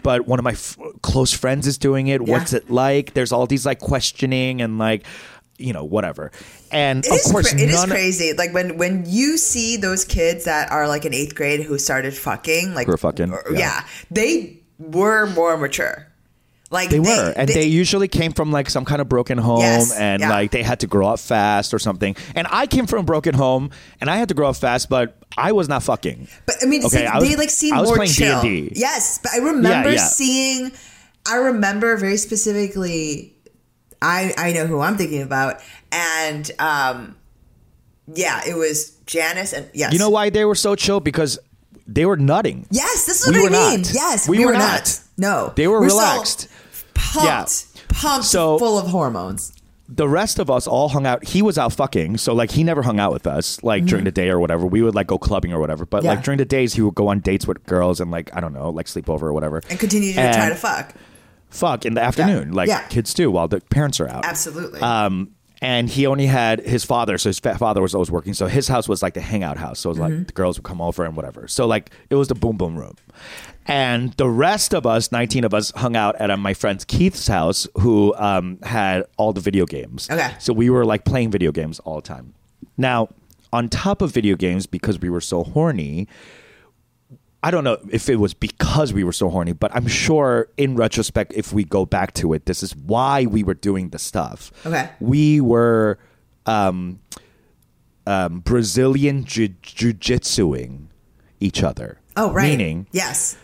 But 0.01 0.27
one 0.27 0.39
of 0.39 0.43
my 0.43 0.53
f- 0.53 0.75
close 1.03 1.31
friends 1.33 1.67
is 1.67 1.77
doing 1.77 2.07
it. 2.07 2.19
Yeah. 2.25 2.31
What's 2.33 2.51
it 2.51 2.71
like? 2.71 3.13
There's 3.13 3.31
all 3.31 3.45
these 3.45 3.63
like 3.63 3.79
questioning 3.79 4.59
and 4.59 4.79
like, 4.79 5.05
you 5.59 5.71
know, 5.71 5.83
whatever. 5.83 6.31
And 6.71 7.05
It 7.05 7.11
of 7.11 7.17
is 7.17 7.31
course, 7.31 7.51
cra- 7.51 7.61
it 7.61 7.69
is 7.69 7.85
crazy. 7.85 8.33
Like 8.33 8.55
when 8.55 8.77
when 8.79 9.03
you 9.05 9.37
see 9.37 9.77
those 9.77 10.03
kids 10.03 10.45
that 10.45 10.71
are 10.71 10.87
like 10.87 11.05
in 11.05 11.13
eighth 11.13 11.35
grade 11.35 11.61
who 11.61 11.77
started 11.77 12.15
fucking, 12.15 12.73
like 12.73 12.87
Who 12.87 12.93
are 12.93 12.97
fucking, 12.97 13.31
or- 13.31 13.43
yeah. 13.51 13.59
yeah. 13.59 13.83
they 14.09 14.57
were 14.79 15.27
more 15.27 15.57
mature. 15.57 16.07
Like 16.73 16.89
They 16.89 16.99
were, 16.99 17.33
and 17.37 17.47
they, 17.47 17.65
usually 17.65 18.07
came 18.07 18.33
from 18.33 18.51
like 18.51 18.67
some 18.69 18.83
kind 18.83 18.99
of 18.99 19.07
broken 19.07 19.37
home, 19.37 19.59
Yes, 19.61 19.91
and 19.95 20.21
yeah. 20.21 20.29
like 20.29 20.49
they 20.51 20.63
had 20.63 20.79
to 20.79 20.87
grow 20.87 21.07
up 21.07 21.19
fast 21.19 21.71
or 21.73 21.77
something. 21.79 22.15
And 22.35 22.47
I 22.49 22.65
came 22.67 22.87
from 22.87 22.99
a 22.99 23.03
broken 23.03 23.35
home, 23.35 23.69
and 24.01 24.09
I 24.09 24.17
had 24.17 24.27
to 24.29 24.33
grow 24.33 24.49
up 24.49 24.55
fast, 24.55 24.89
but 24.89 25.15
I 25.37 25.51
was 25.51 25.69
not 25.69 25.83
fucking. 25.83 26.27
But 26.47 26.55
I 26.63 26.65
mean, 26.65 26.83
Okay, 26.85 26.97
see, 26.97 27.05
I 27.05 27.19
was- 27.19 27.29
they 27.29 27.35
like 27.35 27.51
seemed 27.51 27.77
I 27.77 27.81
was 27.81 27.89
more 27.89 27.97
playing 27.97 28.11
chill. 28.11 28.41
D&D. 28.41 28.73
Yes, 28.75 29.19
but 29.21 29.31
I 29.33 29.37
remember 29.37 29.89
Yeah, 29.89 29.95
yeah. 29.97 30.07
seeing. 30.07 30.71
I 31.29 31.35
remember 31.35 31.95
very 31.95 32.17
specifically. 32.17 33.33
I 34.01 34.33
I 34.37 34.51
know 34.51 34.65
who 34.65 34.81
I'm 34.81 34.97
thinking 34.97 35.21
about, 35.21 35.61
and 35.91 36.49
um, 36.59 37.15
yeah, 38.13 38.41
it 38.47 38.55
was 38.57 38.89
Janice 39.05 39.53
and 39.53 39.69
yes, 39.73 39.93
You 39.93 39.99
know 39.99 40.09
why 40.09 40.29
they 40.29 40.43
were 40.43 40.55
so 40.55 40.75
chill? 40.75 40.99
Because 40.99 41.39
they 41.87 42.05
were 42.05 42.17
nutting. 42.17 42.65
Yes, 42.71 43.05
this 43.05 43.21
is 43.25 43.33
We 43.33 43.41
what 43.41 43.53
I 43.53 43.71
mean. 43.71 43.81
not. 43.81 43.93
Yes, 43.93 44.27
We 44.27 44.39
we, 44.39 44.45
were 44.45 44.51
were, 44.53 44.57
not. 44.57 44.79
not. 44.81 44.99
No, 45.17 45.53
They 45.55 45.67
were 45.67 45.79
We're 45.79 45.87
relaxed. 45.87 46.47
Pumped, 46.93 47.25
Yeah. 47.75 47.81
pumped, 47.89 48.25
So- 48.25 48.57
full 48.59 48.77
of 48.79 48.87
hormones. 48.87 49.53
the 49.89 50.07
rest 50.07 50.39
of 50.39 50.49
us 50.49 50.65
all 50.65 50.89
hung 50.89 51.05
out. 51.05 51.23
He 51.25 51.41
was 51.41 51.57
out 51.57 51.73
fucking, 51.73 52.17
so 52.17 52.33
like 52.33 52.51
he 52.51 52.63
never 52.63 52.81
hung 52.81 52.99
out 52.99 53.11
with 53.13 53.27
us 53.27 53.61
like 53.63 53.85
during 53.85 54.05
the 54.05 54.11
day 54.11 54.29
or 54.29 54.39
whatever. 54.39 54.65
We 54.65 54.81
would 54.81 54.95
like 54.95 55.07
go 55.07 55.17
clubbing 55.17 55.53
or 55.53 55.59
whatever. 55.59 55.85
But 55.85 55.97
Mm-hmm. 55.99 56.05
Yeah. 56.05 56.11
like 56.13 56.23
during 56.23 56.37
the 56.39 56.45
days, 56.45 56.73
he 56.73 56.81
would 56.81 56.95
go 56.95 57.09
on 57.09 57.19
dates 57.19 57.45
with 57.45 57.63
girls 57.65 57.99
and 57.99 58.09
like 58.09 58.29
I 58.35 58.39
don't 58.39 58.53
know, 58.53 58.69
like 58.69 58.87
sleep 58.87 59.09
over 59.09 59.27
or 59.27 59.33
whatever, 59.33 59.61
And 59.69 59.77
continue 59.79 60.13
to 60.13 60.19
And 60.21 60.35
try 60.35 60.49
to 60.49 60.55
fuck. 60.55 60.93
fuck 61.49 61.85
in 61.85 61.93
the 61.93 62.01
afternoon, 62.01 62.53
like 62.53 62.69
Yeah. 62.69 62.81
kids 62.87 63.13
do 63.13 63.29
while 63.29 63.47
the 63.47 63.59
parents 63.59 63.99
are 63.99 64.07
out. 64.07 64.25
Absolutely. 64.25 64.79
Um, 64.81 65.29
and 65.61 65.87
he 65.89 66.07
only 66.07 66.25
had 66.25 66.59
his 66.61 66.83
father, 66.83 67.17
so 67.17 67.29
his 67.29 67.39
fa- 67.39 67.57
father 67.57 67.81
was 67.81 67.93
always 67.93 68.09
working. 68.11 68.33
So 68.33 68.47
his 68.47 68.67
house 68.67 68.89
was 68.89 69.01
like 69.03 69.13
the 69.13 69.21
hangout 69.21 69.57
house. 69.57 69.79
So 69.79 69.89
it 69.89 69.91
was 69.91 69.99
Mm-hmm. 69.99 70.17
like 70.19 70.27
the 70.27 70.33
girls 70.33 70.57
would 70.57 70.65
come 70.65 70.81
over 70.81 71.03
and 71.05 71.15
whatever. 71.15 71.47
So 71.47 71.67
like 71.67 71.91
it 72.09 72.15
was 72.15 72.29
the 72.29 72.35
boom 72.35 72.57
boom 72.57 72.77
room. 72.77 72.95
And 73.65 74.13
the 74.13 74.27
rest 74.29 74.73
of 74.73 74.85
us, 74.85 75.11
19 75.11 75.43
of 75.45 75.53
us, 75.53 75.71
hung 75.71 75.95
out 75.95 76.15
at 76.17 76.29
uh, 76.29 76.37
my 76.37 76.53
friend 76.53 76.85
Keith's 76.87 77.27
house, 77.27 77.67
who 77.79 78.13
um, 78.15 78.59
had 78.63 79.05
all 79.17 79.31
the 79.33 79.41
video 79.41 79.65
games. 79.65 80.09
Okay. 80.09 80.33
So 80.39 80.51
we 80.53 80.69
were 80.69 80.85
like 80.85 81.05
playing 81.05 81.31
video 81.31 81.51
games 81.51 81.79
all 81.79 81.95
the 81.95 82.01
time. 82.01 82.33
Now, 82.77 83.09
on 83.53 83.69
top 83.69 84.01
of 84.01 84.11
video 84.11 84.35
games, 84.35 84.65
because 84.65 84.99
we 84.99 85.09
were 85.09 85.21
so 85.21 85.43
horny, 85.43 86.07
I 87.43 87.51
don't 87.51 87.63
know 87.63 87.77
if 87.91 88.09
it 88.09 88.15
was 88.15 88.33
because 88.33 88.93
we 88.93 89.03
were 89.03 89.11
so 89.11 89.29
horny, 89.29 89.51
but 89.53 89.73
I'm 89.75 89.87
sure 89.87 90.47
in 90.57 90.75
retrospect, 90.75 91.33
if 91.35 91.51
we 91.53 91.63
go 91.63 91.85
back 91.85 92.13
to 92.15 92.33
it, 92.33 92.45
this 92.45 92.63
is 92.63 92.75
why 92.75 93.25
we 93.25 93.43
were 93.43 93.53
doing 93.53 93.89
the 93.89 93.99
stuff. 93.99 94.51
Okay. 94.65 94.89
We 95.01 95.41
were 95.41 95.99
um, 96.45 96.99
um, 98.07 98.39
Brazilian 98.39 99.25
jiu- 99.25 99.55
jiu-jitsuing 99.61 100.87
each 101.39 101.63
other. 101.63 101.99
oh, 102.15 102.31
right. 102.31 102.49
Meaning, 102.57 102.87
yes. 102.91 103.37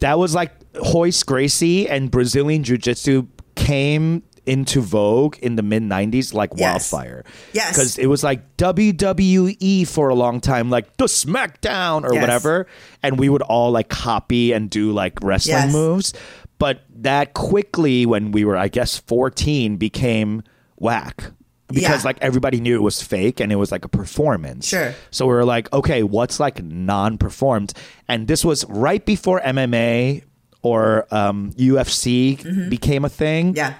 That 0.00 0.18
was 0.18 0.34
like 0.34 0.52
Royce 0.94 1.22
Gracie 1.22 1.88
and 1.88 2.10
Brazilian 2.10 2.62
Jiu 2.64 2.78
Jitsu 2.78 3.26
came 3.56 4.22
into 4.46 4.80
vogue 4.80 5.36
in 5.42 5.56
the 5.56 5.62
mid 5.62 5.82
90s 5.82 6.32
like 6.32 6.50
Yes. 6.56 6.90
wildfire. 6.92 7.24
Yes. 7.52 7.70
Because 7.70 7.98
it 7.98 8.06
was 8.06 8.24
like 8.24 8.56
WWE 8.56 9.86
for 9.86 10.08
a 10.08 10.14
long 10.14 10.40
time, 10.40 10.70
like 10.70 10.96
the 10.96 11.04
SmackDown 11.04 12.04
or 12.04 12.14
Yes. 12.14 12.20
whatever. 12.22 12.66
And 13.02 13.18
we 13.18 13.28
would 13.28 13.42
all 13.42 13.70
like 13.70 13.88
copy 13.88 14.52
and 14.52 14.70
do 14.70 14.90
like 14.92 15.18
wrestling 15.22 15.56
Yes. 15.64 15.72
moves. 15.72 16.12
But 16.58 16.80
that 16.96 17.34
quickly, 17.34 18.06
when 18.06 18.32
we 18.32 18.44
were, 18.44 18.56
I 18.56 18.68
guess, 18.68 18.96
14, 18.98 19.76
became 19.76 20.42
whack. 20.76 21.32
Because 21.68 22.02
Yeah. 22.02 22.08
like 22.08 22.18
everybody 22.22 22.60
knew 22.60 22.74
it 22.76 22.82
was 22.82 23.02
fake 23.02 23.40
and 23.40 23.52
it 23.52 23.56
was 23.56 23.70
like 23.70 23.84
a 23.84 23.88
performance. 23.88 24.66
Sure. 24.68 24.94
So 25.10 25.26
we 25.26 25.34
were 25.34 25.44
like, 25.44 25.70
okay, 25.72 26.02
what's 26.02 26.40
like 26.40 26.62
non-performed? 26.62 27.72
And 28.08 28.26
this 28.26 28.44
was 28.44 28.64
right 28.68 29.04
before 29.04 29.40
MMA 29.40 30.22
or 30.62 31.06
um, 31.14 31.52
UFC 31.52 32.70
became 32.70 33.04
a 33.04 33.08
thing. 33.08 33.48
Mm-hmm. 33.48 33.56
Yeah. 33.56 33.74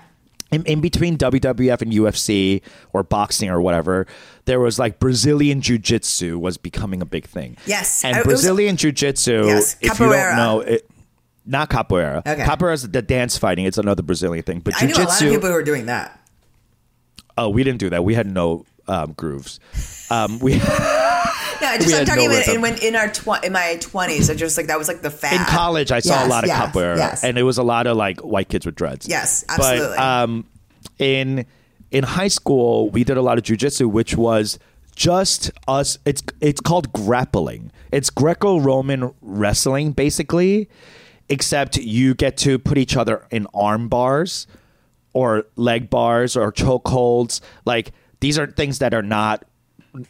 In, 0.50 0.64
in 0.64 0.80
between 0.80 1.18
WWF 1.18 1.82
and 1.82 1.92
UFC 1.92 2.62
or 2.94 3.02
boxing 3.02 3.50
or 3.50 3.60
whatever, 3.60 4.06
there 4.46 4.60
was 4.60 4.78
like 4.78 4.98
Brazilian 4.98 5.60
Jiu 5.60 5.76
Jitsu 5.78 6.38
was 6.38 6.56
becoming 6.56 7.02
a 7.02 7.06
big 7.06 7.26
thing. 7.26 7.56
Yes. 7.66 8.02
And 8.04 8.16
I- 8.16 8.22
Brazilian 8.22 8.76
Jiu 8.76 8.90
Jitsu, 8.92 9.44
Yes, 9.46 9.76
if 9.82 9.98
you 10.00 10.06
don't 10.08 10.36
know, 10.36 10.60
it, 10.60 10.88
not 11.44 11.68
capoeira. 11.68 12.18
Okay. 12.26 12.44
Capoeira 12.44 12.72
is 12.74 12.88
the 12.88 13.02
dance 13.02 13.36
fighting. 13.36 13.66
It's 13.66 13.76
another 13.78 14.02
Brazilian 14.02 14.42
thing. 14.42 14.60
But 14.60 14.74
I 14.76 14.80
Jiu 14.80 14.88
knew 14.88 14.94
a 14.94 15.04
lot 15.04 15.22
of 15.22 15.28
people 15.30 15.48
who 15.48 15.54
were 15.54 15.62
doing 15.62 15.86
that. 15.86 16.17
Oh, 17.38 17.48
we 17.48 17.64
didn't 17.64 17.78
do 17.78 17.90
that. 17.90 18.04
We 18.04 18.14
had 18.14 18.26
no 18.26 18.66
um, 18.86 19.12
grooves. 19.12 19.60
Um, 20.10 20.38
we. 20.40 20.60
Yeah, 21.60 21.70
I 21.70 21.78
just 21.78 21.94
I'm 21.94 22.06
talking 22.06 22.28
no 22.28 22.36
about 22.36 22.48
in, 22.48 22.60
when 22.60 22.78
in 22.78 22.94
our 22.94 23.08
tw- 23.08 23.44
in 23.44 23.52
my 23.52 23.76
twenties. 23.80 24.30
I 24.30 24.34
just 24.34 24.56
like 24.56 24.68
that 24.68 24.78
was 24.78 24.88
like 24.88 25.02
the 25.02 25.10
fad. 25.10 25.32
in 25.32 25.44
college 25.46 25.90
I 25.90 25.98
saw 26.00 26.24
a 26.24 26.28
lot 26.28 26.44
of 26.44 26.48
yes, 26.48 26.72
capoeira 26.72 26.96
yes. 26.96 27.24
and 27.24 27.36
it 27.36 27.42
was 27.42 27.58
a 27.58 27.62
lot 27.62 27.86
of 27.86 27.96
like 27.96 28.20
white 28.20 28.48
kids 28.48 28.64
with 28.64 28.76
dreads. 28.76 29.08
Yes, 29.08 29.44
absolutely. 29.48 29.96
But 29.96 29.98
um 29.98 30.46
in 30.98 31.46
in 31.90 32.04
high 32.04 32.28
school 32.28 32.90
we 32.90 33.02
did 33.02 33.16
a 33.16 33.22
lot 33.22 33.38
of 33.38 33.44
jujitsu 33.44 33.90
which 33.90 34.16
was 34.16 34.58
just 34.94 35.50
us 35.66 35.98
it's 36.04 36.22
it's 36.40 36.60
called 36.60 36.92
grappling. 36.92 37.72
It's 37.90 38.10
Greco-Roman 38.10 39.12
wrestling 39.20 39.92
basically 39.92 40.68
except 41.28 41.76
you 41.76 42.14
get 42.14 42.36
to 42.38 42.58
put 42.58 42.78
each 42.78 42.96
other 42.96 43.26
in 43.30 43.46
arm 43.52 43.88
bars 43.88 44.46
or 45.18 45.44
leg 45.56 45.90
bars 45.90 46.36
or 46.36 46.52
chokeholds 46.52 47.40
like 47.64 47.92
these 48.20 48.38
are 48.38 48.46
things 48.46 48.78
that 48.78 48.92
are 48.94 49.02
not 49.02 49.44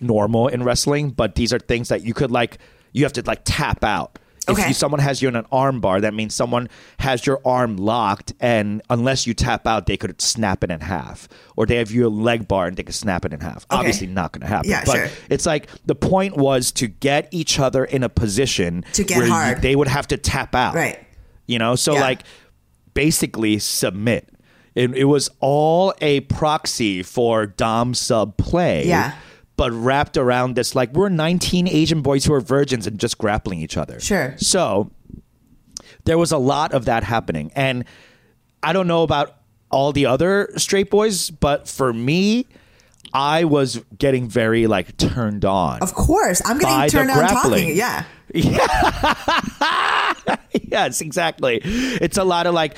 normal 0.00 0.48
in 0.48 0.62
wrestling, 0.62 1.11
but 1.11 1.34
these 1.34 1.52
are 1.54 1.59
things 1.59 1.88
that 1.88 2.02
you 2.04 2.12
could 2.14 2.30
like 2.30 2.59
you 2.92 3.04
have 3.04 3.12
to 3.14 3.22
like 3.22 3.40
tap 3.44 3.84
out. 3.84 4.18
If 4.48 4.52
Okay. 4.59 4.68
you, 4.68 4.74
someone 4.74 5.00
has 5.00 5.20
you 5.20 5.28
in 5.28 5.36
an 5.36 5.44
arm 5.52 5.80
bar, 5.80 6.00
that 6.00 6.14
means 6.14 6.34
someone 6.34 6.70
has 6.98 7.26
your 7.26 7.38
arm 7.44 7.76
locked, 7.76 8.32
and 8.40 8.80
unless 8.88 9.26
you 9.26 9.34
tap 9.34 9.66
out, 9.66 9.84
they 9.86 9.98
could 9.98 10.22
snap 10.22 10.64
it 10.64 10.70
in 10.70 10.80
half. 10.80 11.28
Or 11.54 11.66
they 11.66 11.76
have 11.76 11.90
you 11.90 12.06
a 12.06 12.12
leg 12.28 12.48
bar 12.48 12.66
and 12.66 12.74
they 12.74 12.82
could 12.82 12.94
snap 12.94 13.26
it 13.26 13.32
in 13.34 13.40
half. 13.40 13.66
Obviously, 13.68 14.06
not 14.06 14.32
going 14.32 14.40
to 14.40 14.46
happen. 14.46 14.70
Yeah, 14.70 14.84
but 14.86 14.96
sure. 14.96 15.09
it's 15.28 15.44
like 15.44 15.68
the 15.84 15.94
point 15.94 16.36
was 16.38 16.72
to 16.80 16.86
get 16.88 17.28
each 17.30 17.59
other 17.61 17.84
in 17.84 18.02
a 18.02 18.09
position 18.09 18.84
To 18.94 19.04
get 19.04 19.18
where 19.18 19.28
you- 19.54 19.61
they 19.61 19.76
would 19.76 19.88
have 19.88 20.06
to 20.09 20.16
tap 20.16 20.54
out. 20.54 20.74
Right. 20.74 20.98
You 21.46 21.59
know, 21.59 21.76
so 21.76 21.92
Yeah. 21.94 22.00
like 22.09 22.20
basically 22.94 23.59
submit. 23.59 24.28
It, 24.78 24.96
it 24.96 25.04
was 25.06 25.28
all 25.40 25.92
a 26.00 26.20
proxy 26.20 27.02
for 27.02 27.46
Dom 27.46 27.94
sub 27.94 28.36
play. 28.36 28.86
Yeah. 28.86 29.16
But 29.56 29.72
wrapped 29.72 30.16
around 30.16 30.54
this, 30.54 30.76
like 30.76 30.92
we're 30.92 31.08
19 31.08 31.66
Asian 31.66 32.00
boys 32.00 32.24
who 32.24 32.32
are 32.32 32.40
virgins 32.40 32.86
and 32.86 32.96
just 32.96 33.18
grappling 33.18 33.60
each 33.60 33.76
other. 33.76 33.98
Sure. 33.98 34.36
So 34.38 34.92
there 36.04 36.16
was 36.16 36.30
a 36.30 36.38
lot 36.38 36.72
of 36.72 36.84
that 36.84 37.02
happening. 37.02 37.50
And 37.56 37.86
I 38.62 38.72
don't 38.72 38.86
know 38.86 39.02
about 39.02 39.34
all 39.68 39.92
the 39.92 40.06
other 40.06 40.48
straight 40.56 40.90
boys, 40.90 41.28
but 41.30 41.66
for 41.66 41.92
me, 41.92 42.46
I 43.12 43.46
was 43.46 43.82
getting 43.98 44.28
very 44.28 44.68
like 44.68 44.96
turned 44.96 45.44
on. 45.44 45.80
Of 45.80 45.92
course, 45.92 46.40
I'm 46.44 46.60
getting 46.60 46.88
turned 46.88 47.10
on 47.10 47.16
grappling. 47.18 47.62
talking. 47.62 47.76
Yeah. 47.76 48.04
yes, 50.62 51.00
exactly. 51.00 51.60
It's 51.64 52.16
a 52.16 52.24
lot 52.24 52.46
of 52.46 52.54
like 52.54 52.76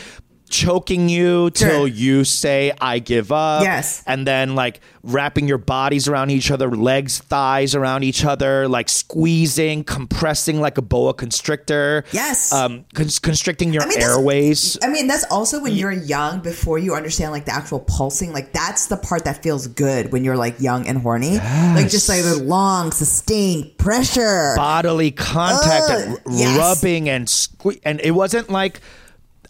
choking 0.50 1.08
you 1.08 1.50
till 1.50 1.70
Sure. 1.70 1.86
you 1.86 2.24
say 2.24 2.72
I 2.80 2.98
give 2.98 3.30
up. 3.32 3.62
Yes. 3.62 4.02
And 4.06 4.26
then 4.26 4.54
like 4.54 4.80
wrapping 5.02 5.48
your 5.48 5.58
bodies 5.58 6.08
around 6.08 6.30
each 6.30 6.50
other, 6.50 6.70
legs, 6.70 7.18
thighs 7.20 7.74
around 7.74 8.02
each 8.02 8.24
other, 8.24 8.68
like 8.68 8.88
squeezing, 8.88 9.84
compressing 9.84 10.60
like 10.60 10.76
a 10.78 10.82
boa 10.82 11.14
constrictor. 11.14 12.04
Yes. 12.12 12.52
Um 12.52 12.84
cons- 12.94 13.18
constricting 13.18 13.72
your 13.72 13.82
I 13.84 13.86
mean, 13.86 14.02
airways. 14.02 14.76
I 14.82 14.88
mean, 14.88 15.06
that's 15.06 15.24
also 15.30 15.60
when 15.62 15.72
you're 15.74 15.92
young, 15.92 16.40
before 16.40 16.78
you 16.78 16.94
understand 16.94 17.32
like 17.32 17.44
the 17.46 17.54
actual 17.54 17.80
pulsing. 17.80 18.32
Like 18.32 18.52
that's 18.52 18.88
the 18.88 18.96
part 18.96 19.24
that 19.24 19.42
feels 19.42 19.66
good 19.68 20.12
when 20.12 20.24
you're 20.24 20.36
like 20.36 20.60
young 20.60 20.86
and 20.86 20.98
horny. 20.98 21.38
Like 21.38 21.88
just 21.88 22.08
like 22.08 22.22
the 22.22 22.42
long, 22.42 22.92
sustained 22.92 23.78
pressure. 23.78 24.54
bodily 24.56 25.10
contact 25.12 25.90
and 25.90 26.12
r- 26.14 26.20
yes. 26.32 26.58
rubbing 26.58 27.08
and 27.08 27.26
sque- 27.28 27.80
and 27.84 28.00
it 28.00 28.10
wasn't 28.12 28.50
like 28.50 28.80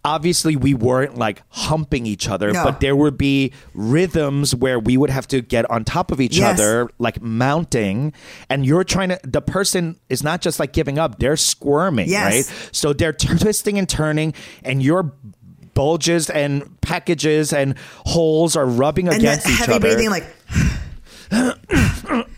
obviously 0.04 0.56
we 0.56 0.72
weren't 0.72 1.18
like 1.18 1.42
humping 1.50 2.06
each 2.06 2.28
other 2.28 2.52
No. 2.52 2.64
but 2.64 2.80
there 2.80 2.96
would 2.96 3.18
be 3.18 3.52
rhythms 3.74 4.54
where 4.54 4.78
we 4.78 4.96
would 4.96 5.10
have 5.10 5.28
to 5.28 5.42
get 5.42 5.70
on 5.70 5.84
top 5.84 6.10
of 6.10 6.20
each 6.20 6.38
Yes. 6.38 6.58
other 6.58 6.88
like 6.98 7.20
mounting 7.20 8.12
and 8.48 8.64
you're 8.64 8.84
trying 8.84 9.10
to 9.10 9.20
the 9.24 9.42
person 9.42 10.00
is 10.08 10.22
not 10.22 10.40
just 10.40 10.58
like 10.58 10.72
giving 10.72 10.98
up 10.98 11.18
they're 11.18 11.36
squirming 11.36 12.08
Yes. 12.08 12.32
right 12.32 12.68
so 12.74 12.92
they're 12.94 13.12
twisting 13.12 13.78
and 13.78 13.88
turning 13.88 14.32
and 14.64 14.82
your 14.82 15.12
bulges 15.74 16.30
and 16.30 16.80
packages 16.80 17.52
and 17.52 17.74
holes 18.06 18.56
are 18.56 18.66
rubbing 18.66 19.06
and 19.08 19.16
against 19.18 19.46
each 19.48 19.58
heavy 19.58 19.72
other 19.74 19.80
breathing, 19.80 20.10
like 20.10 20.24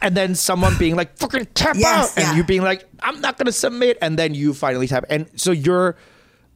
and 0.02 0.16
then 0.16 0.34
someone 0.34 0.76
being 0.78 0.96
like 0.96 1.16
fucking 1.16 1.46
tap 1.54 1.76
Yes, 1.78 2.10
out 2.16 2.18
and 2.22 2.32
yeah. 2.32 2.36
you 2.36 2.44
being 2.44 2.62
like 2.62 2.84
i'm 3.02 3.20
not 3.20 3.38
gonna 3.38 3.52
submit 3.52 3.98
and 4.02 4.18
then 4.18 4.34
you 4.34 4.52
finally 4.52 4.86
tap 4.86 5.04
and 5.08 5.28
so 5.36 5.50
you're 5.52 5.96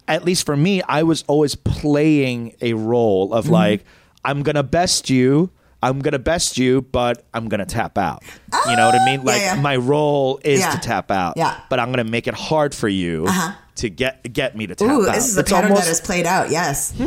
at 0.09 0.25
least 0.25 0.47
for 0.47 0.57
me 0.57 0.83
i 0.83 1.03
was 1.03 1.25
always 1.29 1.55
playing 1.55 2.55
a 2.61 2.73
role 2.75 3.29
Mm-hmm. 3.29 3.39
of 3.39 3.49
like 3.49 3.85
i'm 4.25 4.43
gonna 4.43 4.63
best 4.63 5.11
you 5.11 5.51
i'm 5.83 5.99
gonna 6.01 6.19
best 6.19 6.59
you 6.59 6.83
but 6.83 7.25
i'm 7.35 7.49
gonna 7.49 7.67
tap 7.67 7.97
out 7.99 8.23
you 8.69 8.77
know 8.77 8.87
what 8.87 8.95
i 9.01 9.05
mean 9.05 9.21
yeah, 9.21 9.27
like 9.27 9.41
yeah. 9.43 9.55
my 9.61 9.77
role 9.77 10.41
is 10.45 10.61
Yeah. 10.61 10.71
to 10.71 10.79
tap 10.79 11.11
out 11.11 11.35
Yeah. 11.37 11.61
but 11.71 11.79
i'm 11.81 11.91
gonna 11.91 12.05
make 12.05 12.27
it 12.27 12.35
hard 12.35 12.75
for 12.75 12.89
you 12.89 13.27
Uh-huh. 13.27 13.53
to 13.77 13.91
get 13.91 14.33
get 14.33 14.57
me 14.57 14.67
to 14.67 14.75
tap 14.75 14.89
Ooh, 14.91 15.07
out. 15.09 15.15
this 15.15 15.29
is 15.29 15.37
a 15.37 15.41
It's 15.41 15.51
pattern 15.53 15.71
almost- 15.73 15.83
that 15.85 15.89
has 15.89 16.01
played 16.01 16.27
out. 16.27 16.51
Yes. 16.51 16.95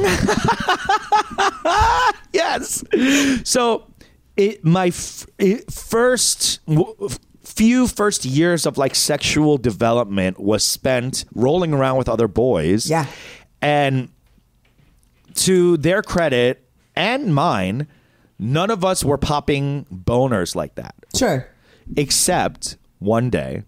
yes. 2.34 2.84
So, 3.44 3.88
it 4.38 4.64
my 4.64 4.88
f- 4.88 5.26
it, 5.38 5.72
first 5.72 6.60
w- 6.68 6.96
few 7.56 7.88
first 7.88 8.26
years 8.26 8.66
of 8.66 8.78
like 8.78 8.96
sexual 8.96 9.58
development 9.58 10.40
was 10.40 10.64
spent 10.64 11.26
rolling 11.34 11.74
around 11.74 11.98
with 11.98 12.08
other 12.10 12.28
boys. 12.28 12.90
Yeah. 12.90 13.06
and 13.62 14.10
to 15.36 15.78
their 15.78 16.02
credit 16.02 16.68
and 16.96 17.34
mine, 17.34 17.88
none 18.38 18.70
of 18.70 18.84
us 18.84 19.04
were 19.06 19.18
popping 19.18 19.86
boners 19.92 20.56
like 20.56 20.76
that. 20.76 20.96
Sure. 21.16 21.48
Except 21.96 22.78
one 23.00 23.30
day, 23.30 23.64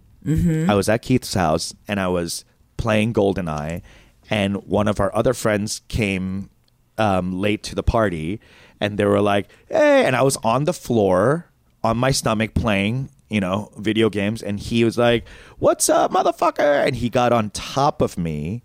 I 0.70 0.76
was 0.76 0.88
at 0.90 1.02
Keith's 1.02 1.34
house 1.34 1.74
and 1.88 2.00
I 2.00 2.08
was 2.08 2.46
playing 2.78 3.14
GoldenEye, 3.14 3.82
and 4.30 4.58
one 4.66 4.88
of 4.88 5.00
our 5.00 5.14
other 5.16 5.34
friends 5.34 5.82
came 5.88 6.50
um, 6.98 7.40
late 7.40 7.64
to 7.64 7.76
the 7.76 7.84
party, 7.84 8.40
and 8.80 8.98
they 9.00 9.06
were 9.06 9.22
like, 9.22 9.50
"Hey!" 9.70 10.04
And 10.06 10.16
I 10.16 10.22
was 10.22 10.38
on 10.44 10.66
the 10.66 10.74
floor 10.74 11.50
on 11.84 11.98
my 11.98 12.12
stomach 12.12 12.54
playing, 12.54 13.10
you 13.32 13.40
know, 13.40 13.72
video 13.78 14.10
games, 14.10 14.44
and 14.44 14.60
he 14.60 14.84
was 14.84 14.98
like, 14.98 15.26
"What's 15.58 15.90
up, 15.90 16.12
motherfucker?" 16.12 16.86
And 16.86 16.96
he 16.98 17.10
got 17.10 17.32
on 17.32 17.50
top 17.52 18.02
of 18.02 18.18
me 18.18 18.62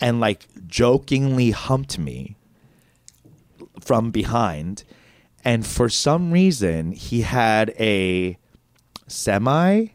and 0.00 0.20
like 0.20 0.46
jokingly 0.66 1.52
humped 1.52 1.98
me 1.98 2.36
from 3.80 4.10
behind. 4.10 4.84
And 5.44 5.66
for 5.66 5.88
some 5.88 6.32
reason, 6.32 6.92
he 6.92 7.22
had 7.22 7.70
a 7.78 8.36
semi 9.06 9.86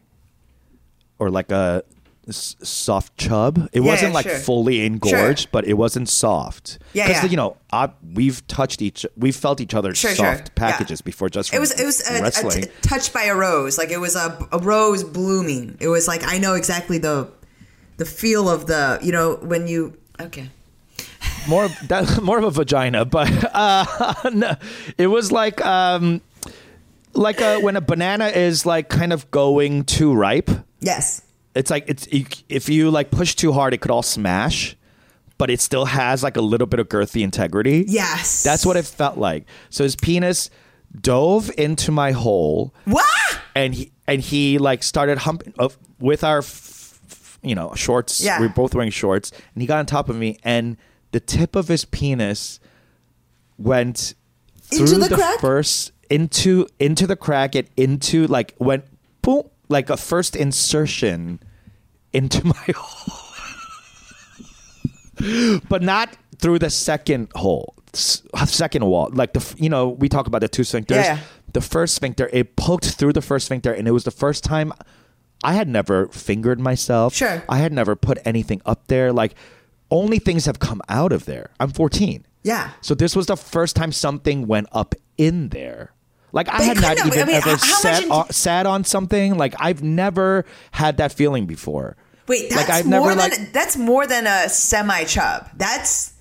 or 1.18 1.30
like 1.30 1.52
a 1.52 1.84
soft 2.30 3.16
chub. 3.16 3.68
It 3.72 3.80
Yeah, 3.82 3.86
wasn't 3.90 4.10
yeah, 4.10 4.14
like 4.14 4.28
sure. 4.28 4.38
fully 4.38 4.84
engorged, 4.84 5.48
but 5.52 5.64
it 5.66 5.74
wasn't 5.74 6.08
soft. 6.08 6.78
Yeah, 6.92 7.06
'Cause, 7.06 7.22
yeah. 7.22 7.30
you 7.30 7.36
know, 7.36 7.56
I, 7.72 7.90
we've 8.14 8.44
touched 8.48 8.82
each, 8.82 9.06
we've 9.16 9.36
felt 9.36 9.60
each 9.60 9.74
other's 9.74 9.96
Sure, 9.98 10.14
sure. 10.14 10.34
soft 10.36 10.54
packages 10.54 11.00
before 11.02 11.28
just 11.28 11.54
It 11.54 11.60
was 11.60 11.70
it 11.78 11.84
was 11.84 12.00
a, 12.08 12.62
a 12.62 12.66
touched 12.82 13.12
by 13.12 13.24
a 13.24 13.34
rose, 13.34 13.78
like 13.78 13.90
it 13.90 14.00
was 14.00 14.16
a, 14.16 14.36
a 14.52 14.58
rose 14.58 15.04
blooming. 15.04 15.76
It 15.80 15.88
was 15.88 16.08
like 16.08 16.22
I 16.26 16.38
know 16.38 16.54
exactly 16.54 16.98
the 16.98 17.28
the 17.98 18.04
feel 18.04 18.48
of 18.48 18.66
the 18.66 18.98
you 19.02 19.12
know 19.12 19.36
when 19.36 19.68
you 19.68 19.96
okay. 20.20 20.50
more 21.48 21.64
of- 21.66 21.76
that, 21.88 22.20
more 22.22 22.38
of 22.38 22.44
a 22.44 22.50
vagina, 22.50 23.04
but 23.04 23.30
uh, 23.54 24.14
no, 24.32 24.56
it 24.98 25.06
was 25.06 25.30
like 25.30 25.64
um, 25.64 26.20
like 27.14 27.40
a, 27.40 27.60
when 27.60 27.76
a 27.76 27.80
banana 27.80 28.26
is 28.26 28.66
like 28.66 28.88
kind 28.88 29.12
of 29.12 29.30
going 29.30 29.84
too 29.84 30.12
ripe. 30.12 30.50
Yes. 30.80 31.22
It's 31.56 31.70
like 31.70 31.84
it's 31.88 32.06
if 32.48 32.68
you 32.68 32.90
like 32.90 33.10
push 33.10 33.34
too 33.34 33.52
hard, 33.52 33.74
it 33.74 33.80
could 33.80 33.90
all 33.90 34.02
smash, 34.02 34.76
but 35.38 35.50
it 35.50 35.60
still 35.60 35.86
has 35.86 36.22
like 36.22 36.36
a 36.36 36.40
little 36.42 36.66
bit 36.66 36.78
of 36.80 36.88
girthy 36.88 37.22
integrity. 37.22 37.84
Yes. 37.88 38.42
that's 38.42 38.64
what 38.66 38.76
it 38.76 38.84
felt 38.84 39.16
like. 39.18 39.46
So 39.70 39.82
his 39.82 39.96
penis 39.96 40.50
dove 41.00 41.50
into 41.58 41.90
my 41.92 42.12
hole, 42.12 42.74
What? 42.84 43.40
and 43.54 43.74
he 43.74 43.92
and 44.06 44.20
he 44.20 44.58
like 44.58 44.82
started 44.82 45.18
humping 45.18 45.52
uh, 45.58 45.68
with 45.98 46.22
our 46.24 46.38
f- 46.38 47.00
f- 47.10 47.38
you 47.42 47.54
know 47.54 47.72
shorts. 47.74 48.20
Yeah. 48.20 48.40
we 48.40 48.46
were 48.46 48.52
both 48.52 48.74
wearing 48.74 48.90
shorts, 48.90 49.32
and 49.54 49.62
he 49.62 49.66
got 49.66 49.78
on 49.78 49.86
top 49.86 50.08
of 50.08 50.16
me, 50.16 50.38
and 50.44 50.76
the 51.12 51.20
tip 51.20 51.56
of 51.56 51.68
his 51.68 51.84
penis 51.86 52.60
went 53.58 54.14
Into 54.72 54.86
through 54.86 54.98
the 55.08 55.14
crack? 55.16 55.40
first 55.40 55.92
into 56.10 56.66
into 56.78 57.06
the 57.06 57.16
crack 57.16 57.54
and 57.54 57.68
into 57.76 58.26
like 58.26 58.54
went 58.58 58.84
boom 59.22 59.42
like 59.68 59.90
a 59.90 59.96
first 59.96 60.36
insertion 60.36 61.40
into 62.16 62.46
my 62.46 62.54
hole, 62.74 63.22
but 65.68 65.82
not 65.82 66.16
through 66.38 66.58
the 66.58 66.70
second 66.70 67.28
hole, 67.34 67.74
second 67.92 68.84
wall. 68.86 69.10
Like 69.12 69.32
the 69.32 69.54
you 69.58 69.68
know 69.68 69.88
we 69.88 70.08
talk 70.08 70.26
about 70.26 70.40
the 70.40 70.48
two 70.48 70.62
sphincters. 70.62 71.04
Yeah. 71.04 71.18
The 71.52 71.60
first 71.62 71.94
sphincter, 71.94 72.28
it 72.32 72.56
poked 72.56 72.84
through 72.98 73.14
the 73.14 73.22
first 73.22 73.46
sphincter, 73.46 73.72
and 73.72 73.88
it 73.88 73.92
was 73.92 74.04
the 74.04 74.10
first 74.10 74.44
time 74.44 74.72
I 75.42 75.54
had 75.54 75.68
never 75.68 76.08
fingered 76.08 76.60
myself. 76.60 77.14
Sure. 77.14 77.42
I 77.48 77.58
had 77.58 77.72
never 77.72 77.96
put 77.96 78.18
anything 78.26 78.60
up 78.66 78.88
there. 78.88 79.12
Like 79.12 79.34
only 79.90 80.18
things 80.18 80.44
have 80.46 80.58
come 80.58 80.82
out 80.88 81.12
of 81.12 81.24
there. 81.24 81.50
I'm 81.60 81.70
14. 81.70 82.26
Yeah. 82.42 82.70
So 82.82 82.94
this 82.94 83.16
was 83.16 83.26
the 83.26 83.36
first 83.36 83.74
time 83.76 83.92
something 83.92 84.46
went 84.46 84.66
up 84.72 84.94
in 85.16 85.48
there. 85.48 85.92
Like 86.32 86.48
I 86.48 86.58
But 86.58 86.62
you 86.62 86.68
had 86.74 86.80
not 86.82 87.06
even 87.06 87.22
I 87.22 87.24
mean, 87.24 87.34
ever 87.36 87.50
how- 87.50 87.56
how 87.56 87.72
much 87.72 87.80
sat 87.80 88.02
did- 88.02 88.10
on, 88.10 88.30
sat 88.32 88.66
on 88.66 88.84
something. 88.84 89.38
Like 89.38 89.54
I've 89.58 89.82
never 89.82 90.44
had 90.72 90.98
that 90.98 91.12
feeling 91.12 91.46
before. 91.46 91.96
Wait, 92.28 92.50
that's 92.50 92.68
like 92.68 92.84
more 92.86 93.08
never 93.08 93.20
than 93.20 93.30
like 93.30 93.52
that's 93.52 93.76
more 93.76 94.06
than 94.06 94.26
a 94.26 94.48
semi 94.48 95.04
chub. 95.04 95.48
That's 95.56 96.12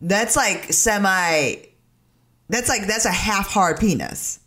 that's 0.00 0.36
like 0.36 0.72
semi. 0.72 1.56
That's 2.48 2.68
like 2.68 2.86
that's 2.86 3.04
a 3.04 3.12
half 3.12 3.48
hard 3.48 3.78
penis. 3.78 4.40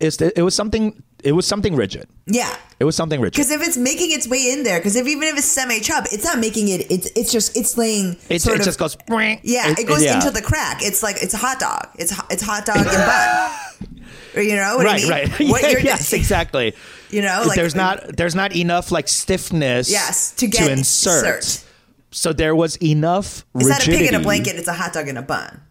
it's, 0.00 0.20
it 0.20 0.42
was 0.42 0.54
something. 0.54 1.02
It 1.22 1.32
was 1.32 1.46
something 1.46 1.76
rigid. 1.76 2.08
Yeah. 2.26 2.56
It 2.80 2.84
was 2.84 2.96
something 2.96 3.20
rigid. 3.20 3.34
Because 3.34 3.52
if 3.52 3.62
it's 3.62 3.76
making 3.76 4.10
its 4.10 4.26
way 4.26 4.50
in 4.50 4.64
there, 4.64 4.80
because 4.80 4.96
if 4.96 5.06
even 5.06 5.22
if 5.22 5.38
it's 5.38 5.46
semi 5.46 5.78
chub, 5.78 6.06
it's 6.10 6.24
not 6.24 6.38
making 6.38 6.68
it. 6.68 6.90
It's 6.90 7.10
it's 7.14 7.30
just 7.30 7.56
it's 7.56 7.78
laying. 7.78 8.16
It, 8.28 8.42
sort 8.42 8.56
it 8.56 8.60
of, 8.60 8.64
just 8.64 8.78
goes. 8.78 8.96
Yeah, 9.08 9.74
it, 9.78 9.86
goes 9.86 10.02
yeah. 10.02 10.16
into 10.16 10.30
the 10.30 10.42
crack. 10.42 10.82
It's 10.82 11.02
like 11.02 11.22
it's 11.22 11.34
a 11.34 11.36
hot 11.36 11.60
dog. 11.60 11.88
It's 11.98 12.12
it's 12.28 12.42
hot 12.42 12.66
dog 12.66 12.78
and 12.78 12.86
bun. 12.86 14.06
Or, 14.34 14.42
you 14.42 14.56
know 14.56 14.76
what 14.76 14.86
I 14.86 14.96
mean? 14.96 15.08
right. 15.08 15.40
Yeah, 15.40 15.78
yes, 15.78 16.12
exactly. 16.12 16.74
You 17.12 17.22
know, 17.22 17.44
like 17.46 17.56
there's 17.56 17.74
uh, 17.74 17.78
not 17.78 18.16
there's 18.16 18.34
not 18.34 18.56
enough 18.56 18.90
like 18.90 19.06
stiffness. 19.06 19.90
Yes, 19.90 20.32
to 20.36 20.46
get 20.46 20.70
insert. 20.70 21.36
insert. 21.36 21.68
So 22.10 22.32
there 22.32 22.54
was 22.54 22.76
enough 22.76 23.44
It's 23.54 23.68
not 23.68 23.86
a 23.86 23.90
pig 23.90 24.08
in 24.08 24.14
a 24.14 24.20
blanket. 24.20 24.56
It's 24.56 24.68
a 24.68 24.72
hot 24.72 24.92
dog 24.92 25.08
in 25.08 25.16
a 25.16 25.22
bun. 25.22 25.62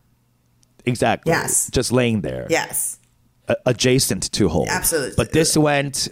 Exactly. 0.85 1.31
Yes. 1.31 1.69
Just 1.71 1.91
laying 1.91 2.21
there. 2.21 2.47
Yes. 2.49 2.99
a- 3.47 3.57
adjacent 3.65 4.31
to 4.31 4.49
hole. 4.49 4.65
Absolutely. 4.67 5.13
But 5.17 5.31
this 5.31 5.55
went 5.57 6.07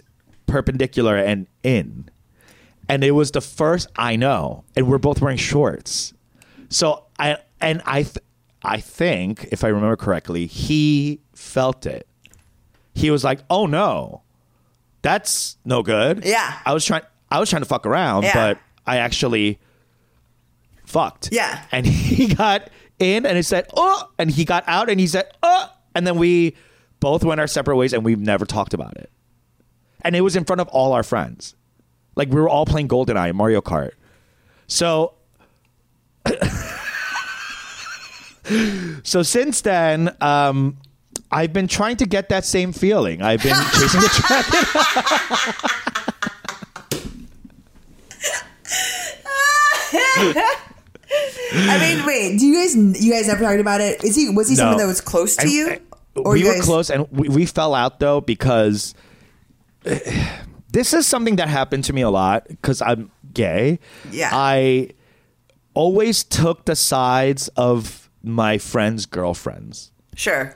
perpendicular 0.46 1.16
and 1.16 1.46
in. 1.62 2.08
And 2.88 3.04
it 3.04 3.12
was 3.12 3.30
the 3.30 3.40
first 3.40 3.88
I 3.96 4.16
know, 4.16 4.64
and 4.76 4.88
we're 4.88 4.98
both 4.98 5.20
wearing 5.20 5.38
shorts. 5.38 6.12
So 6.70 7.04
I 7.18 7.38
and 7.60 7.82
I 7.86 8.02
th- 8.02 8.18
I 8.62 8.78
think 8.80 9.48
if 9.52 9.62
I 9.64 9.68
remember 9.68 9.96
correctly, 9.96 10.46
he 10.46 11.20
felt 11.34 11.86
it. 11.86 12.06
He 12.94 13.10
was 13.10 13.22
like, 13.22 13.40
"Oh 13.48 13.66
no. 13.66 14.22
That's 15.02 15.56
no 15.64 15.82
good." 15.82 16.24
Yeah. 16.24 16.58
I 16.64 16.72
was 16.74 16.84
trying 16.84 17.02
I 17.30 17.38
was 17.40 17.48
trying 17.50 17.62
to 17.62 17.68
fuck 17.68 17.86
around, 17.86 18.24
Yeah. 18.24 18.34
but 18.34 18.58
I 18.86 18.96
actually 18.98 19.58
fucked. 20.84 21.28
Yeah. 21.32 21.64
And 21.70 21.86
he 21.86 22.34
got 22.34 22.68
in 22.98 23.24
and 23.24 23.36
he 23.36 23.42
said, 23.42 23.66
oh, 23.76 24.10
and 24.18 24.30
he 24.30 24.44
got 24.44 24.64
out 24.66 24.90
and 24.90 24.98
he 25.00 25.06
said, 25.06 25.30
oh, 25.42 25.72
and 25.94 26.06
then 26.06 26.16
we 26.18 26.54
both 26.98 27.24
went 27.24 27.40
our 27.40 27.46
separate 27.46 27.76
ways 27.76 27.92
and 27.92 28.04
we've 28.04 28.18
never 28.20 28.44
talked 28.44 28.74
about 28.74 28.96
it. 28.96 29.10
And 30.02 30.16
it 30.16 30.20
was 30.22 30.34
in 30.36 30.44
front 30.44 30.60
of 30.60 30.68
all 30.68 30.92
our 30.92 31.02
friends. 31.02 31.54
Like 32.16 32.28
we 32.28 32.40
were 32.40 32.48
all 32.48 32.66
playing 32.66 32.88
GoldenEye, 32.88 33.32
Mario 33.32 33.60
Kart. 33.60 33.92
So, 34.66 35.14
so 39.02 39.22
since 39.22 39.60
then, 39.60 40.14
um, 40.20 40.76
I've 41.32 41.52
been 41.52 41.68
trying 41.68 41.96
to 41.98 42.06
get 42.06 42.28
that 42.30 42.44
same 42.44 42.72
feeling. 42.72 43.22
I've 43.22 43.42
been 43.42 43.54
chasing 43.72 44.00
the 44.00 44.10
dragon. 44.26 45.80
I 51.52 51.78
mean, 51.80 52.06
wait. 52.06 52.38
Do 52.38 52.46
you 52.46 52.54
guys 52.54 52.76
you 53.02 53.12
guys 53.12 53.28
ever 53.28 53.42
talked 53.42 53.60
about 53.60 53.80
it? 53.80 54.04
Is 54.04 54.14
he 54.16 54.30
was 54.30 54.48
he 54.48 54.56
someone 54.56 54.78
that 54.78 54.86
was 54.86 55.00
close 55.00 55.36
to 55.36 55.42
And- 55.42 55.50
you? 55.52 55.76
Or 56.16 56.32
we 56.32 56.40
you 56.40 56.46
were 56.48 56.54
guys- 56.54 56.64
close, 56.64 56.90
and 56.90 57.06
we, 57.12 57.28
we 57.28 57.46
fell 57.46 57.72
out 57.74 58.00
though 58.00 58.20
because 58.20 58.94
uh, 59.86 59.96
this 60.72 60.92
is 60.92 61.06
something 61.06 61.36
that 61.36 61.48
happened 61.48 61.84
to 61.84 61.92
me 61.92 62.02
a 62.02 62.10
lot 62.10 62.46
because 62.48 62.82
I'm 62.82 63.10
gay. 63.32 63.78
Yeah. 64.10 64.30
I 64.32 64.90
always 65.74 66.24
took 66.24 66.64
the 66.64 66.74
sides 66.74 67.46
of 67.56 68.10
my 68.24 68.58
friends' 68.58 69.06
girlfriends, 69.06 69.92
Sure. 70.16 70.54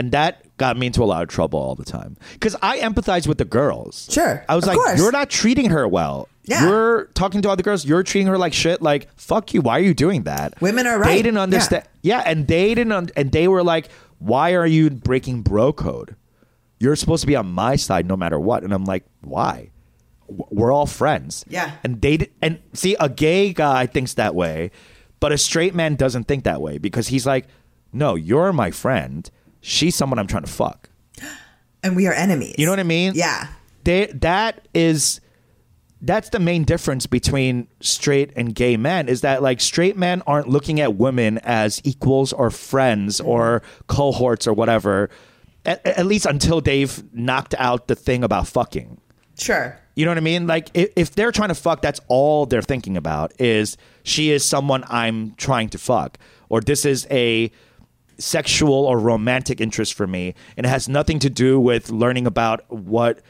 And 0.00 0.12
that 0.12 0.56
got 0.56 0.76
me 0.78 0.86
into 0.86 1.02
a 1.02 1.04
lot 1.04 1.22
of 1.22 1.28
trouble 1.28 1.58
all 1.58 1.74
the 1.74 1.84
time 1.84 2.16
because 2.32 2.56
I 2.62 2.78
empathize 2.78 3.26
with 3.26 3.36
the 3.36 3.44
girls. 3.44 4.08
Sure, 4.10 4.42
I 4.48 4.56
was 4.56 4.66
like, 4.66 4.78
course. 4.78 4.98
"You're 4.98 5.12
not 5.12 5.28
treating 5.28 5.68
her 5.70 5.86
well." 5.86 6.26
Yeah. 6.44 6.66
You're 6.66 7.04
talking 7.14 7.42
to 7.42 7.50
other 7.50 7.62
girls. 7.62 7.84
You're 7.84 8.02
treating 8.02 8.26
her 8.26 8.38
like 8.38 8.54
shit. 8.54 8.80
Like, 8.82 9.08
fuck 9.16 9.52
you. 9.54 9.60
Why 9.60 9.76
are 9.78 9.82
you 9.82 9.92
doing 9.94 10.22
that? 10.24 10.60
Women 10.62 10.86
are 10.86 10.98
right. 10.98 11.08
They 11.08 11.22
didn't 11.22 11.38
understand. 11.38 11.84
Yeah, 12.02 12.22
and 12.24 12.48
they 12.48 12.74
didn't. 12.74 12.92
Un- 12.92 13.10
and 13.14 13.30
they 13.30 13.46
were 13.46 13.62
like, 13.62 13.88
"Why 14.18 14.54
are 14.54 14.66
you 14.66 14.88
breaking 14.90 15.42
bro 15.42 15.72
code? 15.74 16.16
You're 16.80 16.96
supposed 16.96 17.20
to 17.20 17.26
be 17.26 17.36
on 17.36 17.52
my 17.52 17.76
side 17.76 18.06
no 18.06 18.16
matter 18.16 18.40
what." 18.40 18.64
And 18.64 18.72
I'm 18.72 18.84
like, 18.86 19.04
"Why? 19.20 19.68
We're 20.28 20.72
all 20.72 20.86
friends." 20.86 21.44
Yeah. 21.48 21.72
And 21.84 22.00
they 22.00 22.16
di- 22.16 22.30
and 22.40 22.58
see 22.72 22.96
a 22.98 23.08
gay 23.10 23.52
guy 23.52 23.86
thinks 23.86 24.14
that 24.14 24.34
way, 24.34 24.70
but 25.20 25.30
a 25.32 25.38
straight 25.38 25.74
man 25.74 25.94
doesn't 25.94 26.24
think 26.24 26.44
that 26.44 26.60
way 26.60 26.78
because 26.78 27.08
he's 27.08 27.26
like, 27.26 27.46
"No, 27.92 28.14
you're 28.14 28.52
my 28.52 28.70
friend. 28.70 29.30
She's 29.60 29.94
someone 29.94 30.18
I'm 30.18 30.26
trying 30.26 30.44
to 30.44 30.50
fuck." 30.50 30.88
And 31.82 31.96
we 31.96 32.06
are 32.06 32.12
enemies. 32.12 32.54
You 32.58 32.66
know 32.66 32.72
what 32.72 32.80
I 32.80 32.84
mean? 32.84 33.12
Yeah. 33.14 33.48
They, 33.84 34.06
that 34.06 34.68
is 34.74 35.20
that's 36.02 36.30
the 36.30 36.38
main 36.38 36.64
difference 36.64 37.06
between 37.06 37.68
straight 37.80 38.32
and 38.34 38.54
gay 38.54 38.76
men 38.76 39.08
is 39.08 39.20
that 39.20 39.42
like 39.42 39.60
straight 39.60 39.96
men 39.96 40.22
aren't 40.26 40.48
looking 40.48 40.80
at 40.80 40.94
women 40.94 41.38
as 41.38 41.80
equals 41.84 42.32
or 42.32 42.50
friends 42.50 43.18
mm-hmm. 43.18 43.28
or 43.28 43.62
cohorts 43.86 44.46
or 44.46 44.54
whatever 44.54 45.10
at, 45.66 45.84
at 45.86 46.06
least 46.06 46.24
until 46.24 46.60
they've 46.60 47.02
knocked 47.14 47.54
out 47.58 47.88
the 47.88 47.94
thing 47.94 48.24
about 48.24 48.46
fucking 48.46 48.98
Sure. 49.38 49.78
you 49.94 50.04
know 50.04 50.10
what 50.10 50.18
I 50.18 50.22
mean? 50.22 50.46
Like 50.46 50.70
if, 50.74 50.90
if 50.96 51.14
they're 51.14 51.32
trying 51.32 51.48
to 51.48 51.54
fuck, 51.54 51.80
that's 51.80 52.00
all 52.08 52.46
they're 52.46 52.62
thinking 52.62 52.96
about 52.96 53.32
is 53.40 53.76
she 54.02 54.30
is 54.30 54.44
someone 54.44 54.84
I'm 54.88 55.34
trying 55.36 55.70
to 55.70 55.78
fuck, 55.78 56.18
or 56.48 56.60
this 56.60 56.84
is 56.84 57.06
a 57.10 57.50
sexual 58.20 58.72
or 58.86 58.98
romantic 58.98 59.60
interest 59.60 59.94
for 59.94 60.06
me, 60.06 60.34
and 60.56 60.64
it 60.66 60.68
has 60.68 60.88
nothing 60.88 61.18
to 61.20 61.30
do 61.30 61.58
with 61.58 61.90
learning 61.90 62.26
about 62.26 62.70
what 62.70 63.20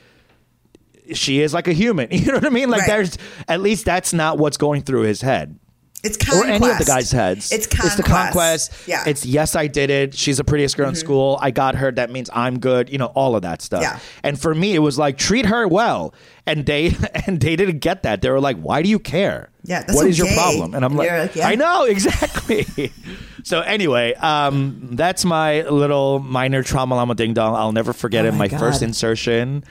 she 1.15 1.41
is 1.41 1.55
like 1.55 1.67
a 1.69 1.73
human. 1.73 2.09
You 2.13 2.27
know 2.27 2.35
what 2.35 2.47
I 2.47 2.51
mean? 2.51 2.69
Like 2.71 2.83
Right. 2.83 2.89
there's 2.89 3.19
at 3.49 3.61
least 3.61 3.85
that's 3.85 4.13
not 4.13 4.39
what's 4.39 4.57
going 4.57 4.83
through 4.83 5.03
his 5.03 5.23
head. 5.23 5.59
It's 6.03 6.17
conquest. 6.17 6.43
Or 6.43 6.51
any 6.51 6.71
of 6.71 6.79
the 6.79 6.85
guys' 6.85 7.11
heads. 7.13 7.53
It's 7.53 7.67
conquest. 7.67 7.87
It's 7.87 7.97
the 7.97 8.03
conquest. 8.15 8.73
Yeah. 8.89 9.05
It's 9.07 9.27
yes, 9.27 9.55
I 9.55 9.67
did 9.67 9.91
it. 9.91 10.15
She's 10.15 10.39
the 10.39 10.45
prettiest 10.45 10.77
girl 10.77 10.89
in 10.89 10.95
school. 10.95 11.39
I 11.43 11.51
got 11.51 11.75
her. 11.75 11.93
That 11.93 12.11
means 12.11 12.31
I'm 12.33 12.59
good. 12.59 12.89
You 12.91 12.97
know, 12.99 13.07
all 13.15 13.37
of 13.37 13.43
that 13.43 13.61
stuff. 13.61 13.83
Yeah. 13.83 13.99
And 14.23 14.41
for 14.41 14.55
me, 14.55 14.75
it 14.75 14.79
was 14.79 14.99
like 14.99 15.19
treat 15.19 15.47
her 15.47 15.69
well. 15.69 16.15
And 16.47 16.65
they 16.65 16.95
and 17.27 17.41
they 17.41 17.55
didn't 17.55 17.81
get 17.81 18.03
that. 18.05 18.23
They 18.23 18.31
were 18.31 18.41
like, 18.41 18.57
"Why 18.59 18.81
do 18.83 18.89
you 18.89 18.99
care? 18.99 19.51
Yeah, 19.63 19.81
that's 19.81 19.95
what 19.95 20.03
so 20.03 20.09
is 20.09 20.19
your 20.19 20.33
problem?" 20.33 20.75
And 20.75 20.85
I'm 20.87 20.97
like, 20.97 21.11
like, 21.11 21.37
yeah. 21.37 21.47
"I 21.49 21.55
know 21.55 21.85
exactly." 21.89 22.93
so 23.45 23.61
anyway, 23.61 24.15
um, 24.15 24.89
that's 24.93 25.25
my 25.27 25.63
little 25.69 26.19
minor 26.19 26.63
trauma 26.63 26.95
llama 26.95 27.15
ding 27.15 27.35
dong. 27.35 27.55
I'll 27.55 27.73
never 27.73 27.93
forget 27.93 28.25
Oh 28.25 28.29
it. 28.29 28.33
my 28.33 28.49
My 28.49 28.59
first 28.59 28.81
insertion. 28.83 29.65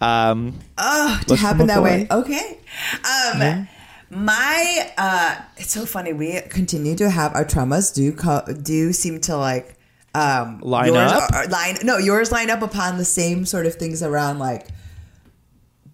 Um, 0.00 0.58
to 0.78 1.24
Let's 1.28 1.42
happen 1.42 1.66
that 1.66 1.82
way. 1.82 2.02
way. 2.02 2.06
Okay. 2.10 2.58
Um, 3.04 3.68
my 4.14 4.90
uh, 4.98 5.36
it's 5.56 5.72
so 5.72 5.86
funny. 5.86 6.12
We 6.12 6.40
Continue 6.48 6.94
to 6.96 7.10
have 7.10 7.34
our 7.34 7.44
traumas 7.44 7.94
do 7.94 8.12
co- 8.12 8.44
do 8.62 8.92
seem 8.92 9.20
to 9.22 9.36
like 9.36 9.74
um 10.14 10.60
Line 10.60 10.94
up? 10.94 11.32
are- 11.32 11.46
line 11.48 11.76
no 11.84 11.96
yours 11.96 12.30
line 12.30 12.50
up 12.50 12.60
upon 12.62 12.98
the 12.98 13.04
same 13.04 13.46
sort 13.46 13.64
of 13.66 13.74
things 13.76 14.02
around 14.02 14.38
like 14.38 14.68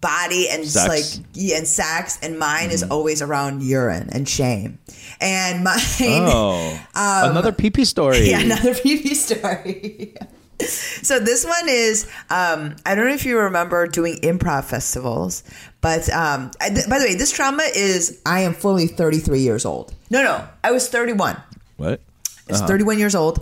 body 0.01 0.47
and 0.49 0.63
just 0.63 0.73
Sex. 0.75 0.89
like 1.17 1.25
yeah, 1.33 1.57
and 1.57 1.67
sex, 1.67 2.19
and 2.21 2.37
mine 2.39 2.71
is 2.71 2.83
Mm-hmm. 2.83 2.91
always 2.91 3.21
around 3.21 3.63
urine 3.63 4.09
and 4.11 4.27
shame. 4.27 4.79
And 5.21 5.63
mine, 5.63 5.77
oh, 6.01 6.79
another 6.95 7.51
pee 7.51 7.69
pee 7.69 7.85
story. 7.85 8.19
yeah, 8.29 8.39
another 8.41 8.73
PV 8.73 9.13
story. 9.15 10.15
so 10.61 11.19
this 11.19 11.45
one 11.45 11.67
is 11.69 12.05
um, 12.29 12.75
I 12.85 12.95
don't 12.95 13.07
know 13.07 13.13
if 13.13 13.25
you 13.25 13.37
remember 13.39 13.87
doing 13.87 14.15
improv 14.21 14.65
festivals, 14.65 15.43
but 15.81 16.09
um, 16.11 16.51
I, 16.61 16.69
th- 16.69 16.87
by 16.89 16.99
the 16.99 17.05
way, 17.05 17.15
this 17.15 17.31
trauma 17.31 17.63
is 17.75 18.21
I 18.25 18.41
am 18.41 18.53
fully 18.53 18.87
33 18.87 19.39
years 19.39 19.65
old. 19.65 19.93
no, 20.09 20.23
no. 20.23 20.47
I 20.63 20.71
was 20.71 20.89
31. 20.89 21.41
What? 21.77 22.01
I 22.47 22.51
was 22.51 22.61
31 22.61 22.97
years 22.99 23.15
old, 23.15 23.39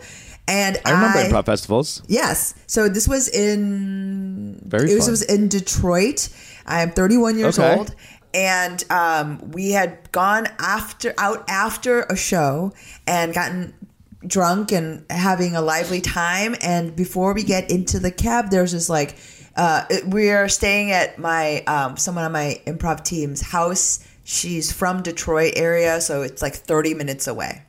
and 0.48 0.76
Uh-huh. 0.77 0.89
I 0.89 0.91
remember 0.94 1.19
improv 1.35 1.45
festivals. 1.45 2.02
Yes. 2.07 2.53
So 2.68 2.88
this 2.89 3.07
was 3.07 3.27
in 3.30 4.61
Very 4.65 4.91
it 4.91 4.95
was, 4.95 5.07
it 5.07 5.11
was 5.11 5.22
in 5.23 5.48
Detroit. 5.48 6.30
I 6.65 6.81
am 6.81 6.91
31 6.91 7.39
years 7.39 7.57
Okay. 7.57 7.76
old. 7.77 7.95
And 8.34 8.84
um, 8.91 9.52
we 9.52 9.72
had 9.72 10.11
gone 10.11 10.48
after 10.60 11.14
out 11.18 11.45
after 11.49 12.02
a 12.03 12.15
show 12.15 12.73
and 13.07 13.34
gotten 13.34 13.73
drunk 14.26 14.72
and 14.72 15.06
having 15.10 15.56
a 15.56 15.61
lively 15.61 16.02
time. 16.02 16.56
And 16.61 16.95
before 16.95 17.34
we 17.34 17.44
get 17.44 17.69
into 17.69 17.99
the 17.99 18.11
cab, 18.11 18.49
there's 18.49 18.72
this 18.72 18.89
like 18.89 19.15
uh, 19.56 19.85
we 20.07 20.30
are 20.30 20.48
staying 20.48 20.91
at 20.91 21.18
my 21.18 21.61
um, 21.64 21.98
someone 21.98 22.23
on 22.23 22.31
my 22.31 22.61
improv 22.65 23.03
team's 23.03 23.41
house. 23.41 24.06
She's 24.23 24.72
from 24.72 25.03
Detroit 25.03 25.53
area, 25.56 26.02
so 26.02 26.22
it's 26.22 26.41
like 26.41 26.53
30 26.53 26.94
minutes 26.94 27.27
away. 27.27 27.64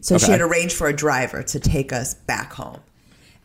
So 0.00 0.18
she 0.18 0.30
had 0.30 0.40
arranged 0.40 0.74
for 0.76 0.88
a 0.88 0.92
driver 0.92 1.42
to 1.42 1.60
take 1.60 1.92
us 1.92 2.14
back 2.14 2.52
home. 2.52 2.80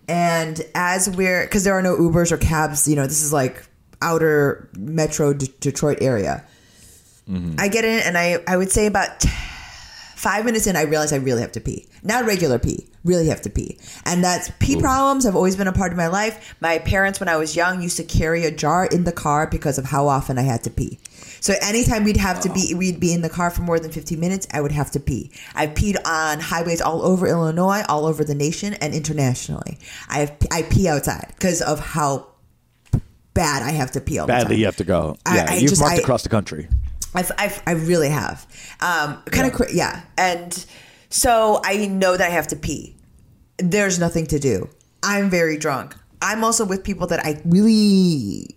And 0.08 0.62
as 0.74 1.10
we're, 1.10 1.44
because 1.44 1.64
there 1.64 1.74
are 1.74 1.82
no 1.82 1.96
Ubers 1.96 2.32
or 2.32 2.38
cabs, 2.38 2.88
you 2.88 2.96
know, 2.96 3.06
this 3.06 3.22
is 3.22 3.32
like 3.32 3.64
outer 4.02 4.70
metro 4.76 5.34
D- 5.34 5.54
Detroit 5.60 6.00
area. 6.02 6.46
I 7.60 7.68
get 7.68 7.86
in, 7.86 8.00
and 8.00 8.18
I, 8.18 8.40
I 8.48 8.58
would 8.58 8.72
say 8.72 8.88
about 8.88 9.24
five 10.20 10.44
minutes 10.44 10.68
in, 10.68 10.76
I 10.76 10.82
realized 10.82 11.14
I 11.14 11.18
really 11.18 11.42
have 11.42 11.54
to 11.54 11.62
pee. 11.62 11.88
Not 12.04 12.26
regular 12.26 12.60
pee, 12.60 12.88
really 13.06 13.28
have 13.28 13.42
to 13.44 13.50
pee. 13.50 13.78
And 14.04 14.22
that's 14.22 14.52
pee 14.60 14.76
problems 14.78 15.24
have 15.24 15.34
always 15.36 15.56
been 15.56 15.68
a 15.68 15.72
part 15.72 15.92
of 15.94 15.98
my 15.98 16.08
life. 16.08 16.56
My 16.60 16.80
parents, 16.80 17.22
when 17.22 17.30
I 17.30 17.38
was 17.38 17.56
young, 17.56 17.82
used 17.82 17.96
to 17.98 18.04
carry 18.04 18.44
a 18.44 18.52
jar 18.52 18.86
in 18.86 19.06
the 19.06 19.14
car 19.14 19.48
because 19.48 19.78
of 19.78 19.86
how 19.86 20.10
often 20.10 20.38
I 20.38 20.42
had 20.42 20.62
to 20.64 20.70
pee. 20.70 21.00
So 21.40 21.54
anytime 21.62 22.04
we'd 22.04 22.18
have 22.18 22.42
to 22.42 22.50
be, 22.52 22.74
we'd 22.74 23.00
be 23.00 23.14
in 23.14 23.22
the 23.22 23.30
car 23.30 23.50
for 23.50 23.62
more 23.62 23.80
than 23.80 23.92
15 23.94 24.20
minutes, 24.20 24.46
I 24.54 24.60
would 24.60 24.74
have 24.74 24.92
to 24.92 25.00
pee. 25.00 25.32
I've 25.56 25.70
peed 25.70 25.96
on 26.06 26.42
highways 26.42 26.82
all 26.82 27.02
over 27.02 27.26
Illinois, 27.26 27.84
all 27.88 28.06
over 28.06 28.26
the 28.26 28.36
nation, 28.36 28.74
and 28.74 28.94
internationally. 28.94 29.78
I 30.10 30.20
have, 30.20 30.36
I 30.52 30.64
pee 30.64 30.90
outside 30.90 31.28
because 31.30 31.62
of 31.62 31.80
how 31.80 32.28
bad 33.34 33.62
I 33.64 33.72
have 33.72 33.92
to 33.92 34.02
pee 34.02 34.20
all 34.20 34.28
the 34.28 34.34
Badly, 34.34 34.58
you 34.58 34.66
have 34.66 34.76
to 34.78 34.84
go. 34.84 35.16
I- 35.26 35.36
Yeah, 35.38 35.46
I 35.50 35.56
you've 35.56 35.70
just- 35.70 35.82
marked 35.82 35.96
I- 36.00 36.02
across 36.02 36.24
the 36.24 36.30
country. 36.30 36.68
I've, 37.16 37.32
I've, 37.38 37.62
I 37.66 37.72
really 37.72 38.10
have. 38.10 38.46
Um, 38.82 39.22
kind 39.32 39.48
of, 39.48 39.54
cra- 39.54 39.74
yeah. 39.74 40.02
And 40.18 40.66
so 41.10 41.60
I 41.64 41.88
know 41.88 42.16
that 42.18 42.26
I 42.28 42.30
have 42.34 42.48
to 42.50 42.56
pee. 42.56 42.96
There's 43.58 44.00
nothing 44.00 44.26
to 44.28 44.40
do. 44.40 44.70
I'm 45.04 45.30
very 45.30 45.58
drunk. 45.58 45.96
I'm 46.22 46.44
also 46.44 46.66
with 46.66 46.84
people 46.84 47.08
that 47.08 47.26
I 47.26 47.42
really 47.46 48.56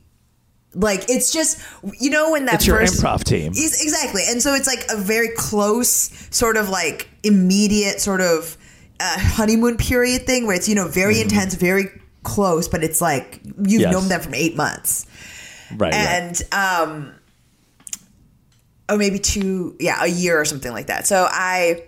like. 0.75 1.05
It's 1.09 1.33
just, 1.33 1.61
you 2.01 2.11
know, 2.11 2.33
when 2.33 2.47
that 2.47 2.57
It's 2.57 2.67
your 2.67 2.79
first, 2.79 3.03
improv 3.03 3.25
team. 3.25 3.53
Yes, 3.55 3.83
exactly. 3.83 4.23
And 4.29 4.43
so 4.43 4.55
it's 4.55 4.67
like 4.67 4.85
a 4.91 4.97
very 4.97 5.31
close, 5.37 5.89
sort 6.31 6.57
of 6.57 6.69
like 6.69 7.09
immediate, 7.23 8.01
sort 8.01 8.21
of 8.21 8.57
uh, 9.01 9.17
honeymoon 9.19 9.77
period 9.77 10.27
thing 10.27 10.47
where 10.47 10.57
it's, 10.57 10.69
you 10.69 10.75
know, 10.75 10.89
very 10.89 11.15
Mm-hmm. 11.15 11.23
intense, 11.31 11.55
very 11.55 11.87
close, 12.23 12.69
but 12.69 12.85
it's 12.85 13.01
like 13.01 13.41
you've 13.67 13.83
Yes. 13.83 13.93
known 13.93 14.09
them 14.09 14.21
from 14.21 14.35
eight 14.35 14.57
months 14.57 15.07
Right. 15.73 15.93
right. 15.93 15.95
and 15.95 16.43
um 16.53 17.15
or 18.89 18.97
maybe 18.97 19.19
two 19.19 19.77
yeah 19.81 20.03
a 20.03 20.07
year 20.07 20.41
or 20.41 20.45
something 20.45 20.73
like 20.73 20.87
that 20.89 21.07
so 21.07 21.27
i 21.31 21.83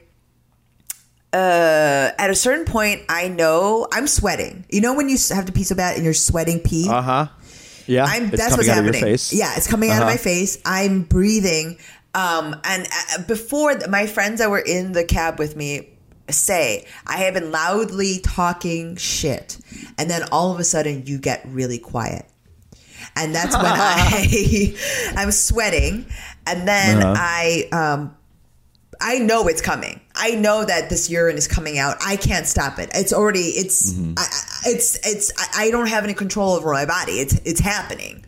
uh 1.32 2.10
at 2.18 2.30
a 2.30 2.34
certain 2.34 2.64
point 2.64 3.02
i 3.08 3.28
know 3.28 3.86
i'm 3.92 4.06
sweating 4.06 4.64
you 4.70 4.80
know 4.80 4.94
when 4.94 5.08
you 5.08 5.16
have 5.30 5.46
to 5.46 5.52
pee 5.52 5.64
so 5.64 5.74
bad 5.74 5.96
and 5.96 6.04
you're 6.04 6.14
sweating 6.14 6.60
pee 6.60 6.88
Uh 6.88 7.02
huh. 7.02 7.26
Yeah. 7.86 8.04
I'm, 8.06 8.30
that's 8.30 8.56
what's 8.56 8.66
out 8.70 8.76
happening. 8.82 9.02
of. 9.12 9.32
Yeah, 9.32 9.52
it's 9.56 9.66
coming 9.66 9.90
out 9.90 9.96
of 9.98 10.02
Uh-huh. 10.04 10.12
my 10.12 10.16
face. 10.16 10.56
I'm 10.64 11.02
breathing. 11.02 11.76
Um, 12.14 12.58
and 12.64 12.86
uh, 13.12 13.22
before 13.28 13.74
th- 13.74 13.90
my 13.90 14.06
friends 14.06 14.38
that 14.38 14.48
were 14.48 14.58
in 14.58 14.92
the 14.92 15.04
cab 15.04 15.38
with 15.38 15.54
me 15.54 15.90
say, 16.30 16.86
I 17.06 17.18
have 17.18 17.34
been 17.34 17.50
loudly 17.52 18.20
talking 18.20 18.96
shit, 18.96 19.58
and 19.98 20.08
then 20.08 20.22
all 20.32 20.50
of 20.50 20.58
a 20.60 20.64
sudden 20.64 21.04
you 21.04 21.18
get 21.18 21.42
really 21.46 21.76
quiet, 21.78 22.24
and 23.16 23.34
that's 23.34 23.54
when 23.54 23.66
I 23.68 24.74
I'm 25.18 25.30
sweating, 25.30 26.06
and 26.46 26.66
then 26.68 27.02
Uh-huh. 27.02 27.14
I 27.16 27.68
um, 27.72 28.16
I 29.00 29.18
know 29.18 29.48
it's 29.48 29.60
coming. 29.60 30.00
I 30.14 30.30
know 30.36 30.64
that 30.64 30.88
this 30.88 31.10
urine 31.10 31.36
is 31.36 31.48
coming 31.48 31.78
out. 31.78 31.96
I 32.06 32.16
can't 32.16 32.46
stop 32.46 32.78
it. 32.78 32.90
It's 32.94 33.12
already. 33.12 33.40
It's. 33.62 33.92
I, 34.16 34.22
I- 34.22 34.70
it's. 34.70 34.96
It's. 35.06 35.32
I, 35.58 35.70
don't 35.70 35.88
have 35.88 36.04
any 36.04 36.14
control 36.14 36.52
over 36.54 36.72
my 36.72 36.86
body. 36.86 37.14
It's. 37.14 37.34
It's 37.44 37.60
happening. 37.60 38.24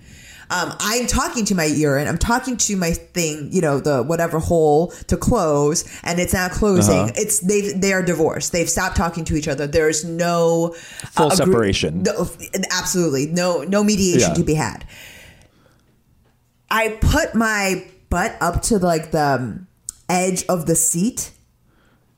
Um, 0.50 0.72
I'm 0.78 1.06
talking 1.06 1.44
to 1.46 1.54
my 1.54 1.64
urine. 1.64 2.06
I'm 2.08 2.18
talking 2.18 2.56
to 2.56 2.76
my 2.76 2.90
thing. 2.92 3.48
You 3.52 3.60
know, 3.62 3.80
the 3.80 4.02
whatever 4.02 4.38
hole 4.40 4.88
to 5.06 5.16
close, 5.16 5.84
and 6.02 6.18
it's 6.18 6.34
not 6.34 6.50
closing. 6.50 6.98
Uh-huh. 6.98 7.12
It's 7.16 7.38
they. 7.40 7.72
They 7.72 7.92
are 7.92 8.02
divorced. 8.02 8.50
They've 8.52 8.68
stopped 8.68 8.96
talking 8.96 9.24
to 9.26 9.36
each 9.36 9.48
other. 9.48 9.66
There's 9.68 10.04
no 10.04 10.74
Full 11.12 11.26
agree- 11.28 11.36
separation. 11.36 12.02
No, 12.02 12.28
absolutely 12.72 13.26
no. 13.26 13.62
No 13.62 13.84
mediation 13.84 14.30
Yeah. 14.30 14.34
to 14.34 14.42
be 14.44 14.54
had. 14.54 14.84
I 16.70 16.98
put 17.00 17.34
my 17.34 17.84
butt 18.10 18.36
up 18.40 18.62
to 18.62 18.78
like 18.78 19.10
the 19.10 19.22
um, 19.22 19.66
edge 20.08 20.44
of 20.48 20.66
the 20.66 20.74
seat. 20.76 21.32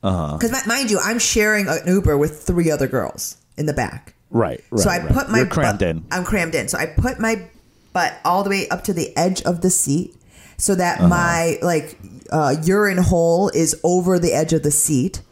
Uh-huh. 0.02 0.36
Because 0.38 0.66
mind 0.66 0.90
you, 0.90 0.98
I'm 1.02 1.18
sharing 1.18 1.66
an 1.68 1.80
Uber 1.86 2.16
with 2.16 2.42
three 2.42 2.70
other 2.70 2.86
girls 2.86 3.36
in 3.56 3.66
the 3.66 3.72
back. 3.72 4.14
Right. 4.30 4.62
Right. 4.70 4.80
so 4.80 4.90
I 4.90 4.98
right. 4.98 5.12
put 5.12 5.30
my 5.30 5.38
You're 5.38 5.46
crammed 5.46 5.78
butt, 5.80 5.88
in. 5.88 6.04
I'm 6.10 6.24
crammed 6.24 6.54
in. 6.54 6.68
So 6.68 6.78
I 6.78 6.86
put 6.86 7.18
my 7.18 7.48
butt 7.92 8.14
all 8.24 8.44
the 8.44 8.50
way 8.50 8.68
up 8.68 8.84
to 8.84 8.92
the 8.92 9.16
edge 9.16 9.42
of 9.42 9.60
the 9.62 9.70
seat, 9.70 10.14
so 10.56 10.74
that 10.74 10.98
Uh-huh. 10.98 11.08
my 11.08 11.58
like 11.62 11.98
uh, 12.30 12.54
urine 12.62 12.98
hole 12.98 13.48
is 13.48 13.74
over 13.82 14.18
the 14.18 14.32
edge 14.34 14.52
of 14.52 14.62
the 14.62 14.70
seat, 14.70 15.22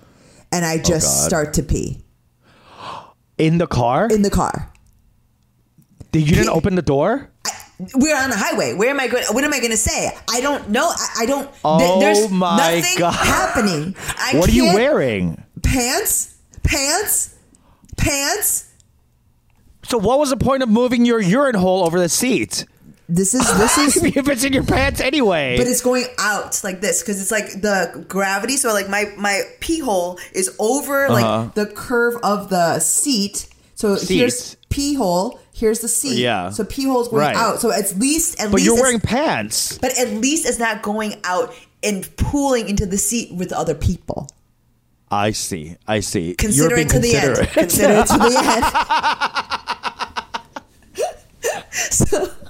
and 0.51 0.65
I 0.65 0.79
just 0.79 1.25
Oh, 1.25 1.29
start 1.29 1.53
to 1.55 1.63
pee 1.63 2.03
In 3.39 3.59
the 3.59 3.67
car? 3.67 4.09
in 4.11 4.23
the 4.23 4.31
car. 4.31 4.73
Did 6.11 6.29
you 6.29 6.35
didn't 6.35 6.49
open 6.51 6.75
the 6.77 6.83
door? 6.83 7.31
We're 7.79 8.17
on 8.17 8.31
the 8.31 8.37
highway. 8.37 8.73
Where 8.75 8.89
am 8.91 8.99
I 9.01 9.07
going? 9.09 9.25
What 9.33 9.45
am 9.45 9.53
I 9.53 9.59
going 9.59 9.71
to 9.71 9.77
say? 9.77 10.11
I 10.31 10.41
don't 10.41 10.71
know. 10.71 10.89
I, 10.89 11.09
I 11.21 11.27
don't. 11.27 11.51
Oh 11.65 12.01
there's 12.01 12.31
my 12.31 12.57
nothing 12.57 12.99
God. 12.99 13.13
happening. 13.13 13.95
I 14.19 14.39
what 14.39 14.49
are 14.49 14.53
you 14.53 14.65
wearing? 14.75 15.43
Pants, 15.63 16.37
pants, 16.63 17.35
pants. 17.97 18.71
So 19.85 19.99
what 19.99 20.19
was 20.19 20.31
the 20.31 20.37
point 20.37 20.63
of 20.63 20.69
moving 20.69 21.05
your 21.05 21.21
urine 21.21 21.55
hole 21.55 21.85
over 21.85 21.99
the 21.99 22.09
seat? 22.09 22.65
this 23.09 23.35
is 23.35 23.43
this 23.59 23.79
is 23.79 24.03
if 24.03 24.29
it's 24.29 24.43
in 24.43 24.53
your 24.53 24.65
pants 24.65 25.01
anyway. 25.01 25.57
but 25.57 25.67
it's 25.69 25.81
going 25.81 26.07
out 26.19 26.61
like 26.65 26.81
this 26.81 27.03
because 27.03 27.21
it's 27.21 27.31
like 27.31 27.47
the 27.63 28.05
gravity. 28.09 28.57
So 28.57 28.73
like 28.73 28.89
my 28.89 29.13
my 29.17 29.43
pee 29.61 29.79
hole 29.81 30.19
is 30.33 30.55
over 30.59 31.07
Uh-huh. 31.07 31.13
like 31.43 31.55
the 31.55 31.67
curve 31.67 32.15
of 32.23 32.49
the 32.49 32.79
seat. 32.81 33.49
So 33.75 33.95
here's 33.97 34.39
Seat. 34.39 34.57
pee 34.71 34.95
hole. 34.95 35.39
Here's 35.57 35.81
the 35.81 35.89
seat. 35.89 36.19
Yeah. 36.19 36.51
So 36.51 36.65
pee 36.65 36.85
hole's 36.85 37.09
going 37.09 37.23
Right. 37.23 37.35
out. 37.37 37.61
So 37.63 37.73
at 37.73 37.97
least 37.97 38.39
at 38.39 38.51
but 38.51 38.57
least 38.57 38.67
you're 38.67 38.77
wearing 38.81 39.01
pants. 39.01 39.79
but 39.79 39.99
at 39.99 40.11
least 40.11 40.47
it's 40.47 40.59
not 40.59 40.83
going 40.83 41.15
out 41.25 41.55
and 41.83 42.07
pooling 42.17 42.69
into 42.69 42.85
the 42.85 42.99
seat 42.99 43.33
with 43.35 43.53
other 43.55 43.75
people. 43.75 44.29
I 45.11 45.31
see. 45.31 45.77
I 45.89 46.01
see. 46.01 46.35
Consider 46.35 46.69
you're 46.69 46.77
being 46.77 46.89
it 46.89 46.91
to 46.91 46.99
the 46.99 47.17
end. 47.17 47.37
Consider 47.53 47.95
it 48.01 48.07
to 48.07 48.19
the 48.19 48.37
end. 52.23 52.33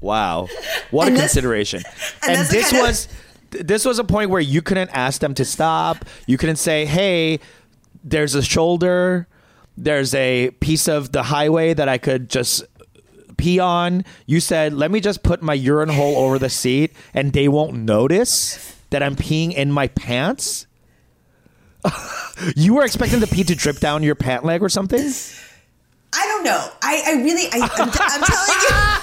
Wow, 0.00 0.46
what 0.92 1.08
a 1.08 1.10
this- 1.10 1.20
consideration! 1.22 1.82
and 2.22 2.38
And, 2.38 2.48
this 2.48 2.70
kind 2.70 2.82
of- 2.82 2.88
was 2.88 3.08
this 3.50 3.84
was 3.84 3.98
a 3.98 4.04
point 4.04 4.30
where 4.30 4.40
you 4.40 4.62
couldn't 4.62 4.90
ask 4.90 5.20
them 5.20 5.34
to 5.34 5.44
stop. 5.44 6.04
You 6.28 6.38
couldn't 6.38 6.56
say, 6.56 6.84
"Hey, 6.86 7.40
there's 8.04 8.36
a 8.36 8.42
shoulder, 8.42 9.26
there's 9.82 10.14
a 10.14 10.50
piece 10.60 10.88
of 10.88 11.12
the 11.12 11.22
highway 11.22 11.74
that 11.74 11.88
I 11.88 11.98
could 11.98 12.28
just." 12.28 12.64
Pee 13.36 13.60
on. 13.60 14.04
You 14.26 14.40
said, 14.40 14.72
"Let 14.72 14.90
me 14.90 14.98
just 14.98 15.22
put 15.22 15.42
my 15.42 15.54
urine 15.54 15.90
hole 15.90 16.16
over 16.16 16.40
the 16.40 16.50
seat, 16.50 16.92
and 17.14 17.32
they 17.32 17.46
won't 17.46 17.74
notice 17.74 18.74
that 18.90 19.00
I'm 19.00 19.14
peeing 19.14 19.54
in 19.54 19.70
my 19.70 19.86
pants." 19.86 20.66
you 22.56 22.74
were 22.74 22.84
expecting 22.84 23.20
the 23.20 23.26
pee 23.26 23.44
to 23.44 23.54
drip 23.54 23.78
down 23.78 24.02
your 24.02 24.14
pant 24.14 24.44
leg 24.44 24.62
or 24.62 24.68
something? 24.68 25.12
I 26.12 26.26
don't 26.26 26.44
know. 26.44 26.68
I, 26.82 27.02
I 27.06 27.22
really, 27.22 27.46
I, 27.52 27.68
I'm, 27.76 27.88
I'm 27.88 28.22
telling 28.22 28.60
you. 28.62 28.94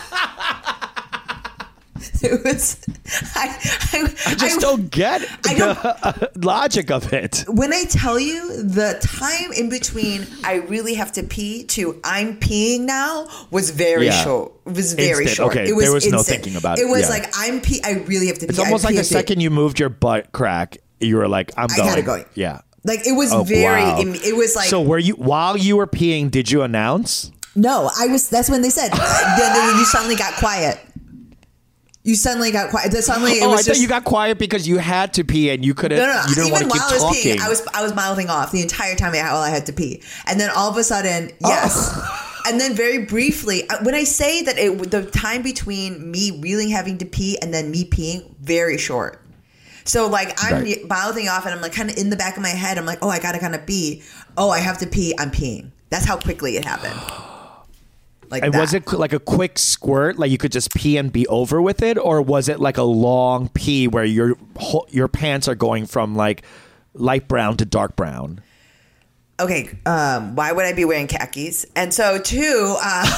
It 2.26 2.44
was, 2.44 2.78
I, 3.36 3.48
I, 3.94 4.14
I 4.32 4.36
just 4.36 4.60
don't 4.60 4.90
get 4.90 5.22
I 5.46 5.54
the 5.54 5.68
uh, 6.04 6.28
logic 6.36 6.92
of 6.92 7.14
it. 7.14 7.46
When 7.48 7.72
I 7.74 7.84
tell 7.86 8.20
you 8.20 8.64
the 8.64 8.98
time 9.02 9.52
in 9.54 9.70
between 9.70 10.26
I 10.44 10.56
really 10.56 10.96
have 10.96 11.12
to 11.14 11.24
pee 11.24 11.64
to 11.76 12.00
I'm 12.04 12.38
peeing 12.40 12.82
now 12.82 13.28
was 13.52 13.70
very 13.70 14.08
Yeah. 14.08 14.24
short. 14.24 14.54
It 14.66 14.74
was 14.76 14.94
very 14.94 15.26
Instant. 15.26 15.30
short. 15.30 15.52
Okay, 15.56 15.70
It 15.70 15.74
was 15.76 15.86
there 15.86 15.94
was 15.94 16.08
no 16.12 16.24
thinking 16.24 16.56
about 16.56 16.80
it. 16.80 16.84
It 16.84 16.90
was 16.90 17.02
Yeah. 17.04 17.10
like 17.10 17.34
I'm 17.38 17.62
pee. 17.62 17.82
I 17.84 18.04
really 18.08 18.28
have 18.28 18.38
to. 18.40 18.48
Pee. 18.48 18.50
It's 18.50 18.60
almost 18.60 18.84
I 18.86 18.90
like 18.90 18.98
the 18.98 19.04
second 19.04 19.40
you 19.42 19.50
moved 19.52 19.80
your 19.80 19.90
butt 19.90 20.32
crack, 20.32 20.78
you 21.00 21.18
were 21.18 21.28
like, 21.28 21.52
"I'm 21.58 21.68
I 21.72 21.76
going." 21.78 21.90
gotta 21.90 22.02
go. 22.02 22.26
Yeah. 22.34 22.62
Like 22.84 23.06
it 23.08 23.14
was 23.14 23.32
Oh, 23.32 23.44
very. 23.44 23.84
wow. 23.84 24.00
im- 24.00 24.16
It 24.16 24.36
was 24.36 24.56
like 24.56 24.68
so 24.70 24.82
were 24.82 24.98
you 25.00 25.14
while 25.16 25.56
you 25.58 25.78
were 25.78 25.88
peeing? 25.88 26.30
Did 26.32 26.50
you 26.52 26.62
announce? 26.64 27.32
No, 27.56 27.90
I 27.98 28.08
was. 28.08 28.28
That's 28.30 28.50
when 28.50 28.62
they 28.62 28.70
said. 28.70 28.92
then, 28.92 29.54
then 29.54 29.78
you 29.78 29.86
suddenly 29.86 30.16
got 30.16 30.34
quiet. 30.36 30.78
You 32.06 32.14
suddenly 32.16 32.52
got 32.52 32.70
quiet. 32.70 32.92
Then 32.92 33.02
suddenly 33.02 33.32
it 33.40 33.44
oh, 33.44 33.50
was 33.50 33.62
I 33.62 33.64
just 33.64 33.70
thought 33.80 33.82
you 33.82 33.88
got 33.88 34.04
quiet 34.04 34.38
because 34.38 34.68
you 34.68 34.78
had 34.78 35.16
to 35.16 35.24
pee 35.24 35.50
and 35.50 35.66
you 35.66 35.74
couldn't. 35.74 35.98
No, 35.98 36.06
no, 36.06 36.14
no. 36.14 36.22
You 36.30 36.36
didn't 36.36 36.52
want 36.52 36.62
Even 36.62 36.68
to 36.70 36.74
keep 36.76 36.82
while 36.84 36.90
I 36.92 36.94
was 36.94 37.02
talking. 37.04 37.38
peeing, 37.38 37.40
I 37.42 37.50
was 37.50 37.68
I 37.74 37.82
was 37.82 37.96
mouthing 37.96 38.30
off 38.30 38.52
the 38.52 38.62
entire 38.62 38.96
time 38.96 39.14
I, 39.16 39.24
while 39.34 39.42
I 39.42 39.50
had 39.50 39.66
to 39.66 39.74
pee, 39.74 40.04
and 40.28 40.40
then 40.40 40.52
all 40.56 40.70
of 40.70 40.78
a 40.78 40.84
sudden, 40.84 41.32
Oh. 41.44 41.50
yes, 41.50 42.00
and 42.48 42.62
then 42.62 42.76
very 42.76 43.00
briefly, 43.06 43.64
when 43.82 43.96
I 43.96 44.04
say 44.04 44.44
that 44.44 44.56
it, 44.60 44.92
the 44.92 45.04
time 45.04 45.42
between 45.42 46.12
me 46.12 46.40
really 46.42 46.70
having 46.70 47.00
to 47.00 47.06
pee 47.06 47.40
and 47.42 47.52
then 47.52 47.72
me 47.72 47.86
peeing, 47.90 48.36
very 48.40 48.78
short. 48.78 49.20
So 49.84 50.08
like 50.08 50.38
I'm 50.44 50.62
Right. 50.64 50.88
mouthing 50.88 51.28
off, 51.28 51.46
and 51.46 51.56
I'm 51.56 51.62
like 51.62 51.74
kind 51.74 51.90
of 51.90 51.98
in 51.98 52.12
the 52.12 52.16
back 52.16 52.38
of 52.38 52.44
my 52.44 52.50
head. 52.50 52.78
I'm 52.78 52.86
like, 52.86 53.00
oh, 53.02 53.10
I 53.10 53.18
gotta 53.18 53.40
kind 53.40 53.56
of 53.56 53.66
pee. 53.66 54.04
Oh, 54.38 54.52
I 54.52 54.60
have 54.60 54.78
to 54.78 54.86
pee. 54.88 55.16
I'm 55.18 55.32
peeing. 55.32 55.72
That's 55.90 56.06
how 56.06 56.18
quickly 56.18 56.56
it 56.56 56.66
happened. 56.66 57.00
Like 58.30 58.44
and 58.44 58.54
that. 58.54 58.60
was 58.60 58.74
it 58.74 58.92
like 58.92 59.14
a 59.14 59.20
quick 59.20 59.58
squirt, 59.60 60.18
like 60.18 60.32
you 60.32 60.38
could 60.38 60.52
just 60.52 60.74
pee 60.74 60.98
and 60.98 61.12
be 61.12 61.28
over 61.28 61.62
with 61.62 61.82
it, 61.82 61.98
or 61.98 62.22
was 62.22 62.50
it 62.50 62.60
like 62.60 62.78
a 62.78 62.84
long 62.84 63.50
pee 63.50 63.88
where 63.88 64.06
your 64.06 64.36
your 64.90 65.08
pants 65.08 65.48
are 65.48 65.56
going 65.56 65.86
from 65.86 66.16
like 66.16 66.44
light 66.94 67.28
brown 67.28 67.58
to 67.58 67.66
dark 67.66 67.96
brown? 67.96 68.42
okay, 69.40 69.78
um, 69.86 70.36
why 70.36 70.52
would 70.52 70.66
I 70.66 70.74
be 70.74 70.86
wearing 70.86 71.08
khakis? 71.08 71.66
And 71.76 71.94
so, 71.94 72.20
two, 72.20 72.76
um, 72.78 72.80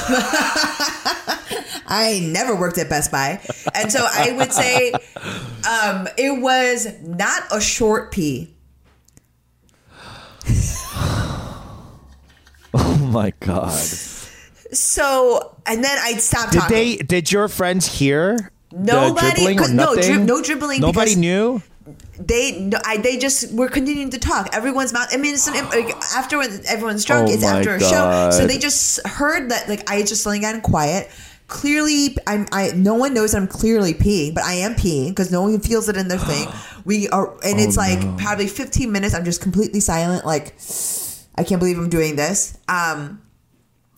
I 1.88 2.28
never 2.32 2.56
worked 2.56 2.78
at 2.78 2.90
Best 2.90 3.12
Buy. 3.12 3.42
And 3.74 3.92
so 3.92 4.06
I 4.10 4.32
would 4.34 4.52
say 4.52 4.92
um, 4.92 6.08
it 6.18 6.42
was 6.42 6.88
not 7.02 7.44
a 7.52 7.62
short 7.62 8.12
pee. 8.12 8.54
Oh 12.74 12.98
my 12.98 13.32
god! 13.40 13.74
So, 14.74 15.56
and 15.66 15.84
then 15.84 15.98
I'd 16.02 16.22
stop 16.22 16.52
Did 16.52 16.60
talking. 16.62 16.76
they? 16.76 16.96
Did 16.98 17.32
your 17.32 17.48
friends 17.48 17.86
hear? 17.88 18.52
Nobody- 18.72 19.30
the 19.30 19.54
dribbling 19.56 19.76
no, 19.76 19.96
dri- 19.96 20.18
no 20.18 20.42
dribbling 20.42 20.82
Nobody 20.82 21.16
knew. 21.16 21.62
they 22.20 22.60
no, 22.60 22.78
I, 22.86 22.98
they 22.98 23.18
just 23.18 23.54
were 23.54 23.70
continuing 23.70 24.10
to 24.10 24.20
talk. 24.20 24.50
Everyone's 24.54 24.92
mouth. 24.92 25.08
I 25.12 25.18
mean, 25.18 25.34
it's 25.36 25.48
an, 25.48 25.54
like, 25.70 25.96
after 26.16 26.38
when 26.38 26.60
everyone's 26.68 27.06
drunk. 27.06 27.30
Oh 27.30 27.34
it's 27.34 27.44
after 27.44 27.76
a 27.76 27.80
God. 27.80 28.34
show, 28.34 28.38
so 28.40 28.46
they 28.46 28.58
just 28.58 29.06
heard 29.08 29.50
that 29.52 29.70
like 29.70 29.90
I 29.90 30.02
just 30.02 30.22
suddenly 30.22 30.42
gotten 30.42 30.60
quiet. 30.62 31.10
Clearly, 31.48 32.18
I'm. 32.28 32.46
I 32.52 32.72
no 32.76 32.94
one 32.96 33.14
knows 33.14 33.34
I'm 33.34 33.48
clearly 33.48 33.94
peeing, 33.94 34.36
but 34.36 34.44
I 34.44 34.56
am 34.56 34.76
peeing 34.76 35.10
because 35.10 35.32
no 35.32 35.44
one 35.44 35.58
feels 35.62 35.88
it 35.88 35.96
in 35.96 36.10
their 36.10 36.20
thing. 36.20 36.50
We 36.84 37.08
are, 37.08 37.34
and 37.46 37.58
it's 37.58 37.78
Oh, 37.78 37.82
like 37.82 38.00
no. 38.00 38.16
probably 38.20 38.48
15 38.48 38.92
minutes. 38.92 39.16
I'm 39.16 39.24
just 39.24 39.40
completely 39.42 39.80
silent. 39.80 40.26
Like 40.26 40.56
I 41.36 41.46
can't 41.46 41.60
believe 41.60 41.78
I'm 41.78 41.88
doing 41.90 42.18
this. 42.18 42.58
Um, 42.68 43.22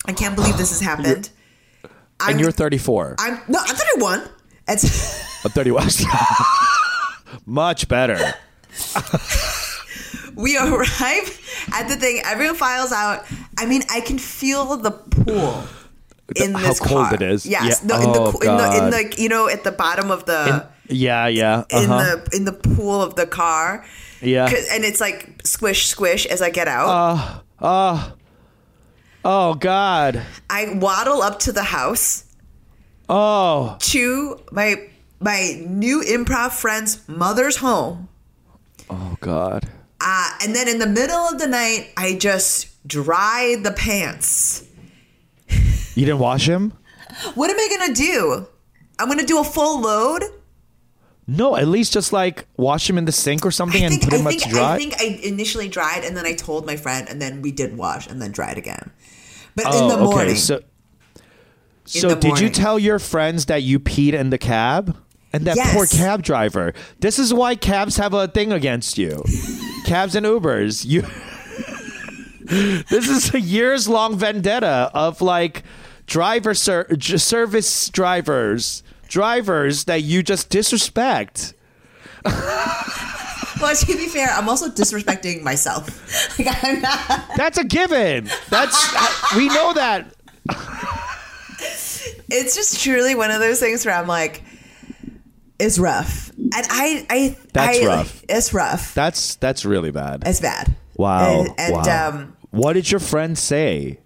I 0.05 0.13
can't 0.13 0.35
believe 0.35 0.57
this 0.57 0.69
has 0.71 0.81
happened. 0.81 1.29
I'm, 2.19 2.31
And 2.31 2.39
you're 2.39 2.51
34. 2.51 3.15
I'm 3.19 3.39
no, 3.47 3.59
I'm 3.59 3.75
31. 3.75 4.23
It's. 4.67 5.43
I'm 5.45 5.51
31. 5.51 5.87
Much 7.45 7.87
better. 7.87 8.17
We 10.35 10.57
arrive 10.57 11.67
at 11.73 11.89
the 11.89 11.97
thing. 11.97 12.21
Everyone 12.23 12.55
files 12.55 12.93
out. 12.93 13.25
I 13.57 13.65
mean, 13.65 13.81
I 13.89 13.99
can 13.99 14.17
feel 14.17 14.77
the 14.77 14.91
pool 14.91 15.63
in 16.35 16.53
How 16.53 16.67
this 16.69 16.79
cold 16.79 17.07
car. 17.07 17.15
it 17.15 17.21
is. 17.21 17.45
Yes, 17.45 17.81
Yeah. 17.83 17.87
no, 17.87 17.95
in, 18.01 18.11
the, 18.13 18.19
Oh, 18.21 18.39
in 18.39 18.57
the 18.57 18.77
in 18.77 18.89
the 18.91 19.21
you 19.21 19.27
know 19.27 19.49
at 19.49 19.65
the 19.65 19.71
bottom 19.73 20.11
of 20.11 20.25
the 20.25 20.65
Yeah, 20.87 21.27
yeah. 21.27 21.63
in 21.69 21.89
Uh-huh. 21.91 22.15
the 22.29 22.37
in 22.37 22.45
the 22.45 22.53
pool 22.53 23.01
of 23.01 23.15
the 23.15 23.27
car. 23.27 23.83
Yeah, 24.21 24.45
and 24.71 24.85
it's 24.85 25.01
like 25.01 25.41
squish 25.43 25.87
squish 25.87 26.25
as 26.25 26.41
I 26.41 26.51
get 26.51 26.69
out. 26.69 27.43
Oh 29.25 29.53
God. 29.55 30.21
I 30.49 30.73
waddle 30.75 31.21
up 31.21 31.39
to 31.39 31.51
the 31.51 31.63
house 31.63 32.25
Oh. 33.07 33.75
to 33.79 34.39
my 34.51 34.87
my 35.19 35.61
new 35.67 36.01
improv 36.01 36.51
friend's 36.51 37.07
mother's 37.07 37.57
home. 37.57 38.07
Oh 38.89 39.17
God. 39.19 39.67
Uh, 40.01 40.31
and 40.41 40.55
then 40.55 40.67
in 40.69 40.79
the 40.79 40.87
middle 40.87 41.17
of 41.17 41.39
the 41.39 41.47
night, 41.47 41.91
I 41.97 42.15
just 42.15 42.67
dry 42.87 43.57
the 43.61 43.71
pants. 43.71 44.63
You 45.49 46.05
didn't 46.05 46.19
wash 46.19 46.47
him? 46.47 46.71
What 47.35 47.49
am 47.49 47.57
I 47.57 47.67
gonna 47.77 47.93
do? 47.93 48.47
I'm 48.97 49.09
gonna 49.09 49.25
do 49.25 49.39
a 49.39 49.43
full 49.43 49.81
load. 49.81 50.23
No, 51.37 51.55
at 51.55 51.67
least 51.67 51.93
just 51.93 52.11
like 52.11 52.47
wash 52.57 52.89
him 52.89 52.97
in 52.97 53.05
the 53.05 53.11
sink 53.11 53.45
or 53.45 53.51
something 53.51 53.83
and 53.83 54.01
put 54.01 54.13
him 54.13 54.25
I 54.25 54.33
to 54.33 54.39
think, 54.39 54.51
dry. 54.51 54.73
I 54.73 54.77
think 54.77 54.99
I 54.99 55.19
initially 55.23 55.69
dried, 55.69 56.03
and 56.03 56.17
then 56.17 56.25
I 56.25 56.33
told 56.33 56.65
my 56.65 56.75
friend, 56.75 57.07
and 57.07 57.21
then 57.21 57.43
we 57.43 57.51
did 57.51 57.77
wash, 57.77 58.07
and 58.07 58.19
then 58.19 58.31
dried 58.31 58.57
again. 58.57 58.91
But 59.55 59.65
oh, 59.67 59.81
in 59.83 59.87
the 59.89 59.97
oh, 59.97 60.05
morning, 60.05 60.31
okay. 60.31 60.35
So, 60.35 60.61
so 61.85 62.15
did 62.15 62.39
you 62.39 62.49
tell 62.49 62.79
your 62.79 62.97
friends 62.97 63.45
that 63.45 63.61
you 63.61 63.79
peed 63.79 64.13
in 64.13 64.31
the 64.31 64.37
cab? 64.37 64.97
And 65.31 65.45
that 65.45 65.57
Yes. 65.57 65.75
poor 65.75 65.85
cab 65.85 66.23
driver. 66.23 66.73
This 67.01 67.19
is 67.19 67.31
why 67.31 67.55
cabs 67.55 67.97
have 67.97 68.15
a 68.15 68.27
thing 68.27 68.51
against 68.51 68.97
you. 68.97 69.23
cabs 69.85 70.15
and 70.15 70.25
Ubers. 70.25 70.83
You. 70.85 71.01
this 72.89 73.07
is 73.07 73.31
a 73.35 73.39
years 73.39 73.87
long 73.87 74.17
vendetta 74.17 74.89
of 74.95 75.21
like 75.21 75.61
driver 76.07 76.55
ser- 76.55 76.87
service 76.99 77.89
drivers, 77.89 78.81
drivers 79.09 79.83
that 79.85 80.01
you 80.03 80.23
just 80.23 80.49
disrespect. 80.49 81.53
well, 82.25 83.75
to 83.75 83.85
be 83.97 84.07
fair, 84.07 84.29
I'm 84.29 84.47
also 84.47 84.69
disrespecting 84.69 85.41
myself. 85.43 86.39
like 86.39 86.47
I'm 86.63 86.81
not. 86.81 87.29
That's 87.35 87.57
a 87.57 87.63
given. 87.63 88.29
That's 88.49 89.35
we 89.35 89.47
know 89.49 89.73
that. 89.73 90.13
It's 92.31 92.55
just 92.55 92.81
truly 92.81 93.15
one 93.15 93.31
of 93.31 93.39
those 93.39 93.59
things 93.59 93.85
where 93.85 93.95
I'm 93.95 94.07
like, 94.07 94.43
it's 95.59 95.77
rough, 95.79 96.29
and 96.37 96.53
I, 96.53 97.05
I, 97.09 97.37
That's 97.53 97.79
I- 97.79 97.85
rough. 97.85 98.23
It's 98.29 98.53
rough. 98.53 98.93
That's 98.93 99.35
that's 99.35 99.65
really 99.65 99.91
bad. 99.91 100.23
It's 100.25 100.39
bad. 100.39 100.73
Wow. 100.95 101.41
And, 101.41 101.49
and 101.57 101.73
wow. 101.73 102.07
um, 102.09 102.37
what 102.51 102.73
did 102.73 102.89
your 102.89 102.99
friend 102.99 103.37
say? 103.37 103.99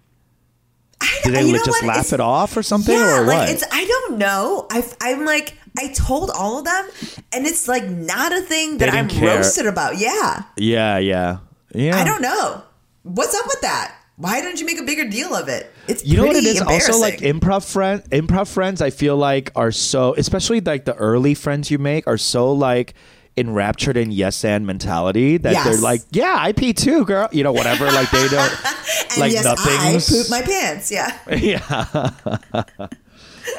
I, 1.00 1.20
Did 1.24 1.34
they 1.34 1.40
you 1.40 1.46
li- 1.48 1.52
know 1.54 1.64
just 1.64 1.82
what? 1.82 1.88
laugh 1.88 1.96
It's- 2.06 2.12
it 2.14 2.20
off 2.20 2.56
or 2.56 2.62
something, 2.62 2.94
Yeah, 2.94 3.20
or 3.20 3.26
like 3.26 3.38
what? 3.40 3.48
it's 3.50 3.64
I 3.70 3.84
don't 3.84 4.03
know. 4.18 4.66
I 4.70 4.82
I'm 5.00 5.24
like 5.24 5.56
I 5.78 5.88
told 5.88 6.30
all 6.30 6.58
of 6.58 6.64
them, 6.64 6.88
and 7.32 7.46
it's 7.46 7.66
like 7.68 7.84
not 7.84 8.32
a 8.32 8.40
thing 8.42 8.78
that 8.78 8.92
I'm 8.92 9.08
care. 9.08 9.36
roasted 9.36 9.66
about. 9.66 9.98
Yeah, 9.98 10.44
yeah, 10.56 10.98
yeah, 10.98 11.38
yeah. 11.74 11.96
I 11.96 12.04
don't 12.04 12.22
know 12.22 12.62
what's 13.02 13.34
up 13.34 13.46
with 13.46 13.60
that. 13.62 13.96
Why 14.16 14.40
don't 14.40 14.60
you 14.60 14.66
make 14.66 14.78
a 14.78 14.84
bigger 14.84 15.08
deal 15.08 15.34
of 15.34 15.48
it? 15.48 15.72
It's 15.88 16.04
You 16.06 16.16
know 16.18 16.26
what 16.26 16.36
it 16.36 16.44
is. 16.44 16.60
Also, 16.62 16.98
like 16.98 17.18
improv 17.18 17.68
friend, 17.68 18.02
improv 18.10 18.46
friends. 18.52 18.80
I 18.80 18.90
feel 18.90 19.16
like 19.16 19.50
are 19.56 19.72
so, 19.72 20.14
especially 20.14 20.60
like 20.60 20.84
the 20.84 20.94
early 20.94 21.34
friends 21.34 21.68
you 21.70 21.78
make 21.78 22.06
are 22.06 22.16
so 22.16 22.52
like 22.52 22.94
enraptured 23.36 23.96
in 23.96 24.12
yes 24.12 24.44
and 24.44 24.64
mentality 24.64 25.36
that 25.38 25.52
Yes. 25.52 25.64
they're 25.64 25.80
like, 25.80 26.02
yeah, 26.12 26.36
I 26.38 26.52
pee 26.52 26.72
too, 26.72 27.04
girl. 27.04 27.28
You 27.32 27.42
know, 27.42 27.50
whatever. 27.50 27.86
like 27.86 28.08
they 28.12 28.28
don't 28.28 28.52
and 29.10 29.18
like 29.18 29.32
yes, 29.32 29.44
nothing's- 29.44 30.08
I 30.08 30.16
poop 30.22 30.30
my 30.30 30.42
pants. 30.42 30.92
Yeah. 30.92 31.18
yeah. 31.34 32.86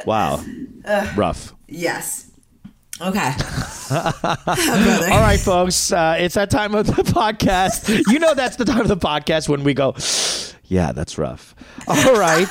wow. 0.06 0.44
Rough. 1.16 1.54
Yes. 1.68 2.32
Okay. 3.02 3.34
All 3.92 5.20
right, 5.22 5.40
folks. 5.40 5.92
Uh, 5.92 6.16
it's 6.18 6.36
that 6.36 6.50
time 6.50 6.74
of 6.76 6.88
the 6.88 6.94
podcast. 7.04 8.04
You 8.12 8.20
know, 8.20 8.34
that's 8.34 8.56
the 8.56 8.66
time 8.66 8.82
of 8.82 8.88
the 8.88 8.98
podcast 8.98 9.50
when 9.50 9.64
we 9.64 9.74
go, 9.74 9.96
yeah, 10.68 10.94
that's 10.94 11.18
rough. 11.18 11.56
All 11.88 12.14
right. 12.18 12.48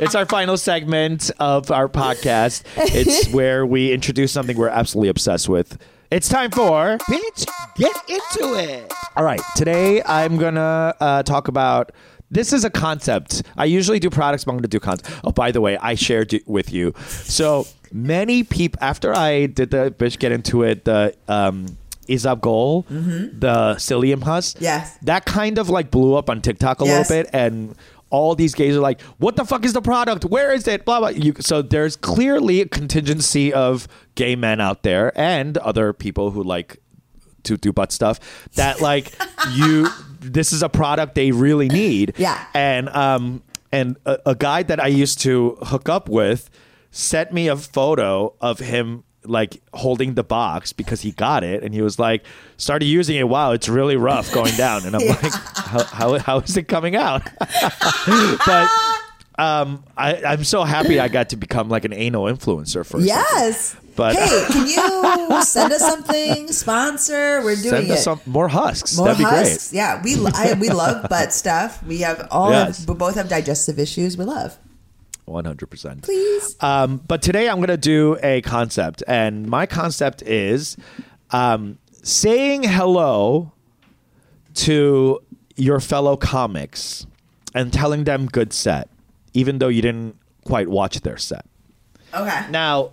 it's 0.00 0.14
our 0.14 0.26
final 0.26 0.56
segment 0.56 1.30
of 1.38 1.70
our 1.70 1.88
podcast. 1.88 2.64
It's 2.76 3.28
where 3.32 3.64
we 3.64 3.92
introduce 3.92 4.32
something 4.32 4.56
we're 4.56 4.68
absolutely 4.68 5.08
obsessed 5.08 5.48
with. 5.48 5.78
It's 6.10 6.28
time 6.28 6.50
for 6.50 6.98
Bitch, 7.08 7.46
Get 7.76 7.96
Into 8.06 8.54
It. 8.58 8.92
All 9.16 9.24
right. 9.24 9.40
Today, 9.56 10.02
I'm 10.02 10.36
going 10.36 10.56
to 10.56 10.94
uh, 11.00 11.22
talk 11.22 11.48
about. 11.48 11.92
This 12.32 12.52
is 12.52 12.64
a 12.64 12.70
concept. 12.70 13.42
I 13.56 13.66
usually 13.66 13.98
do 14.00 14.10
products, 14.10 14.44
but 14.44 14.52
I'm 14.52 14.56
going 14.56 14.62
to 14.62 14.68
do 14.68 14.80
concept. 14.80 15.10
Oh, 15.22 15.30
by 15.32 15.52
the 15.52 15.60
way, 15.60 15.76
I 15.76 15.94
shared 15.94 16.34
with 16.46 16.72
you. 16.72 16.94
So 17.06 17.66
many 17.92 18.42
people, 18.42 18.78
after 18.82 19.14
I 19.14 19.46
did 19.46 19.70
the 19.70 19.94
bitch 19.96 20.18
get 20.18 20.32
into 20.32 20.62
it, 20.62 20.84
the 20.86 21.14
um, 21.28 21.76
Isabgol, 22.08 22.86
the 22.88 23.74
psyllium 23.76 24.22
husk, 24.22 24.56
Yes. 24.60 24.96
that 25.02 25.24
kind 25.24 25.58
of 25.58 25.68
like 25.68 25.90
blew 25.90 26.14
up 26.14 26.28
on 26.30 26.40
TikTok 26.40 26.80
a 26.80 26.84
Yes. 26.84 27.10
little 27.10 27.22
bit, 27.24 27.30
and 27.34 27.74
all 28.10 28.34
these 28.34 28.54
gays 28.54 28.76
are 28.76 28.80
like, 28.80 29.00
"What 29.18 29.36
the 29.36 29.44
fuck 29.44 29.64
is 29.64 29.72
the 29.72 29.80
product? 29.82 30.24
Where 30.24 30.52
is 30.52 30.66
it?" 30.68 30.84
Blah 30.84 31.00
blah. 31.00 31.08
You, 31.10 31.34
so 31.40 31.62
there's 31.62 31.96
clearly 31.96 32.60
a 32.60 32.66
contingency 32.66 33.52
of 33.52 33.86
gay 34.14 34.36
men 34.36 34.60
out 34.60 34.82
there 34.82 35.12
and 35.18 35.56
other 35.58 35.92
people 35.92 36.30
who 36.32 36.42
like 36.42 36.78
to 37.44 37.56
do 37.56 37.72
butt 37.72 37.92
stuff 37.92 38.18
that 38.56 38.80
like 38.80 39.12
you. 39.54 39.88
This 40.22 40.52
is 40.52 40.62
a 40.62 40.68
product 40.68 41.14
they 41.14 41.30
really 41.32 41.68
need. 41.68 42.14
Yeah. 42.16 42.44
and 42.54 42.88
um 42.90 43.42
and 43.72 43.96
a, 44.06 44.18
a 44.26 44.34
guy 44.34 44.62
that 44.62 44.80
I 44.80 44.88
used 44.88 45.20
to 45.22 45.56
hook 45.62 45.88
up 45.88 46.08
with 46.08 46.50
sent 46.90 47.32
me 47.32 47.48
a 47.48 47.56
photo 47.56 48.34
of 48.40 48.58
him 48.58 49.02
like 49.24 49.62
holding 49.72 50.14
the 50.14 50.24
box 50.24 50.72
because 50.72 51.00
he 51.00 51.12
got 51.12 51.44
it 51.44 51.62
and 51.62 51.72
he 51.72 51.80
was 51.80 51.98
like 51.98 52.24
started 52.56 52.86
using 52.86 53.16
it 53.16 53.28
wow 53.28 53.52
it's 53.52 53.68
really 53.68 53.96
rough 53.96 54.32
going 54.32 54.52
down 54.56 54.84
and 54.84 54.96
i'm 54.96 55.06
like 55.08 55.20
how, 55.22 55.84
how, 55.84 56.18
how 56.18 56.38
is 56.40 56.56
it 56.56 56.64
coming 56.64 56.96
out 56.96 57.22
but 57.38 58.68
um 59.38 59.84
I, 59.96 60.22
i'm 60.26 60.42
so 60.42 60.64
happy 60.64 60.98
i 60.98 61.06
got 61.06 61.28
to 61.28 61.36
become 61.36 61.68
like 61.68 61.84
an 61.84 61.92
anal 61.92 62.24
influencer 62.24 62.84
for. 62.84 63.00
Yes. 63.00 63.76
But- 63.94 64.16
hey, 64.16 64.44
can 64.50 64.66
you 64.66 65.42
send 65.42 65.72
us 65.72 65.80
something? 65.80 66.48
Sponsor? 66.52 67.42
We're 67.42 67.56
doing 67.56 67.62
send 67.86 67.90
it. 67.90 67.96
some 67.98 68.20
more 68.26 68.48
husks 68.48 68.96
More 68.96 69.06
that'd 69.08 69.18
be 69.18 69.24
husks. 69.24 69.70
great 69.70 69.76
Yeah, 69.76 70.00
we 70.02 70.16
I, 70.34 70.54
we 70.54 70.70
love 70.70 71.08
butt 71.10 71.32
stuff. 71.32 71.82
We 71.84 71.98
have 71.98 72.26
all 72.30 72.50
Yes. 72.50 72.78
have, 72.80 72.88
we 72.88 72.94
both 72.94 73.14
have 73.16 73.28
digestive 73.28 73.78
issues. 73.78 74.16
We 74.16 74.24
love. 74.24 74.56
100% 75.28 76.02
Please. 76.02 76.56
Um, 76.60 77.00
but 77.06 77.22
today 77.22 77.48
I'm 77.48 77.56
going 77.56 77.68
to 77.68 77.76
do 77.76 78.18
a 78.22 78.40
concept, 78.42 79.02
and 79.06 79.46
my 79.46 79.66
concept 79.66 80.20
is 80.22 80.76
um, 81.30 81.78
saying 82.02 82.64
hello 82.64 83.52
to 84.54 85.20
your 85.56 85.80
fellow 85.80 86.16
comics 86.16 87.06
and 87.54 87.72
telling 87.72 88.04
them 88.04 88.26
good 88.26 88.52
set, 88.52 88.88
even 89.32 89.58
though 89.58 89.68
you 89.68 89.80
didn't 89.82 90.16
quite 90.44 90.68
watch 90.68 91.00
their 91.02 91.16
set. 91.18 91.46
Okay. 92.14 92.50
Now, 92.50 92.90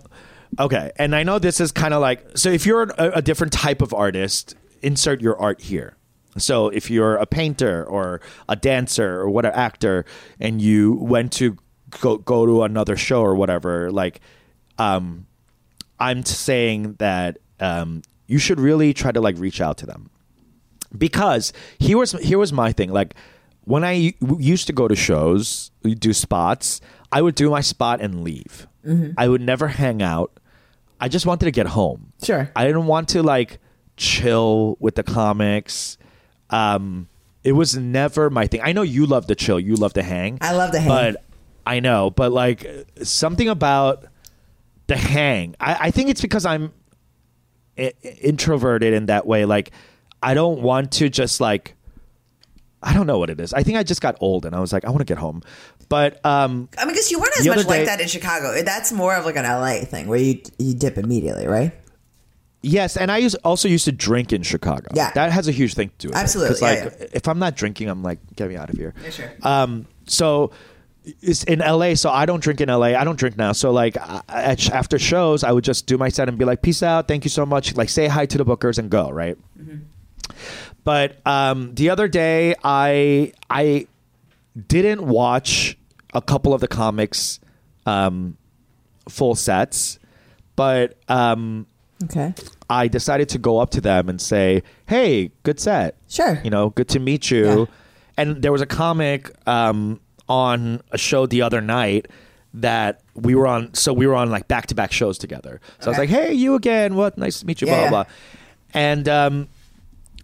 okay, 0.58 0.90
and 0.96 1.14
I 1.14 1.22
know 1.22 1.38
this 1.38 1.60
is 1.60 1.72
kind 1.72 1.94
of 1.94 2.00
like 2.00 2.36
so. 2.36 2.50
If 2.50 2.66
you're 2.66 2.82
a, 2.82 3.10
a 3.16 3.22
different 3.22 3.52
type 3.52 3.82
of 3.82 3.94
artist, 3.94 4.54
insert 4.82 5.20
your 5.20 5.40
art 5.40 5.60
here. 5.60 5.96
So 6.38 6.68
if 6.68 6.90
you're 6.90 7.16
a 7.16 7.26
painter 7.26 7.84
or 7.84 8.20
a 8.48 8.56
dancer 8.56 9.20
or 9.20 9.28
what 9.28 9.44
an 9.44 9.52
actor, 9.52 10.04
and 10.38 10.60
you 10.62 10.94
went 10.94 11.32
to 11.34 11.56
go 12.00 12.18
go 12.18 12.46
to 12.46 12.62
another 12.62 12.96
show 12.96 13.22
or 13.22 13.34
whatever, 13.34 13.90
like, 13.90 14.20
um, 14.78 15.26
I'm 15.98 16.24
saying 16.24 16.94
that 16.98 17.38
um, 17.58 18.02
you 18.26 18.38
should 18.38 18.60
really 18.60 18.94
try 18.94 19.12
to 19.12 19.20
like 19.20 19.36
reach 19.38 19.60
out 19.60 19.78
to 19.78 19.86
them 19.86 20.10
because 20.96 21.52
here 21.78 21.98
was 21.98 22.12
here 22.12 22.38
was 22.38 22.52
my 22.52 22.72
thing 22.72 22.90
like 22.90 23.14
when 23.64 23.84
I 23.84 24.14
used 24.38 24.66
to 24.68 24.72
go 24.72 24.88
to 24.88 24.96
shows, 24.96 25.70
do 25.82 26.12
spots, 26.12 26.80
I 27.12 27.22
would 27.22 27.34
do 27.34 27.50
my 27.50 27.60
spot 27.60 28.00
and 28.00 28.24
leave. 28.24 28.66
I 29.16 29.28
would 29.28 29.42
never 29.42 29.68
hang 29.68 30.02
out. 30.02 30.39
I 31.00 31.08
just 31.08 31.26
wanted 31.26 31.46
to 31.46 31.50
get 31.50 31.66
home. 31.66 32.12
Sure. 32.22 32.50
I 32.54 32.66
didn't 32.66 32.86
want 32.86 33.08
to 33.10 33.22
like 33.22 33.58
chill 33.96 34.76
with 34.80 34.94
the 34.94 35.02
comics. 35.02 35.96
Um, 36.50 37.08
it 37.42 37.52
was 37.52 37.76
never 37.76 38.28
my 38.30 38.46
thing. 38.46 38.60
I 38.62 38.72
know 38.72 38.82
you 38.82 39.06
love 39.06 39.26
to 39.28 39.34
chill, 39.34 39.58
you 39.58 39.76
love 39.76 39.94
to 39.94 40.02
hang. 40.02 40.38
I 40.40 40.52
love 40.54 40.72
to 40.72 40.78
hang. 40.80 40.88
but 40.88 41.24
I 41.66 41.80
know, 41.80 42.10
but 42.10 42.32
like 42.32 42.66
something 43.02 43.48
about 43.48 44.04
the 44.88 44.96
hang. 44.96 45.56
I, 45.58 45.76
I 45.86 45.90
think 45.90 46.10
it's 46.10 46.20
because 46.20 46.44
I'm 46.44 46.72
i- 47.78 47.94
introverted 48.20 48.92
in 48.92 49.06
that 49.06 49.26
way. 49.26 49.44
Like, 49.46 49.70
I 50.22 50.34
don't 50.34 50.60
want 50.60 50.92
to 50.92 51.08
just 51.08 51.40
like. 51.40 51.74
I 52.82 52.94
don't 52.94 53.06
know 53.06 53.18
what 53.18 53.28
it 53.28 53.38
is. 53.40 53.52
I 53.52 53.62
think 53.62 53.76
I 53.76 53.82
just 53.82 54.00
got 54.00 54.16
old 54.20 54.46
and 54.46 54.54
I 54.56 54.60
was 54.60 54.72
like, 54.72 54.86
I 54.86 54.88
want 54.88 55.00
to 55.00 55.04
get 55.04 55.18
home. 55.18 55.42
But 55.90 56.24
um, 56.24 56.70
I 56.78 56.86
mean, 56.86 56.94
because 56.94 57.10
you 57.10 57.18
weren't 57.18 57.38
as 57.38 57.46
much 57.46 57.58
other 57.58 57.68
like 57.68 57.84
that 57.84 58.00
in 58.00 58.08
Chicago. 58.08 58.62
That's 58.62 58.92
more 58.92 59.14
of 59.14 59.26
like 59.26 59.36
an 59.36 59.44
LA 59.44 59.84
thing. 59.84 60.06
Where 60.06 60.18
you 60.18 60.40
you 60.58 60.72
dip 60.72 60.96
immediately, 60.96 61.46
right? 61.46 61.72
yes, 62.62 62.96
and 62.96 63.10
I 63.10 63.18
used, 63.18 63.36
also 63.44 63.68
used 63.68 63.86
to 63.86 63.92
drink 63.92 64.32
in 64.32 64.42
Chicago. 64.42 64.88
Yeah. 64.94 65.10
that 65.14 65.32
has 65.32 65.48
a 65.48 65.52
huge 65.52 65.74
thing 65.74 65.88
to 65.88 65.94
do 65.98 66.08
with 66.08 66.16
Absolutely, 66.16 66.56
Because 66.56 66.62
like, 66.62 67.00
yeah, 67.00 67.06
if 67.12 67.26
I'm 67.28 67.38
not 67.38 67.56
drinking, 67.56 67.88
I'm 67.88 68.02
like, 68.02 68.18
get 68.36 68.48
me 68.48 68.56
out 68.56 68.70
of 68.70 68.76
here. 68.76 68.94
Yeah, 69.02 69.10
sure. 69.10 69.32
Um, 69.42 69.86
so 70.06 70.52
it's 71.22 71.44
in 71.44 71.60
LA. 71.60 71.94
So 71.94 72.10
I 72.10 72.26
don't 72.26 72.42
drink 72.42 72.60
in 72.60 72.68
LA. 72.68 72.88
I 72.88 73.04
don't 73.04 73.18
drink 73.18 73.36
now. 73.36 73.52
So 73.52 73.70
like 73.70 73.96
after 73.96 74.98
shows, 74.98 75.42
I 75.42 75.52
would 75.52 75.64
just 75.64 75.86
do 75.86 75.96
my 75.96 76.08
set 76.08 76.28
and 76.28 76.38
be 76.38 76.44
like, 76.44 76.62
peace 76.62 76.82
out, 76.82 77.08
thank 77.08 77.24
you 77.24 77.30
so 77.30 77.46
much. 77.46 77.76
Like 77.76 77.88
say 77.88 78.06
hi 78.06 78.26
to 78.26 78.38
the 78.38 78.44
bookers 78.44 78.78
and 78.78 78.90
go. 78.90 79.10
Right. 79.10 79.38
But 80.84 81.24
um, 81.26 81.74
the 81.74 81.90
other 81.90 82.08
day, 82.08 82.54
I 82.64 83.32
I 83.48 83.86
didn't 84.66 85.02
watch 85.06 85.76
a 86.14 86.20
couple 86.22 86.52
of 86.54 86.60
the 86.60 86.68
comics 86.68 87.40
um, 87.86 88.36
full 89.08 89.34
sets, 89.34 89.98
but 90.56 90.96
um, 91.08 91.66
Okay. 92.04 92.32
I 92.70 92.88
decided 92.88 93.28
to 93.30 93.38
go 93.38 93.58
up 93.58 93.70
to 93.70 93.80
them 93.82 94.08
and 94.08 94.18
say, 94.20 94.62
"Hey, 94.86 95.32
good 95.42 95.60
set. 95.60 95.96
Sure. 96.08 96.40
You 96.42 96.48
know, 96.50 96.70
good 96.70 96.88
to 96.88 96.98
meet 96.98 97.30
you." 97.30 97.44
Yeah. 97.44 97.64
And 98.16 98.42
there 98.42 98.52
was 98.52 98.62
a 98.62 98.66
comic 98.66 99.30
um, 99.46 100.00
on 100.28 100.80
a 100.92 100.96
show 100.98 101.26
the 101.26 101.42
other 101.42 101.60
night 101.60 102.08
that 102.54 103.02
we 103.14 103.34
were 103.34 103.46
on. 103.46 103.74
So 103.74 103.92
we 103.92 104.06
were 104.06 104.14
on 104.14 104.30
like 104.30 104.48
back 104.48 104.66
to 104.68 104.74
back 104.74 104.92
shows 104.92 105.18
together. 105.18 105.60
So 105.80 105.88
I 105.88 105.90
was 105.90 105.98
like, 105.98 106.08
"Hey, 106.08 106.32
you 106.32 106.54
again? 106.54 106.94
What? 106.94 107.18
Nice 107.18 107.40
to 107.40 107.46
meet 107.46 107.60
you." 107.60 107.66
Yeah, 107.68 107.80
blah 107.80 107.88
blah 107.90 108.04
blah. 108.04 108.12
And 108.72 109.06
um, 109.08 109.48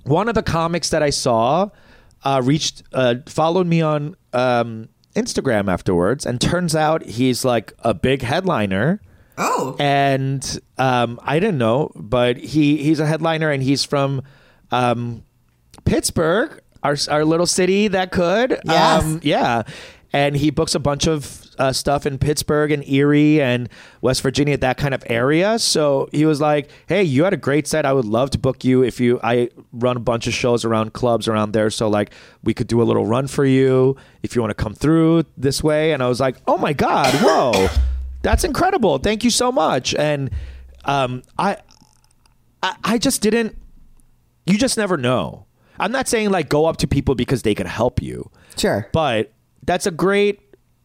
one 0.04 0.28
of 0.30 0.34
the 0.34 0.42
comics 0.42 0.88
that 0.90 1.02
I 1.02 1.10
saw 1.10 1.68
uh, 2.24 2.40
reached, 2.42 2.84
uh, 2.94 3.16
followed 3.26 3.66
me 3.66 3.82
on 3.82 4.16
um, 4.32 4.88
Instagram 5.16 5.68
afterwards, 5.72 6.24
and 6.26 6.40
turns 6.40 6.76
out 6.76 7.02
he's 7.04 7.44
like 7.44 7.72
a 7.80 7.94
big 7.94 8.22
headliner 8.22 9.00
Oh. 9.38 9.76
and 9.78 10.60
um, 10.78 11.18
I 11.22 11.38
didn't 11.40 11.58
know, 11.58 11.90
but 11.94 12.36
he 12.38 12.76
he's 12.78 13.00
a 13.00 13.06
headliner, 13.06 13.50
and 13.50 13.62
he's 13.62 13.84
from 13.84 14.22
um, 14.70 15.24
Pittsburgh, 15.84 16.60
our 16.82 16.96
our 17.10 17.24
little 17.24 17.46
city 17.46 17.88
that 17.88 18.10
could, 18.12 18.58
Yes. 18.64 19.02
um, 19.04 19.20
yeah. 19.22 19.62
And 20.12 20.36
he 20.36 20.50
books 20.50 20.74
a 20.74 20.78
bunch 20.80 21.06
of 21.06 21.44
uh, 21.58 21.72
stuff 21.72 22.06
in 22.06 22.18
Pittsburgh 22.18 22.70
and 22.70 22.86
Erie 22.88 23.40
and 23.40 23.68
West 24.00 24.22
Virginia, 24.22 24.56
that 24.58 24.76
kind 24.76 24.94
of 24.94 25.02
area. 25.06 25.58
So 25.58 26.08
he 26.12 26.24
was 26.26 26.40
like, 26.40 26.68
"Hey, 26.86 27.02
you 27.02 27.24
had 27.24 27.32
a 27.32 27.36
great 27.38 27.66
set. 27.66 27.84
I 27.86 27.92
would 27.92 28.04
love 28.04 28.30
to 28.30 28.38
book 28.38 28.64
you 28.64 28.82
if 28.82 29.00
you. 29.00 29.20
I 29.22 29.50
run 29.72 29.96
a 29.96 30.00
bunch 30.00 30.26
of 30.26 30.34
shows 30.34 30.64
around 30.64 30.92
clubs 30.92 31.28
around 31.28 31.52
there, 31.52 31.70
so 31.70 31.88
like 31.88 32.10
we 32.42 32.54
could 32.54 32.66
do 32.66 32.80
a 32.80 32.84
little 32.84 33.06
run 33.06 33.26
for 33.26 33.44
you 33.44 33.96
if 34.22 34.34
you 34.34 34.42
want 34.42 34.50
to 34.50 34.62
come 34.62 34.74
through 34.74 35.24
this 35.36 35.62
way." 35.62 35.92
And 35.92 36.02
I 36.02 36.08
was 36.08 36.20
like, 36.20 36.36
"Oh 36.46 36.56
my 36.58 36.72
god, 36.72 37.12
whoa!" 37.22 37.68
That's 38.22 38.42
incredible. 38.44 38.98
Thank 38.98 39.22
you 39.24 39.30
so 39.30 39.52
much. 39.52 39.94
And 39.94 40.30
um, 40.84 41.22
I, 41.38 41.58
I, 42.62 42.74
I 42.82 42.98
just 42.98 43.22
didn't. 43.22 43.56
You 44.46 44.58
just 44.58 44.76
never 44.76 44.96
know. 44.96 45.46
I'm 45.78 45.92
not 45.92 46.08
saying 46.08 46.30
like 46.30 46.48
go 46.48 46.66
up 46.66 46.78
to 46.78 46.86
people 46.86 47.14
because 47.14 47.42
they 47.42 47.54
could 47.54 47.66
help 47.66 48.00
you, 48.02 48.30
Sure. 48.56 48.88
but 48.92 49.32
that's 49.64 49.86
a 49.86 49.90
great 49.90 50.40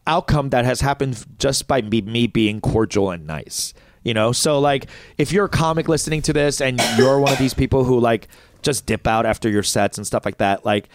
outcome 0.06 0.50
that 0.50 0.64
has 0.64 0.80
happened 0.80 1.24
just 1.38 1.66
by 1.68 1.82
me, 1.82 2.00
me 2.02 2.26
being 2.26 2.60
cordial 2.60 3.10
and 3.10 3.26
nice. 3.26 3.74
You 4.04 4.14
know, 4.14 4.32
so 4.32 4.58
like 4.58 4.86
if 5.16 5.32
you're 5.32 5.44
a 5.44 5.48
comic 5.48 5.88
listening 5.88 6.22
to 6.22 6.32
this 6.32 6.60
and 6.60 6.80
you're 6.98 7.20
one 7.20 7.32
of 7.32 7.38
these 7.38 7.54
people 7.54 7.84
who 7.84 8.00
like 8.00 8.26
just 8.62 8.84
dip 8.86 9.06
out 9.06 9.26
after 9.26 9.48
your 9.48 9.62
sets 9.62 9.96
and 9.96 10.04
stuff 10.06 10.24
like 10.24 10.38
that, 10.38 10.64
like 10.64 10.88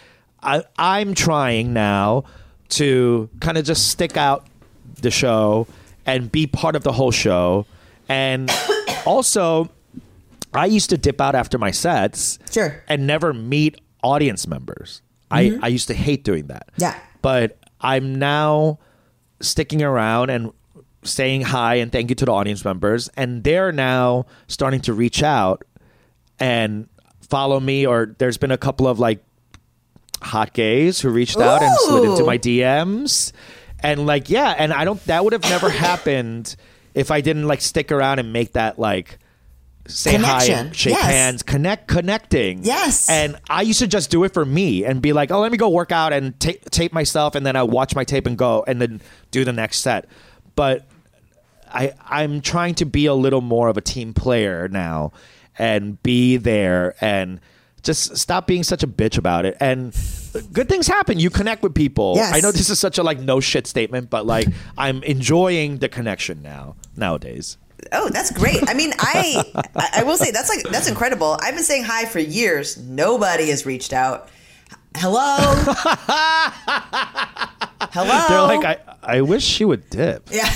I, 0.44 0.64
I'm 0.78 1.14
trying 1.14 1.72
now 1.74 2.26
to 2.70 3.30
kind 3.40 3.58
of 3.58 3.64
just 3.66 3.90
stick 3.90 4.18
out 4.18 4.46
the 5.02 5.10
show 5.12 5.68
and 6.06 6.30
be 6.32 6.48
part 6.48 6.76
of 6.76 6.84
the 6.84 6.92
whole 6.92 7.12
show. 7.12 7.66
And 8.10 8.52
also, 9.06 9.70
I 10.54 10.66
used 10.66 10.90
to 10.90 10.98
dip 10.98 11.22
out 11.22 11.34
after 11.36 11.58
my 11.58 11.72
sets, 11.72 12.40
Sure. 12.52 12.84
and 12.90 13.08
never 13.08 13.34
meet 13.34 13.80
audience 14.04 14.48
members. 14.48 15.02
I 15.32 15.46
mm-hmm. 15.46 15.64
I 15.64 15.68
used 15.68 15.88
to 15.88 15.94
hate 15.94 16.24
doing 16.24 16.48
that. 16.48 16.70
Yeah. 16.78 16.98
but 17.22 17.58
I'm 17.82 18.16
now 18.16 18.80
sticking 19.40 19.82
around 19.82 20.30
and 20.30 20.52
saying 21.04 21.42
hi 21.42 21.76
and 21.76 21.92
thank 21.92 22.10
you 22.10 22.16
to 22.16 22.26
the 22.26 22.32
audience 22.32 22.66
members, 22.66 23.10
and 23.16 23.44
they're 23.44 23.72
now 23.72 24.26
starting 24.48 24.82
to 24.82 24.94
reach 24.94 25.24
out 25.24 25.64
and 26.40 26.88
follow 27.22 27.60
me. 27.60 27.86
Or 27.86 28.16
there's 28.18 28.38
been 28.38 28.52
a 28.52 28.58
couple 28.58 28.88
of 28.88 29.00
like 29.00 29.24
hot 30.22 30.54
gays 30.54 31.00
who 31.00 31.10
reached 31.10 31.38
out 31.38 31.62
and 31.62 31.76
slid 31.80 32.10
into 32.10 32.24
my 32.24 32.38
DMs, 32.38 33.32
and 33.82 34.06
like 34.06 34.30
yeah, 34.30 34.56
and 34.58 34.74
I 34.74 34.86
don't 34.86 35.04
that 35.06 35.24
would 35.24 35.34
have 35.34 35.44
never 35.44 35.70
happened 35.70 36.56
if 36.94 37.12
I 37.12 37.22
didn't 37.22 37.48
like 37.48 37.62
stick 37.62 37.92
around 37.92 38.20
and 38.20 38.34
make 38.34 38.54
that 38.54 38.80
like 38.80 39.20
say 39.88 40.12
hi, 40.12 40.18
Connection. 40.18 40.54
and 40.68 40.76
shake 40.76 40.94
Yes. 40.94 41.04
hands, 41.06 41.44
connect, 41.44 41.88
connecting. 41.88 42.64
Yes. 42.64 43.10
And 43.10 43.36
I 43.50 43.62
used 43.64 43.80
to 43.80 43.88
just 43.88 44.10
do 44.10 44.24
it 44.24 44.34
for 44.34 44.46
me 44.46 44.86
and 44.86 45.02
be 45.02 45.14
like, 45.14 45.32
oh, 45.32 45.40
let 45.40 45.52
me 45.52 45.58
go 45.58 45.70
work 45.70 45.92
out 45.92 46.14
and 46.14 46.40
ta- 46.40 46.52
tape 46.72 46.94
myself, 46.94 47.36
and 47.36 47.46
then 47.46 47.56
I 47.56 47.64
watch 47.64 47.96
my 47.96 48.04
tape 48.04 48.26
and 48.28 48.38
go, 48.38 48.64
and 48.68 48.82
then 48.82 49.02
do 49.32 49.44
the 49.46 49.54
next 49.54 49.80
set. 49.82 50.06
But 50.56 50.88
I 51.72 51.94
I'm 52.06 52.42
trying 52.42 52.76
to 52.76 52.86
be 52.86 53.06
a 53.08 53.14
little 53.14 53.42
more 53.42 53.68
of 53.70 53.78
a 53.78 53.82
team 53.82 54.14
player 54.14 54.68
now, 54.68 55.12
and 55.58 56.02
be 56.04 56.38
there 56.38 56.96
and 57.02 57.40
just 57.84 58.18
stop 58.18 58.48
being 58.48 58.64
such 58.64 58.84
a 58.84 58.88
bitch 58.88 59.18
about 59.18 59.46
it. 59.46 59.56
And 59.62 59.94
good 60.52 60.68
things 60.68 60.88
happen. 60.88 61.20
You 61.20 61.30
connect 61.30 61.64
with 61.64 61.74
people. 61.74 62.14
Yes. 62.16 62.34
I 62.34 62.40
know 62.42 62.52
this 62.52 62.70
is 62.70 62.80
such 62.80 62.98
a 62.98 63.04
like 63.04 63.20
no 63.20 63.40
shit 63.40 63.66
statement, 63.68 64.10
but 64.10 64.26
like 64.26 64.48
I'm 64.78 65.04
enjoying 65.04 65.78
the 65.78 65.88
connection 65.90 66.42
now 66.42 66.76
nowadays. 66.98 67.58
Oh, 67.92 68.10
that's 68.10 68.32
great. 68.32 68.68
I 68.68 68.74
mean, 68.74 68.94
I 69.00 69.44
I 69.76 70.04
will 70.04 70.18
say 70.18 70.32
that's 70.32 70.50
like 70.50 70.64
that's 70.70 70.88
incredible. 70.88 71.38
I've 71.42 71.56
been 71.56 71.64
saying 71.64 71.84
hi 71.84 72.06
for 72.06 72.20
years. 72.20 72.78
Nobody 72.78 73.50
has 73.50 73.66
reached 73.66 73.94
out. 73.94 74.30
Hello. 74.96 75.38
Hello. 77.92 78.26
They're 78.28 78.58
like, 78.58 78.66
I 78.66 78.78
I 79.04 79.22
wish 79.22 79.44
she 79.44 79.64
would 79.64 79.90
dip. 79.90 80.30
Yeah. 80.32 80.50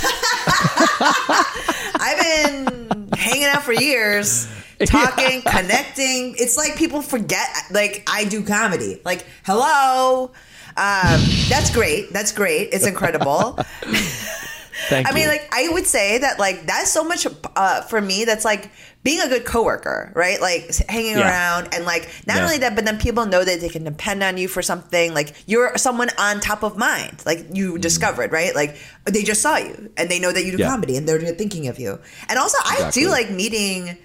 I've 2.04 2.20
been 2.20 3.10
hanging 3.16 3.46
out 3.46 3.64
for 3.64 3.74
years, 3.74 4.48
talking, 4.86 5.42
connecting. 5.44 6.36
It's 6.38 6.58
like 6.58 6.76
people 6.76 7.02
forget 7.02 7.48
like 7.72 8.04
I 8.12 8.26
do 8.26 8.44
comedy. 8.44 9.00
Like, 9.06 9.26
hello. 9.46 10.32
Um, 10.78 11.22
that's 11.50 11.70
great. 11.70 12.12
That's 12.12 12.32
great. 12.32 12.70
It's 12.74 12.88
incredible. 12.88 13.60
Thank 14.90 15.08
I 15.10 15.14
mean, 15.14 15.28
like 15.28 15.48
I 15.52 15.70
would 15.70 15.86
say 15.86 16.18
that 16.20 16.40
like 16.40 16.66
that's 16.66 16.92
so 16.92 17.04
much 17.04 17.28
uh, 17.56 17.82
for 17.82 18.02
me. 18.02 18.26
That's 18.26 18.44
like 18.46 18.72
being 19.04 19.20
a 19.20 19.28
good 19.28 19.46
coworker, 19.46 20.12
right? 20.16 20.40
Like 20.40 20.74
hanging 20.88 21.18
Yeah. 21.18 21.28
around 21.30 21.74
and 21.74 21.86
like 21.86 22.10
not 22.28 22.38
Yeah. 22.38 22.44
only 22.44 22.58
that, 22.60 22.76
but 22.76 22.86
then 22.86 22.98
people 23.00 23.26
know 23.26 23.44
that 23.44 23.60
they 23.62 23.70
can 23.70 23.84
depend 23.84 24.22
on 24.24 24.38
you 24.38 24.48
for 24.48 24.62
something. 24.62 25.14
Like 25.14 25.34
you're 25.48 25.78
someone 25.78 26.10
on 26.18 26.40
top 26.40 26.64
of 26.64 26.78
mind. 26.78 27.22
Like 27.26 27.48
you 27.54 27.78
discovered, 27.78 28.32
right? 28.32 28.54
Like 28.56 28.78
they 29.06 29.24
just 29.24 29.42
saw 29.42 29.58
you 29.58 29.92
and 29.98 30.10
they 30.10 30.20
know 30.20 30.32
that 30.32 30.44
you 30.46 30.52
do 30.52 30.58
Mm. 30.58 30.62
Yeah. 30.62 30.70
comedy 30.70 30.98
and 30.98 31.08
they're 31.08 31.20
thinking 31.36 31.68
of 31.68 31.80
you. 31.80 32.00
And 32.30 32.38
also, 32.40 32.58
I 32.64 32.90
do 32.92 33.10
like 33.10 33.30
meeting, 33.32 33.98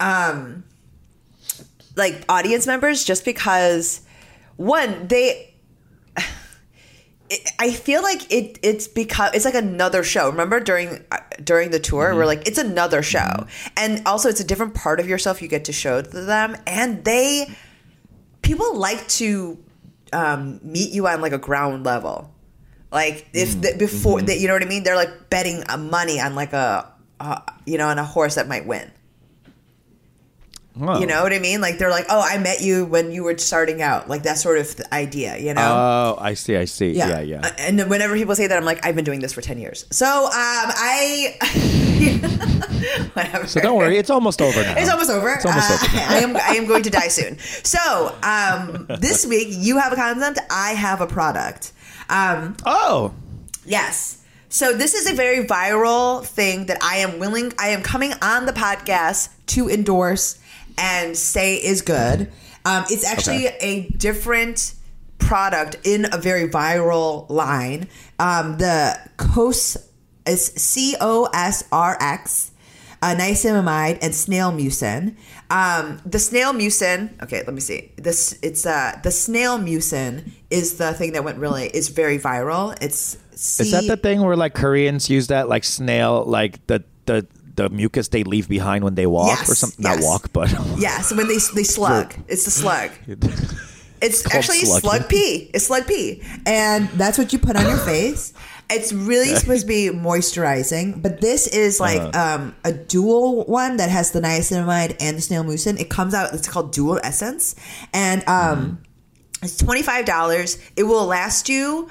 um, 0.00 0.64
like 1.96 2.24
audience 2.28 2.66
members 2.66 3.04
just 3.04 3.24
because 3.24 4.00
one 4.56 5.08
they 5.08 5.49
I 7.58 7.70
feel 7.72 8.02
like 8.02 8.30
it 8.32 8.58
it's 8.62 8.88
because 8.88 9.30
it's 9.34 9.44
like 9.44 9.54
another 9.54 10.02
show. 10.02 10.28
Remember 10.30 10.58
during 10.60 11.04
uh, 11.12 11.18
during 11.42 11.70
the 11.70 11.78
tour, 11.78 12.08
Mm-hmm. 12.08 12.18
we're 12.18 12.26
like 12.26 12.46
it's 12.48 12.58
another 12.58 13.02
show, 13.02 13.46
and 13.76 14.02
also 14.06 14.28
it's 14.28 14.40
a 14.40 14.44
different 14.44 14.74
part 14.74 14.98
of 15.00 15.08
yourself 15.08 15.40
you 15.40 15.48
get 15.48 15.64
to 15.66 15.72
show 15.72 16.02
to 16.02 16.08
them, 16.22 16.56
and 16.66 17.04
they 17.04 17.46
people 18.42 18.76
like 18.76 19.06
to 19.08 19.58
um, 20.12 20.58
meet 20.62 20.92
you 20.92 21.06
on 21.06 21.20
like 21.20 21.32
a 21.32 21.38
ground 21.38 21.84
level, 21.84 22.32
like 22.90 23.28
if 23.32 23.50
Mm-hmm. 23.50 23.60
the, 23.60 23.74
before 23.78 24.22
that 24.22 24.38
you 24.40 24.48
know 24.48 24.54
what 24.54 24.62
I 24.62 24.66
mean. 24.66 24.82
They're 24.82 24.96
like 24.96 25.30
betting 25.30 25.62
uh, 25.68 25.76
money 25.76 26.20
on 26.20 26.34
like 26.34 26.52
a 26.52 26.90
uh, 27.20 27.40
you 27.64 27.78
know 27.78 27.88
on 27.88 27.98
a 27.98 28.04
horse 28.04 28.34
that 28.34 28.48
might 28.48 28.66
win. 28.66 28.90
You 30.76 31.06
know 31.06 31.22
what 31.24 31.32
I 31.32 31.38
mean? 31.40 31.60
Like 31.60 31.78
they're 31.78 31.90
like, 31.90 32.06
oh, 32.08 32.20
I 32.24 32.38
met 32.38 32.60
you 32.62 32.84
when 32.86 33.10
you 33.12 33.24
were 33.24 33.36
starting 33.38 33.82
out, 33.82 34.08
like 34.08 34.22
that 34.22 34.38
sort 34.38 34.56
of 34.58 34.80
idea. 34.92 35.36
You 35.36 35.52
know? 35.52 35.60
Oh, 35.62 36.18
I 36.20 36.34
see. 36.34 36.56
I 36.56 36.64
see. 36.64 36.92
Yeah, 36.92 37.20
yeah. 37.20 37.40
Uh, 37.44 37.50
And 37.58 37.90
whenever 37.90 38.14
people 38.14 38.34
say 38.36 38.46
that, 38.46 38.56
I'm 38.56 38.64
like, 38.64 38.84
I've 38.86 38.94
been 38.94 39.04
doing 39.04 39.20
this 39.20 39.32
for 39.32 39.40
10 39.42 39.58
years. 39.58 39.84
So, 39.90 40.06
um, 40.06 40.30
I. 40.32 41.36
whatever. 43.14 43.46
So 43.46 43.60
don't 43.60 43.76
worry, 43.76 43.98
it's 43.98 44.10
almost 44.10 44.40
over 44.40 44.62
now. 44.62 44.74
It's 44.78 44.90
almost 44.90 45.10
over. 45.10 45.28
It's 45.34 45.44
almost 45.44 45.70
Uh, 45.70 45.74
over. 45.74 45.96
I 46.14 46.18
am 46.20 46.36
I 46.36 46.54
am 46.56 46.66
going 46.66 46.82
to 46.84 46.90
die 46.90 47.08
soon. 47.08 47.38
So, 47.38 48.14
um, 48.22 48.86
this 49.00 49.26
week 49.26 49.48
you 49.50 49.78
have 49.78 49.92
a 49.92 49.96
concept, 49.96 50.38
I 50.50 50.70
have 50.72 51.00
a 51.00 51.06
product. 51.06 51.72
Um, 52.08 52.56
Oh, 52.64 53.12
Yes. 53.66 54.16
So 54.52 54.72
this 54.76 54.94
is 54.94 55.08
a 55.08 55.14
very 55.14 55.44
viral 55.46 56.24
thing 56.24 56.66
that 56.66 56.78
I 56.82 56.96
am 56.98 57.20
willing 57.20 57.52
I 57.58 57.68
am 57.68 57.82
coming 57.82 58.12
on 58.20 58.46
the 58.46 58.52
podcast 58.52 59.28
to 59.54 59.68
endorse 59.68 60.39
and 60.80 61.16
say 61.16 61.56
is 61.56 61.82
good. 61.82 62.32
Um, 62.64 62.84
it's 62.90 63.04
actually 63.04 63.46
a 63.60 63.88
different 63.90 64.74
product 65.18 65.76
in 65.84 66.06
a 66.12 66.18
very 66.18 66.48
viral 66.48 67.28
line. 67.30 67.88
Um, 68.18 68.58
the 68.58 68.98
COS 69.16 69.76
is 70.26 70.46
C 70.46 70.96
O 71.00 71.28
S 71.32 71.64
R 71.70 71.96
X 72.00 72.50
uh, 73.02 73.14
niacinamide 73.14 73.98
and 74.02 74.14
snail 74.14 74.52
mucin. 74.52 75.16
Um, 75.50 76.00
the 76.04 76.18
snail 76.18 76.52
mucin. 76.52 77.20
Okay, 77.22 77.42
let 77.44 77.54
me 77.54 77.60
see. 77.60 77.92
This 77.96 78.38
it's 78.42 78.66
uh 78.66 78.98
the 79.02 79.10
snail 79.10 79.58
mucin 79.58 80.30
is 80.50 80.76
the 80.76 80.92
thing 80.94 81.12
that 81.12 81.24
went 81.24 81.38
really 81.38 81.66
is 81.66 81.88
very 81.88 82.18
viral. 82.18 82.76
It's 82.82 83.18
C- 83.34 83.62
is 83.64 83.70
that 83.72 83.86
the 83.86 83.96
thing 83.96 84.20
where 84.20 84.36
like 84.36 84.54
Koreans 84.54 85.08
use 85.08 85.28
that 85.28 85.48
like 85.48 85.64
snail, 85.64 86.24
like 86.24 86.66
the 86.66 86.84
the 87.06 87.26
the 87.56 87.68
mucus 87.68 88.08
they 88.08 88.22
leave 88.24 88.48
behind 88.48 88.84
when 88.84 88.94
they 88.94 89.06
walk 89.06 89.28
Yes, 89.38 89.50
or 89.50 89.54
something? 89.54 89.84
yes. 89.84 89.96
Not 90.00 90.04
walk, 90.04 90.32
but 90.32 90.50
Yeah, 90.78 91.00
so 91.00 91.16
when 91.16 91.28
they 91.28 91.38
they 91.54 91.64
slug, 91.64 92.14
it's 92.28 92.44
the 92.44 92.50
slug. 92.50 92.90
It's 94.02 94.22
called 94.22 94.36
actually 94.36 94.60
slugging. 94.64 94.80
slug 94.88 95.08
pee. 95.10 95.50
It's 95.52 95.66
slug 95.66 95.86
pee. 95.86 96.22
And 96.46 96.88
that's 96.96 97.18
what 97.18 97.34
you 97.34 97.38
put 97.38 97.54
on 97.56 97.66
your 97.66 97.76
face. 97.76 98.32
It's 98.70 98.94
really 98.94 99.34
supposed 99.34 99.62
to 99.62 99.66
be 99.66 99.90
moisturizing, 99.92 101.02
but 101.02 101.20
this 101.20 101.46
is 101.46 101.80
like 101.80 102.00
Uh-huh. 102.00 102.36
um, 102.40 102.54
a 102.64 102.72
dual 102.72 103.44
one 103.44 103.76
that 103.76 103.90
has 103.90 104.12
the 104.12 104.22
niacinamide 104.22 104.96
and 105.00 105.18
the 105.18 105.20
snail 105.20 105.44
mucin. 105.44 105.78
It 105.78 105.90
comes 105.90 106.14
out. 106.14 106.32
It's 106.32 106.48
called 106.48 106.72
Dual 106.72 106.98
Essence, 107.04 107.54
and 107.92 108.22
um, 108.26 108.80
Mm-hmm. 108.80 109.44
it's 109.44 109.58
twenty 109.58 109.82
five 109.82 110.06
dollars. 110.06 110.56
It 110.76 110.84
will 110.84 111.04
last 111.04 111.50
you 111.50 111.90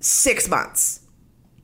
six 0.00 0.48
months. 0.48 0.99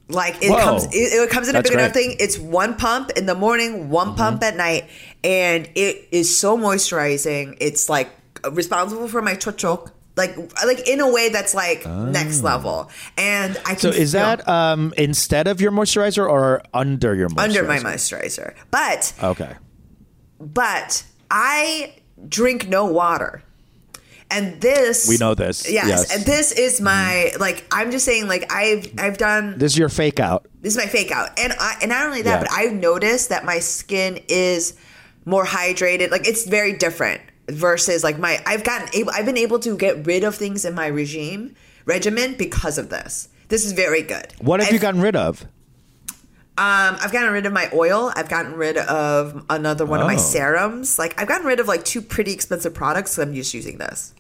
Like 0.09 0.37
it 0.43 0.51
Whoa. 0.51 0.59
comes, 0.61 0.85
it, 0.87 0.91
it 0.99 1.31
comes 1.31 1.49
in 1.49 1.57
a 1.57 1.63
big 1.63 1.73
enough 1.73 1.93
thing. 1.93 2.17
It's 2.21 2.39
one 2.39 2.77
pump 2.77 3.11
in 3.17 3.27
the 3.27 3.35
morning, 3.35 3.91
one 3.91 4.09
Mm-hmm. 4.09 4.17
pump 4.17 4.43
at 4.45 4.57
night, 4.57 4.85
and 5.25 5.69
it 5.75 6.09
is 6.13 6.37
so 6.39 6.57
moisturizing. 6.57 7.57
It's 7.61 7.89
like 7.89 8.09
responsible 8.53 9.09
for 9.09 9.21
my 9.21 9.35
chochok, 9.35 9.91
like 10.17 10.37
like 10.65 10.87
in 10.89 11.01
a 11.01 11.11
way 11.11 11.29
that's 11.31 11.55
like 11.55 11.85
next 11.87 12.43
level. 12.43 12.89
And 13.19 13.57
I 13.67 13.75
can 13.75 13.89
Oh. 13.89 13.93
so 13.93 13.99
is 13.99 14.13
feel- 14.13 14.21
that 14.21 14.49
um 14.49 14.95
instead 14.97 15.49
of 15.49 15.61
your 15.61 15.73
moisturizer 15.73 16.29
or 16.29 16.63
under 16.73 17.15
your 17.17 17.29
moisturizer? 17.31 17.43
under 17.43 17.63
my 17.65 17.79
moisturizer? 17.79 18.55
But 18.71 19.13
Okay. 19.21 19.55
but 20.39 21.03
I 21.31 21.95
drink 22.29 22.69
no 22.69 22.85
water. 22.87 23.43
And 24.31 24.61
this 24.61 25.09
We 25.09 25.19
know 25.19 25.35
this. 25.35 25.71
Yes, 25.71 25.87
Yes. 25.89 26.15
and 26.17 26.25
this 26.25 26.53
is 26.53 26.75
mm-hmm. 26.77 26.85
my 26.85 27.33
like 27.39 27.65
I'm 27.71 27.91
just 27.91 28.05
saying 28.05 28.27
like 28.29 28.53
I've 28.53 28.93
I've 28.99 29.19
done 29.19 29.57
This 29.59 29.73
is 29.73 29.79
your 29.79 29.89
fake 29.89 30.19
out. 30.21 30.47
this 30.63 30.75
is 30.75 30.79
my 30.79 30.87
fake 30.91 31.11
out. 31.13 31.39
And 31.39 31.53
I 31.59 31.77
and 31.81 31.91
not 31.91 32.07
only 32.07 32.23
that, 32.23 32.31
Yeah. 32.31 32.41
but 32.41 32.53
I've 32.53 32.73
noticed 32.73 33.29
that 33.29 33.45
my 33.45 33.59
skin 33.61 34.21
is 34.29 34.75
more 35.25 35.45
hydrated. 35.45 36.11
Like 36.11 36.27
it's 36.27 36.45
very 36.47 36.73
different 36.73 37.21
versus 37.49 38.03
like 38.03 38.19
my 38.19 38.43
I've 38.47 38.65
gotten 38.65 38.89
able 38.95 39.13
I've 39.15 39.27
been 39.27 39.37
able 39.39 39.59
to 39.61 39.77
get 39.77 40.07
rid 40.07 40.25
of 40.25 40.35
things 40.35 40.65
in 40.65 40.75
my 40.75 40.87
regime 40.89 41.55
regimen 41.85 42.35
because 42.37 42.79
of 42.79 42.89
this. 42.91 43.29
This 43.49 43.65
is 43.65 43.73
very 43.73 44.03
good. 44.03 44.33
What 44.41 44.61
have 44.61 44.73
you 44.73 44.81
gotten 44.81 45.01
rid 45.01 45.15
of? 45.15 45.47
Um, 46.59 46.97
I've 47.01 47.13
gotten 47.13 47.33
rid 47.33 47.45
of 47.45 47.53
my 47.53 47.69
oil. 47.75 48.11
I've 48.17 48.29
gotten 48.31 48.55
rid 48.55 48.79
of 48.79 49.45
another 49.51 49.85
one 49.85 50.01
of 50.01 50.07
my 50.07 50.15
Oh. 50.15 50.19
serums. 50.19 50.99
Like 50.99 51.21
I've 51.21 51.29
gotten 51.29 51.47
rid 51.47 51.61
of 51.61 51.69
like 51.69 51.85
two 51.85 52.01
pretty 52.01 52.33
expensive 52.33 52.73
products. 52.73 53.13
So 53.13 53.23
I'm 53.23 53.35
just 53.35 53.53
using 53.53 53.77
this. 53.79 54.15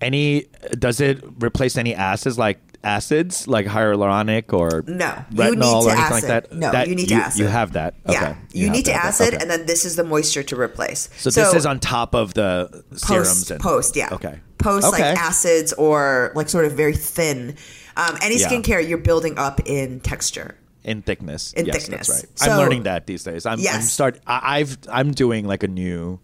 Any 0.00 0.46
does 0.78 1.00
it 1.00 1.24
replace 1.40 1.76
any 1.76 1.94
acids 1.94 2.36
like 2.36 2.58
acids 2.84 3.48
like 3.48 3.66
hyaluronic 3.66 4.52
or 4.52 4.84
No, 4.86 5.24
you 5.30 5.36
retinol 5.38 5.50
need 5.50 5.60
to 5.60 5.66
or 5.66 5.90
anything 5.90 5.98
acid. 5.98 6.12
like 6.12 6.22
that? 6.24 6.52
No, 6.52 6.72
That- 6.72 6.88
you 6.88 6.94
need 6.94 7.08
to 7.08 7.14
you, 7.14 7.20
acid. 7.20 7.40
You 7.40 7.46
have 7.46 7.72
that. 7.72 7.94
Yeah, 8.08 8.22
Okay. 8.22 8.36
you, 8.52 8.70
need 8.70 8.84
to 8.84 8.90
that. 8.92 9.04
acid, 9.06 9.28
Okay. 9.34 9.38
and 9.42 9.50
then 9.50 9.66
this 9.66 9.84
is 9.84 9.96
the 9.96 10.04
moisture 10.04 10.42
to 10.42 10.60
replace. 10.60 11.08
so, 11.16 11.30
this 11.30 11.54
is 11.54 11.64
on 11.66 11.80
top 11.80 12.14
of 12.14 12.34
the 12.34 12.84
serums 12.94 13.28
post 13.28 13.50
and 13.52 13.60
post 13.60 13.96
yeah 13.96 14.08
Okay. 14.12 14.34
post 14.58 14.86
Okay. 14.86 15.10
like 15.10 15.18
acids 15.18 15.72
or 15.74 16.32
like 16.34 16.48
sort 16.48 16.64
of 16.64 16.72
very 16.72 16.94
thin. 16.94 17.56
Um, 17.96 18.16
any 18.20 18.36
Yeah. 18.36 18.48
skincare 18.48 18.86
you're 18.86 18.98
building 18.98 19.38
up 19.38 19.60
in 19.64 20.00
texture. 20.00 20.54
In 20.86 21.02
thickness. 21.02 21.52
In 21.52 21.66
yes, 21.66 21.76
thickness. 21.86 22.06
That's 22.08 22.22
right. 22.24 22.38
So- 22.38 22.50
I'm 22.52 22.58
learning 22.58 22.84
that 22.84 23.06
these 23.06 23.22
days. 23.24 23.44
I'm, 23.44 23.58
I'm 23.60 23.82
start. 23.82 24.18
I, 24.26 24.60
I've 24.60 24.78
I'm 24.90 25.10
doing 25.12 25.46
like 25.46 25.62
a 25.62 25.68
new. 25.68 26.18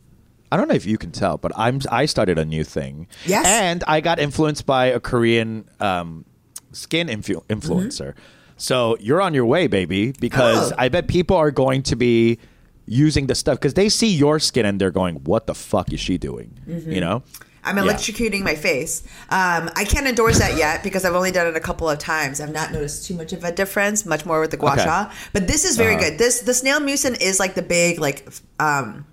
I 0.51 0.57
don't 0.57 0.69
know 0.69 0.75
if 0.75 0.87
you 0.87 0.97
can 0.99 1.11
tell, 1.13 1.37
but 1.39 1.53
I'm 1.57 1.81
I 1.91 2.07
started 2.07 2.39
a 2.39 2.45
new 2.45 2.65
thing. 2.65 3.09
Yes. 3.27 3.45
and 3.47 3.83
I 3.87 4.01
got 4.01 4.19
influenced 4.19 4.65
by 4.67 4.87
a 4.87 5.01
Korean 5.01 5.69
um, 5.81 6.25
skin 6.73 7.09
influ- 7.09 7.45
influencer. 7.49 8.15
So 8.57 8.97
you're 9.01 9.21
on 9.21 9.35
your 9.35 9.47
way, 9.47 9.67
baby, 9.67 10.13
because 10.21 10.73
Oh. 10.73 10.77
I 10.79 10.89
bet 10.89 11.09
people 11.09 11.37
are 11.37 11.51
going 11.51 11.83
to 11.85 11.97
be 11.97 12.39
using 12.87 13.27
the 13.29 13.35
stuff 13.35 13.59
because 13.59 13.75
they 13.75 13.89
see 13.89 14.09
your 14.15 14.39
skin 14.39 14.67
and 14.67 14.79
they're 14.81 14.91
going, 14.91 15.17
"What 15.25 15.47
the 15.47 15.55
fuck 15.55 15.93
is 15.93 16.01
she 16.01 16.19
doing?" 16.19 16.59
Mm-hmm. 16.69 16.93
You 16.93 17.01
know. 17.01 17.23
I'm 17.65 17.77
Yeah. 17.77 17.85
electrocuting 17.85 18.43
my 18.43 18.55
face. 18.55 19.03
Um, 19.31 19.71
I 19.77 19.85
can't 19.85 20.07
endorse 20.07 20.39
that 20.39 20.57
yet 20.57 20.83
because 20.83 21.05
I've 21.05 21.15
only 21.15 21.31
done 21.31 21.47
it 21.47 21.57
a 21.57 21.61
couple 21.61 21.89
of 21.89 21.99
times. 21.99 22.41
I've 22.41 22.53
not 22.53 22.73
noticed 22.73 23.07
too 23.07 23.15
much 23.15 23.33
of 23.33 23.45
a 23.45 23.53
difference, 23.53 24.05
much 24.05 24.27
more 24.27 24.41
with 24.41 24.51
the 24.51 24.57
gua 24.57 24.73
Okay. 24.73 24.85
sha. 24.85 25.11
But 25.33 25.47
this 25.47 25.65
is 25.65 25.77
very 25.77 25.95
Uh-huh. 25.95 26.11
good. 26.11 26.19
This 26.19 26.41
the 26.41 26.55
snail 26.55 26.81
mucin 26.81 27.21
is 27.21 27.39
like 27.39 27.55
the 27.55 27.63
big 27.63 28.01
like 28.01 28.27
um 28.59 29.05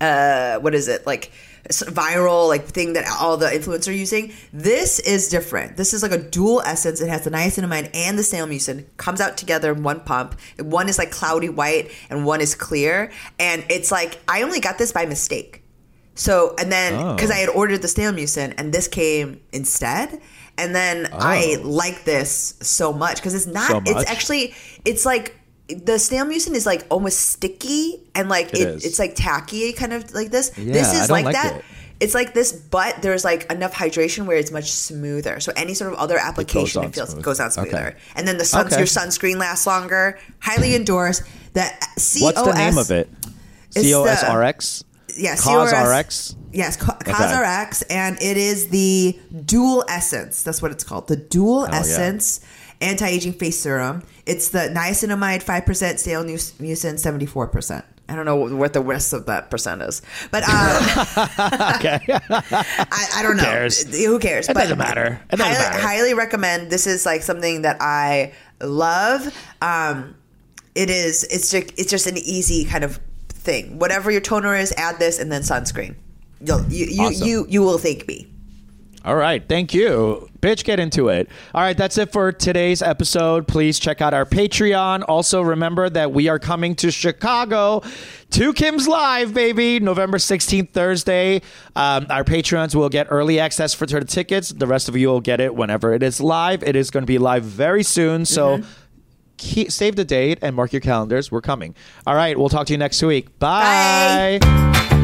uh 0.00 0.56
what 0.58 0.74
is 0.74 0.88
it 0.88 1.06
like 1.06 1.30
viral 1.70 2.48
like 2.48 2.66
thing 2.66 2.92
that 2.94 3.04
all 3.20 3.36
the 3.36 3.46
influencers 3.46 3.86
are 3.88 3.92
using. 3.92 4.32
This 4.52 4.98
is 4.98 5.28
different. 5.28 5.76
This 5.76 5.94
is 5.94 6.02
like 6.02 6.10
a 6.10 6.18
dual 6.18 6.60
essence. 6.62 7.00
It 7.00 7.08
has 7.08 7.22
the 7.22 7.30
niacinamide 7.30 7.90
and 7.94 8.18
the 8.18 8.24
snail 8.24 8.46
mucin 8.48 8.84
comes 8.96 9.20
out 9.20 9.36
together 9.36 9.70
in 9.72 9.84
one 9.84 10.00
pump. 10.00 10.34
One 10.58 10.88
is 10.88 10.98
like 10.98 11.12
cloudy 11.12 11.48
white 11.48 11.92
and 12.10 12.26
one 12.26 12.40
is 12.40 12.56
clear. 12.56 13.12
And 13.38 13.64
it's 13.68 13.92
like 13.92 14.18
I 14.26 14.42
only 14.42 14.58
got 14.58 14.78
this 14.78 14.90
by 14.90 15.06
mistake. 15.06 15.61
So 16.14 16.54
and 16.58 16.70
then 16.70 16.94
Oh. 16.94 17.14
because 17.14 17.30
I 17.30 17.36
had 17.36 17.48
ordered 17.48 17.82
the 17.82 17.88
snail 17.88 18.12
mucin 18.12 18.54
and 18.58 18.72
this 18.72 18.88
came 18.88 19.40
instead. 19.52 20.20
And 20.58 20.74
then 20.74 21.08
I 21.12 21.56
Oh. 21.58 21.68
like 21.68 22.04
this 22.04 22.54
so 22.60 22.92
much 22.92 23.16
because 23.16 23.34
it's 23.34 23.46
not. 23.46 23.68
So? 23.70 23.82
It's 23.86 24.10
actually 24.10 24.54
it's 24.84 25.06
like 25.06 25.34
the 25.68 25.98
snail 25.98 26.26
mucin 26.26 26.54
is 26.54 26.66
like 26.66 26.84
almost 26.90 27.18
sticky 27.20 28.02
and 28.14 28.28
like 28.28 28.52
It 28.52 28.60
it, 28.60 28.84
it's 28.84 28.98
like 28.98 29.14
tacky 29.14 29.72
kind 29.72 29.92
of 29.94 30.12
like 30.12 30.30
this. 30.30 30.52
Yeah, 30.58 30.72
this 30.74 30.88
I 30.88 31.04
is 31.04 31.10
like, 31.10 31.24
like 31.24 31.34
that. 31.34 31.56
it. 31.56 31.64
It's 32.00 32.14
like 32.14 32.34
this, 32.34 32.50
but 32.52 33.00
there's 33.00 33.24
like 33.24 33.50
enough 33.50 33.72
hydration 33.72 34.26
where 34.26 34.36
it's 34.36 34.50
much 34.50 34.72
smoother. 34.72 35.38
So 35.40 35.52
any 35.54 35.72
sort 35.72 35.92
of 35.92 35.98
other 36.00 36.18
application, 36.18 36.80
on 36.82 36.88
it, 36.88 36.94
feels 36.96 37.14
goes 37.14 37.38
on 37.38 37.52
smoother. 37.52 37.68
Okay. 37.70 37.96
And 38.16 38.26
then 38.26 38.38
the 38.38 38.44
sun, 38.44 38.66
Okay. 38.66 38.76
your 38.78 38.86
sunscreen 38.86 39.36
lasts 39.36 39.66
longer. 39.68 40.18
Highly 40.40 40.74
endorse. 40.80 41.22
That 41.54 41.80
COS. 41.96 42.20
What's 42.22 42.42
the 42.42 42.54
name 42.54 42.76
of 42.76 42.90
it? 42.90 43.08
It's 43.74 43.88
C 45.12 45.50
O 45.50 45.62
S 45.62 45.70
the- 45.70 45.76
R 45.76 45.92
X. 45.92 46.36
Yeah, 46.52 46.66
Cause 46.66 46.74
COS. 46.74 46.76
RX. 46.76 46.76
Yes, 46.76 46.76
Ca- 46.76 46.98
CosRx, 46.98 47.82
and 47.88 48.20
it 48.20 48.36
is 48.36 48.68
the 48.68 49.18
dual 49.46 49.84
essence. 49.88 50.42
That's 50.42 50.60
what 50.60 50.70
it's 50.70 50.84
called. 50.84 51.08
The 51.08 51.16
dual 51.16 51.60
Oh, 51.62 51.68
yeah. 51.72 51.78
essence 51.80 52.40
anti-aging 52.82 53.32
face 53.34 53.58
serum. 53.60 54.02
It's 54.26 54.48
the 54.48 54.70
niacinamide 54.74 55.42
five 55.42 55.64
percent, 55.64 55.98
stale 56.00 56.24
mu- 56.24 56.36
mucin 56.36 56.98
seventy 56.98 57.26
four 57.26 57.46
percent. 57.48 57.84
I 58.08 58.16
don't 58.16 58.26
know 58.26 58.36
what 58.36 58.74
the 58.74 58.82
rest 58.82 59.12
of 59.14 59.24
that 59.26 59.48
percent 59.50 59.80
is, 59.80 60.02
but 60.30 60.42
um, 60.42 60.50
Okay. 61.76 62.00
I, 62.08 63.06
I 63.16 63.22
don't 63.22 63.36
know. 63.38 63.44
cares? 63.44 63.82
Who 64.04 64.18
cares? 64.18 64.48
It 64.48 64.54
doesn't 64.54 64.76
matter. 64.76 65.20
It 65.30 65.36
doesn't 65.36 65.46
highly, 65.54 65.70
matter. 65.70 65.80
highly 65.82 66.14
recommend. 66.14 66.70
This 66.70 66.86
is 66.86 67.06
like 67.06 67.22
something 67.22 67.62
that 67.62 67.78
I 67.80 68.32
love. 68.60 69.32
Um, 69.62 70.16
it 70.74 70.90
is. 70.90 71.24
It's 71.24 71.50
just. 71.50 71.72
It's 71.78 71.90
just 71.90 72.06
an 72.06 72.18
easy 72.18 72.64
kind 72.66 72.84
of 72.84 72.98
thing. 73.42 73.78
Whatever 73.78 74.10
your 74.10 74.20
toner 74.20 74.54
is, 74.56 74.72
add 74.76 74.98
this 74.98 75.18
and 75.18 75.30
then 75.30 75.42
sunscreen. 75.42 75.94
You'll, 76.40 76.64
you 76.64 76.86
you, 76.86 77.02
Awesome. 77.02 77.26
you 77.28 77.46
you 77.48 77.62
will 77.62 77.78
thank 77.78 78.08
me. 78.08 78.26
All 79.04 79.16
right, 79.16 79.42
thank 79.48 79.74
you. 79.74 80.28
Bitch, 80.40 80.62
get 80.62 80.78
into 80.78 81.08
it. 81.08 81.28
All 81.54 81.60
right, 81.60 81.76
that's 81.76 81.98
it 81.98 82.12
for 82.12 82.30
today's 82.30 82.82
episode. 82.82 83.48
Please 83.48 83.80
check 83.80 84.00
out 84.00 84.14
our 84.14 84.24
Patreon. 84.24 85.04
Also, 85.08 85.42
remember 85.42 85.90
that 85.90 86.12
we 86.12 86.28
are 86.28 86.38
coming 86.38 86.76
to 86.76 86.92
Chicago 86.92 87.82
to 88.30 88.52
Kim's 88.52 88.86
Live, 88.86 89.34
baby, 89.34 89.80
November 89.80 90.18
16th, 90.18 90.70
Thursday. 90.70 91.42
Um, 91.74 92.06
our 92.10 92.22
Patreons 92.22 92.76
will 92.76 92.88
get 92.88 93.08
early 93.10 93.40
access 93.40 93.74
for 93.74 93.86
the 93.86 94.04
tickets. 94.04 94.50
The 94.50 94.68
rest 94.68 94.88
of 94.88 94.96
you 94.96 95.08
will 95.08 95.20
get 95.20 95.40
it 95.40 95.56
whenever 95.56 95.92
it 95.94 96.04
is 96.04 96.20
live. 96.20 96.62
It 96.62 96.76
is 96.76 96.90
going 96.92 97.02
to 97.02 97.06
be 97.08 97.18
live 97.18 97.42
very 97.42 97.82
soon. 97.82 98.24
So, 98.24 98.60
keep, 99.42 99.70
save 99.72 99.96
the 99.96 100.04
date 100.04 100.38
and 100.42 100.56
mark 100.56 100.72
your 100.72 100.80
calendars. 100.80 101.30
We're 101.30 101.40
coming. 101.40 101.74
All 102.06 102.14
right, 102.14 102.38
we'll 102.38 102.48
talk 102.48 102.66
to 102.68 102.72
you 102.72 102.78
next 102.78 103.02
week. 103.02 103.38
Bye. 103.38 104.38
Bye. 104.40 104.98